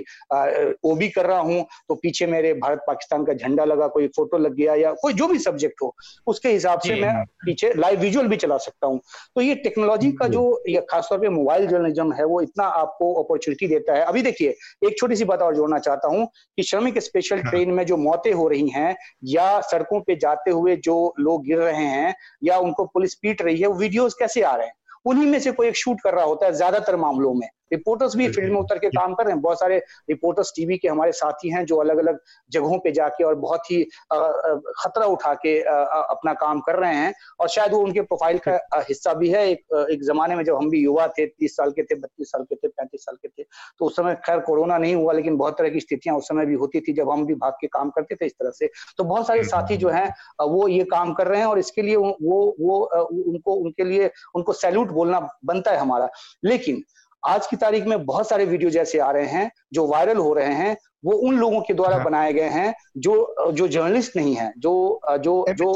ओबी 0.85 1.09
कर 1.09 1.27
रहा 1.27 1.39
हूँ 1.41 1.65
तो 1.89 1.95
पीछे 1.95 2.27
मेरे 2.27 2.53
भारत 2.55 2.85
पाकिस्तान 2.87 3.25
का 3.25 3.33
झंडा 3.35 3.65
लगा 3.65 3.87
कोई 3.89 4.07
फ़ोटो 4.09 4.39
लग 4.39 4.55
गया 4.55 4.75
या 4.75 4.93
कोई 5.03 5.13
जो 5.13 5.27
भी 5.29 5.39
सब्जेक्ट 5.39 5.83
हो 5.83 5.95
उसके 6.27 6.49
हिसाब 6.49 6.81
से 6.81 7.01
मैं 7.01 7.25
पीछे 7.45 7.73
लाइव 7.77 8.01
विजुअल 8.01 8.29
भी 8.29 8.37
चला 8.37 8.57
सकता 8.59 8.87
हूँ। 8.87 9.01
तो 9.37 9.41
ये 9.41 9.55
टेक्नोलॉजी 9.57 10.11
का 10.13 10.29
जो। 10.29 10.43
खासतौर 10.91 11.19
पर 11.19 11.29
मोबाइल 11.31 11.67
जर्नलिज्म 11.67 12.13
है 12.13 12.25
वो 12.25 12.41
इतना 12.41 12.65
आपको 12.65 13.13
अपॉर्चुनिटी 13.23 13.67
देता 13.69 13.95
है। 13.95 14.05
अभी 14.05 14.23
देखिए 14.23 14.55
एक 14.85 14.99
छोटी 14.99 15.17
सी 15.17 15.25
बात 15.25 15.43
और 15.43 15.57
जोड़ना 15.57 15.79
चाहता 15.79 16.09
हूँ 16.09 16.27
कि 16.57 16.63
श्रमिक 16.63 16.99
स्पेशल 16.99 17.37
हाँ। 17.37 17.51
ट्रेन 17.51 17.71
में 17.71 17.85
जो 17.87 17.97
मौतें 17.97 18.33
हो 18.33 18.47
रही 18.49 18.69
हैं 18.69 18.95
या 19.29 19.61
सड़कों 19.63 20.01
पे 20.01 20.17
जाते 20.17 20.51
हुए 20.51 20.77
जो 20.85 21.15
लोग 21.21 21.45
गिर 21.47 21.59
रहे 21.59 21.85
हैं 21.87 22.15
या 22.45 22.59
उनको 22.59 22.85
पुलिस 22.85 23.15
पीट 23.15 23.43
रही 23.43 23.61
है 23.61 23.67
वो 23.67 23.75
वीडियोज़ 23.75 24.15
कैसे 24.19 24.43
आ 24.43 24.55
रहे 24.55 24.67
हैं? 24.67 24.75
उन्हीं 25.05 25.27
में 25.27 25.39
से 25.41 25.53
कोई 25.53 25.69
एक 25.69 25.77
शूट 25.77 26.01
कर 26.01 26.15
रहा 26.15 26.25
होता 26.25 26.47
है 26.47 26.53
ज़्यादातर 26.53 26.97
मामलों 26.97 27.35
में। 27.35 27.49
रिपोर्टर्स 27.73 28.17
भी 28.17 28.29
फ़ील्ड 28.29 28.53
में 28.53 28.59
उतर 28.61 28.79
के 28.79 28.89
काम 28.91 29.15
कर 29.15 29.25
रहे 29.25 29.35
हैं। 29.35 29.43
बहुत 29.43 29.61
सारे 29.61 29.79
रिपोर्टर्स 30.11 30.53
टीवी 30.57 30.77
के 30.79 30.89
हमारे 30.89 31.13
साथी 31.15 31.51
हैं 31.51 31.65
जो 31.67 31.77
अलग 31.77 31.99
अलग 31.99 32.19
जगहों 32.53 32.79
पे 32.79 32.93
जाके 32.93 33.25
और 33.25 33.35
बहुत 33.37 33.71
ही 33.71 33.83
खतरा 34.13 35.07
उठा 35.07 35.33
के 35.37 35.59
अपना 35.61 36.33
काम 36.35 36.61
कर 36.61 36.79
रहे 36.79 36.95
हैं। 36.95 37.13
और 37.41 37.49
शायद 37.49 37.73
वो 37.73 37.81
उनके 37.81 38.01
प्रोफ़ाइल 38.03 38.39
का 38.49 38.59
हिस्सा 38.89 39.15
भी 39.15 39.31
है। 39.31 39.47
एक 39.51 39.87
एक 39.91 40.03
जमाने 40.05 40.37
में 40.37 40.45
जब 40.45 40.57
हम 40.57 40.71
भी 40.71 40.83
युवा 40.83 41.07
थे 41.09 41.27
तीस 41.27 41.57
साल 41.57 41.71
के 41.71 41.83
थे 41.83 41.95
बत्तीस 41.97 42.31
साल 42.31 42.43
के 42.43 42.55
थे 42.55 42.69
पैंतीस 42.69 43.05
साल 43.05 43.17
के 43.17 43.29
थे 43.29 43.47
तो 43.79 43.87
उस 43.87 43.97
समय 43.97 44.15
खैर 44.27 44.41
कोरोना 44.43 44.79
नहीं 44.79 44.95
हुआ 44.95 45.13
लेकिन 45.13 45.37
बहुत 45.37 45.59
तरह 45.59 45.69
की 45.69 45.81
स्थितियाँ 45.81 46.17
उस 46.17 46.29
समय 46.29 46.47
भी 46.47 46.55
होती 46.55 46.81
थी 46.81 46.93
जब 46.93 47.11
हम 47.11 47.25
भी 47.27 47.35
भाग 47.37 47.53
के 47.61 47.67
काम 47.69 47.91
करते 47.91 48.15
थे 48.15 48.27
इस 48.27 48.33
तरह 48.33 48.51
से। 48.51 48.71
तो 48.99 49.05
बहुत 49.05 49.27
सारे 49.27 49.45
साथी 49.45 49.77
जो 49.77 49.89
हैं 49.91 50.09
वो 50.43 50.67
ये 50.69 50.85
काम 50.93 51.13
कर 51.15 51.27
रहे 51.27 51.41
हैं 51.41 51.47
और 51.47 51.59
इसके 51.59 51.83
लिए 51.83 51.97
वो 51.97 52.41
वो 52.61 52.79
उनको 53.27 53.55
उनके 53.55 53.85
लिए 53.85 54.11
उनको 54.35 54.53
सैल्यूट 54.55 54.91
बोलना 54.93 55.21
बनता 55.45 55.71
है 55.71 55.79
हमारा। 55.79 56.09
लेकिन 56.45 56.83
आज 57.25 57.47
की 57.47 57.57
तारीख 57.57 57.85
में 57.87 58.05
बहुत 58.05 58.29
सारे 58.29 58.45
वीडियो 58.45 58.71
जैसे 58.71 58.99
आ 58.99 59.11
रहे 59.11 59.27
हैं 59.27 59.51
जो 59.73 59.87
वायरल 59.87 60.17
हो 60.17 60.33
रहे 60.35 60.55
हैं 60.55 60.77
वो 61.05 61.13
उन 61.29 61.37
लोगों 61.39 61.61
के 61.61 61.75
द्वारा 61.75 61.97
हाँ। 61.97 62.05
बनाए 62.05 62.33
गए 62.33 62.49
हैं 62.49 62.75
जो 62.99 63.53
जो 63.53 63.67
जर्नलिस्ट 63.69 64.17
नहीं 64.17 64.35
है 64.35 64.53
जो 64.59 65.01
जो 65.21 65.35
जो 65.51 65.71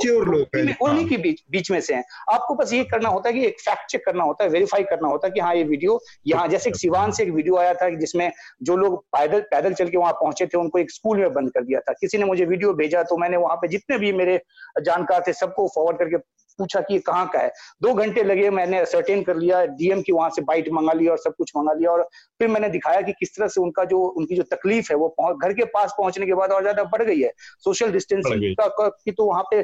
उन्हीं 0.87 1.09
के 1.09 1.17
बीच 1.17 1.43
बीच 1.51 1.71
में 1.71 1.81
से 1.81 1.95
हैं। 1.95 2.05
आपको 2.33 2.55
बस 2.55 2.73
ये 2.73 2.85
करना 2.85 3.09
होता 3.09 3.29
है 3.29 3.35
कि 3.35 3.47
एक 3.47 3.61
फैक्ट 3.61 3.91
चेक 3.91 4.05
करना 4.07 4.25
होता 4.25 4.45
है 4.45 4.51
वेरीफाई 4.51 4.85
करना 4.85 5.09
होता 5.09 5.27
है 5.27 5.33
कि 5.33 5.41
हाँ 5.41 5.55
ये 5.55 5.65
वीडियो 5.65 5.99
यहाँ 6.27 6.47
जैसे 6.49 6.71
एक 6.71 6.77
सिवान 6.77 7.13
से 7.13 7.23
एक 7.23 7.31
वीडियो 7.31 7.57
आया 7.57 7.75
था 7.75 7.89
जिसमें 7.97 8.31
जो 8.63 8.77
लोग 8.77 9.03
पैदल 9.17 9.41
पैदल 9.51 9.75
चल 9.75 9.89
के 9.89 9.99
वहाँ 9.99 10.13
पहुँचे 10.13 10.47
थे 10.47 10.59
उनको 10.59 10.79
एक 10.79 10.91
स्कूल 10.91 11.19
में 11.19 11.33
बंद 11.33 11.53
कर 11.53 11.65
दिया 11.65 11.81
था। 11.81 11.93
किसी 11.93 12.19
ने 12.19 12.25
मुझे 12.25 12.45
वीडियो 12.45 12.73
भेजा 12.75 13.03
तो 13.03 13.17
मैंने 13.17 13.37
वहाँ 13.37 13.57
पे 13.57 13.69
जितने 13.69 13.99
भी 13.99 14.13
मेरे 14.13 14.41
जानकार 14.83 15.25
थे 15.27 15.33
सबको 15.33 15.69
फॉरवर्ड 15.69 15.99
करके 15.99 16.17
पूछा 16.59 16.81
कि 16.81 16.99
कहाँ 16.99 17.27
का 17.29 17.39
है? 17.39 17.51
दो 17.83 17.93
घंटे 17.95 18.23
लगे 18.23 18.51
मैंने 18.51 18.85
सर्टेन 18.87 19.23
कर 19.23 19.37
लिया 19.37 19.65
डीएम 19.67 20.03
की 20.03 20.13
वहाँ 20.13 20.31
से 20.31 20.43
बाइट 20.43 20.69
मंगा 20.73 20.93
लिया 20.93 21.13
और 21.13 21.19
सब 21.19 21.35
कुछ 21.39 21.53
मंगा 21.57 21.73
लिया 21.73 21.91
और 21.91 22.03
फिर 22.41 22.49
मैंने 22.49 22.69
दिखाया 22.69 23.01
कि 23.01 23.13
किस 23.13 23.35
तरह 23.37 23.49
से 23.49 23.61
उनका 23.61 23.85
जो 23.85 23.99
उनकी 24.09 24.37
जो 24.37 24.43
तकलीफ़ 24.51 24.93
है 24.93 24.97
वो 24.97 25.35
घर 25.35 25.53
के 25.53 25.65
पास 25.67 25.95
पहुँचने 25.99 26.27
के 26.27 26.35
बाद 26.35 26.53
और 26.53 26.63
ज़्यादा 26.63 26.85
बढ़ 26.87 27.03
गई 27.03 27.21
है। 27.21 27.33
सोशल 27.65 27.93
डिस्टेंसिंग 27.93 28.55
का 28.61 28.89
की 28.89 29.13
तो 29.13 29.25
वहाँ 29.25 29.43
पे 29.51 29.61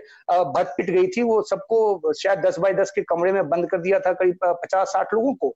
भद 0.52 0.74
पिट 0.76 0.90
गई 0.90 1.06
थी 1.06 1.22
वो 1.22 1.40
सबको 1.42 2.12
शायद 2.12 2.38
दस 2.38 2.58
बाय 2.58 2.72
दस 2.74 2.90
के 2.90 3.02
कमरे 3.04 3.32
में 3.32 3.48
बंद 3.48 3.68
कर 3.70 3.78
दिया 3.78 3.98
था 4.00 4.12
करीब 4.12 4.38
पचास 4.44 4.88
साठ 4.88 5.14
लोगों 5.14 5.34
को। 5.34 5.54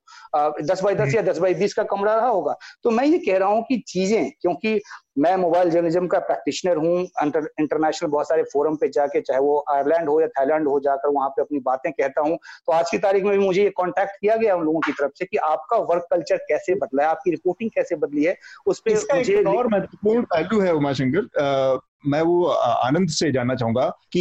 दस 0.62 0.82
बाय 0.82 0.94
दस 0.94 1.14
या 1.14 1.22
दस 1.22 1.38
बाय 1.38 1.54
बीस 1.54 1.74
का 1.74 1.82
कमरा 1.86 2.14
रहा 2.14 2.28
होगा। 2.28 2.56
तो 2.82 2.90
मैं 2.90 3.04
ये 3.06 3.18
कह 3.18 3.38
रहा 3.38 3.48
हूँ 3.48 3.62
कि 3.62 3.82
चीज़ें 3.88 4.30
क्योंकि 4.40 4.80
मैं 5.16 5.34
मोबाइल 5.36 5.70
जर्नलिज्म 5.70 6.06
का 6.06 6.18
प्रैक्टिशनर 6.20 6.76
हूँ 6.76 6.98
इंटरनेशनल 7.22 8.10
बहुत 8.10 8.28
सारे 8.28 8.42
फोरम 8.42 8.74
पे 8.76 8.88
जाके 8.88 9.20
चाहे 9.20 9.40
वो 9.40 9.64
आयरलैंड 9.70 10.08
हो 10.08 10.20
या 10.20 10.26
थाईलैंड 10.28 10.68
हो 10.68 10.78
जाकर 10.80 11.08
वहाँ 11.08 11.28
पे 11.28 11.42
अपनी 11.42 11.58
बातें 11.58 11.90
कहता 11.92 12.20
हूँ। 12.20 12.36
तो 12.36 12.72
आज 12.72 12.90
की 12.90 12.98
तारीख 12.98 13.24
में 13.24 13.38
भी 13.38 13.44
मुझे 13.44 13.62
ये 13.62 13.70
कॉन्टेक्ट 13.70 14.20
किया 14.20 14.36
गया 14.36 14.56
उन 14.56 14.64
लोगों 14.64 14.80
की 14.80 14.92
तरफ़ 14.92 15.12
से 15.18 15.24
कि 15.24 15.36
आपका 15.36 15.76
वर्क 15.90 16.06
कल्चर 16.10 16.36
कैसे 16.48 16.74
बदला 16.74 17.02
है 17.02 17.08
आपकी 17.08 17.30
रिपोर्टिंग 17.30 17.70
कैसे 17.70 17.96
बदली 17.96 18.24
है 18.24 18.36
उस 18.66 18.80
पर 18.80 19.16
मुझे 19.16 19.42
और 19.42 19.66
महत्वपूर्ण 19.66 20.22
पहलू 20.24 20.60
है 20.60 20.74
उमाशंकर 20.74 21.80
मैं 22.06 22.20
वो 22.22 22.44
आनंद 22.46 23.08
से 23.08 23.30
जानना 23.32 23.54
चाहूँगा 23.54 23.88
कि 24.12 24.20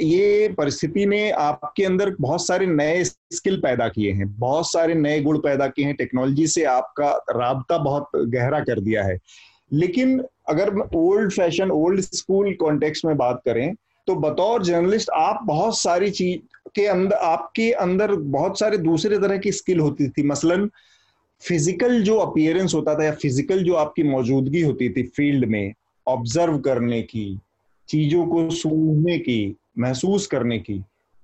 ये 0.00 0.48
परिस्थिति 0.48 1.06
ने 1.06 1.30
आपके 1.30 1.84
अंदर 1.84 2.14
बहुत 2.20 2.46
सारे 2.46 2.66
नए 2.66 3.04
स्किल 3.04 3.56
पैदा 3.56 3.88
किए 3.88 4.12
हैं 4.12 4.26
बहुत 4.38 4.70
सारे 4.72 4.94
नए 4.94 5.20
गुण 5.20 5.38
पैदा 5.38 5.66
किए 5.66 5.84
हैं 5.84 5.94
टेक्नोलॉजी 5.96 6.46
से 6.46 6.64
आपका 6.64 7.10
राबता 7.30 7.78
बहुत 7.78 8.10
गहरा 8.16 8.60
कर 8.60 8.80
दिया 8.80 9.04
है। 9.04 9.18
लेकिन 9.70 10.20
अगर 10.48 10.78
old 10.96 11.32
fashion 11.32 11.70
old 11.70 12.00
school 12.00 12.52
context 12.54 13.04
में 13.04 13.16
बात 13.16 13.42
करें 13.44 13.74
तो 14.06 14.14
बतौर 14.16 14.62
जर्नलिस्ट 14.64 15.10
आप 15.14 15.40
बहुत 15.46 15.78
सारी 15.78 16.10
चीज़ 16.10 16.38
के 16.74 16.86
अंदर 16.86 17.16
आपके 17.16 17.70
अंदर 17.82 18.14
बहुत 18.36 18.58
सारे 18.58 18.78
दूसरे 18.78 19.18
तरह 19.18 19.38
की 19.38 19.52
स्किल 19.52 19.80
होती 19.80 20.08
थी। 20.08 20.22
मसलन 20.22 20.68
फ़िज़िकल 21.42 22.00
जो 22.02 22.16
अपियरेंस 22.18 22.74
होता 22.74 22.94
था 22.94 23.04
या 23.04 23.12
फ़िज़िकल 23.12 23.62
जो 23.64 23.74
आपकी 23.74 24.02
मौजूदगी 24.02 24.60
होती 24.60 24.88
थी 24.90 25.02
फ़ील्ड 25.16 25.44
में 25.44 25.72
ऑब्ज़र्व 26.06 26.58
करने 26.58 27.02
की, 27.02 27.38
चीज़ों 27.88 28.26
को 28.26 28.48
सूंघने 28.50 29.18
की, 29.18 29.56
महसूस 29.78 30.26
करने 30.26 30.58
की, 30.58 30.82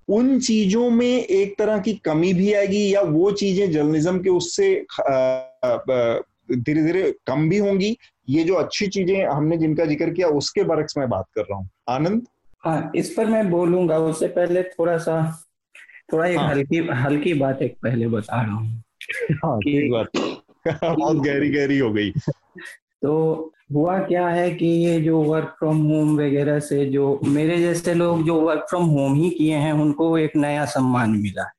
उन 0.08 0.38
चीज़ों 0.40 0.88
में 0.90 1.24
एक 1.24 1.58
तरह 1.58 1.78
की 1.78 1.92
कमी 2.04 2.32
भी 2.34 2.52
आएगी 2.52 2.94
या 2.94 3.00
वो 3.02 3.30
चीज़ें 3.32 3.70
जर्नलिज्म 3.72 4.18
के 4.22 4.30
उससे 4.30 4.74
धीरे 6.50 6.82
धीरे 6.82 7.14
कम 7.26 7.48
भी 7.48 7.58
होंगी 7.58 7.96
ये 8.28 8.44
जो 8.44 8.54
अच्छी 8.54 8.86
चीज़ें 8.86 9.26
हमने 9.26 9.56
जिनका 9.56 9.84
ज़िक्र 9.84 10.10
किया 10.10 10.28
उसके 10.28 10.64
बरक्स 10.64 10.96
में 10.96 11.08
बात 11.08 11.24
कर 11.34 11.40
रहा 11.40 11.58
हूँ। 11.58 11.70
आनंद? 11.88 12.26
हाँ 12.64 12.92
इस 12.94 13.14
पर 13.16 13.26
मैं 13.26 13.50
बोलूँगा 13.50 13.98
उससे 13.98 14.28
पहले 14.28 14.62
थोड़ा 14.62 14.98
सा 14.98 15.44
थोड़ा 16.12 16.26
एक 16.26 16.38
हाँ। 16.38 16.48
हल्की 16.50 16.78
हल्की 16.78 17.34
बात 17.34 17.62
एक 17.62 17.76
पहले 17.82 18.06
बता 18.06 18.42
रहा 18.42 18.54
हूँ। 18.54 18.84
हाँ, 19.32 19.60
बात। 19.66 20.08
बहुत 20.98 21.16
गहरी 21.16 21.50
गहरी 21.50 21.78
हो 21.78 21.92
गई। 21.92 22.10
तो 23.02 23.52
हुआ 23.72 23.98
क्या 23.98 24.28
है 24.28 24.50
कि 24.50 24.66
ये 24.66 25.00
जो 25.00 25.22
वर्क 25.22 25.56
फ्रॉम 25.58 25.76
होम 25.76 26.18
वगैरह 26.18 26.60
से 26.60 26.86
जो 26.86 27.20
मेरे 27.24 27.58
जैसे 27.58 27.94
लोग 27.94 28.24
जो 28.24 28.40
वर्क 28.40 28.66
फ्रॉम 28.70 28.84
होम 28.84 29.14
ही 29.14 29.30
किए 29.30 29.54
हैं 29.54 29.72
उनको 29.72 30.18
एक 30.18 30.36
नया 30.36 30.64
सम्मान 30.64 31.10
मिला। 31.10 31.50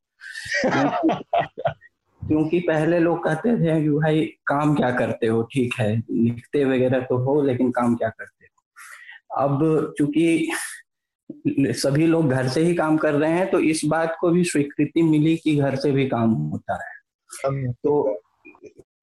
क्योंकि 2.28 2.60
पहले 2.60 3.00
लोग 3.00 3.24
कहते 3.24 3.56
थे 3.58 3.82
कि 3.82 3.90
भाई 3.90 4.26
काम 4.48 4.74
क्या 4.76 4.90
करते 4.92 5.28
हो? 5.28 5.42
ठीक 5.44 5.74
है 5.80 5.96
लिखते 5.98 6.64
वगैरह 6.66 7.00
तो 7.02 7.18
हो 7.18 7.42
लेकिन 7.42 7.72
काम 7.72 7.96
क्या 7.96 8.10
करते 8.10 8.46
हो? 8.46 9.44
अब 9.44 9.94
चूँकि 9.98 10.52
सभी 11.76 12.08
लोग 12.08 12.30
घर 12.30 12.48
से 12.48 12.62
ही 12.62 12.74
काम 12.76 12.98
कर 12.98 13.14
रहे 13.14 13.32
हैं 13.32 13.50
तो 13.52 13.60
इस 13.60 13.82
बात 13.86 14.16
को 14.22 14.30
भी 14.30 14.44
स्वीकृति 14.44 15.02
मिली 15.04 15.36
कि 15.38 15.56
घर 15.56 15.76
से 15.76 15.92
भी 15.92 16.08
काम 16.08 16.32
होता 16.32 16.80
है। 16.84 17.72
तो 17.74 18.22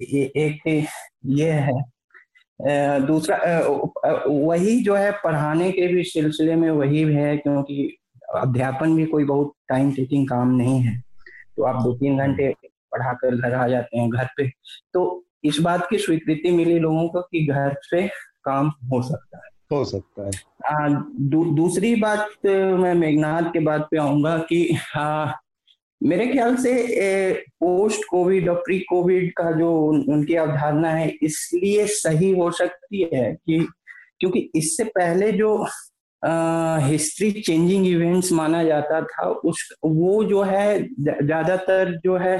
ये 0.02 0.22
एक 0.36 0.86
ये 1.26 1.50
है। 1.50 3.00
दूसरा 3.06 3.36
वही 4.26 4.80
जो 4.82 4.94
है 4.94 5.10
पढ़ाने 5.24 5.70
के 5.72 5.86
भी 5.86 6.04
सिलसिले 6.04 6.56
में 6.56 6.70
वही 6.70 7.02
है 7.14 7.36
क्योंकि 7.36 7.96
अध्यापन 8.36 8.94
भी 8.96 9.04
कोई 9.06 9.24
बहुत 9.24 9.52
टाइम 9.68 9.92
टेकिंग 9.92 10.28
काम 10.28 10.54
नहीं 10.56 10.80
है। 10.80 11.00
तो 11.56 11.62
आप 11.62 11.82
दो 11.82 11.92
तीन 11.94 12.18
घंटे 12.18 12.54
पढ़ाकर 12.92 13.36
घर 13.36 13.54
आ 13.54 13.66
जाते 13.68 13.98
हैं 13.98 14.08
घर 14.10 14.28
पे। 14.36 14.48
तो 14.94 15.24
इस 15.44 15.58
बात 15.60 15.86
की 15.90 15.98
स्वीकृति 15.98 16.50
मिली 16.50 16.78
लोगों 16.78 17.08
को 17.08 17.20
कि 17.22 17.46
घर 17.46 17.76
से 17.82 18.06
काम 18.44 18.68
हो 18.92 19.02
सकता 19.02 19.38
है। 19.38 19.50
हो 19.72 19.84
सकता 19.84 20.24
है। 20.24 20.30
आ, 20.66 20.88
दू, 20.88 21.44
दूसरी 21.54 21.94
बात 21.96 22.46
मैं 22.46 22.94
मेघनाथ 22.94 23.50
के 23.52 23.60
बात 23.60 23.88
पे 23.90 23.98
आऊँगा 23.98 24.36
कि 24.38 24.78
आ, 24.96 25.32
मेरे 26.00 26.26
ख्याल 26.26 26.56
से 26.56 26.70
ए, 26.72 27.32
पोस्ट 27.60 28.00
कोविड 28.10 28.48
और 28.48 28.54
प्री 28.56 28.78
कोविड 28.78 29.32
का 29.32 29.50
जो 29.52 29.70
उनकी 30.12 30.34
अवधारणा 30.34 30.90
है 30.90 31.08
इसलिए 31.22 31.86
सही 31.86 32.30
हो 32.30 32.50
सकती 32.50 33.02
है 33.14 33.32
कि 33.34 33.58
क्योंकि 34.20 34.50
इससे 34.54 34.84
पहले 34.84 35.30
जो 35.32 35.54
हिस्ट्री 36.86 37.30
चेंजिंग 37.32 37.86
इवेंट्स 37.86 38.32
माना 38.32 38.62
जाता 38.64 39.00
था 39.02 39.28
उस 39.44 39.68
वो 39.84 40.22
जो 40.24 40.42
है 40.42 40.82
ज़्यादातर 40.82 41.94
जो 42.04 42.16
है 42.16 42.36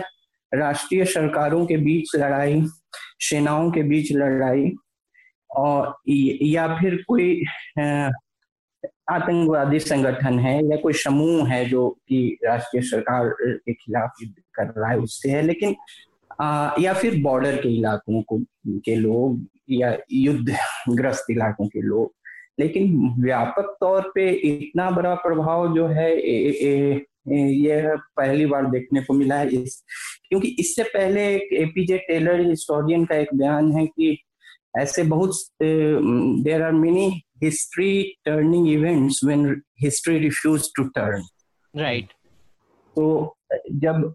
राष्ट्रीय 0.55 1.05
सरकारों 1.05 1.66
के 1.66 1.76
बीच 1.76 2.16
लड़ाई 2.16 2.62
सेनाओं 3.20 3.70
के 3.70 3.82
बीच 3.82 4.12
लड़ाई 4.12 4.72
और 5.57 5.94
या 6.42 6.78
फिर 6.80 7.05
कोई 7.09 7.44
आतंकवादी 9.11 9.78
संगठन 9.78 10.38
है 10.38 10.64
या 10.64 10.76
कोई 10.76 10.92
समूह 10.92 11.48
है 11.48 11.64
जो 11.64 11.90
कि 12.09 12.38
राष्ट्रीय 12.44 12.82
सरकार 12.82 13.34
के 13.42 13.72
खिलाफ 13.72 14.11
युद्ध 14.22 14.42
कर 14.55 14.80
रहा 14.80 14.90
है 14.90 14.98
उससे 14.98 15.30
है। 15.30 15.42
लेकिन 15.42 15.76
आ, 16.40 16.70
या 16.80 16.92
फिर 16.92 17.22
बॉर्डर 17.22 17.57
के 17.57 17.68
इलाकों 17.68 18.22
को 18.22 18.38
के 18.68 18.96
लोग 18.96 19.46
या 19.70 19.96
युद्ध 20.12 20.57
ग्रस्त 20.88 21.26
इलाकों 21.30 21.66
के 21.66 21.80
लोग। 21.80 22.14
लेकिन 22.61 23.14
व्यापक 23.18 23.76
तौर 23.80 24.12
पे 24.14 24.30
इतना 24.30 24.90
बड़ा 24.90 25.14
प्रभाव 25.14 25.74
जो 25.74 25.86
है 25.86 26.12
ए, 26.16 26.50
ए, 26.62 27.07
ए, 27.32 27.38
ये 27.38 27.96
पहली 27.96 28.46
बार 28.46 28.66
देखने 28.66 29.00
को 29.00 29.14
मिला 29.14 29.34
है। 29.34 29.48
इस 29.48 29.84
क्योंकि 30.33 30.49
इससे 30.49 30.83
पहले 30.83 31.37
एक 31.37 31.49
एपीजे 31.53 31.99
टेलर 31.99 32.41
हिस्टोरियन 32.41 33.05
का 33.05 33.16
एक 33.16 33.28
बयान 33.35 33.72
है 33.72 33.87
कि 33.87 34.22
ऐसे 34.78 35.03
बहुत 35.03 35.30
there 36.43 36.62
are 36.62 36.72
many 36.72 37.22
history 37.43 38.16
turning 38.24 38.68
events 38.68 39.20
when 39.24 39.62
history 39.80 40.18
refuse 40.18 40.68
to 40.76 40.85
turn 40.85 41.22
right 41.76 42.12
तो 42.97 43.37
जब 43.72 44.14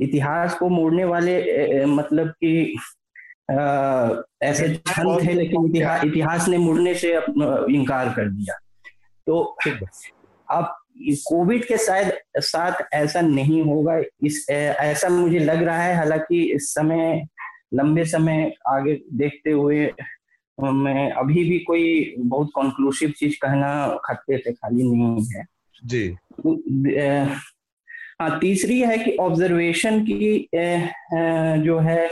इतिहास 0.00 0.54
को 0.54 0.68
मोड़ने 0.68 1.04
वाले 1.04 1.36
मतलब 1.84 2.28
कि 2.28 2.78
ऐसे 4.42 4.74
छंद 4.74 5.28
थे 5.28 5.32
लेकिन 5.32 5.66
इतिहास 5.66 6.04
इतिहास 6.04 6.48
ने 6.48 6.58
मुड़ने 6.58 6.94
से 6.94 7.12
इनकार 7.74 8.08
कर 8.08 8.28
दिया। 8.28 8.58
तो 9.26 9.56
अब 10.50 10.74
कोविड 11.00 11.64
के 11.64 11.76
शायद 11.78 12.12
साथ 12.38 12.82
ऐसा 12.94 13.20
नहीं 13.20 13.62
होगा। 13.62 13.96
इस 14.22 14.46
ऐसा 14.50 15.08
मुझे 15.08 15.38
लग 15.38 15.62
रहा 15.62 15.82
है 15.82 15.96
हालाँकि 15.96 16.42
इस 16.54 16.72
समय 16.74 17.26
लंबे 17.74 18.04
समय 18.04 18.52
आगे 18.68 18.94
देखते 19.12 19.50
हुए 19.50 19.92
मैं 20.58 21.10
अभी 21.12 21.44
भी 21.44 21.58
कोई 21.58 22.14
बहुत 22.18 22.48
कंक्लूसिव 22.48 23.10
चीज़ 23.10 23.36
कहना 23.42 23.98
खतरे 24.04 24.38
से 24.38 24.52
खाली 24.52 24.82
नहीं 24.82 25.24
है। 25.34 25.44
जी। 25.84 26.16
हाँ 28.20 28.38
तीसरी 28.40 28.80
है 28.80 28.98
कि 28.98 29.16
ऑब्जर्वेशन 29.16 30.00
की 30.04 30.48
जो 31.64 31.78
है 31.78 32.08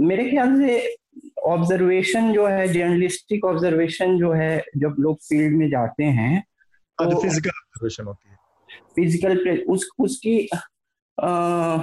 मेरे 0.00 0.30
ख्याल 0.30 0.60
से 0.60 0.96
ऑब्जर्वेशन 1.44 2.32
जो 2.32 2.46
है 2.46 2.68
जर्नलिस्टिक 2.68 3.44
ऑब्जर्वेशन 3.44 4.16
जो 4.18 4.32
है 4.32 4.64
जब 4.76 4.96
लोग 4.98 5.16
फ़ील्ड 5.18 5.56
में 5.56 5.68
जाते 5.70 6.04
हैं 6.04 6.42
तो 6.98 7.20
फ़िज़िकल 7.20 7.50
ऑब्जर्वेशन 7.80 8.04
होती 8.04 8.28
है। 8.30 8.36
फ़िज़िकल 8.96 9.64
उस 9.68 9.88
उसकी 10.00 10.48
आ, 11.18 11.76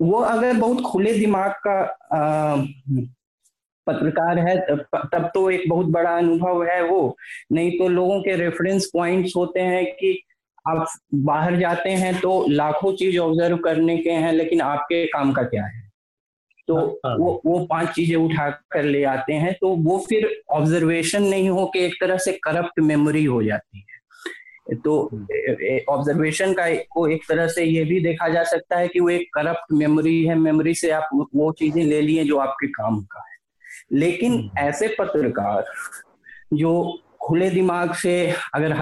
वो 0.00 0.18
अगर 0.20 0.52
बहुत 0.52 0.80
खुले 0.82 1.12
दिमाग 1.12 1.52
का 1.66 1.80
आ, 2.12 2.56
पत्रकार 3.86 4.38
है 4.38 4.56
तब 4.60 5.30
तो 5.34 5.50
एक 5.50 5.68
बहुत 5.68 5.86
बड़ा 5.86 6.16
अनुभव 6.18 6.62
है 6.64 6.82
वो। 6.82 7.16
नहीं 7.52 7.78
तो 7.78 7.88
लोगों 7.88 8.20
के 8.20 8.34
रेफरेंस 8.36 8.90
पॉइंट्स 8.92 9.32
होते 9.36 9.60
हैं 9.60 9.84
कि 9.92 10.18
आप 10.68 10.86
बाहर 11.14 11.56
जाते 11.56 11.90
हैं 11.90 12.14
तो 12.20 12.46
लाखों 12.50 12.92
चीज़ 12.96 13.18
ऑब्ज़र्व 13.18 13.56
करने 13.64 13.96
के 13.98 14.10
हैं 14.12 14.32
लेकिन 14.32 14.60
आपके 14.60 15.04
काम 15.06 15.32
का 15.32 15.42
क्या 15.42 15.64
है? 15.64 15.84
तो 16.68 16.76
हाँ, 16.76 16.90
हाँ। 17.06 17.16
वो 17.16 17.40
वो 17.46 17.58
पाँच 17.66 17.88
चीज़ें 17.94 18.16
उठा 18.16 18.48
कर 18.72 18.84
ले 18.84 19.02
आते 19.04 19.32
हैं 19.34 19.52
तो 19.60 19.68
वो 19.84 19.98
फिर 20.08 20.28
ऑब्जर्वेशन 20.50 21.22
नहीं 21.22 21.48
हो 21.48 21.66
के 21.66 21.84
एक 21.86 21.94
तरह 22.00 22.16
से 22.18 22.32
करप्ट 22.44 22.80
मेमोरी 22.80 23.24
हो 23.24 23.42
जाती 23.42 23.78
है। 23.80 23.95
तो 24.74 24.96
ऑब्जर्वेशन 25.88 26.52
का 26.52 26.68
को 26.90 27.06
एक 27.08 27.22
तरह 27.28 27.46
से 27.48 27.64
ये 27.64 27.84
भी 27.84 28.00
देखा 28.00 28.28
जा 28.28 28.42
सकता 28.44 28.78
है 28.78 28.88
कि 28.88 29.00
वो 29.00 29.08
एक 29.10 29.28
करप्ट 29.34 29.72
मेमोरी 29.72 30.24
है 30.24 30.34
मेमोरी 30.34 30.74
से 30.74 30.90
आप 30.90 31.08
वो 31.34 31.50
चीज़ें 31.52 31.82
ले 31.84 32.00
लिए 32.00 32.24
जो 32.24 32.38
आपके 32.38 32.66
काम 32.66 33.00
का 33.02 33.20
है। 33.20 33.34
लेकिन 33.92 34.32
हम्म। 34.32 34.58
ऐसे 34.58 34.88
पत्रकार 34.98 35.64
जो 36.54 37.02
खुले 37.22 37.50
दिमाग 37.50 37.94
से 37.94 38.14
अगर 38.54 38.72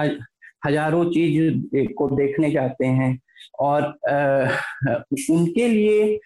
हज़ारों 0.67 1.03
चीज़ 1.05 1.87
को 1.93 2.09
देखने 2.09 2.51
जाते 2.51 2.85
हैं 2.85 3.17
और 3.59 3.83
आ, 4.09 4.57
उनके 5.31 5.67
लिए 5.67 6.17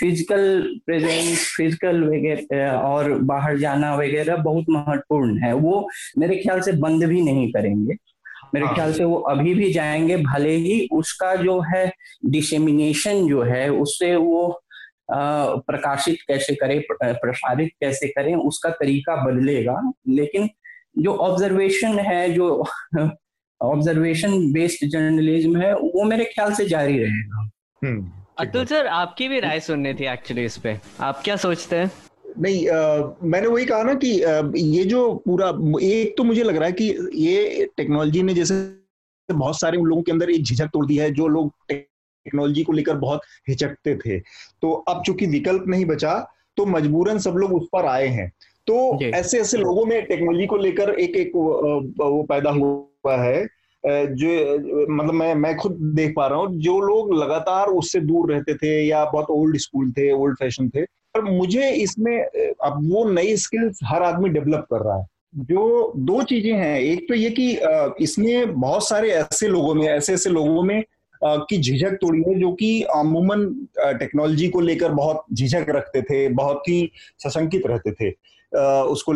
फ़िज़िकल 0.00 0.62
प्रेजेंस 0.86 1.54
फ़िज़िकल 1.56 2.02
वगैरह 2.04 2.70
और 2.70 3.12
बाहर 3.22 3.58
जाना 3.58 3.94
वगैरह 3.96 4.36
बहुत 4.36 4.64
महत्वपूर्ण 4.68 5.38
है। 5.38 5.52
वो 5.52 5.88
मेरे 6.18 6.36
ख्याल 6.36 6.60
से 6.60 6.72
बंद 6.72 7.04
भी 7.04 7.20
नहीं 7.22 7.52
करेंगे। 7.52 7.94
मेरे 8.54 8.66
हाँ। 8.66 8.74
ख्याल 8.74 8.92
से 8.92 9.04
वो 9.04 9.16
अभी 9.28 9.54
भी 9.54 9.72
जाएँगे 9.72 10.16
भले 10.16 10.54
ही 10.56 10.88
उसका 10.92 11.34
जो 11.36 11.60
है 11.66 11.86
डिसेमिनेशन 12.26 13.26
जो 13.28 13.42
है 13.42 13.68
उससे 13.72 14.14
वो 14.16 14.60
प्रकाशित 15.10 16.18
कैसे 16.28 16.54
करें 16.54 16.80
प्रसारित 16.92 17.72
कैसे 17.80 18.08
करें 18.08 18.34
उसका 18.34 18.70
तरीका 18.72 19.16
बदलेगा। 19.24 19.80
लेकिन 20.08 20.48
जो 20.98 21.14
ऑब्जर्वेशन 21.18 21.98
है 22.00 22.28
जो 22.34 22.48
ऑब्जर्वेशन 23.60 24.52
बेस्ड 24.52 24.86
जर्नलिज्म 24.88 25.60
है 25.60 25.74
वो 25.74 26.04
मेरे 26.04 26.24
ख्याल 26.24 26.52
से 26.54 26.64
जारी 26.68 26.98
रहेगा। 26.98 27.48
हम्म, 27.82 28.10
अतुल 28.38 28.64
सर 28.66 28.86
आपकी 28.86 29.28
भी 29.28 29.40
राय 29.40 29.60
सुननी 29.60 29.94
थी 29.94 30.06
एक्चुअली 30.06 30.44
इस 30.44 30.56
पे। 30.58 30.76
आप 31.00 31.20
क्या 31.24 31.36
सोचते 31.36 31.76
हैं? 31.76 31.90
नहीं 32.40 32.68
आ, 32.68 33.12
मैंने 33.22 33.46
वही 33.46 33.64
कहा 33.64 33.82
ना 33.82 33.94
कि 33.94 34.22
आ, 34.22 34.42
ये 34.56 34.84
जो 34.84 35.14
पूरा 35.26 35.48
एक 35.82 36.14
तो 36.18 36.24
मुझे 36.24 36.42
लग 36.42 36.56
रहा 36.56 36.66
है 36.66 36.72
कि 36.72 36.84
ये 37.14 37.66
टेक्नोलॉजी 37.76 38.22
ने 38.22 38.34
जैसे 38.34 39.34
बहुत 39.34 39.60
सारे 39.60 39.78
उन 39.78 39.86
लोगों 39.86 40.02
के 40.02 40.12
अंदर 40.12 40.30
एक 40.30 40.42
झिझक 40.42 40.66
तोड़ 40.66 40.86
दी 40.86 40.96
है 40.96 41.10
जो 41.10 41.28
लोग 41.28 41.52
टेक्नोलॉजी 41.68 42.62
को 42.62 42.72
लेकर 42.72 42.96
बहुत 42.96 43.20
हिचकते 43.48 43.96
थे। 43.96 44.18
तो 44.62 44.72
अब 44.72 45.02
चूँकि 45.06 45.26
विकल्प 45.26 45.64
नहीं 45.68 45.84
बचा 45.84 46.14
तो 46.56 46.66
मजबूरन 46.66 47.18
सब 47.18 47.34
लोग 47.36 47.52
उस 47.54 47.68
पर 47.72 47.86
आए 47.86 48.06
हैं। 48.06 48.32
तो 48.66 48.98
ऐसे 49.04 49.40
ऐसे 49.40 49.58
लोगों 49.58 49.84
में 49.86 50.06
टेक्नोलॉजी 50.06 50.46
को 50.46 50.56
लेकर 50.56 50.90
एक 50.90 51.16
एक 51.16 51.32
वो 51.36 52.22
पैदा 52.22 52.50
हुआ 52.50 53.16
है 53.16 53.46
जो 53.86 54.88
मतलब 54.94 55.14
मैं 55.14 55.34
मैं 55.34 55.56
खुद 55.56 55.72
देख 55.96 56.12
पा 56.16 56.26
रहा 56.26 56.38
हूँ 56.38 56.60
जो 56.60 56.78
लोग 56.80 57.14
लगातार 57.14 57.66
उससे 57.66 58.00
दूर 58.00 58.32
रहते 58.32 58.54
थे 58.54 58.86
या 58.86 59.04
बहुत 59.04 59.26
ओल्ड 59.30 59.56
स्कूल 59.56 59.90
थे 59.92 60.10
ओल्ड 60.12 60.38
फ़ैशन 60.38 60.68
थे 60.68 60.84
पर 61.14 61.22
मुझे 61.22 61.70
इसमें 61.72 62.16
अब 62.18 62.78
वो 62.92 63.04
नई 63.10 63.36
स्किल्स 63.36 63.78
हर 63.84 64.02
आदमी 64.02 64.28
डेवलप 64.28 64.66
कर 64.70 64.84
रहा 64.84 64.98
है। 64.98 65.06
जो 65.36 65.92
दो 65.98 66.22
चीज़ें 66.22 66.52
हैं, 66.52 66.78
एक 66.80 67.06
तो 67.08 67.14
ये 67.14 67.30
कि 67.30 67.50
इसमें 68.04 68.60
बहुत 68.60 68.88
सारे 68.88 69.10
ऐसे 69.12 69.48
लोगों 69.48 69.74
में, 69.74 69.86
ऐसे 69.88 70.14
ऐसे 70.14 70.30
लोगों 70.30 70.62
में 70.62 70.82
की 71.22 71.58
झिझक 71.58 71.96
तोड़ी 72.00 72.22
है 72.22 72.38
जो 72.40 72.52
कि 72.52 72.82
अमूमन 72.94 73.44
टेक्नोलॉजी 73.98 74.48
को 74.48 74.60
लेकर 74.60 74.92
बहुत 74.92 75.24
झिझक 75.32 75.66
रखते 75.68 76.02
थे, 76.02 76.28
बहुत 76.30 76.68
ही 76.68 76.90
सशंकित 77.18 77.66
रहते 77.66 77.92
थे। 77.92 78.10
उसको 78.52 79.12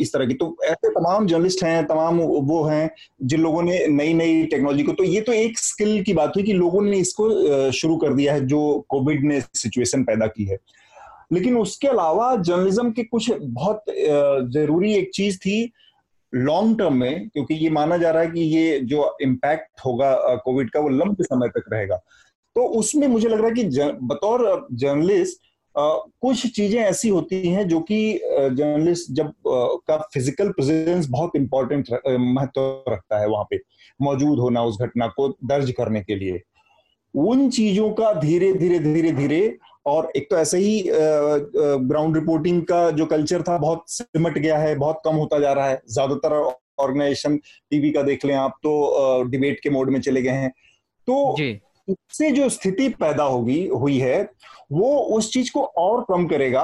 इस 0.00 0.12
तरह 0.12 0.26
की। 0.26 0.34
तो 0.34 0.56
ऐसे 0.64 0.90
तमाम 0.90 1.26
जर्नलिस्ट 1.26 1.62
हैं, 1.64 1.86
तमाम 1.86 2.18
वो 2.18 2.62
हैं, 2.64 2.90
जिन 3.22 3.40
लोगों 3.40 3.62
ने 3.62 3.86
नई 3.86 4.12
नई 4.14 4.44
टेक्नोलॉजी 4.46 4.82
को 4.82 4.92
तो 4.92 5.04
ये 5.04 5.20
तो 5.20 5.32
एक 5.32 5.58
स्किल 5.58 6.02
की 6.02 6.12
बात 6.14 6.32
हुई 6.36 6.44
कि 6.44 6.52
लोगों 6.52 6.82
ने 6.82 6.98
इसको 6.98 7.70
शुरू 7.72 7.96
कर 7.96 8.14
दिया 8.14 8.34
है 8.34 8.46
जो 8.46 8.60
कोविड 8.88 9.24
ने 9.24 9.40
सिचुएशन 9.40 10.04
पैदा 10.04 10.26
की 10.26 10.44
है। 10.44 10.58
लेकिन 11.30 11.56
उसके 11.58 11.88
अलावा 11.88 12.34
जर्नलिज्म 12.36 12.90
के 12.92 13.02
कुछ 13.04 13.30
बहुत 13.32 13.84
ज़रूरी 14.52 14.94
एक 14.94 15.10
चीज़ 15.14 15.38
थी 15.38 15.72
लॉन्ग 16.32 16.78
टर्म 16.78 16.94
में, 16.94 17.28
क्योंकि 17.28 17.54
ये 17.54 17.70
माना 17.70 17.96
जा 17.96 18.10
रहा 18.10 18.22
है 18.22 18.30
कि 18.30 18.40
ये 18.40 18.78
जो 18.80 19.16
इम्पैक्ट 19.22 19.80
होगा 19.84 20.14
कोविड 20.44 20.70
का 20.70 20.80
वो 20.80 20.88
लंबे 20.88 21.24
समय 21.24 21.48
तक 21.48 21.64
रहेगा। 21.72 21.96
तो 22.56 22.62
उसमें 22.78 23.06
मुझे 23.08 23.28
लग 23.28 23.40
रहा 23.40 23.48
है 23.48 23.54
कि 23.54 23.64
बतौर 24.06 24.66
जर्नलिस्ट 24.74 25.46
कुछ 25.74 26.46
चीज़ें 26.46 26.78
ऐसी 26.80 27.08
होती 27.08 27.48
हैं 27.48 27.66
जो 27.68 27.80
कि 27.80 27.98
जर्नलिस्ट 28.24 29.12
जब 29.12 29.32
का 29.46 29.96
फ़िज़िकल 30.14 30.48
प्रेजेंस 30.50 31.06
बहुत 31.10 31.36
इंपॉर्टेंट 31.36 31.90
महत्व 32.08 32.84
रखता 32.88 33.18
है 33.20 33.28
वहाँ 33.28 33.46
पे, 33.50 33.60
मौजूद 34.00 34.38
होना 34.38 34.62
उस 34.64 34.78
घटना 34.82 35.06
को 35.08 35.28
दर्ज 35.44 35.70
करने 35.72 36.00
के 36.00 36.14
लिए। 36.14 36.40
उन 37.14 37.48
चीज़ों 37.50 37.90
का 37.92 38.12
धीरे 38.14 38.52
धीरे 38.52 38.78
धीरे 38.80 39.12
धीरे 39.12 39.40
और 39.88 40.10
एक 40.16 40.26
तो 40.30 40.36
ऐसे 40.36 40.58
ही 40.58 40.82
ग्राउंड 40.86 42.16
रिपोर्टिंग 42.16 42.62
का 42.62 42.90
जो 42.90 43.06
कल्चर 43.06 43.42
था 43.42 43.56
बहुत 43.58 43.84
सिमट 43.88 44.38
गया 44.38 44.58
है 44.58 44.74
बहुत 44.76 45.00
कम 45.04 45.16
होता 45.16 45.38
जा 45.38 45.52
रहा 45.52 45.68
है। 45.68 45.80
ज़्यादातर 45.88 46.32
ऑर्गेनाइजेशन 46.78 47.36
टीवी 47.70 47.90
का 47.90 48.02
देख 48.02 48.24
लें 48.24 48.34
आप 48.36 48.58
तो 48.62 49.22
डिबेट 49.30 49.60
के 49.60 49.70
मोड 49.70 49.90
में 49.90 50.00
चले 50.00 50.22
गए 50.22 50.30
हैं। 50.32 50.52
तो 51.08 51.36
उससे 51.88 52.30
जो 52.30 52.48
स्थिति 52.48 52.88
पैदा 53.00 53.24
होगी 53.24 53.66
हुई 53.68 53.98
है 53.98 54.22
वो 54.72 54.96
उस 55.16 55.32
चीज़ 55.32 55.50
को 55.52 55.62
और 55.78 56.04
कम 56.08 56.26
करेगा 56.28 56.62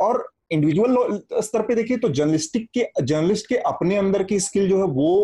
और 0.00 0.26
इंडिविजुअल 0.50 1.20
स्तर 1.42 1.62
पे 1.62 1.74
देखिए 1.74 1.96
तो 1.96 2.08
जर्नलिस्टिक 2.08 2.68
के 2.74 2.86
जर्नलिस्ट 3.02 3.46
के 3.46 3.56
अपने 3.66 3.96
अंदर 3.96 4.22
की 4.22 4.38
स्किल 4.40 4.68
जो 4.68 4.78
है 4.78 4.84
वो 4.84 5.14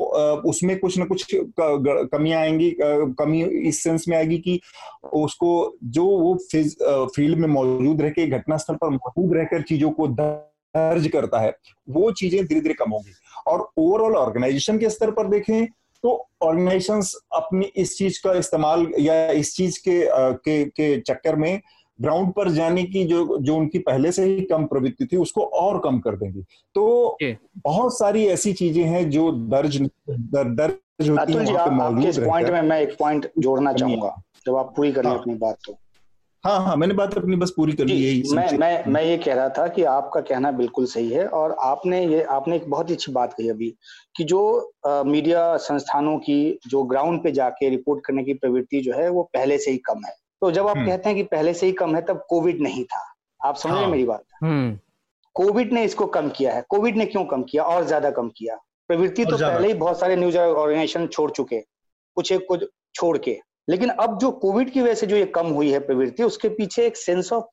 उसमें 0.50 0.78
कुछ 0.78 0.98
ना 0.98 1.04
कुछ 1.04 1.34
कमियाँ 1.34 2.40
आएँगी 2.40 2.70
कमी 2.80 3.42
इस 3.68 3.82
सेंस 3.82 4.04
में 4.08 4.16
आएगी 4.16 4.38
कि 4.38 4.60
उसको 5.14 5.52
जो 5.84 6.04
वो 6.04 6.34
फ़ील्ड 7.16 7.38
में 7.38 7.48
मौजूद 7.48 8.02
रह 8.02 8.10
के 8.10 8.26
घटनास्थल 8.28 8.74
पर 8.74 8.90
मौजूद 8.90 9.36
रहकर 9.36 9.62
चीज़ों 9.62 9.90
को 9.90 10.08
दर्ज 10.20 11.06
करता 11.08 11.40
है 11.40 11.54
वो 11.88 12.10
चीज़ें 12.12 12.44
धीरे 12.46 12.60
धीरे 12.60 12.74
कम 12.74 12.90
होगी। 12.90 13.12
और 13.46 13.68
ओवरऑल 13.78 14.16
ऑर्गेनाइजेशन 14.16 14.78
के 14.78 14.90
स्तर 14.90 15.10
पर 15.10 15.28
देखें 15.28 15.66
तो 16.04 16.10
ऑर्गेनाइजेशन 16.42 17.00
अपनी 17.34 17.66
इस 17.76 17.96
चीज़ 17.98 18.20
का 18.24 18.32
इस्तेमाल 18.38 18.86
या 19.00 19.30
इस 19.30 19.54
चीज़ 19.56 19.78
के 19.78 20.00
के, 20.10 20.64
के 20.64 21.00
चक्कर 21.00 21.36
में 21.36 21.60
ग्राउंड 22.00 22.32
पर 22.32 22.50
जाने 22.50 22.82
की 22.84 23.04
जो 23.04 23.38
जो 23.38 23.56
उनकी 23.56 23.78
पहले 23.78 24.12
से 24.12 24.24
ही 24.24 24.40
कम 24.40 24.64
प्रवृत्ति 24.66 25.06
थी 25.06 25.16
उसको 25.16 25.42
और 25.42 25.78
कम 25.78 25.98
कर 25.98 26.16
देंगी। 26.16 26.42
तो 26.74 27.18
बहुत 27.58 27.98
सारी 27.98 28.26
ऐसी 28.26 28.52
चीज़ें 28.52 28.84
हैं 28.84 29.08
जो 29.10 29.30
दर्ज 29.32 29.80
दर, 29.80 30.44
दर्ज 30.44 31.10
होती 31.10 31.32
हैं 31.32 31.56
आपके 31.56 32.08
इस 32.08 32.18
पॉइंट 32.18 32.50
में 32.50 32.62
मैं 32.62 32.80
एक 32.80 32.96
पॉइंट 32.98 33.30
जोड़ना 33.38 33.72
चाहूँगा 33.72 34.22
जब 34.46 34.56
आप 34.56 34.72
पूरी 34.76 34.92
कर 34.92 35.04
लें 35.04 35.10
हाँ। 35.10 35.18
अपनी 35.18 35.34
बात 35.34 35.58
तो। 35.66 35.78
हाँ 36.44 36.58
हाँ 36.64 36.76
मैंने 36.76 36.94
बात 36.94 37.16
अपनी 37.18 37.36
बस 37.36 37.52
पूरी 37.56 37.72
कर 37.72 37.84
ली 37.84 37.94
यही 37.94 38.22
मैं 38.36 38.58
मैं 38.58 38.84
मैं 38.86 39.02
ये 39.02 39.16
कह 39.16 39.34
रहा 39.34 39.48
था 39.48 39.66
कि 39.68 39.82
आपका 39.82 40.20
कहना 40.20 40.50
बिल्कुल 40.50 40.86
सही 40.86 41.10
है 41.10 41.26
और 41.26 41.56
आपने 41.60 42.04
ये 42.06 42.22
आपने 42.22 42.56
एक 42.56 42.70
बहुत 42.70 42.88
ही 42.90 42.94
अच्छी 42.94 43.12
बात 43.12 43.32
कही 43.32 43.48
अभी 43.48 43.68
कि 44.16 44.24
जो 44.24 44.40
आ, 44.86 45.02
मीडिया 45.02 45.56
संस्थानों 45.56 46.18
की 46.18 46.58
जो 46.68 46.82
ग्राउंड 46.82 47.22
पे 47.22 47.32
जाके 47.32 47.68
रिपोर्ट 47.68 48.04
करने 48.04 48.24
की 48.24 48.34
प्रवृत्ति 48.34 48.80
जो 48.80 48.94
है 48.94 49.08
वो 49.08 49.22
पहले 49.22 49.58
से 49.58 49.70
ही 49.70 49.76
कम 49.76 50.04
है। 50.06 50.21
तो 50.42 50.50
जब 50.50 50.66
आप 50.66 50.76
हम्म। 50.76 50.86
कहते 50.86 51.08
हैं 51.08 51.16
कि 51.16 51.22
पहले 51.22 51.54
से 51.54 51.66
ही 51.66 51.72
कम 51.72 51.94
है 51.94 52.00
तब 52.02 52.24
कोविड 52.28 52.60
नहीं 52.60 52.84
था। 52.84 53.04
आप 53.40 53.56
समझ 53.56 53.72
हाँ। 53.72 53.86
मेरी 53.86 54.04
बात? 54.04 54.24
हम्म। 54.42 54.78
कोविड 55.36 55.72
ने 55.72 55.84
इसको 55.84 56.06
कम 56.06 56.28
किया 56.28 56.54
है। 56.54 56.64
कोविड 56.68 56.96
ने 56.96 57.06
क्यों 57.06 57.24
कम 57.24 57.42
किया? 57.42 57.62
और 57.64 57.84
ज़्यादा 57.84 58.10
कम 58.10 58.28
किया। 58.28 58.56
प्रवृत्ति 58.90 59.24
तो 59.24 59.36
पहले 59.36 59.68
ही 59.68 59.74
बहुत 59.74 60.00
सारे 60.00 60.16
न्यूज़ 60.16 60.38
ऑर्गेनाइजेशन 60.38 61.06
छोड़ 61.06 61.30
चुके 61.30 61.60
कुछ 62.16 62.32
एक 62.32 62.46
कुछ 62.48 62.64
छोड़ 62.94 63.16
के। 63.18 63.38
लेकिन 63.68 63.88
अब 63.88 64.18
जो 64.18 64.30
कोविड 64.30 64.70
की 64.70 64.82
वजह 64.82 64.94
से 64.94 65.06
जो 65.06 65.16
ये 65.16 65.26
कम 65.26 65.46
हुई 65.46 65.70
है 65.70 65.78
प्रवृत्ति 65.78 66.22
उसके 66.22 66.48
पीछे 66.48 66.86
एक 66.86 66.96
सेंस 66.96 67.32
ऑफ़ 67.32 67.44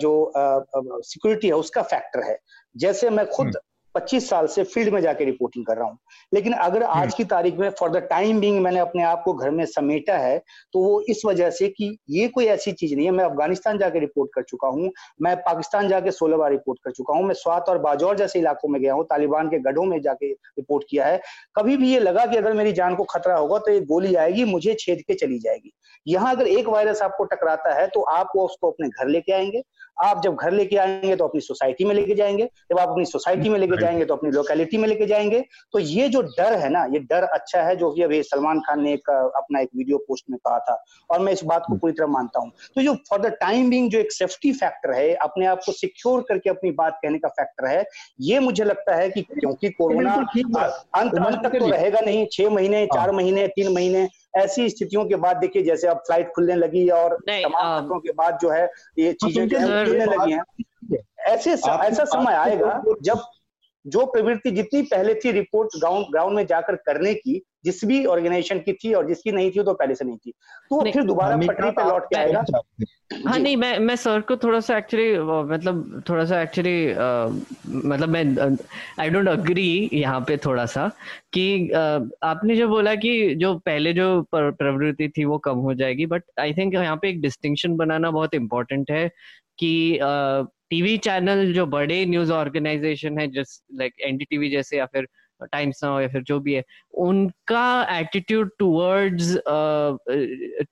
जो 0.00 0.32
सिक्योरिटी 0.36 1.46
है 1.46 1.54
उसका 1.54 1.82
फैक्टर 1.82 2.22
है। 2.22 2.38
जैसे 2.76 3.10
मैं 3.10 3.26
खुद 3.26 3.46
हम्म। 3.46 3.60
25 3.96 4.28
साल 4.28 4.46
से 4.46 4.62
फ़ील्ड 4.64 4.92
में 4.92 5.00
जाके 5.00 5.24
रिपोर्टिंग 5.24 5.64
कर 5.66 5.76
रहा 5.76 5.88
हूँ। 5.88 5.98
लेकिन 6.32 6.52
अगर 6.52 6.82
आज 6.82 6.96
हम्म। 6.96 7.16
की 7.16 7.24
तारीख 7.24 7.56
में 7.56 7.68
फॉर 7.70 7.90
द 7.90 7.96
टाइम 8.10 8.40
बिंग 8.40 8.60
मैंने 8.62 8.80
अपने 8.80 9.02
आप 9.02 9.22
को 9.24 9.32
घर 9.34 9.50
में 9.50 9.64
समेटा 9.66 10.16
है 10.18 10.38
तो 10.72 10.80
वो 10.80 11.00
इस 11.08 11.22
वजह 11.26 11.50
से 11.50 11.68
कि 11.68 11.96
ये 12.10 12.28
कोई 12.28 12.44
ऐसी 12.46 12.72
चीज़ 12.72 12.94
नहीं 12.94 13.06
है। 13.06 13.12
मैं 13.12 13.24
अफ़गानिस्तान 13.24 13.78
जाके 13.78 14.00
रिपोर्ट 14.00 14.30
कर 14.34 14.42
चुका 14.42 14.68
हूँ 14.68 14.90
मैं 15.22 15.36
पाकिस्तान 15.42 15.88
जाके 15.88 16.10
सोलह 16.10 16.36
बार 16.36 16.50
रिपोर्ट 16.50 16.78
कर 16.84 16.90
चुका 16.90 17.14
हूँ 17.14 17.24
मैं 17.24 17.34
स्वात 17.34 17.68
और 17.68 17.78
बाजौर 17.78 18.16
जैसे 18.16 18.38
इलाकों 18.38 18.68
में 18.68 18.80
गया 18.82 18.94
हूँ 18.94 19.04
तालिबान 19.04 19.48
के 19.48 19.58
गढ़ों 19.60 19.84
में 19.84 20.00
जाके 20.00 20.32
रिपोर्ट 20.32 20.84
किया 20.90 21.06
है। 21.06 21.20
कभी 21.56 21.76
भी 21.76 21.92
ये 21.92 22.00
लगा 22.00 22.26
कि 22.26 22.36
अगर 22.36 22.52
मेरी 22.52 22.72
जान 22.72 22.94
को 22.94 23.04
खतरा 23.04 23.36
होगा 23.36 23.58
तो 23.58 23.72
एक 23.72 23.84
गोली 23.86 24.14
आएगी 24.16 24.44
मुझे 24.44 24.74
छेद 24.80 25.02
के 25.08 25.14
चली 25.14 25.38
जाएगी। 25.38 25.72
यहाँ 26.06 26.34
अगर 26.34 26.46
एक 26.48 26.68
वायरस 26.68 27.02
आपको 27.02 27.24
टकराता 27.24 27.74
है 27.74 27.86
तो 27.86 28.00
आप 28.10 28.32
वो 28.36 28.44
उसको 28.44 28.70
अपने 28.70 28.88
घर 28.88 29.08
लेके 29.08 29.32
आएँगे। 29.32 29.62
आप 30.04 30.22
जब 30.22 30.34
घर 30.34 30.52
लेके 30.52 30.76
आएँगे 30.76 31.16
तो 31.16 31.24
अपनी 31.24 31.40
सोसाइटी 31.40 31.84
में 31.84 31.94
लेके 31.94 32.14
जाएँगे 32.14 32.44
जब 32.44 32.78
आप 32.78 32.88
अपनी 32.88 33.04
सोसाइटी 33.04 33.48
में 33.48 33.58
लेके 33.58 33.76
जाएँगे 33.80 34.04
तो 34.04 34.14
अपनी 34.16 34.30
लोकेलिटी 34.30 34.78
में 34.78 34.88
लेके 34.88 35.06
जाएँगे 35.06 35.44
तो 35.72 35.78
ये 35.78 36.08
जो 36.08 36.22
डर 36.22 36.52
है 36.52 36.68
ना 36.68 36.84
ये 36.84 36.98
डर 36.98 37.22
अच्छा 37.22 37.62
है 37.62 37.76
जो 37.76 37.90
कि 37.90 38.02
अभी 38.02 38.22
सलमान 38.22 38.60
खान 38.60 38.82
ने 38.82 38.92
एक 38.92 39.10
अपना 39.10 39.60
एक 39.60 39.68
वीडियो 39.76 39.98
पोस्ट 39.98 40.24
में 40.30 40.38
कहा 40.38 40.58
था 40.58 40.84
और 41.10 41.20
मैं 41.20 41.32
इस 41.32 41.44
बात 41.44 41.64
को 41.66 41.76
पूरी 41.76 41.92
तरह 41.92 42.06
मानता 42.06 42.40
हूँ। 42.40 42.52
तो 42.74 42.82
जो 42.82 42.94
फॉर 42.94 43.20
द 43.20 43.26
टाइम 43.26 43.70
बिंग 43.70 43.90
जो 43.90 43.98
एक 43.98 44.12
सेफ्टी 44.12 44.52
फैक्टर 44.52 44.92
है 44.92 45.14
अपने 45.14 45.46
आप 45.46 45.60
को 45.66 45.72
सिक्योर 45.72 46.20
करके 46.20 46.50
अपनी 46.50 46.70
बात 46.70 46.98
कहने 47.02 47.18
का 47.18 47.28
फैक्टर 47.28 47.66
है 47.66 47.84
ये 48.20 48.38
मुझे 48.38 48.64
लगता 48.64 48.94
है 48.94 49.10
कि 49.10 49.22
क्योंकि 49.22 49.70
कोरोना 49.70 50.12
अंत 50.12 51.14
अंत 51.14 51.42
तक 51.44 51.58
तो 51.58 51.68
रहेगा 51.68 52.00
नहीं 52.00 52.26
छह 52.32 52.50
महीने 52.50 52.78
हाँ। 52.78 52.86
चार 52.86 53.12
महीने 53.12 53.46
तीन 53.46 53.72
महीने 53.72 54.08
ऐसी 54.36 54.68
स्थितियों 54.68 55.04
के 55.04 55.16
बाद 55.16 55.36
देखिए 55.36 55.62
जैसे 55.62 55.88
अब 55.88 55.96
फ़्लाइट 55.96 56.32
खुलने 56.34 56.54
लगी 56.54 56.88
और 56.88 57.16
तमाम 57.28 57.98
के 57.98 58.12
बाद 58.12 58.38
जो 58.42 58.50
है 58.50 58.70
ये 58.98 59.08
हाँ, 59.08 59.30
चीज़ें 59.30 59.48
खुलने 59.48 60.04
लगी 60.04 60.32
हैं। 60.32 60.98
ऐसे 61.26 61.52
ऐसा 61.52 62.04
समय 62.04 62.34
आएगा 62.34 62.82
जब 63.02 63.22
जो 63.86 64.04
प्रवृत्ति 64.06 64.50
जितनी 64.50 64.82
पहले 64.82 65.14
थी 65.14 65.30
रिपोर्ट 65.30 65.78
ग्राउंड 65.78 66.06
ग्राउंड 66.10 66.36
में 66.36 66.46
जाकर 66.46 66.76
करने 66.76 67.14
की 67.14 67.42
जिस 67.64 67.84
भी 67.84 68.04
ऑर्गेनाइजेशन 68.06 68.58
की 68.60 68.72
थी 68.74 68.92
और 68.94 69.06
जिसकी 69.08 69.32
नहीं 69.32 69.50
थी 69.50 69.62
तो 69.64 69.72
पहले 69.74 69.94
से 69.94 70.04
नहीं 70.04 70.16
थी। 70.16 70.30
तो 70.70 70.80
नहीं, 70.82 70.92
फिर 70.92 71.02
दोबारा 71.04 71.36
पटरी 71.36 71.70
पे 71.70 71.88
लौट 71.88 72.04
के 72.04 72.18
आएगा। 72.18 72.44
हाँ। 73.26 73.38
नहीं 73.38 73.56
मैं 73.56 73.78
मैं 73.78 73.94
सर 73.96 74.20
को 74.20 74.36
थोड़ा 74.36 74.60
सा 74.60 74.76
एक्चुअली 74.78 75.18
मतलब 75.50 76.02
थोड़ा 76.08 76.24
सा 76.24 76.40
एक्चुअली 76.42 76.86
मतलब 77.88 78.08
मैं 78.08 78.56
आई 79.00 79.10
डोंट 79.10 79.28
अग्री 79.28 79.88
यहाँ 79.92 80.20
पे 80.28 80.36
थोड़ा 80.36 80.66
सा 80.66 80.88
कि 81.32 81.70
आपने 81.72 82.56
जो 82.56 82.68
बोला 82.68 82.94
कि 82.94 83.34
जो 83.34 83.54
पहले 83.66 83.92
जो 83.92 84.06
प्रवृत्ति 84.34 85.08
थी 85.08 85.24
वो 85.24 85.38
कम 85.38 85.58
हो 85.58 85.74
जाएगी 85.74 86.06
बट 86.06 86.22
आई 86.40 86.52
थिंक 86.54 86.74
यहाँ 86.74 86.96
पे 87.02 87.08
एक 87.08 87.20
डिस्टिंक्शन 87.22 87.76
बनाना 87.76 88.10
बहुत 88.10 88.34
इम्पोर्टेंट 88.34 88.90
है 88.90 89.08
कि 89.58 89.98
टीवी 90.70 90.96
चैनल 90.98 91.52
जो 91.52 91.66
बड़े 91.66 92.04
न्यूज़ 92.06 92.32
ऑर्गेनाइजेशन 92.32 93.18
है 93.18 93.26
जिस 93.32 93.60
लाइक 93.74 94.00
एनडीटीवी 94.06 94.50
जैसे 94.50 94.76
या 94.76 94.86
फिर 94.86 95.06
टाइम्स 95.42 95.80
नाउ 95.84 96.00
या 96.00 96.08
फिर 96.08 96.22
जो 96.22 96.38
भी 96.40 96.54
है, 96.54 96.62
उनका 96.94 97.98
attitude 97.98 98.50
towards 98.58 99.36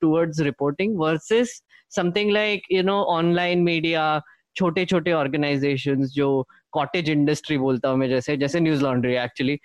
towards 0.01 0.39
reporting 0.41 0.97
versus 0.99 1.61
something 1.95 2.31
like 2.31 2.61
you 2.71 2.83
know 2.83 3.01
online 3.17 3.63
media 3.63 4.21
छोटे 4.55 4.85
छोटे 4.85 5.11
ऑर्गेनाइजेशन 5.13 6.03
जो 6.13 6.27
कॉटेज 6.75 7.09
इंडस्ट्री 7.09 7.57
बोलता 7.57 7.89
हूँ 7.89 7.97
मैं 7.97 8.09
जैसे 8.09 8.37
जैसे 8.37 8.59
news 8.59 8.83
laundry 8.83 9.15
actually 9.17 9.59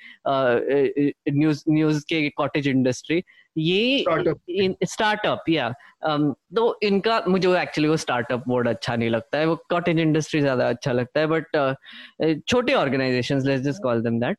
news 1.33 1.63
news 1.69 2.05
के 2.09 2.29
कॉटेज 2.37 2.69
इंडस्ट्री 2.69 3.23
ये 3.57 4.75
स्टार्टअप 4.85 5.49
या 5.49 5.69
um, 6.09 6.33
तो 6.57 6.79
इनका 6.83 7.23
मुझे 7.29 7.49
एक्चुअली 7.61 7.89
वो 7.89 7.97
स्टार्टअप 7.97 8.45
वर्ड 8.49 8.69
अच्छा 8.69 8.95
नहीं 8.97 9.11
लगता 9.11 9.39
है 9.39 9.47
वो 9.47 9.57
कॉटेज 9.71 9.99
इंडस्ट्री 9.99 10.41
ज़्यादा 10.41 10.69
अच्छा 10.69 10.93
लगता 10.93 11.21
है 11.21 11.27
बट 11.27 12.43
छोटे 12.49 12.75
organization 12.75 13.41
let 13.47 13.61
just 13.61 13.83
call 13.83 14.03
them 14.03 14.21
that 14.21 14.39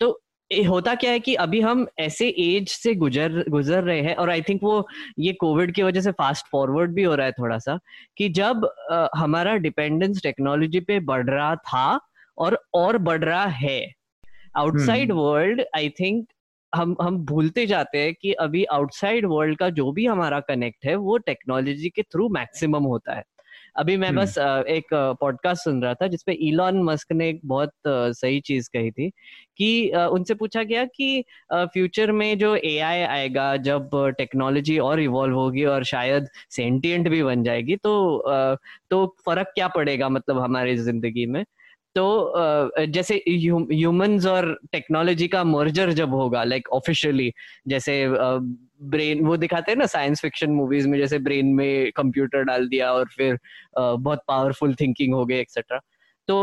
तो 0.00 0.18
होता 0.60 0.94
क्या 0.94 1.10
है 1.10 1.20
कि 1.20 1.34
अभी 1.34 1.60
हम 1.60 1.86
ऐसे 1.98 2.28
एज 2.28 2.68
से 2.68 2.94
गुजर 2.94 3.44
गुजर 3.48 3.82
रहे 3.82 4.00
हैं 4.00 4.14
और 4.16 4.30
आई 4.30 4.42
थिंक 4.42 4.60
वो 4.62 4.88
ये 5.18 5.32
कोविड 5.32 5.74
की 5.74 5.82
वजह 5.82 6.00
से 6.00 6.12
फास्ट 6.12 6.46
फॉरवर्ड 6.52 6.92
भी 6.92 7.02
हो 7.02 7.14
रहा 7.14 7.26
है 7.26 7.32
थोड़ा 7.32 7.58
सा 7.58 7.78
कि 8.18 8.28
जब 8.28 8.74
uh, 8.92 9.08
हमारा 9.16 9.56
डिपेंडेंस 9.56 10.22
टेक्नोलॉजी 10.22 10.80
पे 10.80 11.00
बढ़ 11.00 11.30
रहा 11.30 11.56
था 11.56 12.00
और 12.38 12.64
और 12.74 12.98
बढ़ 12.98 13.24
रहा 13.24 13.44
है 13.44 13.92
आउटसाइड 14.56 15.12
वर्ल्ड 15.12 15.62
आई 15.76 15.88
थिंक 15.88 16.28
हम 16.74 16.96
हम 17.02 17.18
भूलते 17.18 17.66
जाते 17.66 17.98
हैं 17.98 18.14
कि 18.22 18.32
अभी 18.32 18.64
आउटसाइड 18.64 19.26
वर्ल्ड 19.26 19.58
का 19.58 19.70
जो 19.70 19.92
भी 19.92 20.06
हमारा 20.06 20.40
कनेक्ट 20.40 20.84
है 20.84 20.94
वो 20.94 21.18
टेक्नोलॉजी 21.18 21.88
के 21.88 22.02
थ्रू 22.02 22.28
मैक्सिमम 22.28 22.82
होता 22.82 23.14
है। 23.14 23.22
अभी 23.76 23.96
मैं 23.96 24.14
बस 24.14 24.38
एक 24.68 24.86
पॉडकास्ट 25.20 25.64
सुन 25.64 25.82
रहा 25.82 25.94
था 25.94 26.06
जिसपे 26.06 26.32
इलॉन 26.32 26.82
मस्क 26.82 27.12
ने 27.12 27.28
एक 27.28 27.40
बहुत 27.44 27.72
सही 27.88 28.40
चीज़ 28.40 28.68
कही 28.72 28.90
थी 28.90 29.10
कि 29.56 29.90
उनसे 29.90 30.34
पूछा 30.34 30.62
गया 30.62 30.84
कि 30.84 31.24
फ्यूचर 31.54 32.12
में 32.12 32.38
जो 32.38 32.56
एआई 32.56 33.00
आएगा 33.00 33.56
जब 33.56 33.90
टेक्नोलॉजी 34.18 34.78
और 34.78 35.00
इवॉल्व 35.00 35.34
होगी 35.34 35.64
और 35.64 35.84
शायद 35.84 36.28
सेंटियंट 36.50 37.08
भी 37.08 37.22
बन 37.22 37.42
जाएगी 37.42 37.76
तो 37.76 38.22
तो 38.90 39.16
फ़र्क 39.26 39.46
क्या 39.54 39.68
पड़ेगा 39.68 40.08
मतलब 40.08 40.38
हमारी 40.38 40.76
ज़िंदगी 40.76 41.26
में? 41.26 41.44
तो 41.96 42.86
जैसे 42.88 43.14
ह्यूमंस 43.28 44.26
और 44.26 44.46
टेक्नोलॉजी 44.72 45.28
का 45.28 45.42
मर्जर 45.44 45.92
जब 45.92 46.14
होगा 46.14 46.44
लाइक 46.44 46.68
ऑफिशियली 46.72 47.32
जैसे 47.68 48.04
ब्रेन 48.08 49.24
वो 49.26 49.36
दिखाते 49.36 49.72
हैं 49.72 49.78
ना 49.78 49.86
साइंस 49.86 50.20
फिक्शन 50.20 50.50
मूवीज़ 50.50 50.88
में, 50.88 50.98
जैसे 50.98 51.18
ब्रेन 51.18 51.46
में 51.54 51.92
कंप्यूटर 51.96 52.42
डाल 52.44 52.68
दिया 52.68 52.92
और 52.92 53.08
फिर 53.16 53.38
बहुत 53.78 54.22
पावरफुल 54.28 54.74
थिंकिंग 54.74 55.14
हो 55.14 55.24
गई 55.26 55.36
एक्सेट्रा 55.36 55.80
तो 56.28 56.42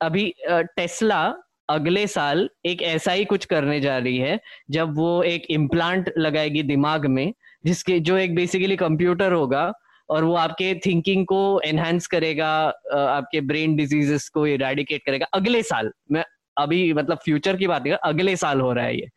अभी 0.00 0.32
टेस्ला 0.48 1.22
अगले 1.70 2.06
साल 2.06 2.48
एक 2.66 2.82
ऐसा 2.82 3.12
ही 3.12 3.24
कुछ 3.24 3.44
करने 3.44 3.80
जा 3.80 3.96
रही 3.98 4.18
है, 4.18 4.38
जब 4.70 4.96
वो 4.96 5.22
एक 5.22 5.46
इम्प्लांट 5.50 6.12
लगाएगी 6.18 6.62
दिमाग 6.62 7.06
में, 7.06 7.32
जिसके, 7.64 7.98
जो 8.00 8.16
एक 8.16 8.34
बेसिकली 8.34 8.76
कंप्यूटर 8.76 9.32
होगा 9.32 9.72
और 10.08 10.24
वो 10.24 10.34
आपके 10.34 10.74
थिंकिंग 10.86 11.24
को 11.26 11.60
एनहेंस 11.64 12.06
करेगा 12.06 12.50
आपके 12.92 13.40
ब्रेन 13.42 13.76
डिजीजेस 13.76 14.28
को 14.28 14.46
इरेडिकेट 14.46 15.02
करेगा 15.06 15.26
अगले 15.34 15.62
साल 15.62 15.90
मैं 16.12 16.24
अभी 16.56 16.92
मतलब 16.92 17.18
फ्यूचर 17.24 17.56
की 17.56 17.66
बात 17.66 17.84
कर 17.84 17.92
अगले 18.04 18.36
साल 18.36 18.60
हो 18.60 18.72
रहा 18.72 18.84
है 18.84 18.96
ये 18.96 19.08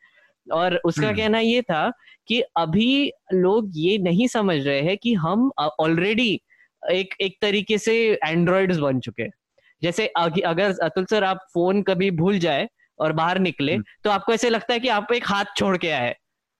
और 0.48 0.76
उसका 0.86 1.08
हम्म। 1.08 1.18
कहना 1.18 1.40
ये 1.40 1.62
था 1.62 1.90
कि 2.28 2.40
अभी 2.58 3.12
लोग 3.34 3.72
ये 3.76 3.98
नहीं 3.98 4.28
समझ 4.28 4.60
रहे 4.68 4.82
हैं 4.82 4.98
कि 4.98 5.14
हम 5.16 5.52
ऑलरेडी 5.58 6.34
एक 6.84 7.16
एक 7.22 7.38
तरीके 7.42 7.78
से 7.78 7.98
एंड्रॉइड्स 8.26 8.78
बन 8.78 9.00
चुके 9.00 9.24
हैं 9.24 9.32
जैसे 9.82 10.08
अगर 10.08 10.78
अतुल 10.84 11.06
सर 11.06 11.24
आप 11.24 11.46
फ़ोन 11.54 11.82
कभी 11.82 12.10
भूल 12.14 12.40
जाए 12.40 12.68
और 13.00 13.12
बाहर 13.14 13.40
निकले 13.40 13.74
हम्म। 13.74 13.84
तो 14.04 14.10
आपको 14.10 14.34
ऐसे 14.34 14.50
लगता 14.50 14.74
है 14.74 14.80
कि 14.80 14.88
आप 14.90 15.12
एक 15.14 15.28
हाथ 15.28 15.46
छोड़ 15.58 15.78
के 15.78 15.90
आए 15.90 16.16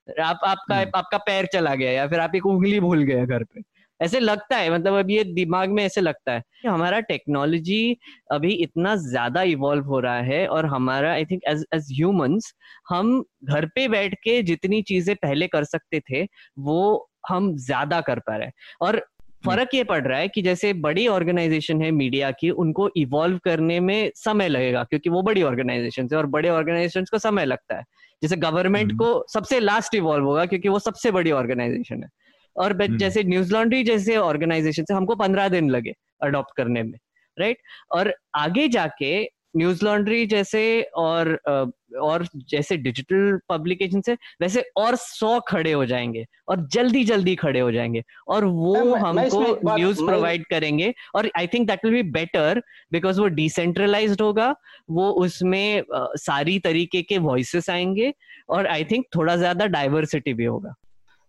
आप 0.08 0.40
आपका 0.44 0.76
हम्म। 0.76 0.90
आपका 0.94 1.18
पैर 1.18 1.46
चला 1.52 1.74
गया 1.74 1.90
या 1.90 2.06
फिर 2.08 2.20
आप 2.20 2.34
एक 2.34 2.46
उंगली 2.46 2.80
भूल 2.80 3.02
गए 3.02 3.26
घर 3.26 3.44
पे 3.44 3.60
ऐसे 4.00 4.20
लगता 4.20 4.56
है 4.56 4.70
मतलब 4.70 4.94
अब 4.94 5.10
ये 5.10 5.24
दिमाग 5.24 5.70
में 5.70 5.84
ऐसे 5.84 6.00
लगता 6.00 6.32
है 6.32 6.42
कि 6.62 6.68
हमारा 6.68 7.00
टेक्नोलॉजी 7.02 7.96
अभी 8.32 8.52
इतना 8.62 8.94
ज़्यादा 8.98 9.42
इवॉल्व 9.48 9.84
हो 9.84 10.00
रहा 10.00 10.20
है 10.22 10.46
और 10.48 10.66
हमारा 10.66 11.12
I 11.12 11.24
think 11.24 11.42
as 11.48 11.64
as 11.74 11.88
humans 11.92 12.52
हम 12.88 13.22
घर 13.44 13.66
पे 13.66 13.88
बैठ 13.88 14.14
के 14.14 14.40
जितनी 14.42 14.82
चीज़ें 14.82 15.14
पहले 15.16 15.46
कर 15.48 15.64
सकते 15.64 16.00
थे 16.10 16.24
वो 16.60 17.08
हम 17.28 17.54
ज़्यादा 17.58 18.00
कर 18.00 18.18
पा 18.18 18.36
रहे 18.36 18.46
हैं। 18.46 18.52
और 18.80 18.98
फ़र्क 19.44 19.74
ये 19.74 19.82
पड़ 19.84 20.02
रहा 20.06 20.18
है 20.18 20.28
कि 20.28 20.42
जैसे 20.42 20.72
बड़ी 20.76 21.06
ऑर्गेनाइजेशन 21.08 21.82
है 21.82 21.90
मीडिया 21.90 22.30
की 22.30 22.50
उनको 22.52 22.88
इवॉल्व 22.96 23.38
करने 23.44 23.78
में 23.80 24.10
समय 24.16 24.48
लगेगा 24.48 24.82
क्योंकि 24.84 25.10
वो 25.10 25.22
बड़ी 25.22 25.42
ऑर्गेनाइजेशन 25.42 26.08
है 26.12 26.18
और 26.18 26.26
बड़े 26.28 26.48
ऑर्गेनाइजेशन 26.50 27.04
को 27.10 27.18
समय 27.18 27.44
लगता 27.44 27.76
है। 27.76 27.84
जैसे 28.22 28.36
गवर्नमेंट 28.36 28.90
हम्म। 28.92 28.98
को 28.98 29.24
सबसे 29.32 29.60
लास्ट 29.60 29.94
इवॉल्व 29.94 30.24
होगा 30.24 30.46
क्योंकि 30.46 30.68
वो 30.68 30.78
सबसे 30.78 31.10
बड़ी 31.10 31.30
ऑर्गेनाइजेशन 31.32 32.02
है। 32.02 32.08
और 32.58 32.72
हम्म। 32.74 32.96
जैसे 32.98 33.22
न्यूज़ 33.24 33.52
लॉन्ड्री 33.52 33.82
जैसे 33.84 34.16
ऑर्गेनाइजेशन 34.18 34.84
से 34.84 34.94
हमको 34.94 35.14
पंद्रह 35.16 35.48
दिन 35.48 35.70
लगे 35.70 35.92
अडॉप्ट 36.22 36.56
करने 36.56 36.82
में 36.82 36.98
राइट 37.36 37.58
और 37.92 38.14
आगे 38.36 38.68
जाके 38.68 39.10
न्यूज़ 39.56 39.84
लॉन्ड्री 39.84 40.24
जैसे 40.26 40.60
और 40.96 41.38
और 42.00 42.24
जैसे 42.48 42.76
डिजिटल 42.76 43.38
पब्लिकेशन 43.48 44.00
से 44.00 44.16
वैसे 44.40 44.64
और 44.76 44.96
सौ 44.96 45.38
खड़े 45.48 45.72
हो 45.72 45.84
जाएँगे 45.86 46.24
और 46.48 46.66
जल्दी 46.72 47.04
जल्दी 47.04 47.34
खड़े 47.36 47.60
हो 47.60 47.70
जाएँगे 47.72 48.02
और 48.28 48.44
वो 48.44 48.94
हमको 48.96 49.76
न्यूज़ 49.76 50.04
प्रोवाइड 50.04 50.44
करेंगे 50.46 50.92
और 51.14 51.30
I 51.36 51.46
think 51.46 51.66
that 51.68 51.84
will 51.84 51.94
be 51.94 52.02
better 52.10 52.62
because 52.92 53.20
वो 53.20 53.26
डिसेंट्रलाइज 53.36 54.16
होगा 54.20 54.54
वो 54.90 55.10
उसमें 55.24 55.82
सारी 56.18 56.58
तरीके 56.58 57.02
के 57.02 57.18
वॉइसेस 57.20 57.70
आएँगे 57.70 58.12
और 58.48 58.66
आई 58.66 58.84
थिंक 58.84 59.06
थोड़ा 59.16 59.36
ज़्यादा 59.36 59.66
डाइवर्सिटी 59.68 60.34
भी 60.34 60.44
होगा 60.44 60.74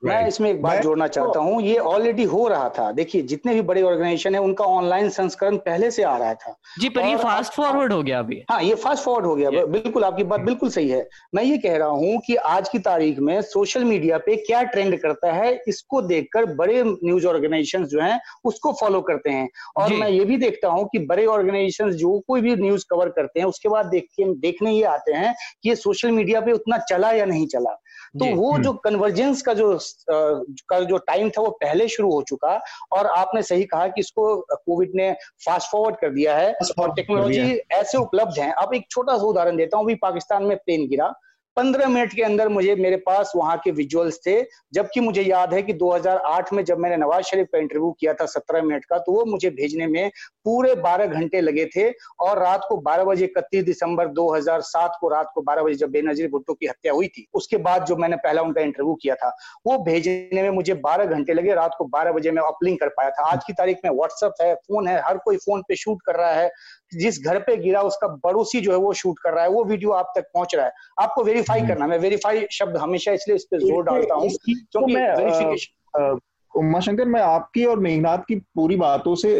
मैं 0.02 0.28
इसमें 0.28 0.50
एक 0.50 0.62
बात 0.62 0.82
जोड़ना 0.84 1.08
चाहता 1.08 1.40
हूँ 1.40 1.62
ये 1.62 1.78
ऑलरेडी 1.78 2.24
हो 2.24 2.48
रहा 2.48 2.68
था। 2.70 2.92
देखिए 2.92 3.22
जितने 3.22 3.54
भी 3.54 3.62
बड़े 3.62 3.82
ऑर्गेनाइजेशन 3.82 4.36
है 4.36 4.42
उनका 4.42 4.66
ऑनलाइन 4.66 5.10
संस्करण 5.10 5.58
पहले 5.58 5.90
से 5.92 6.04
आ 6.04 6.16
रहा 6.18 6.34
था। 6.34 6.56
जी 6.80 6.90
पर 6.90 7.06
ये 7.06 7.16
फास्ट 7.16 7.54
फॉरवर्ड 7.54 7.94
हो 7.94 8.02
गया 8.04 8.20
अभी। 8.20 8.42
हाँ 8.50 8.62
ये 8.64 8.76
फास्ट 8.76 9.04
फॉरवर्ड 9.04 9.26
हो 9.26 9.36
गया। 9.36 9.66
बिल्कुल 9.66 10.04
आपकी 10.04 10.24
बात 10.24 10.42
बिल्कुल 10.42 10.70
सही 10.70 10.90
है। 10.90 11.08
मैं 11.36 11.44
ये 11.44 11.58
कह 11.58 11.78
रहा 11.78 11.88
हूँ 11.88 12.20
कि 12.28 12.36
आज 12.36 12.70
की 12.70 12.80
तारीख 12.80 13.20
में 13.20 13.42
सोशल 13.42 13.84
मीडिया 13.84 14.18
पे 14.18 14.36
क्या 14.36 14.62
ट्रेंड 14.66 15.00
करता 15.02 15.32
है 15.34 15.54
इसको 15.68 16.02
देखकर 16.04 16.46
बड़े 16.56 16.84
न्यूज़ 16.84 17.28
ऑर्गेनाइजेशन 17.28 17.86
जो 17.86 18.02
है 18.02 18.20
उसको 18.46 18.74
फॉलो 18.80 19.02
करते 19.02 19.30
हैं। 19.30 19.48
और 19.78 19.94
मैं 19.94 20.10
ये 20.10 20.26
भी 20.26 20.38
देखता 20.38 20.68
हूँ 20.68 20.88
कि 20.92 21.00
बड़े 21.06 21.26
ऑर्गेनाइजेशन 21.26 21.92
जो 21.92 22.18
कोई 22.28 22.42
भी 22.42 22.56
न्यूज़ 22.56 22.86
कवर 22.90 23.10
करते 23.10 23.40
हैं 23.40 23.48
उसके 23.48 23.70
बाद 23.70 23.86
देख 23.86 24.08
देखने 24.20 24.72
ये 24.72 24.84
आते 24.86 25.14
हैं 25.14 25.34
कि 25.64 25.70
ये 25.70 25.76
सोशल 25.76 26.12
मीडिया 26.12 26.42
पे 26.42 26.52
उतना 26.52 26.78
चला 26.90 27.12
या 27.12 27.26
नहीं 27.26 27.48
चला। 27.48 27.78
तो 28.16 28.26
वो 28.36 28.58
जो 28.60 28.74
कन्वर्जेंस 28.74 29.42
का 29.42 29.54
जो 29.54 29.78
का 30.12 30.80
जो 30.80 30.98
टाइम 30.98 31.30
था 31.30 31.42
वो 31.42 31.50
पहले 31.62 31.88
शुरू 31.88 32.12
हो 32.12 32.22
चुका 32.22 32.60
और 32.92 33.08
आपने 33.08 33.42
सही 33.44 33.64
कहा 33.64 33.88
कि 33.88 34.02
इसको 34.02 34.36
कोविड 34.52 34.92
ने 34.96 35.12
फास्ट 35.46 35.72
फॉरवर्ड 35.72 35.96
कर 35.96 36.10
दिया 36.10 36.38
है 36.38 36.54
और 36.80 36.94
टेक्नोलॉजी 36.96 37.60
ऐसे 37.72 37.98
उपलब्ध 37.98 38.40
है। 38.40 38.52
अब 38.54 38.74
एक 38.74 38.86
छोटा 38.92 39.18
सा 39.18 39.24
उदाहरण 39.24 39.58
देता 39.58 39.78
हूँ 39.78 39.86
अभी 39.86 39.96
पाकिस्तान 40.02 40.44
में 40.44 40.58
प्लेन 40.58 40.88
गिरा। 40.88 41.14
पंद्रह 41.60 41.88
मिनट 41.90 42.14
के 42.14 42.22
अंदर 42.22 42.50
मुझे, 42.50 42.76
मेरे 42.76 42.96
पास 42.98 43.32
वहाँ 43.36 43.58
के 43.58 43.72
विजुअल्स 43.72 44.20
थे। 44.28 44.42
जबकि 44.74 45.00
मुझे 45.00 45.22
याद 45.22 45.54
है 45.54 45.62
कि 45.62 45.74
2008 45.74 46.52
में 46.54 46.64
जब 46.66 46.78
मैंने 46.78 46.98
नवाज़ 46.98 47.24
शरीफ 47.24 47.48
का 47.54 47.58
इंटरव्यू 47.58 47.92
किया 48.00 48.14
था 48.14 48.26
17 48.26 48.62
मिनट 48.62 48.86
का 48.86 48.98
तो 48.98 49.12
वो 49.12 49.26
मुझे 49.26 49.50
भेजने 49.50 49.88
में 49.88 50.12
पूरे 50.46 50.76
12 50.76 51.06
घंटे 51.06 51.42
लगे 51.42 51.66
थे। 51.66 51.90
और 52.20 52.40
रात 52.40 52.66
को 52.70 52.78
12 52.78 53.04
बजे 53.04 53.26
इकतीस 53.26 53.64
दिसंबर 53.64 54.08
2007 54.10 54.98
को 55.02 55.10
रात 55.10 55.32
को 55.36 55.42
12 55.42 55.64
बजे 55.64 55.76
जब 55.76 55.90
बेनजीर 55.90 56.30
भुट्टो 56.30 56.54
की 56.54 56.68
हत्या 56.68 56.94
हुई 56.94 57.08
थी, 57.08 57.26
उसके 57.34 57.58
बाद 57.58 57.86
जो 57.86 57.96
मैंने 57.96 58.16
पहला 58.18 58.42
उनका 58.42 58.62
इंटरव्यू 58.62 58.94
किया 59.02 59.16
था, 59.16 59.36
वो 59.68 59.78
भेजने 59.84 60.42
में 60.42 60.50
मुझे 60.50 60.74
बारह 60.74 61.06
घंटे 61.06 61.34
लगे। 61.34 61.54
रात 61.54 61.76
को 61.78 61.86
बारह 61.88 62.12
बजे 62.12 62.32
मैं 62.32 62.44
अपलिंग 62.44 62.78
कर 62.78 62.88
पाया 62.90 63.10
था। 63.10 63.30
आज 63.32 63.44
की 63.48 63.54
तारीख 63.54 63.78
में 63.86 63.92
व्हाट्सअप 63.92 64.42
है 64.42 64.54
फ़ोन 64.56 64.88
है, 64.88 65.00
हर 65.02 65.18
कोई 65.18 65.38
फ़ोन 65.38 65.62
पे 65.62 65.76
शूट 65.76 66.02
कर 66.06 66.16
रहा 66.16 66.32
है। 66.32 66.52
जिस 66.94 67.20
घर 67.24 67.40
पे 67.40 67.56
गिरा 67.58 67.82
उसका 67.82 68.08
बड़ोसी 68.24 68.62
जो 68.62 68.72
है 68.72 68.78
वो 68.78 68.94
शूट 68.94 69.20
कर 69.20 69.34
रहा 69.34 69.44
है 69.44 69.50
वो 69.50 69.64
वीडियो 69.66 69.92
आप 69.92 70.14
तक 70.16 70.30
पहुँच 70.34 70.56
रहा 70.56 70.66
है 70.66 70.72
आपको 71.00 71.24
वेरीफाई 71.24 71.60
हम्म। 71.60 71.70
करना 71.70 71.88
मैं 71.88 72.00
वेरीफाई 72.00 72.46
शब्द 72.52 72.78
हमेशा 72.78 73.12
इसलिए 73.12 73.36
इस 73.36 73.44
पर 73.44 73.60
ज़ोर 73.60 73.84
डालता 73.84 74.16
हूँ 74.16 74.30
क्योंकि 74.40 74.96
वेरिफिकेशन 74.96 76.20
उमा 76.54 76.80
शंकर 76.80 77.06
मैं 77.06 77.22
आपकी 77.22 77.66
और 77.66 77.80
मेघनाथ 77.80 78.18
की 78.18 78.36
पूरी 78.56 78.76
बातों 78.76 79.16
से 79.16 79.34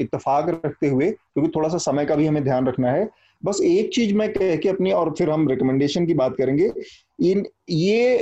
इतफाक 0.00 0.48
रखते 0.48 0.88
हुए 0.88 1.10
क्योंकि 1.10 1.50
थोड़ा 1.56 1.68
सा 1.68 1.78
समय 1.80 2.06
का 2.06 2.14
भी 2.14 2.26
हमें 2.26 2.42
ध्यान 2.44 2.66
रखना 2.66 2.90
है 2.90 3.08
बस 3.42 3.60
एक 3.64 3.90
चीज़ 3.94 4.14
मैं 4.14 4.32
कह 4.32 4.56
के 4.56 4.68
अपनी, 4.68 4.90
और 4.92 5.14
फिर 5.18 5.30
हम 5.30 5.48
रिकमेंडेशन 5.48 6.06
की 6.06 6.14
बात 6.14 6.34
करेंगे। 6.38 6.70
इन, 7.22 7.44
ये 7.70 8.16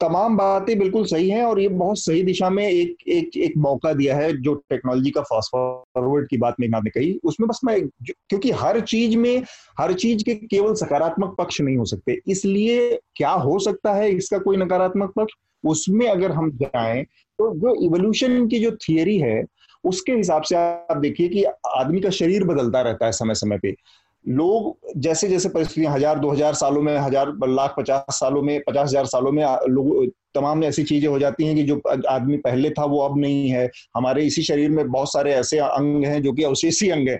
तमाम 0.00 0.36
बातें 0.36 0.78
बिल्कुल 0.78 1.04
सही 1.04 1.28
हैं, 1.30 1.42
और 1.44 1.60
ये 1.60 1.68
बहुत 1.68 1.98
सही 1.98 2.22
दिशा 2.22 2.50
में 2.50 2.66
एक 2.68 2.96
एक 3.08 3.36
एक 3.36 3.56
मौका 3.56 3.92
दिया 3.92 4.16
है, 4.16 4.32
जो 4.42 4.54
टेक्नोलॉजी 4.70 5.10
का 5.10 5.22
फास्ट 5.22 5.50
फॉरवर्ड 5.50 6.28
की 6.28 6.36
बात 6.36 6.54
मेघनाथ 6.60 6.82
ने 6.82 6.90
कही। 6.90 7.12
उसमें 7.24 7.48
बस 7.48 7.60
मैं 7.64 7.80
क्योंकि 8.06 8.50
हर 8.52 8.80
चीज़ 8.82 9.16
में, 9.16 9.42
हर 9.78 9.92
चीज़ 9.94 10.24
के 10.24 10.34
केवल 10.34 10.74
सकारात्मक 10.74 11.34
पक्ष 11.38 11.60
नहीं 11.60 11.76
हो 11.76 11.84
सकते। 11.84 12.18
इसलिए 12.28 12.98
क्या 13.16 13.30
हो 13.30 13.58
सकता 13.58 13.94
है 13.94 14.10
इसका 14.10 14.38
कोई 14.38 14.56
नकारात्मक 14.56 15.12
पक्ष? 15.16 15.34
उसमें 15.64 16.06
अगर 16.08 16.32
हम 16.32 16.50
जाएँ 16.52 17.02
तो 17.38 17.54
जो 17.56 17.74
इवोल्यूशन 17.84 18.46
की 18.48 18.58
जो 18.58 18.70
थियरी 18.78 19.18
है, 19.18 19.42
उसके 19.84 20.12
हिसाब 20.12 20.42
से 20.42 20.56
आप 20.56 20.96
देखिए 20.96 21.28
कि 21.28 21.42
आदमी 21.68 22.00
का 22.00 22.10
शरीर 22.10 22.44
बदलता 22.44 22.80
रहता 22.82 23.06
है 23.06 23.12
समय 23.12 23.34
समय 23.34 23.58
पे। 23.58 23.74
लोग 24.24 24.92
जैसे 24.96 25.28
जैसे 25.28 25.48
परिस्थितियाँ 25.48 25.92
हज़ार, 25.92 26.18
दो 26.18 26.30
हज़ार 26.30 26.54
सालों 26.54 26.82
में, 26.82 26.96
हज़ार, 26.96 27.32
लाख, 27.44 27.74
पचास 27.78 28.04
सालों 28.10 28.42
में, 28.42 28.60
पचास 28.60 28.88
हज़ार 28.88 29.06
सालों 29.06 29.32
में 29.32 29.44
लोग, 29.68 30.06
तमाम 30.34 30.64
ऐसी 30.64 30.82
चीज़ें 30.84 31.08
हो 31.08 31.18
जाती 31.18 31.46
हैं 31.46 31.54
कि 31.56 31.62
जो 31.62 31.80
आदमी 32.08 32.36
पहले 32.38 32.70
था 32.70 32.84
वो 32.84 32.98
अब 33.00 33.18
नहीं 33.20 33.48
है। 33.50 33.68
हमारे 33.96 34.24
इसी 34.24 34.42
शरीर 34.42 34.70
में 34.70 34.90
बहुत 34.90 35.12
सारे 35.12 35.32
ऐसे 35.34 35.58
अंग 35.58 36.04
हैं 36.04 36.22
जो 36.22 36.32
कि 36.32 36.42
अवशेषी 36.44 36.88
अंग 36.90 37.08
है। 37.08 37.16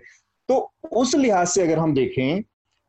तो 0.49 0.71
उस 0.93 1.15
लिहाज 1.15 1.47
से 1.49 1.63
अगर 1.63 1.79
हम 1.79 1.95
देखें 1.95 2.43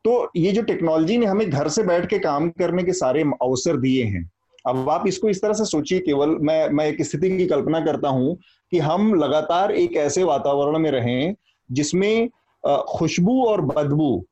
तो 0.05 0.31
ये 0.35 0.51
जो 0.51 0.61
टेक्नोलॉजी 0.63 1.17
ने 1.17 1.25
हमें 1.25 1.49
घर 1.49 1.67
से 1.69 1.83
बैठ 1.83 2.05
के 2.09 2.19
काम 2.19 2.49
करने 2.51 2.83
के 2.83 2.93
सारे 2.93 3.21
अवसर 3.21 3.77
दिए 3.79 4.03
हैं। 4.03 4.29
अब 4.65 4.89
आप 4.89 5.07
इसको 5.07 5.29
इस 5.29 5.41
तरह 5.41 5.53
से 5.53 5.65
सोचिए, 5.65 5.99
केवल 5.99 6.29
मैं 6.41 6.69
मैं 6.69 6.85
एक 6.87 7.01
स्थिति 7.01 7.29
की 7.37 7.45
कल्पना 7.47 7.79
करता 7.85 8.09
हूँ 8.09 8.35
कि 8.71 8.79
हम 8.79 9.13
लगातार 9.15 9.71
एक 9.73 9.95
ऐसे 9.97 10.23
वातावरण 10.23 10.77
में 10.79 10.89
रहें 10.91 11.35
जिसमें 11.69 12.29
खुशबू 12.63 13.41
और 13.45 13.61
बदबू 13.61 14.25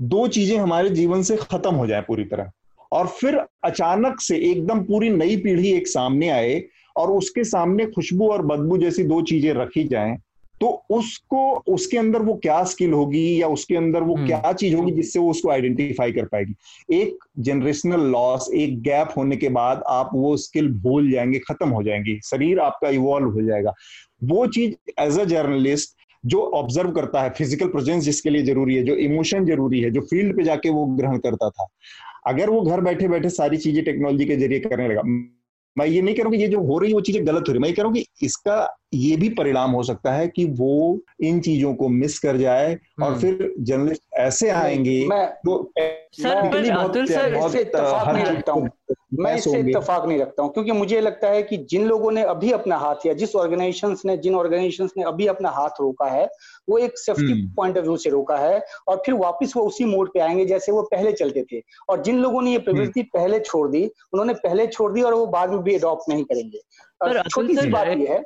दो 0.00 0.26
चीज़ें 0.28 0.56
हमारे 0.58 0.90
जीवन 0.90 1.22
से 1.22 1.36
खत्म 1.36 1.74
हो 1.74 1.86
जाए 1.86 2.00
पूरी 2.00 2.24
तरह। 2.24 2.50
और 2.92 3.06
फिर 3.06 3.36
अचानक 3.64 4.20
से 4.20 4.36
एकदम 4.50 4.82
पूरी 4.84 5.10
नई 5.10 5.36
पीढ़ी 5.36 5.72
एक 5.72 5.88
सामने 5.88 6.28
आए 6.30 6.62
और 6.96 7.10
उसके 7.10 7.44
सामने 7.44 7.86
खुशबू 7.86 8.28
और 8.28 8.42
बदबू 8.46 8.78
जैसी 8.78 9.04
दो 9.04 9.20
चीज़ें 9.22 9.52
रखी 9.54 9.84
जाएँ 9.84 10.16
तो 10.60 10.68
उसको 10.90 11.40
उसके 11.72 11.98
अंदर 11.98 12.22
वो 12.22 12.34
क्या 12.34 12.62
स्किल 12.64 12.92
होगी 12.92 13.40
या 13.42 13.48
उसके 13.48 13.76
अंदर 13.76 14.02
वो 14.02 14.14
हम्म। 14.14 14.26
क्या 14.26 14.52
चीज़ 14.52 14.74
होगी 14.76 14.92
जिससे 14.92 15.18
वो 15.18 15.30
उसको 15.30 15.50
आइडेंटिफाई 15.50 16.12
कर 16.12 16.24
पाएगी? 16.24 16.54
एक 16.90 17.24
जनरेशनल 17.38 18.00
लॉस 18.12 18.48
एक 18.54 18.80
गैप 18.82 19.12
होने 19.16 19.36
के 19.36 19.48
बाद 19.48 19.82
आप 19.88 20.10
वो 20.14 20.36
स्किल 20.36 20.72
भूल 20.82 21.10
जाएँगे 21.10 21.38
खत्म 21.38 21.68
हो 21.68 21.82
जाएँगी 21.82 22.18
शरीर 22.24 22.60
आपका 22.60 22.88
इवॉल्व 22.88 23.30
हो 23.30 23.42
जाएगा। 23.42 23.74
वो 24.24 24.46
चीज़ 24.48 24.74
एज 25.00 25.18
अ 25.18 25.24
जर्नलिस्ट 25.24 25.96
जो 26.24 26.40
ऑब्ज़र्व 26.54 26.90
करता 26.92 27.22
है 27.22 27.30
फ़िज़िकल 27.30 27.68
प्रेजेंस 27.68 28.04
जिसके 28.04 28.30
लिए 28.30 28.42
ज़रूरी 28.42 28.74
है, 28.74 28.82
जो 28.82 28.94
इमोशन 28.96 29.44
ज़रूरी 29.46 29.80
है, 29.80 29.90
जो 29.90 30.00
फ़ील्ड 30.00 30.36
पे 30.36 30.42
जाके 30.44 30.70
वो 30.70 30.86
ग्रहण 30.86 31.18
करता 31.18 31.50
था। 31.50 31.66
अगर 32.26 32.50
वो 32.50 32.60
घर 32.62 32.80
बैठे 32.80 33.08
बैठे 33.08 33.28
सारी 33.30 33.56
चीज़ें 33.56 33.84
टेक्नोलॉजी 33.84 34.24
के 34.24 34.36
ज़रिए 34.36 34.60
करने 34.60 34.88
लगा 34.88 35.02
मैं 35.78 35.86
ये 35.86 36.00
नहीं 36.02 36.14
कह 36.14 36.22
रहा 36.22 36.28
हूँ 36.28 36.36
कि 36.36 36.42
ये 36.42 36.48
जो 36.48 36.60
हो 36.62 36.78
रही 36.78 36.90
है 36.90 36.94
वो 36.94 37.00
चीज़ें 37.00 37.26
गलत 37.26 37.48
हो 37.48 37.52
रही 37.52 37.62
मैं 37.62 37.72
कह 37.74 37.82
रहा 37.82 37.86
हूँ 37.86 37.94
कि 37.94 38.04
इसका 38.22 38.56
ये 38.94 39.16
भी 39.16 39.28
परिणाम 39.30 39.70
हो 39.70 39.82
सकता 39.82 40.12
है 40.12 40.28
कि 40.28 40.44
वो 40.58 40.98
इन 41.22 41.40
चीज़ों 41.40 41.74
को 41.74 41.88
मिस 41.90 42.18
कर 42.18 42.36
जाए 42.36 42.74
और 42.74 43.08
हम्म। 43.08 43.20
फिर 43.20 43.54
जर्नलिस्ट 43.60 44.02
ऐसे 44.18 44.50
आएँगे 44.50 45.00
तो 45.40 45.56
मैं 49.14 49.34
इससे 49.34 49.58
इतफाक 49.60 50.04
नहीं 50.06 50.18
रखता 50.18 50.42
हूँ 50.42 50.52
क्योंकि 50.52 50.72
मुझे 50.72 51.00
लगता 51.00 51.28
है 51.28 51.42
कि 51.42 51.56
जिन 51.70 51.86
लोगों 51.86 52.10
ने 52.12 52.22
अभी 52.26 52.50
अपना 52.52 52.76
हाथ 52.76 53.06
या 53.06 53.12
जिस 53.14 53.34
ऑर्गेनाइजेशन 53.36 53.96
ने 54.04 54.16
जिन 54.16 54.34
ऑर्गेनाइजेशन 54.34 54.88
ने 54.96 55.04
अभी 55.04 55.26
अपना 55.26 55.50
हाथ 55.50 55.80
रोका 55.80 56.06
है 56.06 56.28
वो 56.70 56.78
एक 56.78 56.98
सेफ्टी 56.98 57.46
पॉइंट 57.56 57.78
ऑफ़ 57.78 57.84
व्यू 57.84 57.96
से 57.96 58.10
रोका 58.10 58.36
है 58.36 58.62
और 58.88 59.02
फिर 59.06 59.14
वापस 59.14 59.52
वो 59.56 59.62
उसी 59.62 59.84
मोड 59.84 60.12
पे 60.12 60.20
आएँगे 60.20 60.44
जैसे 60.44 60.72
वो 60.72 60.82
पहले 60.82 61.12
चलते 61.12 61.44
थे। 61.52 61.62
और 61.88 62.02
जिन 62.02 62.18
लोगों 62.18 62.42
ने 62.42 62.52
ये 62.52 62.58
प्रवृत्ति 62.58 63.00
हम्म। 63.00 63.20
पहले 63.20 63.40
छोड़ 63.40 63.68
दी 63.68 63.84
उन्होंने 64.12 64.34
पहले 64.34 64.66
छोड़ 64.66 64.92
दी 64.92 65.02
और 65.02 65.14
वो 65.14 65.26
बाद 65.26 65.50
में 65.50 65.62
भी 65.62 65.74
अडॉप्ट 65.74 66.08
नहीं 66.08 66.24
करेंगे। 66.24 66.60
छोटी 67.30 67.56
सी 67.56 67.68
बात 67.68 67.88
यह 67.88 68.12
है 68.12 68.22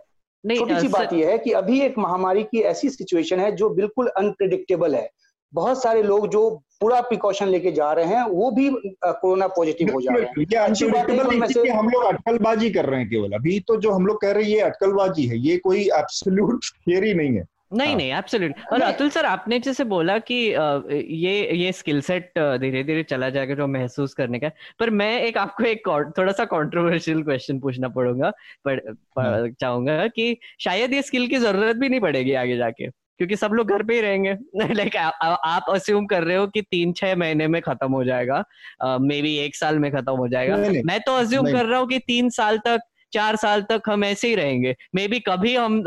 छोटी 0.56 0.80
सी 0.80 0.88
बात 0.88 1.12
यह 1.12 1.28
है 1.28 1.38
कि 1.38 1.50
अभी 1.52 1.80
एक 1.80 1.98
महामारी 1.98 2.42
की 2.42 2.60
ऐसी 2.60 2.88
सिचुएशन 2.90 3.40
है 3.40 3.52
जो 3.56 3.68
बिल्कुल 3.70 4.06
अनप्रिडिक्टेबल 4.06 4.94
है। 4.94 5.10
बहुत 5.52 5.82
सारे 5.82 6.02
लोग 6.02 6.26
जो 6.28 6.50
पूरा 6.80 7.00
प्रिकॉशन 7.00 7.48
लेके 7.48 7.72
जा 7.72 7.92
रहे 7.92 8.04
हैं 8.04 8.24
वो 8.24 8.50
भी 8.50 8.68
कोरोना 9.04 9.46
पॉजिटिव 9.46 9.92
हो 9.94 10.00
जा 10.00 10.14
रहे 10.14 10.22
हैं। 10.22 10.64
अच्छी 10.64 10.86
बात 10.86 11.10
है 11.10 11.68
हम 11.68 11.88
लोग 11.88 12.04
अटकलबाजी 12.04 12.70
कर 12.70 12.86
रहे 12.86 13.00
हैं 13.00 13.08
केवल। 13.10 13.32
अभी 13.32 13.58
तो 13.60 13.76
जो 13.76 13.90
हम 13.90 14.06
लोग 14.06 14.20
कह 14.20 14.32
रहे 14.32 14.42
हैं 14.42 14.50
ये 14.50 14.60
अटकलबाजी 14.60 15.26
है 15.26 15.38
ये 15.38 15.56
कोई 15.56 15.82
एब्सोल्यूट 15.94 16.64
थियरी 16.88 17.14
नहीं 17.14 17.36
है। 17.36 17.44
नहीं 17.74 17.88
हाँ। 17.88 17.96
नहीं 17.96 18.12
एब्सोल्यूट 18.12 18.54
और 18.72 18.82
अतुल 18.82 19.10
सर 19.10 19.24
आपने 19.24 19.58
जैसे 19.58 19.84
बोला 19.84 20.18
कि 20.18 20.34
ये 20.34 21.52
ये 21.56 21.72
स्किल 21.72 22.00
सेट 22.00 22.32
धीरे 22.38 22.82
धीरे 22.84 23.02
चला 23.02 23.30
जाएगा 23.30 23.54
जो 23.54 23.66
महसूस 23.66 24.14
करने 24.14 24.38
का 24.38 24.50
पर 24.80 24.90
मैं 24.90 25.20
एक 25.22 25.38
आपको 25.38 25.64
एक 25.64 25.88
थोड़ा 26.18 26.32
सा 26.32 26.44
कंट्रोवर्शियल 26.44 27.22
क्वेश्चन 27.22 27.60
पूछना 27.60 27.88
पड़ूँगा। 27.88 28.30
पर, 28.64 28.80
हाँ। 29.18 29.48
चाहूँगा 29.60 30.06
कि 30.06 30.36
शायद 30.60 30.94
ये 30.94 31.02
स्किल 31.02 31.26
की 31.28 31.38
ज़रूरत 31.38 31.76
भी 31.76 31.88
नहीं 31.88 32.00
पड़ेगी 32.00 32.32
आगे 32.34 32.56
जाके 32.56 32.88
क्योंकि 32.88 33.36
सब 33.36 33.50
लोग 33.52 33.68
घर 33.70 33.82
पे 33.82 33.94
ही 33.94 34.00
रहेंगे। 34.00 34.36
लाइक 34.74 34.96
आप 34.96 35.64
अस्यूम 35.70 36.06
कर 36.06 36.24
रहे 36.24 36.36
हो 36.36 36.46
कि 36.46 36.62
तीन 36.62 36.92
छह 36.92 37.16
महीने 37.16 37.46
में 37.48 37.60
खत्म 37.62 37.92
हो 37.92 38.04
जाएगा। 38.04 38.44
मे 39.00 39.20
बी 39.22 39.36
एक 39.38 39.56
साल 39.56 39.78
में 39.78 39.90
खत्म 39.92 40.12
हो 40.12 40.28
जाएगा। 40.28 40.56
मैं 40.84 41.00
तो 41.00 41.16
अज्यूम 41.16 41.52
कर 41.52 41.66
रहा 41.66 41.78
हूँ 41.78 41.88
कि 41.88 41.98
तीन 41.98 42.30
साल 42.30 42.58
तक 42.58 42.80
चार 43.12 43.36
साल 43.36 43.62
तक 43.62 43.88
हम 43.88 44.04
ऐसे 44.04 44.28
ही 44.28 44.34
रहेंगे। 44.34 44.74
मे 44.94 45.06
बी 45.08 45.18
कभी 45.20 45.54
हम 45.56 45.78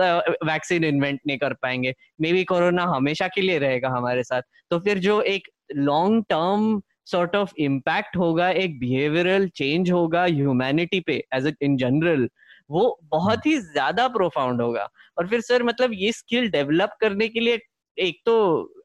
वैक्सीन 0.45 0.83
इन्वेंट 0.83 1.19
नहीं 1.27 1.37
कर 1.37 1.53
पाएँगे। 1.53 1.93
मे 2.21 2.33
बी 2.33 2.43
कोरोना 2.43 2.83
हमेशा 2.85 3.27
के 3.27 3.41
लिए 3.41 3.57
रहेगा 3.59 3.89
हमारे 3.89 4.23
साथ। 4.23 4.41
तो 4.71 4.79
फिर 4.79 4.99
जो 4.99 5.21
एक 5.23 5.47
long 5.75 6.23
term 6.29 6.81
sort 7.05 7.35
of 7.35 7.53
impact 7.59 8.17
होगा 8.17 8.49
एक 8.49 8.79
बिहेवियरल 8.79 9.47
चेंज 9.55 9.91
होगा 9.91 10.23
ह्यूमैनिटी 10.23 10.99
पे 10.99 11.23
एज 11.35 11.53
इन 11.61 11.77
जनरल 11.77 12.27
वो 12.69 12.99
बहुत 13.11 13.45
ही 13.45 13.57
ज़्यादा 13.57 14.07
प्रोफाउंड 14.07 14.61
होगा। 14.61 14.87
और 15.17 15.27
फिर 15.27 15.41
सर 15.41 15.63
मतलब 15.63 15.91
ये 15.93 16.11
स्किल 16.11 16.49
डेवलप 16.51 16.95
करने 17.01 17.27
के 17.27 17.39
लिए 17.39 17.59
एक 17.97 18.21
तो 18.25 18.35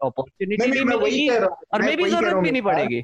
अपॉर्चुनिटी 0.02 0.70
भी 0.70 0.84
मिलेगी 0.84 1.28
और 1.28 1.82
मे 1.82 1.96
भी 1.96 2.04
ज़रूरत 2.04 2.36
भी 2.36 2.50
नहीं 2.50 2.62
पड़ेगी। 2.62 3.02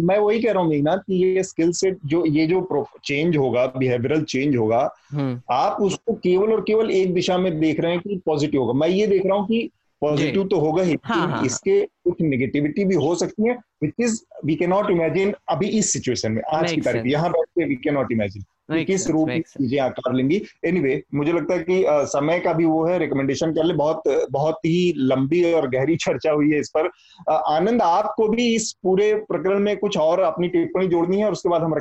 मैं 0.00 0.18
वही 0.18 0.40
कह 0.42 0.52
रहा 0.52 0.62
हूँ 0.62 0.70
मीना 0.70 0.96
कि 0.96 1.14
ये 1.24 1.42
स्किल 1.42 1.72
सेट 1.72 1.98
जो 2.06 2.24
ये 2.26 2.46
जो 2.46 2.86
चेंज 3.04 3.36
होगा 3.36 3.66
बिहेवियरल 3.66 4.22
चेंज 4.24 4.56
होगा 4.56 4.88
हम्म। 5.12 5.40
आप 5.50 5.76
उसको 5.80 6.14
केवल 6.14 6.52
और 6.52 6.60
केवल 6.60 6.90
एक 6.90 7.14
दिशा 7.14 7.38
में 7.38 7.58
देख 7.60 7.80
रहे 7.80 7.92
हैं 7.92 8.00
कि 8.00 8.20
पॉजिटिव 8.26 8.60
होगा 8.60 8.72
मैं 8.72 8.88
ये 8.88 9.06
देख 9.06 9.26
रहा 9.26 9.36
हूँ 9.36 9.46
कि 9.46 9.70
पॉजिटिव 10.02 10.44
तो 10.44 10.58
होगा 10.58 10.82
ही 10.82 10.96
हाँ, 11.04 11.16
हाँ, 11.16 11.28
हाँ, 11.28 11.44
इसके 11.46 11.80
कुछ 11.80 12.20
नेगेटिविटी 12.20 12.84
भी 12.84 12.94
हो 12.94 13.14
सकती 13.14 13.48
है 13.48 13.54
which 13.82 13.94
is 14.00 14.22
we 14.44 14.54
can 14.54 14.70
not 14.70 14.90
imagine 14.90 15.34
अभी 15.48 15.68
इस 15.68 15.92
सिचुएशन 15.92 16.32
में 16.32 16.42
आज 16.54 16.72
की 16.72 16.80
तारीख 16.80 17.06
यहाँ 17.06 17.30
बैठ 17.30 17.46
के 17.48 17.64
वी 17.64 17.74
कैन 17.74 17.94
नॉट 17.94 18.12
इमेजिन 18.12 18.42
किस 18.84 19.10
रूप 19.10 19.28
में 19.28 19.40
चीज़ें 19.40 19.78
आकार 19.80 20.14
लेंगी। 20.14 20.42
एनीवे 20.64 20.88
anyway, 20.88 21.02
मुझे 21.14 21.32
लगता 21.32 21.54
है 21.54 21.60
कि 21.60 21.84
आ, 21.84 22.04
समय 22.04 22.40
का 22.40 22.52
भी 22.52 22.64
वो 22.64 22.86
है 22.86 22.98
रिकमेंडेशन 22.98 23.52
के 23.52 23.62
लिए 23.62 23.76
बहुत 23.76 24.02
बहुत 24.30 24.58
ही 24.66 24.94
लंबी 24.96 25.52
और 25.52 25.68
गहरी 25.68 25.96
चर्चा 25.96 26.30
हुई 26.30 26.50
है 26.50 26.60
इस 26.60 26.70
पर। 26.76 26.90
आ, 27.30 27.34
आनंद 27.34 27.82
आपको 27.82 28.28
भी 28.28 28.54
इस 28.54 28.72
पूरे 28.82 29.14
प्रकरण 29.14 29.58
में 29.58 29.76
कुछ 29.76 29.98
और 29.98 30.20
अपनी 30.20 30.48
टिप्पणी 30.48 30.88
जोड़नी 30.88 31.18
है 31.18 31.24
और 31.24 31.32
उसके 31.32 31.48
बाद 31.48 31.62
हम 31.62 31.74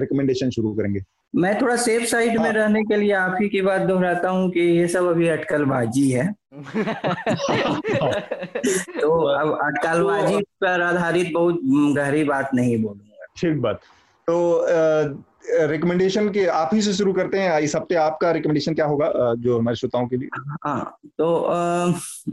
रिकमेंडेशन 0.00 0.50
शुरू 0.50 0.74
करेंगे। 0.74 1.00
मैं 1.36 1.60
थोड़ा 1.60 1.76
सेफ़ 1.76 2.04
साइड 2.04 2.30
में 2.30 2.44
हाँ। 2.44 2.52
रहने 2.52 2.82
के 2.82 2.96
लिए 2.96 3.12
आप 3.12 3.38
ही 3.42 3.48
की 3.48 3.62
बात 3.62 3.80
दोहराता 3.80 4.28
हूँ 4.28 4.50
कि 4.50 4.60
ये 4.60 4.88
सब 4.88 5.06
अभी 5.06 5.28
अटकलबाजी 5.28 6.10
है। 6.10 6.34
तो 9.00 9.10
अब 9.22 9.58
अटकलबाजी 9.62 10.42
पर 10.60 10.82
आधारित 10.82 11.32
बहुत 11.34 11.60
गहरी 11.96 12.24
बात 12.24 12.50
नहीं 12.54 12.82
बोलूँगा। 12.82 13.26
ठीक 13.36 13.60
बात। 13.60 13.80
तो 14.26 14.66
रिकमेंडेशन 15.66 16.28
के 16.28 16.46
आप 16.46 16.70
ही 16.74 16.82
से 16.82 16.92
शुरू 16.92 17.12
करते 17.12 17.38
हैं 17.38 17.60
इस 17.60 17.76
हफ़्ते 17.76 17.94
आपका 17.94 18.30
रिकमेंडेशन 18.30 18.74
क्या 18.74 18.86
होगा 18.86 19.34
जो 19.34 19.58
हमारे 19.58 19.76
श्रोताओं 19.76 20.06
के 20.06 20.16
लिए? 20.16 20.28
हाँ 20.64 20.98
तो 21.04 21.54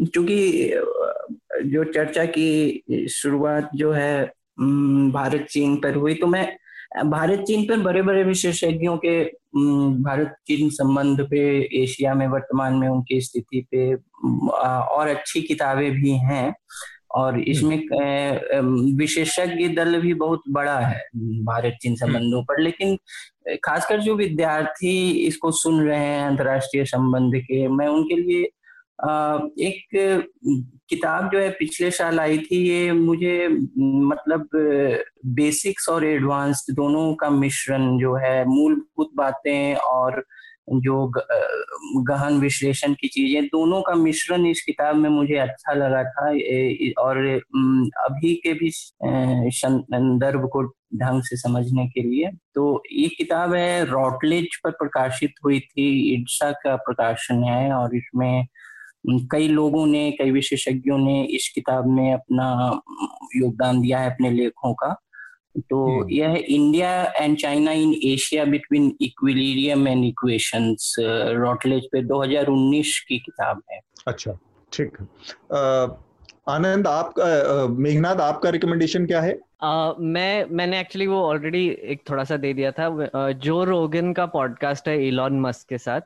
चूँकि 0.06 0.70
जो 1.66 1.84
चर्चा 1.84 2.26
की 2.26 2.84
शुरुआत 3.10 3.70
जो 3.76 3.92
है 3.92 4.32
भारत 5.12 5.48
चीन 5.50 5.76
पर 5.76 5.96
हुई 5.96 6.16
तो 6.16 6.28
मैं 6.28 6.58
भारत 6.94 7.40
चीन 7.40 7.66
पर 7.66 7.80
बड़े 7.82 8.02
बड़े 8.02 8.24
विशेषज्ञों 8.24 8.98
के 8.98 9.24
भारत 10.04 10.36
चीन 10.48 10.70
संबंध 10.70 11.22
पे 11.30 11.40
एशिया 11.82 12.14
में 12.14 12.28
वर्तमान 12.28 12.74
में 12.74 12.88
उनकी 12.88 13.20
स्थिति 13.22 13.66
पे 13.72 13.94
और 13.94 15.08
अच्छी 15.08 15.42
किताबें 15.42 15.92
भी 15.92 16.12
हैं 16.22 16.54
और 17.12 17.34
हम्म। 17.34 17.44
इसमें 17.44 18.96
विशेषज्ञ 18.98 19.68
दल 19.70 20.00
भी 20.02 20.14
बहुत 20.16 20.44
बड़ा 20.50 20.80
है 20.80 21.02
भारत 21.46 21.78
चीन 21.82 21.92
हम्म। 21.94 22.06
संबंधों 22.06 22.44
पर 22.44 22.62
लेकिन 22.62 22.98
खासकर 23.64 24.02
जो 24.02 24.16
विद्यार्थी 24.16 24.96
इसको 25.22 25.52
सुन 25.54 25.82
रहे 25.82 26.00
हैं 26.00 26.26
अंतर्राष्ट्रीय 26.26 26.86
संबंध 26.86 27.36
के 27.42 27.68
मैं 27.70 27.88
उनके 27.88 28.16
लिए 28.18 28.50
एक 29.04 30.30
किताब 30.90 31.30
जो 31.32 31.40
है 31.40 31.50
पिछले 31.60 31.90
साल 31.92 32.20
आई 32.20 32.38
थी, 32.40 32.58
ये 32.60 32.92
मुझे 32.92 33.48
मतलब 33.48 34.48
बेसिक्स 35.36 35.90
और 35.90 36.06
एडवांस्ड 36.06 36.74
दोनों 36.76 37.14
का 37.16 37.30
मिश्रण 37.30 37.98
जो 38.00 38.16
है, 38.18 38.44
मूलभूत 38.48 39.12
बातें 39.16 39.76
और 39.76 40.24
जो 40.68 41.12
गहन 42.08 42.40
विश्लेषण 42.40 42.94
की 42.94 43.08
चीज़ें, 43.08 43.46
दोनों 43.46 43.82
का 43.82 43.96
मिश्रण 43.96 44.46
इस 44.46 44.62
किताब 44.66 44.96
में 44.96 45.10
मुझे 45.10 45.36
अच्छा 45.38 45.74
लगा 45.74 46.04
था। 46.06 46.30
और 47.02 47.18
अभी 48.02 48.34
के 48.44 48.54
भी 48.54 48.70
संदर्भ 48.72 50.48
को 50.54 50.64
ढंग 50.98 51.22
से 51.24 51.38
समझने 51.38 51.88
के 51.88 52.02
लिए 52.02 52.30
तो 52.56 52.82
ये 52.92 53.08
किताब 53.18 53.54
है, 53.54 53.86
रॉटलेज 53.86 54.56
पर 54.64 54.72
प्रकाशित 54.74 55.34
हुई 55.44 55.60
थी, 55.60 56.14
इड्सा 56.14 56.52
का 56.64 56.76
प्रकाशन 56.78 57.44
है, 57.44 57.72
और 57.74 57.96
इसमें 57.98 58.46
कई 59.10 59.48
लोगों 59.48 59.86
ने 59.86 60.12
कई 60.12 60.32
विशेषज्ञों 60.32 60.98
ने 60.98 61.24
इस 61.24 61.52
किताब 61.56 61.88
में 61.88 62.14
अपना 62.14 62.82
योगदान 63.36 63.82
दिया 63.82 64.00
है 64.00 64.12
अपने 64.12 64.32
लेखों 64.32 64.74
का। 64.74 65.00
तो। 65.58 66.10
यह 66.10 66.44
India 66.50 67.14
and 67.18 67.38
China 67.38 67.72
in 67.72 67.96
Asia 68.04 68.46
between 68.46 68.98
equilibrium 69.02 69.88
and 69.88 70.06
equations 70.06 70.96
Routledge 71.30 71.86
पे 71.86 72.02
2019 72.02 73.00
की 73.00 73.18
किताब 73.18 73.62
है। 73.72 73.80
अच्छा 74.08 74.38
ठीक। 74.74 74.98
आनंद 76.50 76.88
आपका 76.88 77.68
मेघनाथ 77.68 78.16
आपका 78.16 78.50
रिकमेंडेशन 78.50 79.06
क्या 79.06 79.22
है? 79.22 79.40
Uh, 79.66 79.94
मैं 80.00 80.46
मैंने 80.52 80.80
एक्चुअली 80.80 81.08
वो 81.08 81.22
ऑलरेडी 81.22 81.68
एक 81.68 82.04
थोड़ा 82.10 82.24
सा 82.24 82.38
दे 82.38 82.54
दिया 82.54 82.72
था। 82.72 83.12
जो 83.32 83.64
रोगन 83.64 84.14
का 84.14 84.26
पॉडकास्ट 84.26 84.88
है 84.88 85.08
इलॉन 85.08 85.40
मस्क 85.40 85.70
के 85.70 85.78
साथ। 85.78 86.02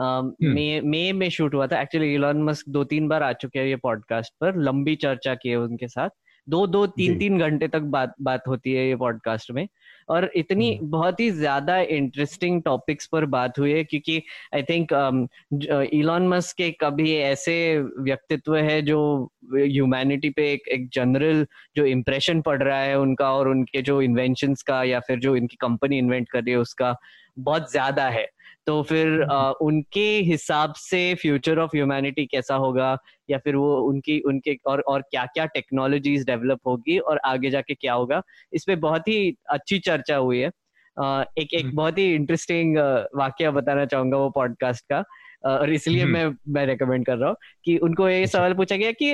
मई 0.00 0.80
मई 0.80 1.12
में 1.12 1.28
शूट 1.30 1.54
हुआ 1.54 1.66
था. 1.66 1.80
एक्चुअली 1.82 2.14
इलॉन 2.14 2.42
मस्क 2.42 2.68
दो 2.68 2.84
तीन 2.84 3.08
बार 3.08 3.22
आ 3.22 3.32
चुके 3.32 3.58
हैं 3.58 3.66
ये 3.66 3.76
पॉडकास्ट 3.76 4.34
पर. 4.40 4.56
लंबी 4.56 4.96
चर्चा 4.96 5.34
की 5.34 5.48
है 5.48 5.56
उनके 5.56 5.88
साथ. 5.88 6.10
दो 6.48 6.66
दो 6.66 6.86
तीन 6.86 7.18
तीन 7.18 7.38
घंटे 7.38 7.68
तक 7.68 7.80
बात 7.80 8.14
बात 8.22 8.42
होती 8.48 8.72
है 8.72 8.88
ये 8.88 8.96
पॉडकास्ट 8.96 9.50
में. 9.50 9.68
और 10.08 10.30
इतनी 10.36 10.74
हम्म। 10.76 10.90
बहुत 10.90 11.20
ही 11.20 11.30
ज़्यादा 11.30 11.78
इंटरेस्टिंग 11.78 12.62
टॉपिक्स 12.62 13.06
पर 13.06 13.24
बात 13.26 13.58
हुई 13.58 13.72
है 13.72 13.84
क्योंकि 13.84 14.22
आई 14.54 14.62
थिंक 14.62 14.92
इलॉन 15.92 16.28
मस्क 16.28 16.56
के 16.56 16.70
कभी 16.80 17.14
ऐसे 17.14 17.56
व्यक्तित्व 17.78 18.56
है 18.56 18.80
जो 18.82 19.00
ह्यूमैनिटी 19.54 20.30
पे 20.30 20.52
एक 20.52 20.68
एक 20.68 20.88
जनरल 20.92 21.46
जो 21.76 21.84
इम्प्रेशन 21.84 22.40
पड़ 22.40 22.62
रहा 22.62 22.80
है 22.80 22.98
उनका 22.98 23.32
और 23.32 23.48
उनके 23.48 23.82
जो 23.82 24.00
इन्वेंशन 24.02 24.54
का 24.66 24.82
या 24.84 25.00
फिर 25.00 25.18
जो 25.18 25.36
इनकी 25.36 25.56
कंपनी 25.60 25.98
इन्वेंट 25.98 26.28
कर 26.28 26.42
रही 26.42 26.52
है 26.52 26.58
उसका 26.58 26.94
बहुत 27.38 27.70
ज़्यादा 27.72 28.08
है। 28.08 28.26
तो 28.66 28.82
फिर 28.82 29.22
आ, 29.22 29.50
उनके 29.50 30.08
हिसाब 30.20 30.72
से 30.76 31.14
फ्यूचर 31.14 31.58
ऑफ़ 31.58 31.70
ह्यूमैनिटी 31.76 32.26
कैसा 32.26 32.54
होगा? 32.54 32.96
या 33.30 33.38
फिर 33.38 33.56
वो 33.56 33.76
उनकी 33.80 34.18
उनके 34.20 34.56
और 34.66 34.80
और 34.80 35.02
क्या 35.02 35.24
क्या 35.26 35.46
टेक्नोलॉजीज़ 35.46 36.26
डेवलप 36.26 36.60
होगी 36.66 36.98
और 36.98 37.20
आगे 37.24 37.50
जाके 37.50 37.74
क्या 37.74 37.94
होगा 37.94 38.22
इस 38.52 38.64
पर 38.64 38.76
बहुत 38.76 39.08
ही 39.08 39.36
अच्छी 39.50 39.78
चर्चा 39.78 40.16
हुई 40.16 40.38
है। 40.38 40.50
एक 41.38 41.54
एक 41.54 41.74
बहुत 41.74 41.98
ही 41.98 42.14
इंटरेस्टिंग 42.14 42.76
वाक्य 43.16 43.50
बताना 43.50 43.84
चाहूँगा 43.84 44.16
वो 44.16 44.30
पॉडकास्ट 44.30 44.84
का। 44.92 45.02
और 45.44 45.70
इसलिए 45.70 46.02
हम्म। 46.02 46.12
मैं 46.12 46.52
मैं 46.52 46.64
रेकमेंड 46.66 47.04
कर 47.06 47.16
रहा 47.16 47.28
हूँ 47.28 47.36
कि 47.64 47.76
उनको 47.78 48.08
ये 48.08 48.22
अच्छा। 48.22 48.38
सवाल 48.38 48.54
पूछा 48.54 48.76
गया 48.76 48.92
कि 48.92 49.10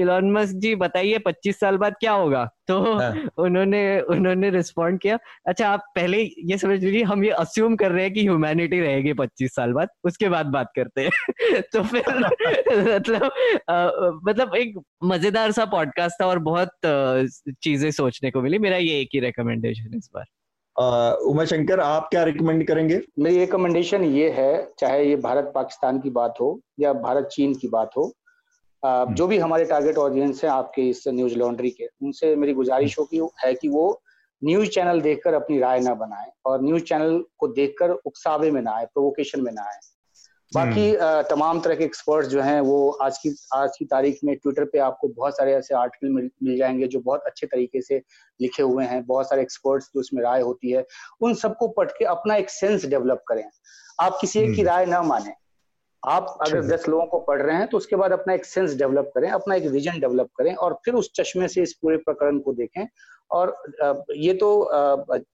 इलॉन 0.00 0.30
मस्क 0.32 0.56
जी 0.56 0.74
बताइए 0.76 1.18
25 1.18 1.56
साल 1.56 1.76
बाद 1.76 1.94
क्या 2.00 2.12
होगा 2.12 2.44
तो 2.68 2.80
हाँ। 2.94 3.12
उन्होंने 3.38 3.82
उन्होंने 4.10 4.50
रिस्पॉन्ड 4.50 5.00
किया 5.00 5.18
अच्छा 5.46 5.68
आप 5.68 5.84
पहले 5.94 6.22
ये 6.44 6.58
समझ 6.58 6.82
लीजिए 6.84 7.02
हम 7.02 7.24
ये 7.24 7.30
अस्यूम 7.38 7.76
कर 7.76 7.92
रहे 7.92 8.04
हैं 8.04 8.12
कि 8.12 8.22
ह्यूमैनिटी 8.22 8.80
रहेगी 8.80 9.12
25 9.14 9.54
साल 9.54 9.72
बाद 9.72 9.88
उसके 10.04 10.28
बाद 10.28 10.46
बात 10.48 10.72
करते 10.76 11.02
हैं 11.02 11.62
तो 11.72 11.82
फिर 11.84 12.18
मतलब 12.94 13.30
मतलब 14.24 14.54
एक 14.56 14.78
मज़ेदार 15.04 15.52
सा 15.52 15.64
पॉडकास्ट 15.70 16.20
था 16.20 16.26
और 16.26 16.38
बहुत 16.42 16.70
चीज़ें 17.62 17.90
सोचने 17.92 18.30
को 18.30 18.42
मिली 18.42 18.58
मेरा 18.60 18.76
ये 18.78 19.00
एक 19.00 19.08
ही 19.14 19.20
रिकमेंडेशन 19.20 19.96
इस 19.96 20.10
बार 20.14 20.24
उमा 21.26 21.44
शंकर 21.44 21.80
आप 21.80 22.08
क्या 22.10 22.22
रिकमेंड 22.24 22.66
करेंगे 22.66 23.00
मेरी 23.18 23.38
रिकमेंडेशन 23.38 24.04
ये 24.04 24.30
है 24.30 24.52
चाहे 24.78 25.04
ये 25.04 25.16
भारत 25.18 25.52
पाकिस्तान 25.54 26.00
की 26.00 26.10
बात 26.10 26.40
हो 26.40 26.58
या 26.80 26.92
भारत 27.00 27.28
चीन 27.32 27.54
की 27.54 27.68
बात 27.68 27.90
हो 27.96 28.04
हम्म। 28.82 29.14
जो 29.14 29.26
भी 29.26 29.38
हमारे 29.38 29.64
टारगेट 29.64 29.98
ऑडियंस 29.98 30.44
है 30.44 30.50
आपके 30.50 30.88
इस 30.88 31.02
न्यूज़ 31.08 31.36
लॉन्ड्री 31.36 31.70
के 31.70 31.86
उनसे 32.02 32.34
मेरी 32.36 32.52
गुजारिश 32.52 32.98
होगी 32.98 33.18
कि 33.18 33.46
है 33.46 33.54
कि 33.54 33.68
वो 33.68 33.84
न्यूज़ 34.42 34.68
चैनल 34.68 35.00
देखकर 35.00 35.34
अपनी 35.34 35.58
राय 35.58 35.80
ना 35.80 35.94
बनाए 35.94 36.30
और 36.46 36.62
न्यूज़ 36.62 36.82
चैनल 36.82 37.22
को 37.38 37.48
देखकर 37.48 37.90
उकसावे 37.90 38.50
में 38.50 38.60
ना 38.62 38.72
आए 38.72 38.84
प्रोवोकेशन 38.84 39.40
में 39.40 39.52
ना 39.52 39.62
आए 39.62 39.78
बाकी 40.52 40.88
हम्म। 40.94 41.22
तमाम 41.22 41.60
तरह 41.60 41.74
के 41.74 41.84
एक्सपर्ट 41.84 42.26
जो 42.26 42.40
हैं 42.42 42.60
वो 42.60 42.90
आज 43.02 43.18
की 43.18 43.34
आज 43.54 43.76
की 43.78 43.84
तारीख 43.84 44.18
में 44.24 44.34
ट्विटर 44.36 44.64
पे 44.64 44.78
आपको 44.78 45.08
बहुत 45.08 45.36
सारे 45.36 45.54
ऐसे 45.54 45.74
आर्टिकल 45.74 46.12
मिल, 46.12 46.30
मिल 46.42 46.56
जाएँगे 46.56 46.86
जो 46.86 47.00
बहुत 47.00 47.22
अच्छे 47.26 47.46
तरीके 47.46 47.80
से 47.80 48.02
लिखे 48.40 48.62
हुए 48.62 48.84
हैं। 48.84 49.04
बहुत 49.06 49.28
सारे 49.28 49.42
एक्सपर्ट्स 49.42 49.90
जो 49.94 50.00
उसमें 50.00 50.22
राय 50.22 50.40
होती 50.40 50.70
है 50.70 50.84
उन 51.20 51.34
सबको 51.34 51.68
पढ़ 51.68 51.88
के 51.88 52.04
अपना 52.04 52.36
एक 52.36 52.50
सेंस 52.50 52.84
डेवलप 52.86 53.22
करें। 53.28 53.44
आप 54.00 54.18
किसी 54.20 54.40
एक 54.40 54.54
की 54.54 54.60
हम्म। 54.60 54.70
राय 54.70 54.86
ना 54.86 55.02
माने। 55.02 55.32
आप 56.02 56.36
अगर 56.40 56.62
दस 56.66 56.88
लोगों 56.88 57.06
को 57.06 57.18
पढ़ 57.18 57.42
रहे 57.42 57.56
हैं 57.56 57.66
तो 57.66 57.76
उसके 57.76 57.96
बाद 57.96 58.12
अपना 58.12 58.34
एक 58.34 58.44
सेंस 58.44 58.74
डेवलप 58.74 59.10
करें 59.14 59.28
अपना 59.30 59.54
एक 59.54 59.66
विजन 59.66 60.00
डेवलप 60.00 60.28
करें 60.36 60.54
और 60.54 60.78
फिर 60.84 60.94
उस 60.94 61.10
चश्मे 61.16 61.48
से 61.48 61.62
इस 61.62 61.72
पूरे 61.82 61.96
प्रकरण 61.96 62.38
को 62.38 62.52
देखें। 62.52 62.86
और 63.30 63.56
ये 64.16 64.34
तो 64.34 64.48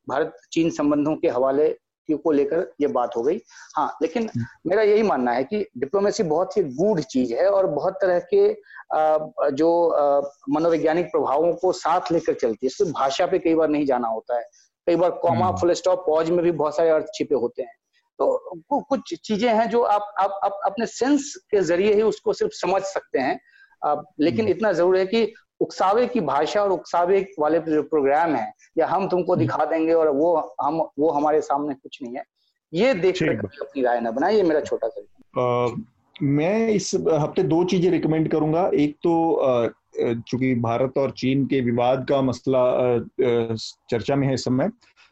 भारत 0.08 0.36
चीन 0.52 0.70
संबंधों 0.70 1.16
के 1.16 1.28
हवाले 1.28 1.68
को 2.16 2.30
लेकर 2.30 2.66
ये 2.80 2.86
बात 2.86 3.16
हो 3.16 3.22
गई। 3.22 3.40
हाँ 3.76 3.96
लेकिन 4.02 4.28
मेरा 4.66 4.82
यही 4.82 5.02
मानना 5.02 5.32
है 5.32 5.44
कि 5.44 5.64
डिप्लोमेसी 5.78 6.22
बहुत 6.22 6.56
ही 6.56 6.62
गूढ़ 6.62 7.00
चीज़ 7.00 7.34
है 7.34 7.48
और 7.50 7.66
बहुत 7.66 7.98
तरह 8.02 8.18
के 8.34 8.48
जो 9.52 9.68
मनोवैज्ञानिक 10.50 11.06
प्रभावों 11.06 11.52
को 11.52 11.72
साथ 11.72 12.12
लेकर 12.12 12.34
चलती 12.34 12.66
है। 12.66 12.70
सिर्फ़ 12.70 12.92
भाषा 12.92 13.26
पे 13.26 13.38
कई 13.38 13.54
बार 13.54 13.68
नहीं 13.68 13.86
जाना 13.86 14.08
होता 14.08 14.38
है। 14.38 14.44
कई 14.86 14.96
बार 14.96 15.10
कॉमा 15.10 15.50
फुल 15.52 15.72
स्टॉप 15.72 16.04
पॉज 16.06 16.30
में 16.30 16.42
भी 16.44 16.50
बहुत 16.52 16.76
सारे 16.76 16.90
अर्थ 16.90 17.06
छिपे 17.14 17.34
होते 17.34 17.62
हैं। 17.62 17.74
तो 18.18 18.82
कुछ 18.82 19.14
चीज़ें 19.14 19.52
हैं 19.54 19.68
जो 19.70 19.82
आप 19.82 20.14
आप, 20.20 20.40
आप 20.44 20.60
अपने 20.66 20.86
सेंस 20.86 21.34
के 21.50 21.60
ज़रिए 21.60 21.94
ही 21.94 22.02
उसको 22.02 22.32
सिर्फ़ 22.32 22.52
समझ 22.52 22.82
सकते 22.82 23.18
हैं। 23.18 23.38
लेकिन 24.20 24.40
हम्म। 24.40 24.50
इतना 24.50 24.72
ज़रूर 24.72 24.96
है 24.98 25.06
कि 25.06 25.34
उकसावे 25.60 26.06
की 26.06 26.20
भाषा 26.22 26.62
और 26.62 26.70
उकसावे 26.72 27.26
वाले 27.38 27.58
जो 27.60 27.82
प्रोग्राम 27.84 28.34
है 28.36 28.52
या 28.78 28.86
हम 28.86 29.08
तुमको 29.08 29.32
हम्म। 29.32 29.40
दिखा 29.40 29.64
देंगे 29.64 29.92
और 29.92 30.08
वो 30.16 30.34
हम 30.62 30.80
वो 30.98 31.10
हमारे 31.10 31.40
सामने 31.40 31.74
कुछ 31.74 32.02
नहीं 32.02 32.16
है। 32.16 32.24
ये 32.72 32.94
देख 32.94 33.18
कर 33.18 33.46
अपनी 33.62 33.82
राय 33.82 34.00
ना 34.00 34.10
बनाए 34.10 34.36
ये 34.36 34.42
मेरा 34.42 34.60
छोटा 34.60 34.88
सा 34.88 35.76
मैं 36.22 36.68
इस 36.68 36.94
हफ़्ते 36.94 37.42
दो 37.44 37.62
चीज़ें 37.64 37.90
रिकमेंड 37.90 38.30
करूँगा। 38.30 38.70
एक 38.74 38.96
तो 39.02 39.12
चूँकि 39.98 40.54
भारत 40.60 40.98
और 40.98 41.10
चीन 41.10 41.44
के 41.46 41.60
विवाद 41.60 42.06
का 42.08 42.20
मसला 42.22 42.62
चर्चा 43.20 44.16
में 44.16 44.26
है 44.28 44.34
इस 44.34 44.44
समय 44.44 44.68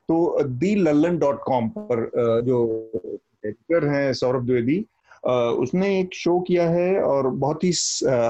तो 0.09 0.43
दी 0.45 0.75
लल्लन 0.75 1.19
डॉट 1.19 1.41
कॉम 1.45 1.69
पर 1.79 2.11
जो 2.47 2.59
एडिटर 3.47 3.87
हैं 3.89 4.13
सौरभ 4.13 4.45
द्विवेदी 4.47 4.85
उसने 5.27 5.99
एक 6.01 6.15
शो 6.15 6.39
किया 6.41 6.69
है 6.71 7.01
और 7.03 7.29
बहुत 7.29 7.65
ही 7.65 7.71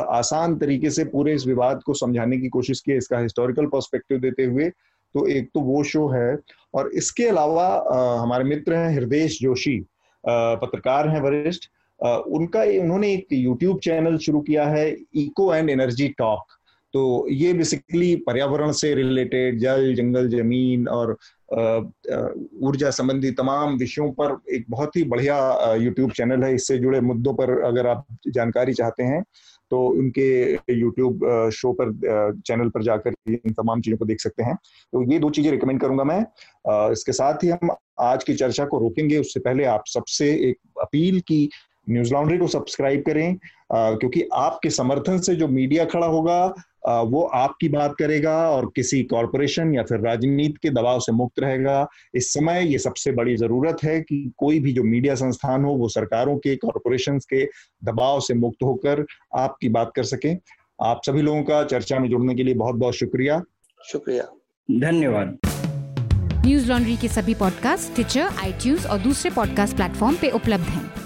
आसान 0.08 0.56
तरीके 0.58 0.90
से 0.90 1.04
पूरे 1.04 1.34
इस 1.34 1.46
विवाद 1.46 1.82
को 1.86 1.94
समझाने 1.94 2.38
की 2.38 2.48
कोशिश 2.48 2.80
की 2.80 2.96
इसका 2.96 3.18
हिस्टोरिकल 3.18 3.66
पर्सपेक्टिव 3.66 4.18
देते 4.18 4.44
हुए। 4.44 4.68
तो 5.14 5.26
एक 5.28 5.48
तो 5.54 5.60
वो 5.60 5.82
शो 5.84 6.06
है 6.08 6.38
और 6.74 6.90
इसके 6.94 7.26
अलावा 7.28 7.66
हमारे 8.22 8.44
मित्र 8.44 8.74
हैं 8.74 8.94
हृदय 8.96 9.26
जोशी 9.30 9.78
पत्रकार 10.24 11.08
हैं 11.08 11.20
वरिष्ठ। 11.20 11.68
उनका 12.00 12.62
उन्होंने 12.82 13.12
एक 13.12 13.26
यूट्यूब 13.32 13.78
चैनल 13.80 14.16
शुरू 14.18 14.40
किया 14.40 14.64
है 14.66 14.90
इको 15.14 15.54
एंड 15.54 15.70
एनर्जी 15.70 16.08
टॉक 16.18 16.52
तो 16.94 17.26
ये 17.30 17.52
बेसिकली 17.52 18.14
पर्यावरण 18.16 18.72
से 18.72 18.94
रिलेटेड 18.94 19.58
जल, 19.60 19.94
जंगल, 19.94 20.28
ज़मीन 20.28 20.88
और 20.88 21.16
ऊर्जा 21.48 22.90
संबंधी 22.90 23.30
तमाम 23.32 23.76
विषयों 23.78 24.10
पर 24.12 24.36
एक 24.54 24.64
बहुत 24.70 24.96
ही 24.96 25.02
बढ़िया 25.04 25.74
यूट्यूब 25.74 26.10
चैनल 26.12 26.42
है। 26.44 26.54
इससे 26.54 26.78
जुड़े 26.78 27.00
मुद्दों 27.02 27.34
पर 27.34 27.60
अगर 27.64 27.86
आप 27.86 28.06
जानकारी 28.28 28.72
चाहते 28.74 29.02
हैं 29.02 29.22
तो 29.70 29.80
उनके 29.90 30.52
यूट्यूब 30.72 31.20
शो 31.52 31.72
पर 31.80 31.92
चैनल 32.46 32.68
पर 32.68 32.82
जाकर 32.82 33.14
इन 33.28 33.52
तमाम 33.52 33.80
चीज़ों 33.80 33.98
को 33.98 34.04
देख 34.04 34.20
सकते 34.20 34.42
हैं। 34.42 34.54
तो 34.54 35.02
ये 35.12 35.18
दो 35.18 35.30
चीज़ें 35.30 35.50
रिकमेंड 35.50 35.80
करूँगा 35.80 36.04
मैं। 36.04 36.20
इसके 36.92 37.12
साथ 37.12 37.44
ही 37.44 37.48
हम 37.48 37.70
आज 38.00 38.24
की 38.24 38.34
चर्चा 38.34 38.64
को 38.64 38.78
रोकेंगे। 38.78 39.18
उससे 39.18 39.40
पहले 39.40 39.64
आप 39.66 39.84
सबसे 39.86 40.30
एक 40.48 40.58
अपील 40.82 41.20
की 41.20 41.48
न्यूज़ 41.90 42.12
लॉन्ड्री 42.14 42.38
को 42.38 42.46
सब्सक्राइब 42.46 43.02
करें 43.06 43.36
क्योंकि 43.72 44.28
आपके 44.32 44.70
समर्थन 44.70 45.18
से 45.18 45.36
जो 45.36 45.48
मीडिया 45.48 45.84
खड़ा 45.84 46.06
होगा 46.06 46.54
वो 46.88 47.22
आपकी 47.22 47.68
बात 47.68 47.94
करेगा 47.98 48.50
और 48.50 48.70
किसी 48.76 49.02
कॉरपोरेशन 49.02 49.74
या 49.74 49.82
फिर 49.82 49.98
राजनीति 49.98 50.58
के 50.62 50.70
दबाव 50.70 51.00
से 51.00 51.12
मुक्त 51.12 51.40
रहेगा। 51.40 51.86
इस 52.14 52.32
समय 52.34 52.66
ये 52.72 52.78
सबसे 52.78 53.12
बड़ी 53.12 53.36
ज़रूरत 53.36 53.76
है 53.84 54.00
कि 54.00 54.32
कोई 54.36 54.60
भी 54.60 54.72
जो 54.72 54.82
मीडिया 54.82 55.14
संस्थान 55.14 55.64
हो 55.64 55.72
वो 55.72 55.88
सरकारों 55.88 56.36
के 56.38 56.56
कॉरपोरेशन 56.56 57.18
के 57.18 57.44
दबाव 57.84 58.20
से 58.20 58.34
मुक्त 58.34 58.62
होकर 58.62 59.04
आपकी 59.36 59.68
बात 59.68 59.92
कर 59.96 60.02
सके। 60.02 60.34
आप 60.82 61.00
सभी 61.06 61.22
लोगों 61.22 61.42
का 61.42 61.64
चर्चा 61.64 61.98
में 61.98 62.08
जुड़ने 62.10 62.34
के 62.34 62.42
लिए 62.42 62.54
बहुत 62.54 62.74
बहुत 62.74 62.94
शुक्रिया। 62.94 63.42
शुक्रिया। 63.84 64.24
धन्यवाद। 64.80 65.38
न्यूज़ 66.46 66.68
लॉन्ड्री 66.68 66.96
के 66.96 67.08
सभी 67.08 67.34
पॉडकास्ट 67.34 67.94
ट्विटर 67.94 68.20
आई 68.20 68.76
और 68.90 68.98
दूसरे 68.98 69.30
पॉडकास्ट 69.30 69.76
प्लेटफॉर्म 69.76 70.16
पे 70.16 70.30
उपलब्ध 70.30 70.64
हैं। 70.64 71.05